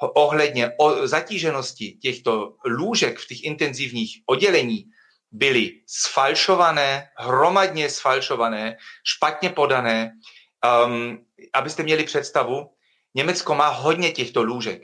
ohledně 0.01 0.73
zatíženosti 1.05 1.99
těchto 2.03 2.55
lůžek 2.65 3.19
v 3.19 3.27
těch 3.27 3.45
intenzivních 3.45 4.21
oddělení 4.27 4.85
byly 5.31 5.81
sfalšované, 5.87 7.09
hromadně 7.17 7.91
sfalšované, 7.91 8.77
špatně 9.05 9.51
podané. 9.51 10.13
Um, 10.87 11.19
abyste 11.53 11.83
měli 11.83 12.05
představu, 12.05 12.71
Německo 13.15 13.55
má 13.55 13.69
hodně 13.69 14.13
těchto 14.13 14.43
lůžek. 14.43 14.83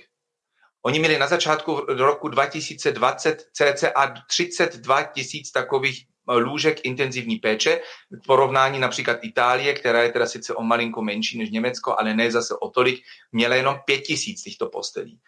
Oni 0.83 0.99
měli 0.99 1.19
na 1.19 1.27
začátku 1.27 1.77
roku 1.89 2.29
2020 2.29 3.45
cca 3.53 4.15
32 4.29 5.03
tisíc 5.03 5.51
takových 5.51 6.07
lůžek 6.29 6.81
intenzivní 6.85 7.37
péče, 7.37 7.81
v 8.11 8.27
porovnání 8.27 8.79
například 8.79 9.19
Itálie, 9.23 9.75
která 9.75 10.03
je 10.03 10.13
teda 10.13 10.27
sice 10.27 10.55
o 10.55 10.63
malinko 10.63 11.03
menší 11.03 11.39
než 11.39 11.51
Německo, 11.51 11.97
ale 11.99 12.15
ne 12.15 12.31
zase 12.31 12.55
o 12.61 12.71
tolik, 12.71 13.03
měla 13.33 13.57
jenom 13.57 13.79
pět 13.85 14.01
tisíc 14.01 14.43
těchto 14.43 14.69
postelí. 14.69 15.21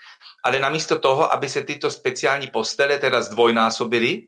Ale 0.45 0.59
namísto 0.59 0.99
toho, 0.99 1.33
aby 1.33 1.49
se 1.49 1.63
tyto 1.63 1.91
speciální 1.91 2.47
postele 2.47 2.99
teda 2.99 3.23
zdvojnásobily, 3.23 4.27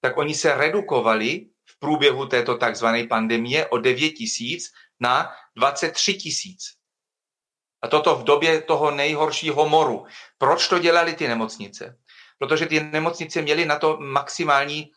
tak 0.00 0.16
oni 0.16 0.34
se 0.34 0.54
redukovali 0.54 1.46
v 1.66 1.78
průběhu 1.78 2.26
této 2.26 2.56
takzvané 2.56 3.06
pandemie 3.06 3.66
o 3.66 3.78
9 3.78 4.10
tisíc 4.10 4.72
na 5.00 5.30
23 5.56 6.14
tisíc. 6.14 6.78
A 7.82 7.88
toto 7.88 8.16
v 8.16 8.24
době 8.24 8.62
toho 8.62 8.90
nejhoršího 8.90 9.68
moru. 9.68 10.06
Proč 10.38 10.68
to 10.68 10.78
dělali 10.78 11.14
ty 11.14 11.28
nemocnice? 11.28 11.98
Protože 12.38 12.66
ty 12.66 12.80
nemocnice 12.80 13.42
měly 13.42 13.64
na 13.64 13.78
to 13.78 13.96
maximální 14.00 14.90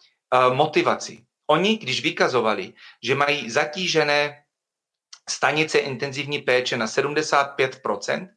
motivaci. 0.54 1.24
Oni, 1.48 1.78
když 1.78 2.02
vykazovali, 2.04 2.74
že 3.04 3.16
mají 3.16 3.50
zatížené 3.50 4.44
stanice 5.30 5.80
intenzivní 5.80 6.40
péče 6.40 6.78
na 6.78 6.86
75%, 6.86 8.28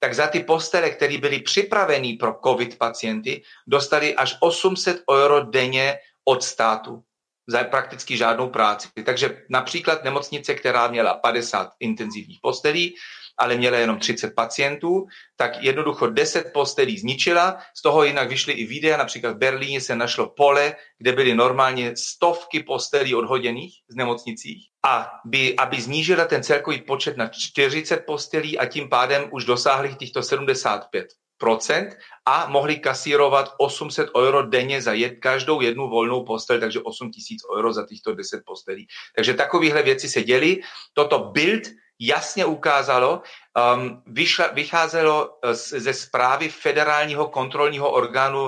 tak 0.00 0.14
za 0.14 0.26
ty 0.26 0.40
postele, 0.40 0.90
které 0.90 1.18
byly 1.18 1.38
připravené 1.38 2.16
pro 2.20 2.34
COVID 2.44 2.78
pacienty, 2.78 3.42
dostali 3.66 4.14
až 4.14 4.36
800 4.40 5.02
euro 5.10 5.40
denně 5.40 5.98
od 6.24 6.42
státu 6.44 7.02
za 7.46 7.64
prakticky 7.64 8.16
žádnou 8.16 8.50
práci. 8.50 8.88
Takže 9.04 9.42
například 9.50 10.04
nemocnice, 10.04 10.54
která 10.54 10.88
měla 10.88 11.14
50 11.14 11.70
intenzivních 11.80 12.38
postelí, 12.42 12.94
ale 13.42 13.56
měla 13.56 13.78
jenom 13.78 13.98
30 13.98 14.34
pacientů, 14.34 15.06
tak 15.36 15.62
jednoducho 15.62 16.06
10 16.06 16.52
postelí 16.52 16.98
zničila, 16.98 17.58
z 17.74 17.82
toho 17.82 18.04
jinak 18.04 18.28
vyšly 18.28 18.52
i 18.52 18.66
videa, 18.66 18.96
například 18.96 19.32
v 19.32 19.38
Berlíně 19.38 19.80
se 19.80 19.96
našlo 19.96 20.30
pole, 20.30 20.74
kde 20.98 21.12
byly 21.12 21.34
normálně 21.34 21.96
stovky 21.96 22.62
postelí 22.62 23.14
odhoděných 23.14 23.74
z 23.88 23.94
nemocnicích 23.94 24.66
a 24.86 25.10
by, 25.24 25.56
aby 25.56 25.80
znížila 25.80 26.24
ten 26.24 26.42
celkový 26.42 26.80
počet 26.82 27.16
na 27.16 27.28
40 27.28 28.06
postelí 28.06 28.58
a 28.58 28.66
tím 28.66 28.88
pádem 28.88 29.28
už 29.30 29.44
dosáhli 29.44 29.94
těchto 29.94 30.20
75% 30.20 31.90
a 32.26 32.46
mohli 32.46 32.78
kasírovat 32.78 33.54
800 33.58 34.08
euro 34.16 34.46
denně 34.46 34.82
za 34.82 34.92
jed, 34.92 35.18
každou 35.18 35.60
jednu 35.60 35.88
volnou 35.88 36.24
postel, 36.24 36.60
takže 36.60 36.80
8 36.80 37.10
tisíc 37.10 37.42
euro 37.56 37.72
za 37.72 37.86
těchto 37.86 38.14
10 38.14 38.42
postelí. 38.46 38.86
Takže 39.16 39.34
takovéhle 39.34 39.82
věci 39.82 40.08
se 40.08 40.22
děly. 40.22 40.60
Toto 40.94 41.18
Bild 41.18 41.62
jasně 42.02 42.44
ukázalo, 42.44 43.22
um, 43.74 44.02
vyšla, 44.06 44.46
vycházelo 44.46 45.28
uh, 45.28 45.50
ze 45.54 45.94
zprávy 45.94 46.48
federálního 46.48 47.28
kontrolního 47.28 47.90
orgánu 47.90 48.42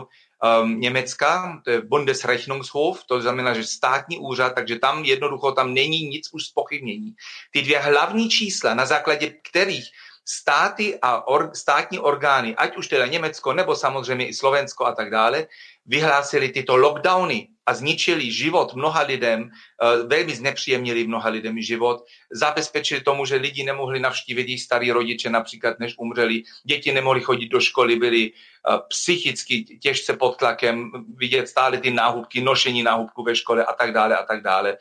um, 0.63 0.81
Německa, 0.81 1.61
to 1.65 1.71
je 1.71 1.81
Bundesrechnungshof, 1.81 3.05
to 3.05 3.21
znamená, 3.21 3.55
že 3.55 3.65
státní 3.65 4.19
úřad, 4.19 4.55
takže 4.55 4.79
tam 4.79 5.05
jednoducho 5.05 5.53
tam 5.53 5.75
není 5.75 6.09
nic 6.09 6.29
už 6.33 6.47
spochybnění. 6.47 7.15
Ty 7.51 7.63
dvě 7.63 7.79
hlavní 7.79 8.29
čísla, 8.29 8.75
na 8.75 8.87
základě 8.87 9.35
kterých 9.51 9.85
státy 10.25 10.99
a 11.03 11.29
or, 11.29 11.51
státní 11.55 11.99
orgány, 11.99 12.57
ať 12.57 12.77
už 12.77 12.89
teda 12.89 13.07
Německo, 13.07 13.53
nebo 13.53 13.77
samozřejmě 13.77 14.29
i 14.29 14.35
Slovensko 14.35 14.87
a 14.87 14.93
tak 14.93 15.11
dále, 15.11 15.47
vyhlásili 15.87 16.49
tyto 16.49 16.77
lockdowny 16.77 17.49
a 17.67 17.75
zničili 17.75 18.31
život 18.31 18.75
mnoha 18.75 19.03
lidem, 19.03 19.51
eh, 19.51 20.07
velmi 20.07 20.35
znepříjemnili 20.37 21.07
mnoha 21.07 21.29
lidem 21.29 21.61
život, 21.61 22.05
zabezpečili 22.33 23.01
tomu, 23.01 23.25
že 23.25 23.37
lidi 23.37 23.65
nemohli 23.65 24.01
navštívit 24.01 24.49
jejich 24.49 24.63
starý 24.63 24.93
rodiče 24.93 25.31
například, 25.31 25.81
než 25.81 25.95
umřeli, 25.99 26.43
děti 26.65 26.93
nemohli 26.93 27.21
chodit 27.21 27.49
do 27.49 27.61
školy, 27.61 27.97
byli 27.97 28.33
eh, 28.33 28.79
psychicky 28.89 29.65
těžce 29.65 30.17
pod 30.17 30.37
tlakem, 30.37 30.93
vidět 31.17 31.49
stále 31.49 31.79
ty 31.79 31.91
náhubky, 31.91 32.41
nošení 32.41 32.83
náhubku 32.83 33.23
ve 33.23 33.37
škole 33.37 33.65
a 33.65 33.73
tak 33.73 33.93
dále 33.93 34.17
a 34.17 34.25
tak 34.25 34.43
dále, 34.43 34.77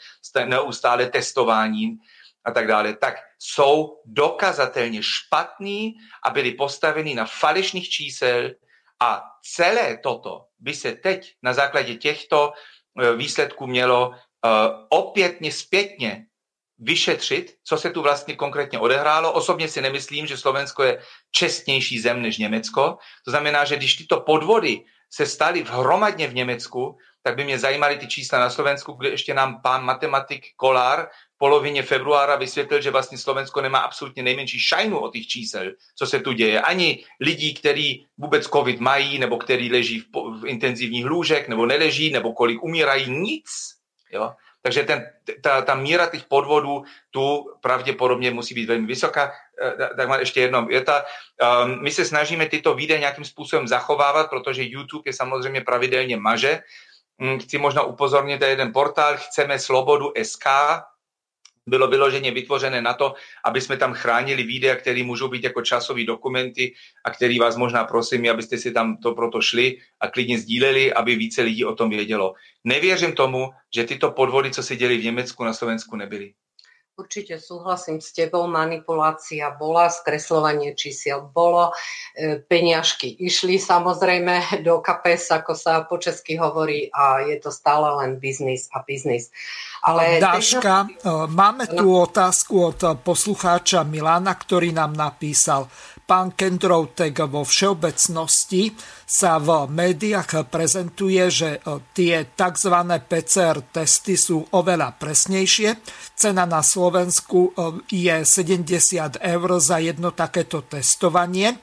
neustále 0.45 1.09
testováním 1.09 1.99
a 2.45 2.51
tak 2.51 2.67
dále, 2.67 2.93
tak 2.93 3.15
jsou 3.39 3.99
dokazatelně 4.05 5.03
špatní 5.03 5.95
a 6.23 6.29
byli 6.29 6.51
postaveni 6.51 7.15
na 7.15 7.25
falešných 7.25 7.89
čísel 7.89 8.51
a 9.03 9.23
celé 9.43 9.97
toto 9.97 10.47
by 10.59 10.73
se 10.73 10.91
teď 10.95 11.35
na 11.43 11.53
základě 11.53 11.95
těchto 11.95 12.53
e, 12.55 13.15
výsledků 13.15 13.67
mělo 13.67 14.11
e, 14.11 14.17
opětně 14.89 15.51
zpětně 15.51 16.25
vyšetřit, 16.79 17.55
co 17.63 17.77
se 17.77 17.89
tu 17.89 18.01
vlastně 18.01 18.35
konkrétně 18.35 18.79
odehrálo. 18.79 19.33
Osobně 19.33 19.67
si 19.67 19.81
nemyslím, 19.81 20.27
že 20.27 20.37
Slovensko 20.37 20.83
je 20.83 21.03
čestnější 21.31 21.99
zem 21.99 22.21
než 22.21 22.37
Německo. 22.37 22.97
To 23.25 23.31
znamená, 23.31 23.65
že 23.65 23.75
když 23.75 23.95
tyto 23.95 24.21
podvody 24.21 24.83
se 25.11 25.25
staly 25.25 25.63
hromadně 25.63 26.27
v 26.27 26.33
Německu, 26.33 26.97
tak 27.23 27.35
by 27.35 27.43
mě 27.43 27.59
zajímaly 27.59 27.97
ty 27.97 28.07
čísla 28.07 28.39
na 28.39 28.49
Slovensku, 28.49 28.93
kde 28.93 29.09
ještě 29.09 29.33
nám 29.33 29.61
pán 29.61 29.83
matematik 29.83 30.55
Kolár 30.55 31.07
v 31.32 31.32
polovině 31.43 31.83
februára 31.83 32.35
vysvětlil, 32.35 32.81
že 32.81 32.91
vlastně 32.91 33.17
Slovensko 33.17 33.61
nemá 33.61 33.79
absolutně 33.79 34.23
nejmenší 34.23 34.59
šajnu 34.59 34.99
o 34.99 35.11
těch 35.11 35.27
čísel, 35.27 35.75
co 35.95 36.05
se 36.07 36.19
tu 36.19 36.31
děje. 36.31 36.61
Ani 36.61 37.03
lidí, 37.19 37.53
kteří 37.53 38.07
vůbec 38.17 38.47
covid 38.47 38.79
mají, 38.79 39.19
nebo 39.19 39.37
kteří 39.37 39.71
leží 39.71 39.99
v, 39.99 40.39
v 40.39 40.45
intenzivních 40.47 41.05
lůžek, 41.05 41.47
nebo 41.47 41.65
neleží, 41.65 42.15
nebo 42.15 42.33
kolik 42.33 42.63
umírají, 42.63 43.11
nic. 43.11 43.75
Jo? 44.11 44.31
Takže 44.61 44.83
ten, 44.83 45.03
ta, 45.43 45.61
ta 45.61 45.75
míra 45.75 46.07
těch 46.07 46.23
podvodů 46.31 46.83
tu 47.11 47.51
pravděpodobně 47.59 48.31
musí 48.31 48.55
být 48.55 48.71
velmi 48.71 48.87
vysoká. 48.87 49.31
E, 49.59 49.95
tak 49.99 50.07
mám 50.07 50.19
ještě 50.19 50.47
jedno 50.47 50.65
věta. 50.65 51.03
Um, 51.03 51.83
my 51.83 51.91
se 51.91 52.05
snažíme 52.05 52.47
tyto 52.47 52.71
videa 52.73 52.99
nějakým 52.99 53.25
způsobem 53.25 53.67
zachovávat, 53.67 54.29
protože 54.29 54.63
YouTube 54.63 55.03
je 55.05 55.13
samozřejmě 55.13 55.61
pravidelně 55.61 56.17
maže. 56.17 56.63
Mm, 57.17 57.39
chci 57.39 57.57
možno 57.57 57.87
upozornit 57.87 58.41
na 58.41 58.47
jeden 58.47 58.71
portál 58.71 59.19
Chceme 59.19 59.59
slobodu 59.59 60.15
SK, 60.23 60.47
bylo 61.67 61.87
vyloženě 61.87 62.31
vytvořené 62.31 62.81
na 62.81 62.93
to, 62.93 63.13
aby 63.45 63.61
jsme 63.61 63.77
tam 63.77 63.93
chránili 63.93 64.43
videa, 64.43 64.75
které 64.75 65.03
můžou 65.03 65.27
být 65.27 65.43
jako 65.43 65.61
časové 65.61 66.03
dokumenty 66.03 66.73
a 67.05 67.09
který 67.09 67.39
vás 67.39 67.55
možná 67.57 67.83
prosím, 67.83 68.29
abyste 68.29 68.57
si 68.57 68.71
tam 68.71 68.97
to 68.97 69.15
proto 69.15 69.41
šli 69.41 69.77
a 69.99 70.07
klidně 70.07 70.39
sdíleli, 70.39 70.93
aby 70.93 71.15
více 71.15 71.41
lidí 71.41 71.65
o 71.65 71.75
tom 71.75 71.89
vědělo. 71.89 72.33
Nevěřím 72.63 73.13
tomu, 73.13 73.49
že 73.75 73.83
tyto 73.83 74.11
podvody, 74.11 74.51
co 74.51 74.63
se 74.63 74.75
děli 74.75 74.97
v 74.97 75.03
Německu, 75.03 75.43
na 75.43 75.53
Slovensku 75.53 75.95
nebyly. 75.95 76.33
Určite 76.93 77.41
súhlasím 77.41 77.97
s 77.97 78.13
tebou, 78.13 78.45
manipulácia 78.45 79.49
bola, 79.49 79.89
skreslovanie 79.89 80.77
čísiel 80.77 81.25
bolo, 81.25 81.73
e, 82.13 82.37
peňažky 82.37 83.09
išli 83.17 83.57
samozrejme 83.57 84.61
do 84.61 84.77
kapes, 84.77 85.33
ako 85.33 85.57
sa 85.57 85.81
po 85.89 85.97
česky 85.97 86.37
hovorí 86.37 86.93
a 86.93 87.25
je 87.25 87.41
to 87.41 87.49
stále 87.49 87.97
len 87.97 88.21
biznis 88.21 88.69
a 88.69 88.85
biznis. 88.85 89.33
Ale 89.81 90.21
Dáška, 90.21 90.85
e, 90.85 90.87
máme 91.33 91.65
tu 91.65 91.97
otázku 91.97 92.61
od 92.61 92.79
poslucháča 93.01 93.81
Milana, 93.81 94.37
ktorý 94.37 94.69
nám 94.69 94.93
napísal– 94.93 95.65
Pán 96.03 96.35
Kendroutek 96.35 97.15
vo 97.31 97.47
všeobecnosti 97.47 98.75
sa 99.07 99.39
v 99.39 99.71
médiách 99.71 100.51
prezentuje, 100.51 101.23
že 101.31 101.63
e, 101.63 101.79
tie 101.95 102.27
tzv. 102.35 102.75
PCR 103.07 103.63
testy 103.71 104.19
sú 104.19 104.43
oveľa 104.51 104.99
presnejšie. 104.99 105.79
Cena 106.11 106.43
na 106.43 106.59
Slovensku 106.59 107.39
e, 107.47 107.51
je 107.87 108.15
70 108.19 109.23
eur 109.23 109.49
za 109.63 109.79
jedno 109.79 110.11
takéto 110.11 110.67
testovanie. 110.67 111.55
E, 111.55 111.57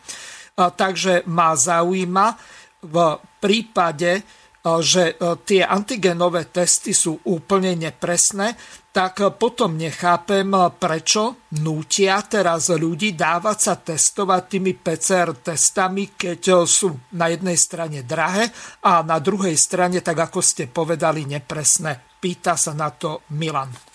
takže 0.56 1.28
má 1.28 1.52
zaujíma 1.52 2.40
v 2.80 2.96
prípade, 3.44 4.24
že 4.60 5.16
tie 5.48 5.64
antigenové 5.64 6.52
testy 6.52 6.92
sú 6.92 7.16
úplne 7.32 7.72
nepresné, 7.76 8.56
tak 8.90 9.22
potom 9.38 9.78
nechápem, 9.78 10.50
prečo 10.76 11.46
nútia 11.62 12.20
teraz 12.26 12.68
ľudí 12.68 13.16
dávať 13.16 13.58
sa 13.58 13.74
testovať 13.78 14.42
tými 14.50 14.72
PCR 14.76 15.32
testami, 15.38 16.12
keď 16.12 16.66
sú 16.68 17.14
na 17.16 17.32
jednej 17.32 17.56
strane 17.56 18.02
drahé 18.04 18.50
a 18.84 19.00
na 19.00 19.16
druhej 19.22 19.56
strane, 19.56 20.04
tak 20.04 20.28
ako 20.28 20.42
ste 20.42 20.68
povedali, 20.68 21.24
nepresné. 21.24 22.20
Pýta 22.20 22.58
sa 22.58 22.76
na 22.76 22.92
to 22.92 23.24
Milan. 23.32 23.89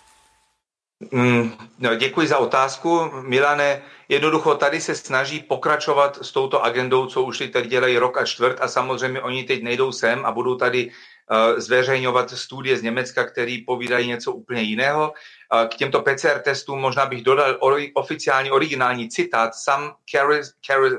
Mm, 1.12 1.52
no, 1.80 1.96
děkuji 1.96 2.28
za 2.28 2.38
otázku. 2.38 3.12
Milane, 3.22 3.82
jednoducho 4.10 4.56
tady 4.56 4.82
se 4.82 4.96
snaží 4.96 5.40
pokračovat 5.40 6.20
s 6.22 6.32
touto 6.32 6.64
agendou, 6.64 7.06
co 7.06 7.22
už 7.22 7.38
teď 7.38 7.68
dělají 7.68 7.98
rok 7.98 8.18
a 8.18 8.26
čtvrt 8.26 8.58
a 8.62 8.68
samozřejmě 8.68 9.22
oni 9.22 9.44
teď 9.44 9.64
nejdou 9.64 9.92
sem 9.92 10.26
a 10.26 10.32
budou 10.32 10.56
tady 10.56 10.92
Eh, 11.32 11.62
zveřejňovat 11.62 12.30
studie 12.30 12.78
z 12.78 12.82
Německa, 12.82 13.24
které 13.24 13.58
povídají 13.68 14.08
něco 14.08 14.32
úplně 14.32 14.62
jiného. 14.62 15.14
Eh, 15.14 15.68
k 15.68 15.76
těmto 15.76 16.02
PCR 16.02 16.40
testům 16.40 16.80
možná 16.80 17.06
bych 17.06 17.24
dodal 17.24 17.58
oficiální 17.94 18.52
originální 18.52 19.10
citát 19.10 19.56
sam 19.56 19.96
Carey 20.12 20.42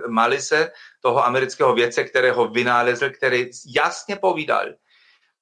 Malise, 0.09 0.73
toho 1.01 1.27
amerického 1.27 1.75
vědce, 1.75 2.05
kterého 2.05 2.49
vynálezl, 2.49 3.11
který 3.11 3.51
jasně 3.77 4.17
povídal, 4.17 4.67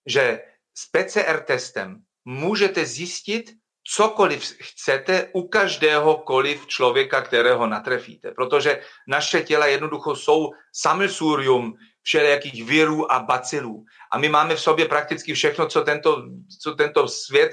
že 0.07 0.41
s 0.75 0.87
PCR 0.87 1.41
testem 1.41 1.97
můžete 2.25 2.87
zjistit, 2.87 3.51
cokoliv 3.85 4.57
chcete 4.61 5.29
u 5.33 5.49
každéhokoliv 5.49 6.67
člověka, 6.67 7.23
kterého 7.23 7.67
natrefíte. 7.67 8.31
Protože 8.31 8.81
naše 9.09 9.41
těla 9.41 9.67
jednoducho 9.67 10.17
jsou 10.17 10.51
samilsurium 10.73 11.75
všelijakých 12.03 12.65
virů 12.65 13.13
a 13.13 13.19
bacilů. 13.19 13.85
A 14.13 14.19
my 14.19 14.29
máme 14.29 14.57
v 14.57 14.61
sobě 14.61 14.89
prakticky 14.89 15.35
všechno, 15.35 15.67
co 15.67 15.83
tento, 15.83 16.23
co 16.63 16.75
tento 16.75 17.09
svět 17.09 17.51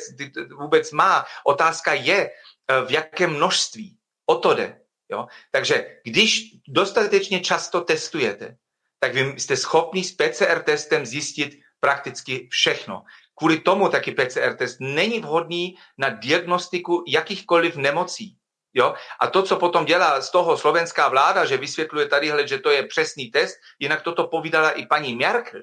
vůbec 0.59 0.91
má. 0.91 1.25
Otázka 1.45 1.93
je, 1.93 2.29
eh, 2.29 2.85
v 2.85 2.91
jakém 2.91 3.35
množství. 3.35 3.97
O 4.25 4.35
to 4.35 4.53
jde. 4.53 4.79
Jo? 5.11 5.27
Takže 5.51 5.99
když 6.03 6.43
dostatečně 6.67 7.39
často 7.39 7.81
testujete, 7.81 8.55
tak 8.99 9.13
vy 9.13 9.39
jste 9.39 9.57
schopni 9.57 10.03
s 10.03 10.11
PCR 10.11 10.63
testem 10.63 11.05
zjistit 11.05 11.59
prakticky 11.79 12.47
všechno. 12.51 13.03
Kvůli 13.41 13.59
tomu 13.59 13.89
taky 13.89 14.11
PCR 14.11 14.53
test 14.53 14.77
není 14.79 15.19
vhodný 15.19 15.75
na 15.97 16.09
diagnostiku 16.09 17.03
jakýchkoliv 17.07 17.75
nemocí. 17.75 18.37
Jo? 18.73 18.93
A 19.19 19.27
to, 19.27 19.43
co 19.43 19.55
potom 19.55 19.85
dělá 19.85 20.21
z 20.21 20.31
toho 20.31 20.57
slovenská 20.57 21.09
vláda, 21.09 21.45
že 21.45 21.57
vysvětluje 21.57 22.07
tady, 22.07 22.31
že 22.45 22.57
to 22.57 22.69
je 22.69 22.83
přesný 22.83 23.31
test, 23.31 23.57
jinak 23.79 24.01
toto 24.01 24.27
povídala 24.27 24.69
i 24.69 24.85
paní 24.85 25.15
Merkel. 25.15 25.61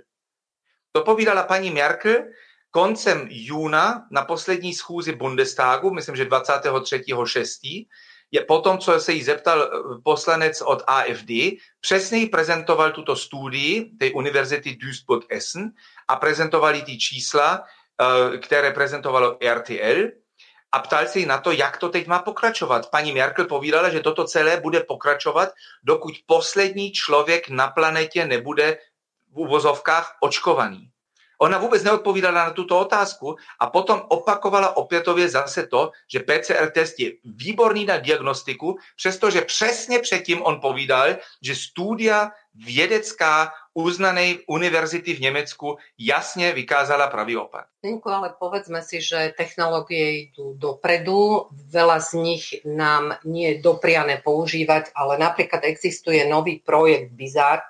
To 0.93 1.03
povídala 1.03 1.43
paní 1.43 1.71
Merkel 1.71 2.17
koncem 2.71 3.29
júna 3.31 4.07
na 4.11 4.25
poslední 4.25 4.75
schůzi 4.75 5.13
Bundestagu, 5.13 5.91
myslím, 5.91 6.17
že 6.17 6.25
23.6., 6.25 7.87
je 8.31 8.41
potom, 8.45 8.79
co 8.79 9.01
se 9.01 9.13
jí 9.13 9.23
zeptal 9.23 9.63
eh, 9.63 9.69
poslanec 10.05 10.63
od 10.63 10.83
AFD, 10.87 11.31
přesně 11.81 12.27
prezentoval 12.27 12.93
tuto 12.93 13.17
studii 13.17 13.91
té 13.99 14.11
univerzity 14.11 14.79
Duisburg-Essen 14.83 15.71
a 16.09 16.17
prezentovali 16.17 16.83
ty 16.83 16.99
čísla, 16.99 17.65
eh, 17.65 18.39
které 18.39 18.73
prezentovalo 18.73 19.39
RTL 19.55 20.09
a 20.73 20.79
ptal 20.79 21.07
se 21.07 21.19
jí 21.19 21.27
na 21.27 21.39
to, 21.39 21.53
jak 21.53 21.77
to 21.77 21.89
teď 21.89 22.07
má 22.07 22.19
pokračovat. 22.19 22.91
Paní 22.91 23.13
Merkel 23.13 23.45
povídala, 23.45 23.91
že 23.91 24.01
toto 24.01 24.25
celé 24.25 24.61
bude 24.61 24.81
pokračovat, 24.81 25.49
dokud 25.83 26.15
poslední 26.27 26.93
člověk 26.93 27.49
na 27.49 27.69
planetě 27.69 28.25
nebude 28.25 28.79
v 29.33 29.39
uvozovkách 29.39 30.17
očkovaný. 30.21 30.91
Ona 31.39 31.59
vůbec 31.59 31.83
neodpovídala 31.83 32.45
na 32.45 32.51
tuto 32.51 32.79
otázku 32.79 33.37
a 33.61 33.67
potom 33.71 34.03
opakovala 34.09 34.77
opětově 34.77 35.29
zase 35.29 35.67
to, 35.67 35.91
že 36.11 36.21
PCR 36.21 36.71
test 36.71 37.01
je 37.01 37.13
výborný 37.25 37.85
na 37.85 37.97
diagnostiku, 37.97 38.79
přestože 38.97 39.41
přesně 39.41 39.99
předtím 39.99 40.43
on 40.43 40.61
povídal, 40.61 41.17
že 41.43 41.55
studia 41.55 42.31
vědecká 42.55 43.53
uznanej 43.75 44.43
univerzity 44.51 45.15
v 45.15 45.31
Nemecku 45.31 45.79
jasne 45.95 46.51
vykázala 46.51 47.07
pravý 47.07 47.39
opak. 47.39 47.71
Zdenku, 47.79 48.11
ale 48.11 48.35
povedzme 48.35 48.83
si, 48.83 48.99
že 48.99 49.31
technológie 49.39 50.27
idú 50.27 50.59
dopredu, 50.59 51.47
veľa 51.55 52.03
z 52.03 52.11
nich 52.19 52.45
nám 52.67 53.15
nie 53.23 53.55
je 53.55 53.63
dopriané 53.63 54.19
používať, 54.19 54.91
ale 54.99 55.15
napríklad 55.23 55.63
existuje 55.63 56.27
nový 56.27 56.59
projekt 56.59 57.15
Bizart, 57.15 57.63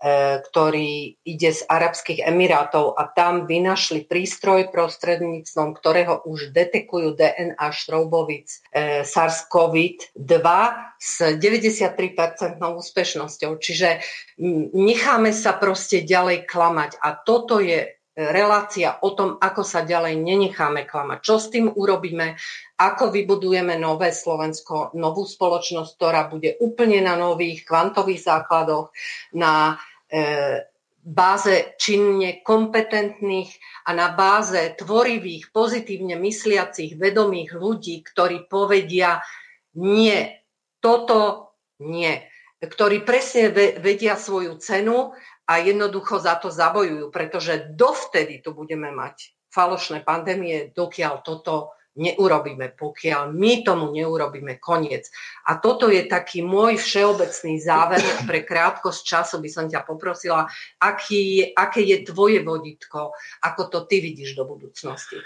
ktorý 0.00 1.20
ide 1.28 1.50
z 1.52 1.60
Arabských 1.68 2.24
Emirátov 2.24 2.96
a 2.96 3.04
tam 3.12 3.44
vynašli 3.44 4.08
prístroj 4.08 4.72
prostredníctvom, 4.72 5.76
ktorého 5.76 6.24
už 6.24 6.56
detekujú 6.56 7.12
DNA 7.12 7.68
šroubovic 7.68 8.48
e, 8.72 9.04
SARS-CoV-2 9.04 10.40
s 10.96 11.14
93% 11.36 12.64
úspešnosťou. 12.64 13.52
Čiže 13.60 13.88
necháme 14.72 15.36
sa 15.36 15.52
proste 15.60 16.00
ďalej 16.00 16.48
klamať 16.48 16.96
a 17.04 17.20
toto 17.20 17.60
je 17.60 17.99
relácia 18.16 18.98
o 19.06 19.14
tom, 19.14 19.38
ako 19.38 19.62
sa 19.62 19.86
ďalej 19.86 20.18
nenecháme 20.18 20.82
klamať. 20.84 21.18
Čo 21.22 21.36
s 21.38 21.46
tým 21.48 21.70
urobíme, 21.70 22.34
ako 22.76 23.14
vybudujeme 23.14 23.78
nové 23.78 24.10
Slovensko, 24.10 24.90
novú 24.98 25.22
spoločnosť, 25.22 25.90
ktorá 25.94 26.26
bude 26.26 26.58
úplne 26.58 27.00
na 27.00 27.14
nových 27.14 27.62
kvantových 27.62 28.26
základoch, 28.26 28.90
na 29.38 29.78
e, 30.10 30.66
báze 31.00 31.78
činne 31.80 32.44
kompetentných 32.44 33.50
a 33.86 33.96
na 33.96 34.12
báze 34.12 34.74
tvorivých, 34.76 35.54
pozitívne 35.54 36.18
mysliacich, 36.18 36.98
vedomých 36.98 37.56
ľudí, 37.56 38.04
ktorí 38.04 38.50
povedia 38.50 39.22
nie, 39.78 40.18
toto 40.82 41.50
nie, 41.80 42.20
ktorí 42.60 43.08
presne 43.08 43.48
vedia 43.80 44.20
svoju 44.20 44.60
cenu 44.60 45.16
a 45.50 45.58
jednoducho 45.58 46.22
za 46.22 46.38
to 46.38 46.46
zabojujú, 46.46 47.10
pretože 47.10 47.74
dovtedy 47.74 48.38
tu 48.38 48.54
budeme 48.54 48.94
mať 48.94 49.34
falošné 49.50 50.06
pandémie, 50.06 50.70
dokiaľ 50.70 51.26
toto 51.26 51.74
neurobíme, 51.98 52.78
pokiaľ 52.78 53.34
my 53.34 53.66
tomu 53.66 53.90
neurobíme 53.90 54.62
koniec. 54.62 55.10
A 55.50 55.58
toto 55.58 55.90
je 55.90 56.06
taký 56.06 56.46
môj 56.46 56.78
všeobecný 56.78 57.58
záver. 57.58 57.98
Pre 58.30 58.46
krátkosť 58.46 59.02
času 59.02 59.42
by 59.42 59.50
som 59.50 59.66
ťa 59.66 59.82
poprosila, 59.82 60.46
aký 60.78 61.50
aké 61.50 61.82
je 61.82 62.06
tvoje 62.06 62.46
vodítko, 62.46 63.10
ako 63.42 63.62
to 63.66 63.78
ty 63.90 63.98
vidíš 63.98 64.38
do 64.38 64.46
budúcnosti. 64.46 65.18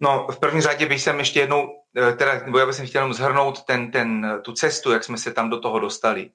No, 0.00 0.26
v 0.30 0.38
první 0.38 0.60
řadě 0.60 0.86
bych 0.86 1.02
sem 1.02 1.18
ještě 1.18 1.40
jednou, 1.40 1.68
e, 1.96 2.12
teda, 2.12 2.40
nebo 2.44 2.58
já 2.58 2.66
bych 2.66 2.88
chtěl 2.88 3.00
jenom 3.02 3.14
zhrnout 3.14 3.64
ten, 3.64 3.90
ten, 3.90 4.40
tu 4.42 4.52
cestu, 4.52 4.92
jak 4.92 5.04
jsme 5.04 5.18
se 5.18 5.32
tam 5.32 5.50
do 5.50 5.60
toho 5.60 5.78
dostali. 5.78 6.30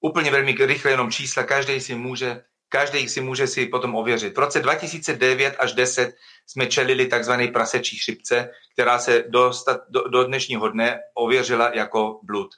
Úplně 0.00 0.30
velmi 0.30 0.52
rychle 0.52 0.90
jenom 0.90 1.10
čísla, 1.10 1.42
každý 1.42 1.80
si 1.80 1.94
může 1.94 2.42
každý 2.70 3.08
si 3.08 3.20
může 3.20 3.46
si 3.46 3.66
potom 3.66 3.94
ověřit. 3.94 4.36
V 4.36 4.38
roce 4.38 4.60
2009 4.60 5.56
až 5.58 5.72
10 5.72 6.14
jsme 6.46 6.66
čelili 6.66 7.06
tzv. 7.06 7.32
prasečí 7.52 7.98
chřipce, 7.98 8.50
která 8.72 8.98
se 8.98 9.24
do, 9.28 9.52
do, 10.08 10.24
dnešního 10.24 10.68
dne 10.68 11.00
ověřila 11.14 11.70
jako 11.74 12.20
blud. 12.22 12.50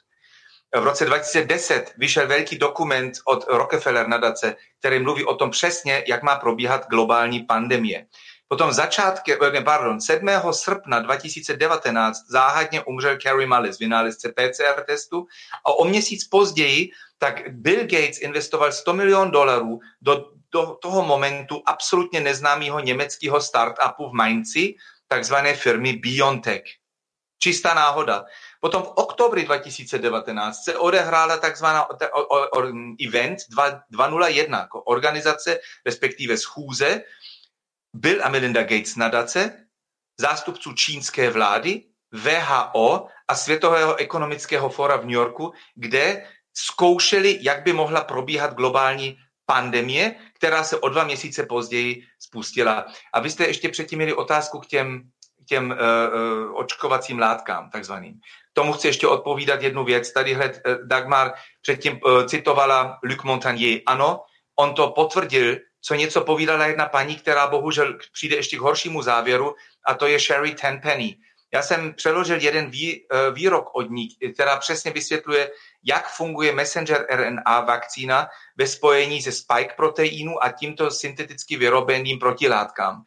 V 0.75 0.83
roce 0.83 1.05
2010 1.05 1.93
vyšel 1.97 2.27
velký 2.27 2.57
dokument 2.57 3.13
od 3.25 3.45
Rockefeller 3.47 4.07
nadace, 4.07 4.55
který 4.79 4.99
mluví 4.99 5.25
o 5.25 5.35
tom 5.35 5.49
přesně, 5.49 6.03
jak 6.07 6.23
má 6.23 6.35
probíhat 6.35 6.87
globální 6.89 7.43
pandemie. 7.43 8.05
Potom 8.47 8.73
začátky, 8.73 9.33
eh, 9.33 9.61
pardon, 9.61 10.01
7. 10.01 10.53
srpna 10.53 10.99
2019 10.99 12.17
záhadně 12.29 12.83
umřel 12.83 13.17
Carrie 13.17 13.47
Mullis, 13.47 13.79
vynálezce 13.79 14.29
PCR 14.29 14.83
testu 14.83 15.25
a 15.65 15.73
o 15.73 15.85
měsíc 15.85 16.27
později 16.27 16.91
tak 17.23 17.55
Bill 17.55 17.87
Gates 17.87 18.19
investoval 18.19 18.71
100 18.71 18.93
milion 18.93 19.31
dolarů 19.31 19.79
do, 20.01 20.31
do 20.51 20.75
toho 20.81 21.05
momentu 21.05 21.63
absolutně 21.65 22.19
neznámého 22.19 22.79
německého 22.79 23.41
startupu 23.41 24.09
v 24.09 24.13
Mainzi, 24.13 24.75
takzvané 25.07 25.55
firmy 25.55 25.93
BioNTech. 25.93 26.63
Čistá 27.39 27.73
náhoda. 27.73 28.25
Potom 28.59 28.83
v 28.83 28.91
oktobri 28.95 29.45
2019 29.45 30.63
se 30.63 30.77
odehrála 30.77 31.37
takzvaná 31.37 31.87
event 33.07 33.39
201 33.49 34.59
jako 34.59 34.81
organizace, 34.81 35.59
respektive 35.85 36.37
schůze 36.37 37.01
Bill 37.93 38.19
a 38.23 38.29
Melinda 38.29 38.63
Gates 38.63 38.95
nadace, 38.95 39.67
zástupců 40.19 40.73
čínské 40.73 41.29
vlády, 41.29 41.83
VHO 42.11 43.07
a 43.27 43.35
Světového 43.35 43.95
ekonomického 43.95 44.69
fora 44.69 44.97
v 44.97 45.05
New 45.05 45.15
Yorku, 45.15 45.53
kde 45.75 46.25
zkoušeli, 46.53 47.39
jak 47.41 47.63
by 47.63 47.73
mohla 47.73 48.03
probíhat 48.03 48.53
globální 48.53 49.17
pandemie, 49.45 50.15
která 50.35 50.63
se 50.63 50.77
o 50.77 50.89
dva 50.89 51.03
měsíce 51.03 51.45
později 51.45 52.03
spustila. 52.19 52.85
A 53.13 53.19
vy 53.19 53.29
jste 53.29 53.47
ještě 53.47 53.69
předtím 53.69 53.97
měli 53.97 54.13
otázku 54.13 54.59
k 54.59 54.65
těm, 54.65 55.01
k 55.43 55.45
těm 55.45 55.71
uh, 55.71 55.77
uh, 55.77 56.59
očkovacím 56.59 57.19
látkám, 57.19 57.69
takzvaným. 57.69 58.13
K 58.13 58.53
tomu 58.53 58.73
chci 58.73 58.87
ještě 58.87 59.07
odpovídat 59.07 59.61
jednu 59.61 59.83
věc. 59.83 60.13
Tady 60.13 60.33
hled, 60.33 60.61
uh, 60.65 60.87
Dagmar 60.87 61.33
předtím 61.61 61.99
uh, 62.05 62.25
citovala 62.25 62.99
Luc 63.03 63.23
Montagnier. 63.23 63.81
Ano, 63.85 64.21
on 64.55 64.73
to 64.73 64.91
potvrdil, 64.91 65.57
co 65.81 65.95
něco 65.95 66.21
povídala 66.21 66.65
jedna 66.65 66.85
paní, 66.85 67.15
která 67.15 67.47
bohužel 67.47 67.97
přijde 68.13 68.35
ještě 68.35 68.57
k 68.57 68.61
horšímu 68.61 69.01
závěru, 69.01 69.55
a 69.87 69.93
to 69.93 70.07
je 70.07 70.19
Sherry 70.19 70.55
Tenpenny. 70.55 71.17
Já 71.53 71.61
jsem 71.61 71.93
přeložil 71.93 72.41
jeden 72.41 72.69
vý, 72.69 73.05
výrok 73.33 73.69
od 73.75 73.89
ní, 73.89 74.07
která 74.33 74.57
přesně 74.57 74.91
vysvětluje, 74.91 75.51
jak 75.83 76.09
funguje 76.09 76.51
messenger 76.51 77.07
RNA 77.11 77.59
vakcína 77.61 78.27
ve 78.57 78.67
spojení 78.67 79.21
se 79.21 79.31
spike 79.31 79.73
proteínu 79.77 80.43
a 80.43 80.51
tímto 80.51 80.91
synteticky 80.91 81.57
vyrobeným 81.57 82.19
protilátkám. 82.19 83.03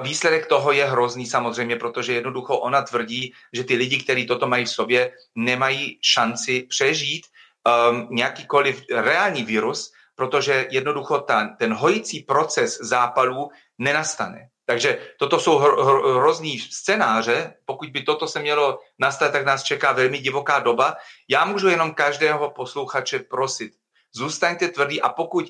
Výsledek 0.00 0.46
toho 0.46 0.72
je 0.72 0.84
hrozný 0.84 1.26
samozřejmě, 1.26 1.76
protože 1.76 2.12
jednoducho 2.12 2.58
ona 2.58 2.82
tvrdí, 2.82 3.32
že 3.52 3.64
ty 3.64 3.74
lidi, 3.74 3.98
kteří 3.98 4.26
toto 4.26 4.48
mají 4.48 4.64
v 4.64 4.70
sobě, 4.70 5.12
nemají 5.34 5.98
šanci 6.02 6.66
přežít 6.68 7.26
um, 7.26 8.08
nějakýkoliv 8.10 8.82
reální 8.90 9.44
virus, 9.44 9.92
protože 10.14 10.66
jednoducho 10.70 11.18
ta, 11.18 11.46
ten 11.58 11.74
hojící 11.74 12.20
proces 12.20 12.78
zápalů 12.80 13.50
nenastane. 13.78 14.48
Takže 14.68 14.98
toto 15.16 15.40
jsou 15.40 15.58
hro, 15.58 15.84
hro, 15.84 16.20
hrozný 16.20 16.60
scénáře. 16.60 17.54
Pokud 17.64 17.88
by 17.88 18.02
toto 18.02 18.28
se 18.28 18.40
mělo 18.40 18.80
nastat, 18.98 19.32
tak 19.32 19.44
nás 19.44 19.62
čeká 19.62 19.92
velmi 19.92 20.18
divoká 20.18 20.58
doba. 20.58 20.96
Já 21.28 21.44
můžu 21.44 21.68
jenom 21.68 21.94
každého 21.94 22.50
posluchače 22.50 23.18
prosit, 23.18 23.72
zůstaňte 24.12 24.68
tvrdí 24.68 25.00
a 25.02 25.08
pokud 25.08 25.48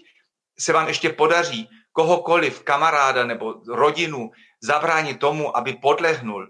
se 0.58 0.72
vám 0.72 0.88
ještě 0.88 1.08
podaří 1.08 1.68
kohokoliv, 1.92 2.62
kamaráda 2.62 3.26
nebo 3.26 3.54
rodinu 3.66 4.30
zabránit 4.62 5.18
tomu, 5.18 5.56
aby 5.56 5.72
podlehnul, 5.72 6.48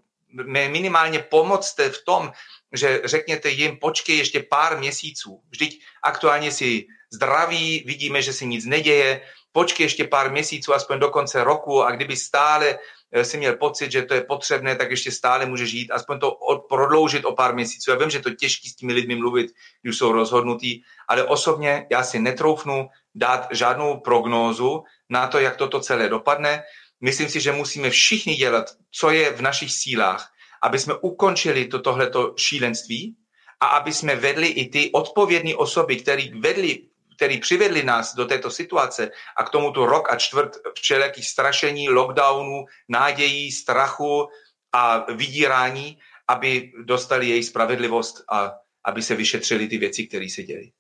minimálně 0.69 1.19
pomocte 1.19 1.91
v 1.91 2.05
tom, 2.05 2.33
že 2.73 3.01
řekněte 3.05 3.49
jim, 3.49 3.77
počkej 3.77 4.19
ještě 4.19 4.43
pár 4.43 4.79
měsíců. 4.79 5.41
Vždyť 5.51 5.83
aktuálně 6.03 6.53
si 6.53 6.87
zdraví, 7.11 7.83
vidíme, 7.87 8.23
že 8.23 8.33
se 8.33 8.45
nic 8.45 8.65
neděje, 8.65 9.21
počkej 9.53 9.85
ještě 9.85 10.05
pár 10.05 10.31
měsíců, 10.33 10.75
aspoň 10.75 10.99
do 10.99 11.11
konce 11.11 11.45
roku 11.45 11.83
a 11.83 11.91
kdyby 11.91 12.17
stále 12.17 12.79
eh, 13.13 13.25
si 13.25 13.39
měl 13.39 13.57
pocit, 13.57 13.93
že 13.93 14.03
to 14.03 14.15
je 14.15 14.21
potřebné, 14.21 14.77
tak 14.77 14.91
ještě 14.91 15.11
stále 15.11 15.47
může 15.47 15.67
žít, 15.67 15.91
aspoň 15.91 16.19
to 16.19 16.39
prodloužit 16.69 17.25
o 17.25 17.33
pár 17.33 17.55
měsíců. 17.55 17.91
Já 17.91 17.97
vím, 17.97 18.11
že 18.11 18.21
to 18.21 18.29
je 18.29 18.35
těžké 18.35 18.69
s 18.69 18.77
těmi 18.77 18.93
lidmi 18.93 19.17
mluvit, 19.17 19.51
když 19.83 19.99
jsou 19.99 20.13
rozhodnutí, 20.13 20.85
ale 21.09 21.25
osobně 21.25 21.87
já 21.91 22.03
si 22.05 22.19
netroufnu 22.19 22.89
dát 23.15 23.49
žádnou 23.51 24.01
prognózu 24.01 24.85
na 25.11 25.27
to, 25.27 25.39
jak 25.39 25.57
toto 25.57 25.81
celé 25.81 26.09
dopadne. 26.09 26.63
Myslím 27.01 27.29
si, 27.29 27.41
že 27.41 27.53
musíme 27.53 27.91
všichni 27.91 28.35
dělat, 28.35 28.71
co 28.91 29.11
je 29.11 29.33
v 29.33 29.41
našich 29.41 29.73
sílách, 29.73 30.33
aby 30.63 30.79
jsme 30.79 30.95
ukončili 30.95 31.67
to 31.67 31.79
tohleto 31.79 32.35
šílenství 32.37 33.17
a 33.61 33.67
aby 33.67 33.93
jsme 33.93 34.17
vedli 34.17 34.47
i 34.47 34.69
ty 34.71 34.91
odpovědné 34.93 35.55
osoby, 35.55 35.97
které 35.97 36.23
vedli 36.41 36.89
který 37.19 37.43
přivedli 37.43 37.83
nás 37.83 38.15
do 38.15 38.31
této 38.31 38.51
situace 38.51 39.11
a 39.37 39.43
k 39.43 39.51
tomuto 39.51 39.87
rok 39.87 40.13
a 40.13 40.17
čtvrt 40.17 40.63
všelijakých 40.79 41.27
strašení, 41.27 41.91
lockdownů, 41.91 42.65
nádějí, 42.89 43.53
strachu 43.53 44.31
a 44.73 45.13
vydírání, 45.13 45.99
aby 46.29 46.73
dostali 46.87 47.29
její 47.29 47.43
spravedlivost 47.43 48.23
a 48.31 48.55
aby 48.85 49.03
se 49.03 49.15
vyšetřili 49.15 49.67
ty 49.67 49.79
věci, 49.79 50.07
které 50.07 50.31
se 50.31 50.43
děli. 50.43 50.71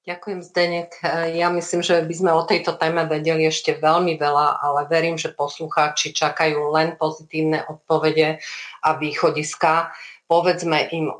Ďakujem, 0.00 0.42
Zdenek. 0.42 0.96
Ja 1.36 1.52
myslím, 1.52 1.84
že 1.84 2.00
by 2.02 2.14
sme 2.16 2.32
o 2.32 2.42
tejto 2.48 2.72
téme 2.80 3.04
vedeli 3.04 3.44
ešte 3.46 3.76
veľmi 3.76 4.16
veľa, 4.16 4.58
ale 4.58 4.88
verím, 4.88 5.20
že 5.20 5.28
poslucháči 5.28 6.16
čakajú 6.16 6.72
len 6.72 6.96
pozitívne 6.96 7.68
odpovede 7.68 8.40
a 8.80 8.88
východiska. 8.96 9.92
Povedzme 10.24 10.88
im 10.96 11.12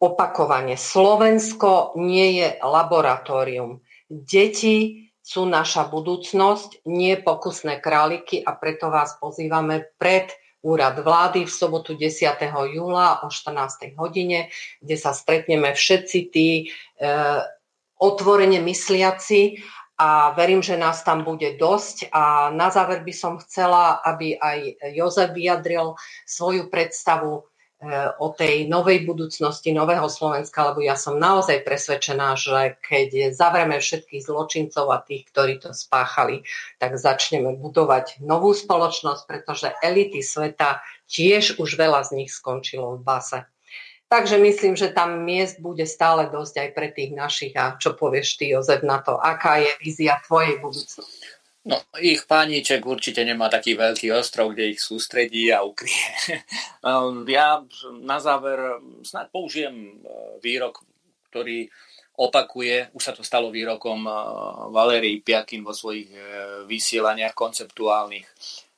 opakovane. 0.00 0.80
Slovensko 0.80 1.92
nie 2.00 2.40
je 2.40 2.48
laboratórium. 2.64 3.84
Deti 4.12 5.08
sú 5.24 5.48
naša 5.48 5.88
budúcnosť, 5.88 6.84
nie 6.84 7.16
pokusné 7.16 7.80
králiky 7.80 8.44
a 8.44 8.52
preto 8.52 8.92
vás 8.92 9.16
pozývame 9.16 9.88
pred 9.96 10.28
úrad 10.60 11.00
vlády 11.00 11.48
v 11.48 11.52
sobotu 11.52 11.96
10. 11.96 12.36
júla 12.76 13.24
o 13.24 13.32
14. 13.32 13.96
hodine, 13.96 14.52
kde 14.84 14.96
sa 15.00 15.16
stretneme 15.16 15.72
všetci 15.72 16.18
tí 16.28 16.48
e, 16.60 16.64
otvorene 17.96 18.60
mysliaci 18.60 19.64
a 19.96 20.34
verím, 20.36 20.60
že 20.60 20.76
nás 20.76 21.06
tam 21.06 21.24
bude 21.24 21.54
dosť. 21.56 22.10
A 22.12 22.50
na 22.50 22.68
záver 22.68 23.06
by 23.06 23.14
som 23.16 23.40
chcela, 23.40 24.02
aby 24.02 24.34
aj 24.36 24.90
Jozef 24.92 25.30
vyjadril 25.30 25.94
svoju 26.26 26.68
predstavu 26.68 27.46
o 28.22 28.30
tej 28.30 28.70
novej 28.70 29.02
budúcnosti, 29.02 29.74
nového 29.74 30.06
Slovenska, 30.06 30.70
lebo 30.70 30.80
ja 30.80 30.94
som 30.94 31.18
naozaj 31.18 31.66
presvedčená, 31.66 32.38
že 32.38 32.78
keď 32.78 33.34
zavreme 33.34 33.82
všetkých 33.82 34.22
zločincov 34.22 34.86
a 34.94 35.02
tých, 35.02 35.26
ktorí 35.34 35.58
to 35.58 35.74
spáchali, 35.74 36.46
tak 36.78 36.94
začneme 36.94 37.58
budovať 37.58 38.22
novú 38.22 38.54
spoločnosť, 38.54 39.22
pretože 39.26 39.68
elity 39.82 40.22
sveta 40.22 40.78
tiež 41.10 41.58
už 41.58 41.74
veľa 41.74 42.06
z 42.06 42.22
nich 42.22 42.30
skončilo 42.30 42.96
v 42.96 43.02
base. 43.02 43.42
Takže 44.12 44.36
myslím, 44.36 44.76
že 44.76 44.92
tam 44.92 45.24
miest 45.24 45.56
bude 45.56 45.88
stále 45.88 46.28
dosť 46.28 46.54
aj 46.60 46.68
pre 46.76 46.92
tých 46.92 47.16
našich. 47.16 47.56
A 47.56 47.80
čo 47.80 47.96
povieš 47.96 48.36
ty, 48.36 48.52
Jozef, 48.52 48.84
na 48.84 49.00
to? 49.00 49.16
Aká 49.16 49.56
je 49.56 49.72
vízia 49.80 50.20
tvojej 50.28 50.60
budúcnosti? 50.60 51.41
No, 51.62 51.78
ich 52.02 52.26
pániček 52.26 52.82
určite 52.82 53.22
nemá 53.22 53.46
taký 53.46 53.78
veľký 53.78 54.10
ostrov, 54.10 54.50
kde 54.50 54.74
ich 54.74 54.82
sústredí 54.82 55.54
a 55.54 55.62
ukrie. 55.62 55.94
Um, 56.82 57.22
ja 57.30 57.62
na 58.02 58.18
záver 58.18 58.82
snad 59.06 59.30
použijem 59.30 60.02
uh, 60.02 60.42
výrok, 60.42 60.82
ktorý 61.30 61.70
opakuje, 62.18 62.90
už 62.98 63.02
sa 63.02 63.14
to 63.14 63.22
stalo 63.22 63.54
výrokom 63.54 64.04
uh, 64.10 64.14
Valérii 64.74 65.22
Piakin 65.22 65.62
vo 65.62 65.70
svojich 65.70 66.10
uh, 66.10 66.20
vysielaniach 66.66 67.30
konceptuálnych. 67.30 68.26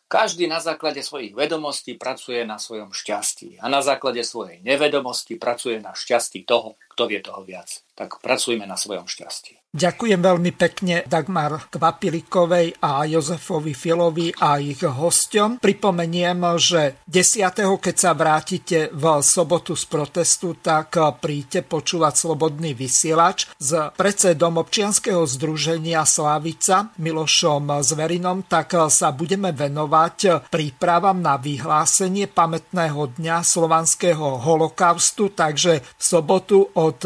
Každý 0.05 0.45
na 0.47 0.61
základe 0.61 1.01
svojich 1.01 1.33
vedomostí 1.33 1.97
pracuje 1.97 2.45
na 2.45 2.61
svojom 2.61 2.93
šťastí 2.93 3.59
a 3.59 3.67
na 3.73 3.81
základe 3.81 4.21
svojej 4.23 4.61
nevedomosti 4.61 5.41
pracuje 5.41 5.81
na 5.81 5.97
šťastí 5.97 6.45
toho, 6.45 6.77
kto 6.93 7.09
vie 7.09 7.25
toho 7.25 7.41
viac. 7.43 7.81
Tak 7.95 8.19
pracujme 8.19 8.67
na 8.67 8.75
svojom 8.75 9.07
šťastí. 9.07 9.63
Ďakujem 9.75 10.23
veľmi 10.23 10.55
pekne 10.55 11.03
Dagmar 11.03 11.67
Kvapilikovej 11.67 12.79
a 12.79 13.03
Jozefovi 13.11 13.75
Filovi 13.75 14.31
a 14.31 14.63
ich 14.63 14.87
hostom. 14.87 15.59
Pripomeniem, 15.59 16.47
že 16.63 17.03
10. 17.11 17.83
keď 17.83 17.97
sa 17.99 18.15
vrátite 18.15 18.95
v 18.95 19.19
sobotu 19.19 19.75
z 19.75 19.91
protestu, 19.91 20.55
tak 20.63 20.95
príďte 21.19 21.67
počúvať 21.67 22.15
Slobodný 22.15 22.71
vysielač 22.71 23.51
s 23.59 23.75
predsedom 23.99 24.63
občianskeho 24.63 25.27
združenia 25.27 26.07
Slavica 26.07 26.95
Milošom 27.03 27.75
Zverinom, 27.83 28.47
tak 28.47 28.79
sa 28.95 29.11
budeme 29.11 29.51
venovať 29.51 30.55
prípravám 30.55 31.19
na 31.19 31.35
vyhlásenie 31.35 32.31
pamätného 32.31 33.11
dňa 33.19 33.43
slovanského 33.43 34.39
holokaustu, 34.39 35.35
takže 35.35 35.83
v 35.83 36.03
sobotu 36.03 36.71
od 36.79 37.03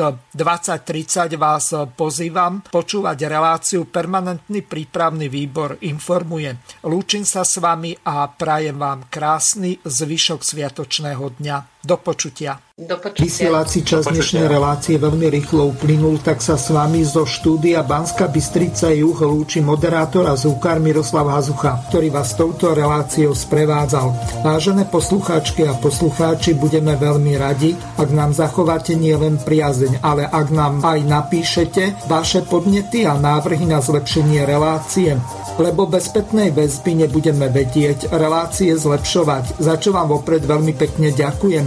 20.30 0.78 1.34
vás 1.34 1.74
pozývam 1.98 2.62
počúvať 2.62 3.18
reláciu 3.26 3.90
Permanentný 3.90 4.62
prípravný 4.62 5.26
výbor 5.26 5.74
informuje. 5.82 6.54
Lúčim 6.86 7.26
sa 7.26 7.42
s 7.42 7.58
vami 7.58 7.98
a 8.06 8.30
prajem 8.30 8.78
vám 8.78 9.10
krásny 9.10 9.82
zvyšok 9.82 10.40
sviatočného 10.46 11.24
dňa. 11.42 11.77
Do 11.88 11.96
počutia. 11.96 12.60
Do 12.76 13.00
počutia. 13.00 13.24
Vysielací 13.24 13.80
čas 13.80 14.04
dnešnej 14.04 14.44
relácie 14.44 15.00
veľmi 15.00 15.32
rýchlo 15.32 15.72
uplynul, 15.72 16.20
tak 16.20 16.44
sa 16.44 16.60
s 16.60 16.68
vami 16.68 17.00
zo 17.00 17.24
štúdia 17.24 17.80
Banska 17.80 18.28
Bystrica 18.28 18.92
Juh 18.92 19.16
lúči 19.16 19.64
moderátor 19.64 20.28
a 20.28 20.36
zúkar 20.36 20.84
Miroslav 20.84 21.32
Hazucha, 21.32 21.80
ktorý 21.88 22.12
vás 22.12 22.36
touto 22.36 22.76
reláciou 22.76 23.32
sprevádzal. 23.32 24.12
Vážené 24.44 24.84
poslucháčky 24.84 25.64
a 25.64 25.80
poslucháči, 25.80 26.60
budeme 26.60 26.92
veľmi 26.92 27.40
radi, 27.40 27.72
ak 27.96 28.08
nám 28.12 28.36
zachováte 28.36 28.92
nielen 28.92 29.40
priazeň, 29.40 30.04
ale 30.04 30.28
ak 30.28 30.52
nám 30.52 30.84
aj 30.84 31.08
napíšete 31.08 32.04
vaše 32.04 32.44
podnety 32.44 33.08
a 33.08 33.16
návrhy 33.16 33.64
na 33.64 33.80
zlepšenie 33.80 34.44
relácie 34.44 35.16
lebo 35.58 35.90
bez 35.90 36.06
spätnej 36.06 36.54
väzby 36.54 37.04
nebudeme 37.04 37.50
vedieť 37.50 38.14
relácie 38.14 38.70
zlepšovať, 38.78 39.58
za 39.58 39.74
čo 39.74 39.90
vám 39.90 40.14
vopred 40.14 40.46
veľmi 40.46 40.72
pekne 40.78 41.10
ďakujem. 41.10 41.66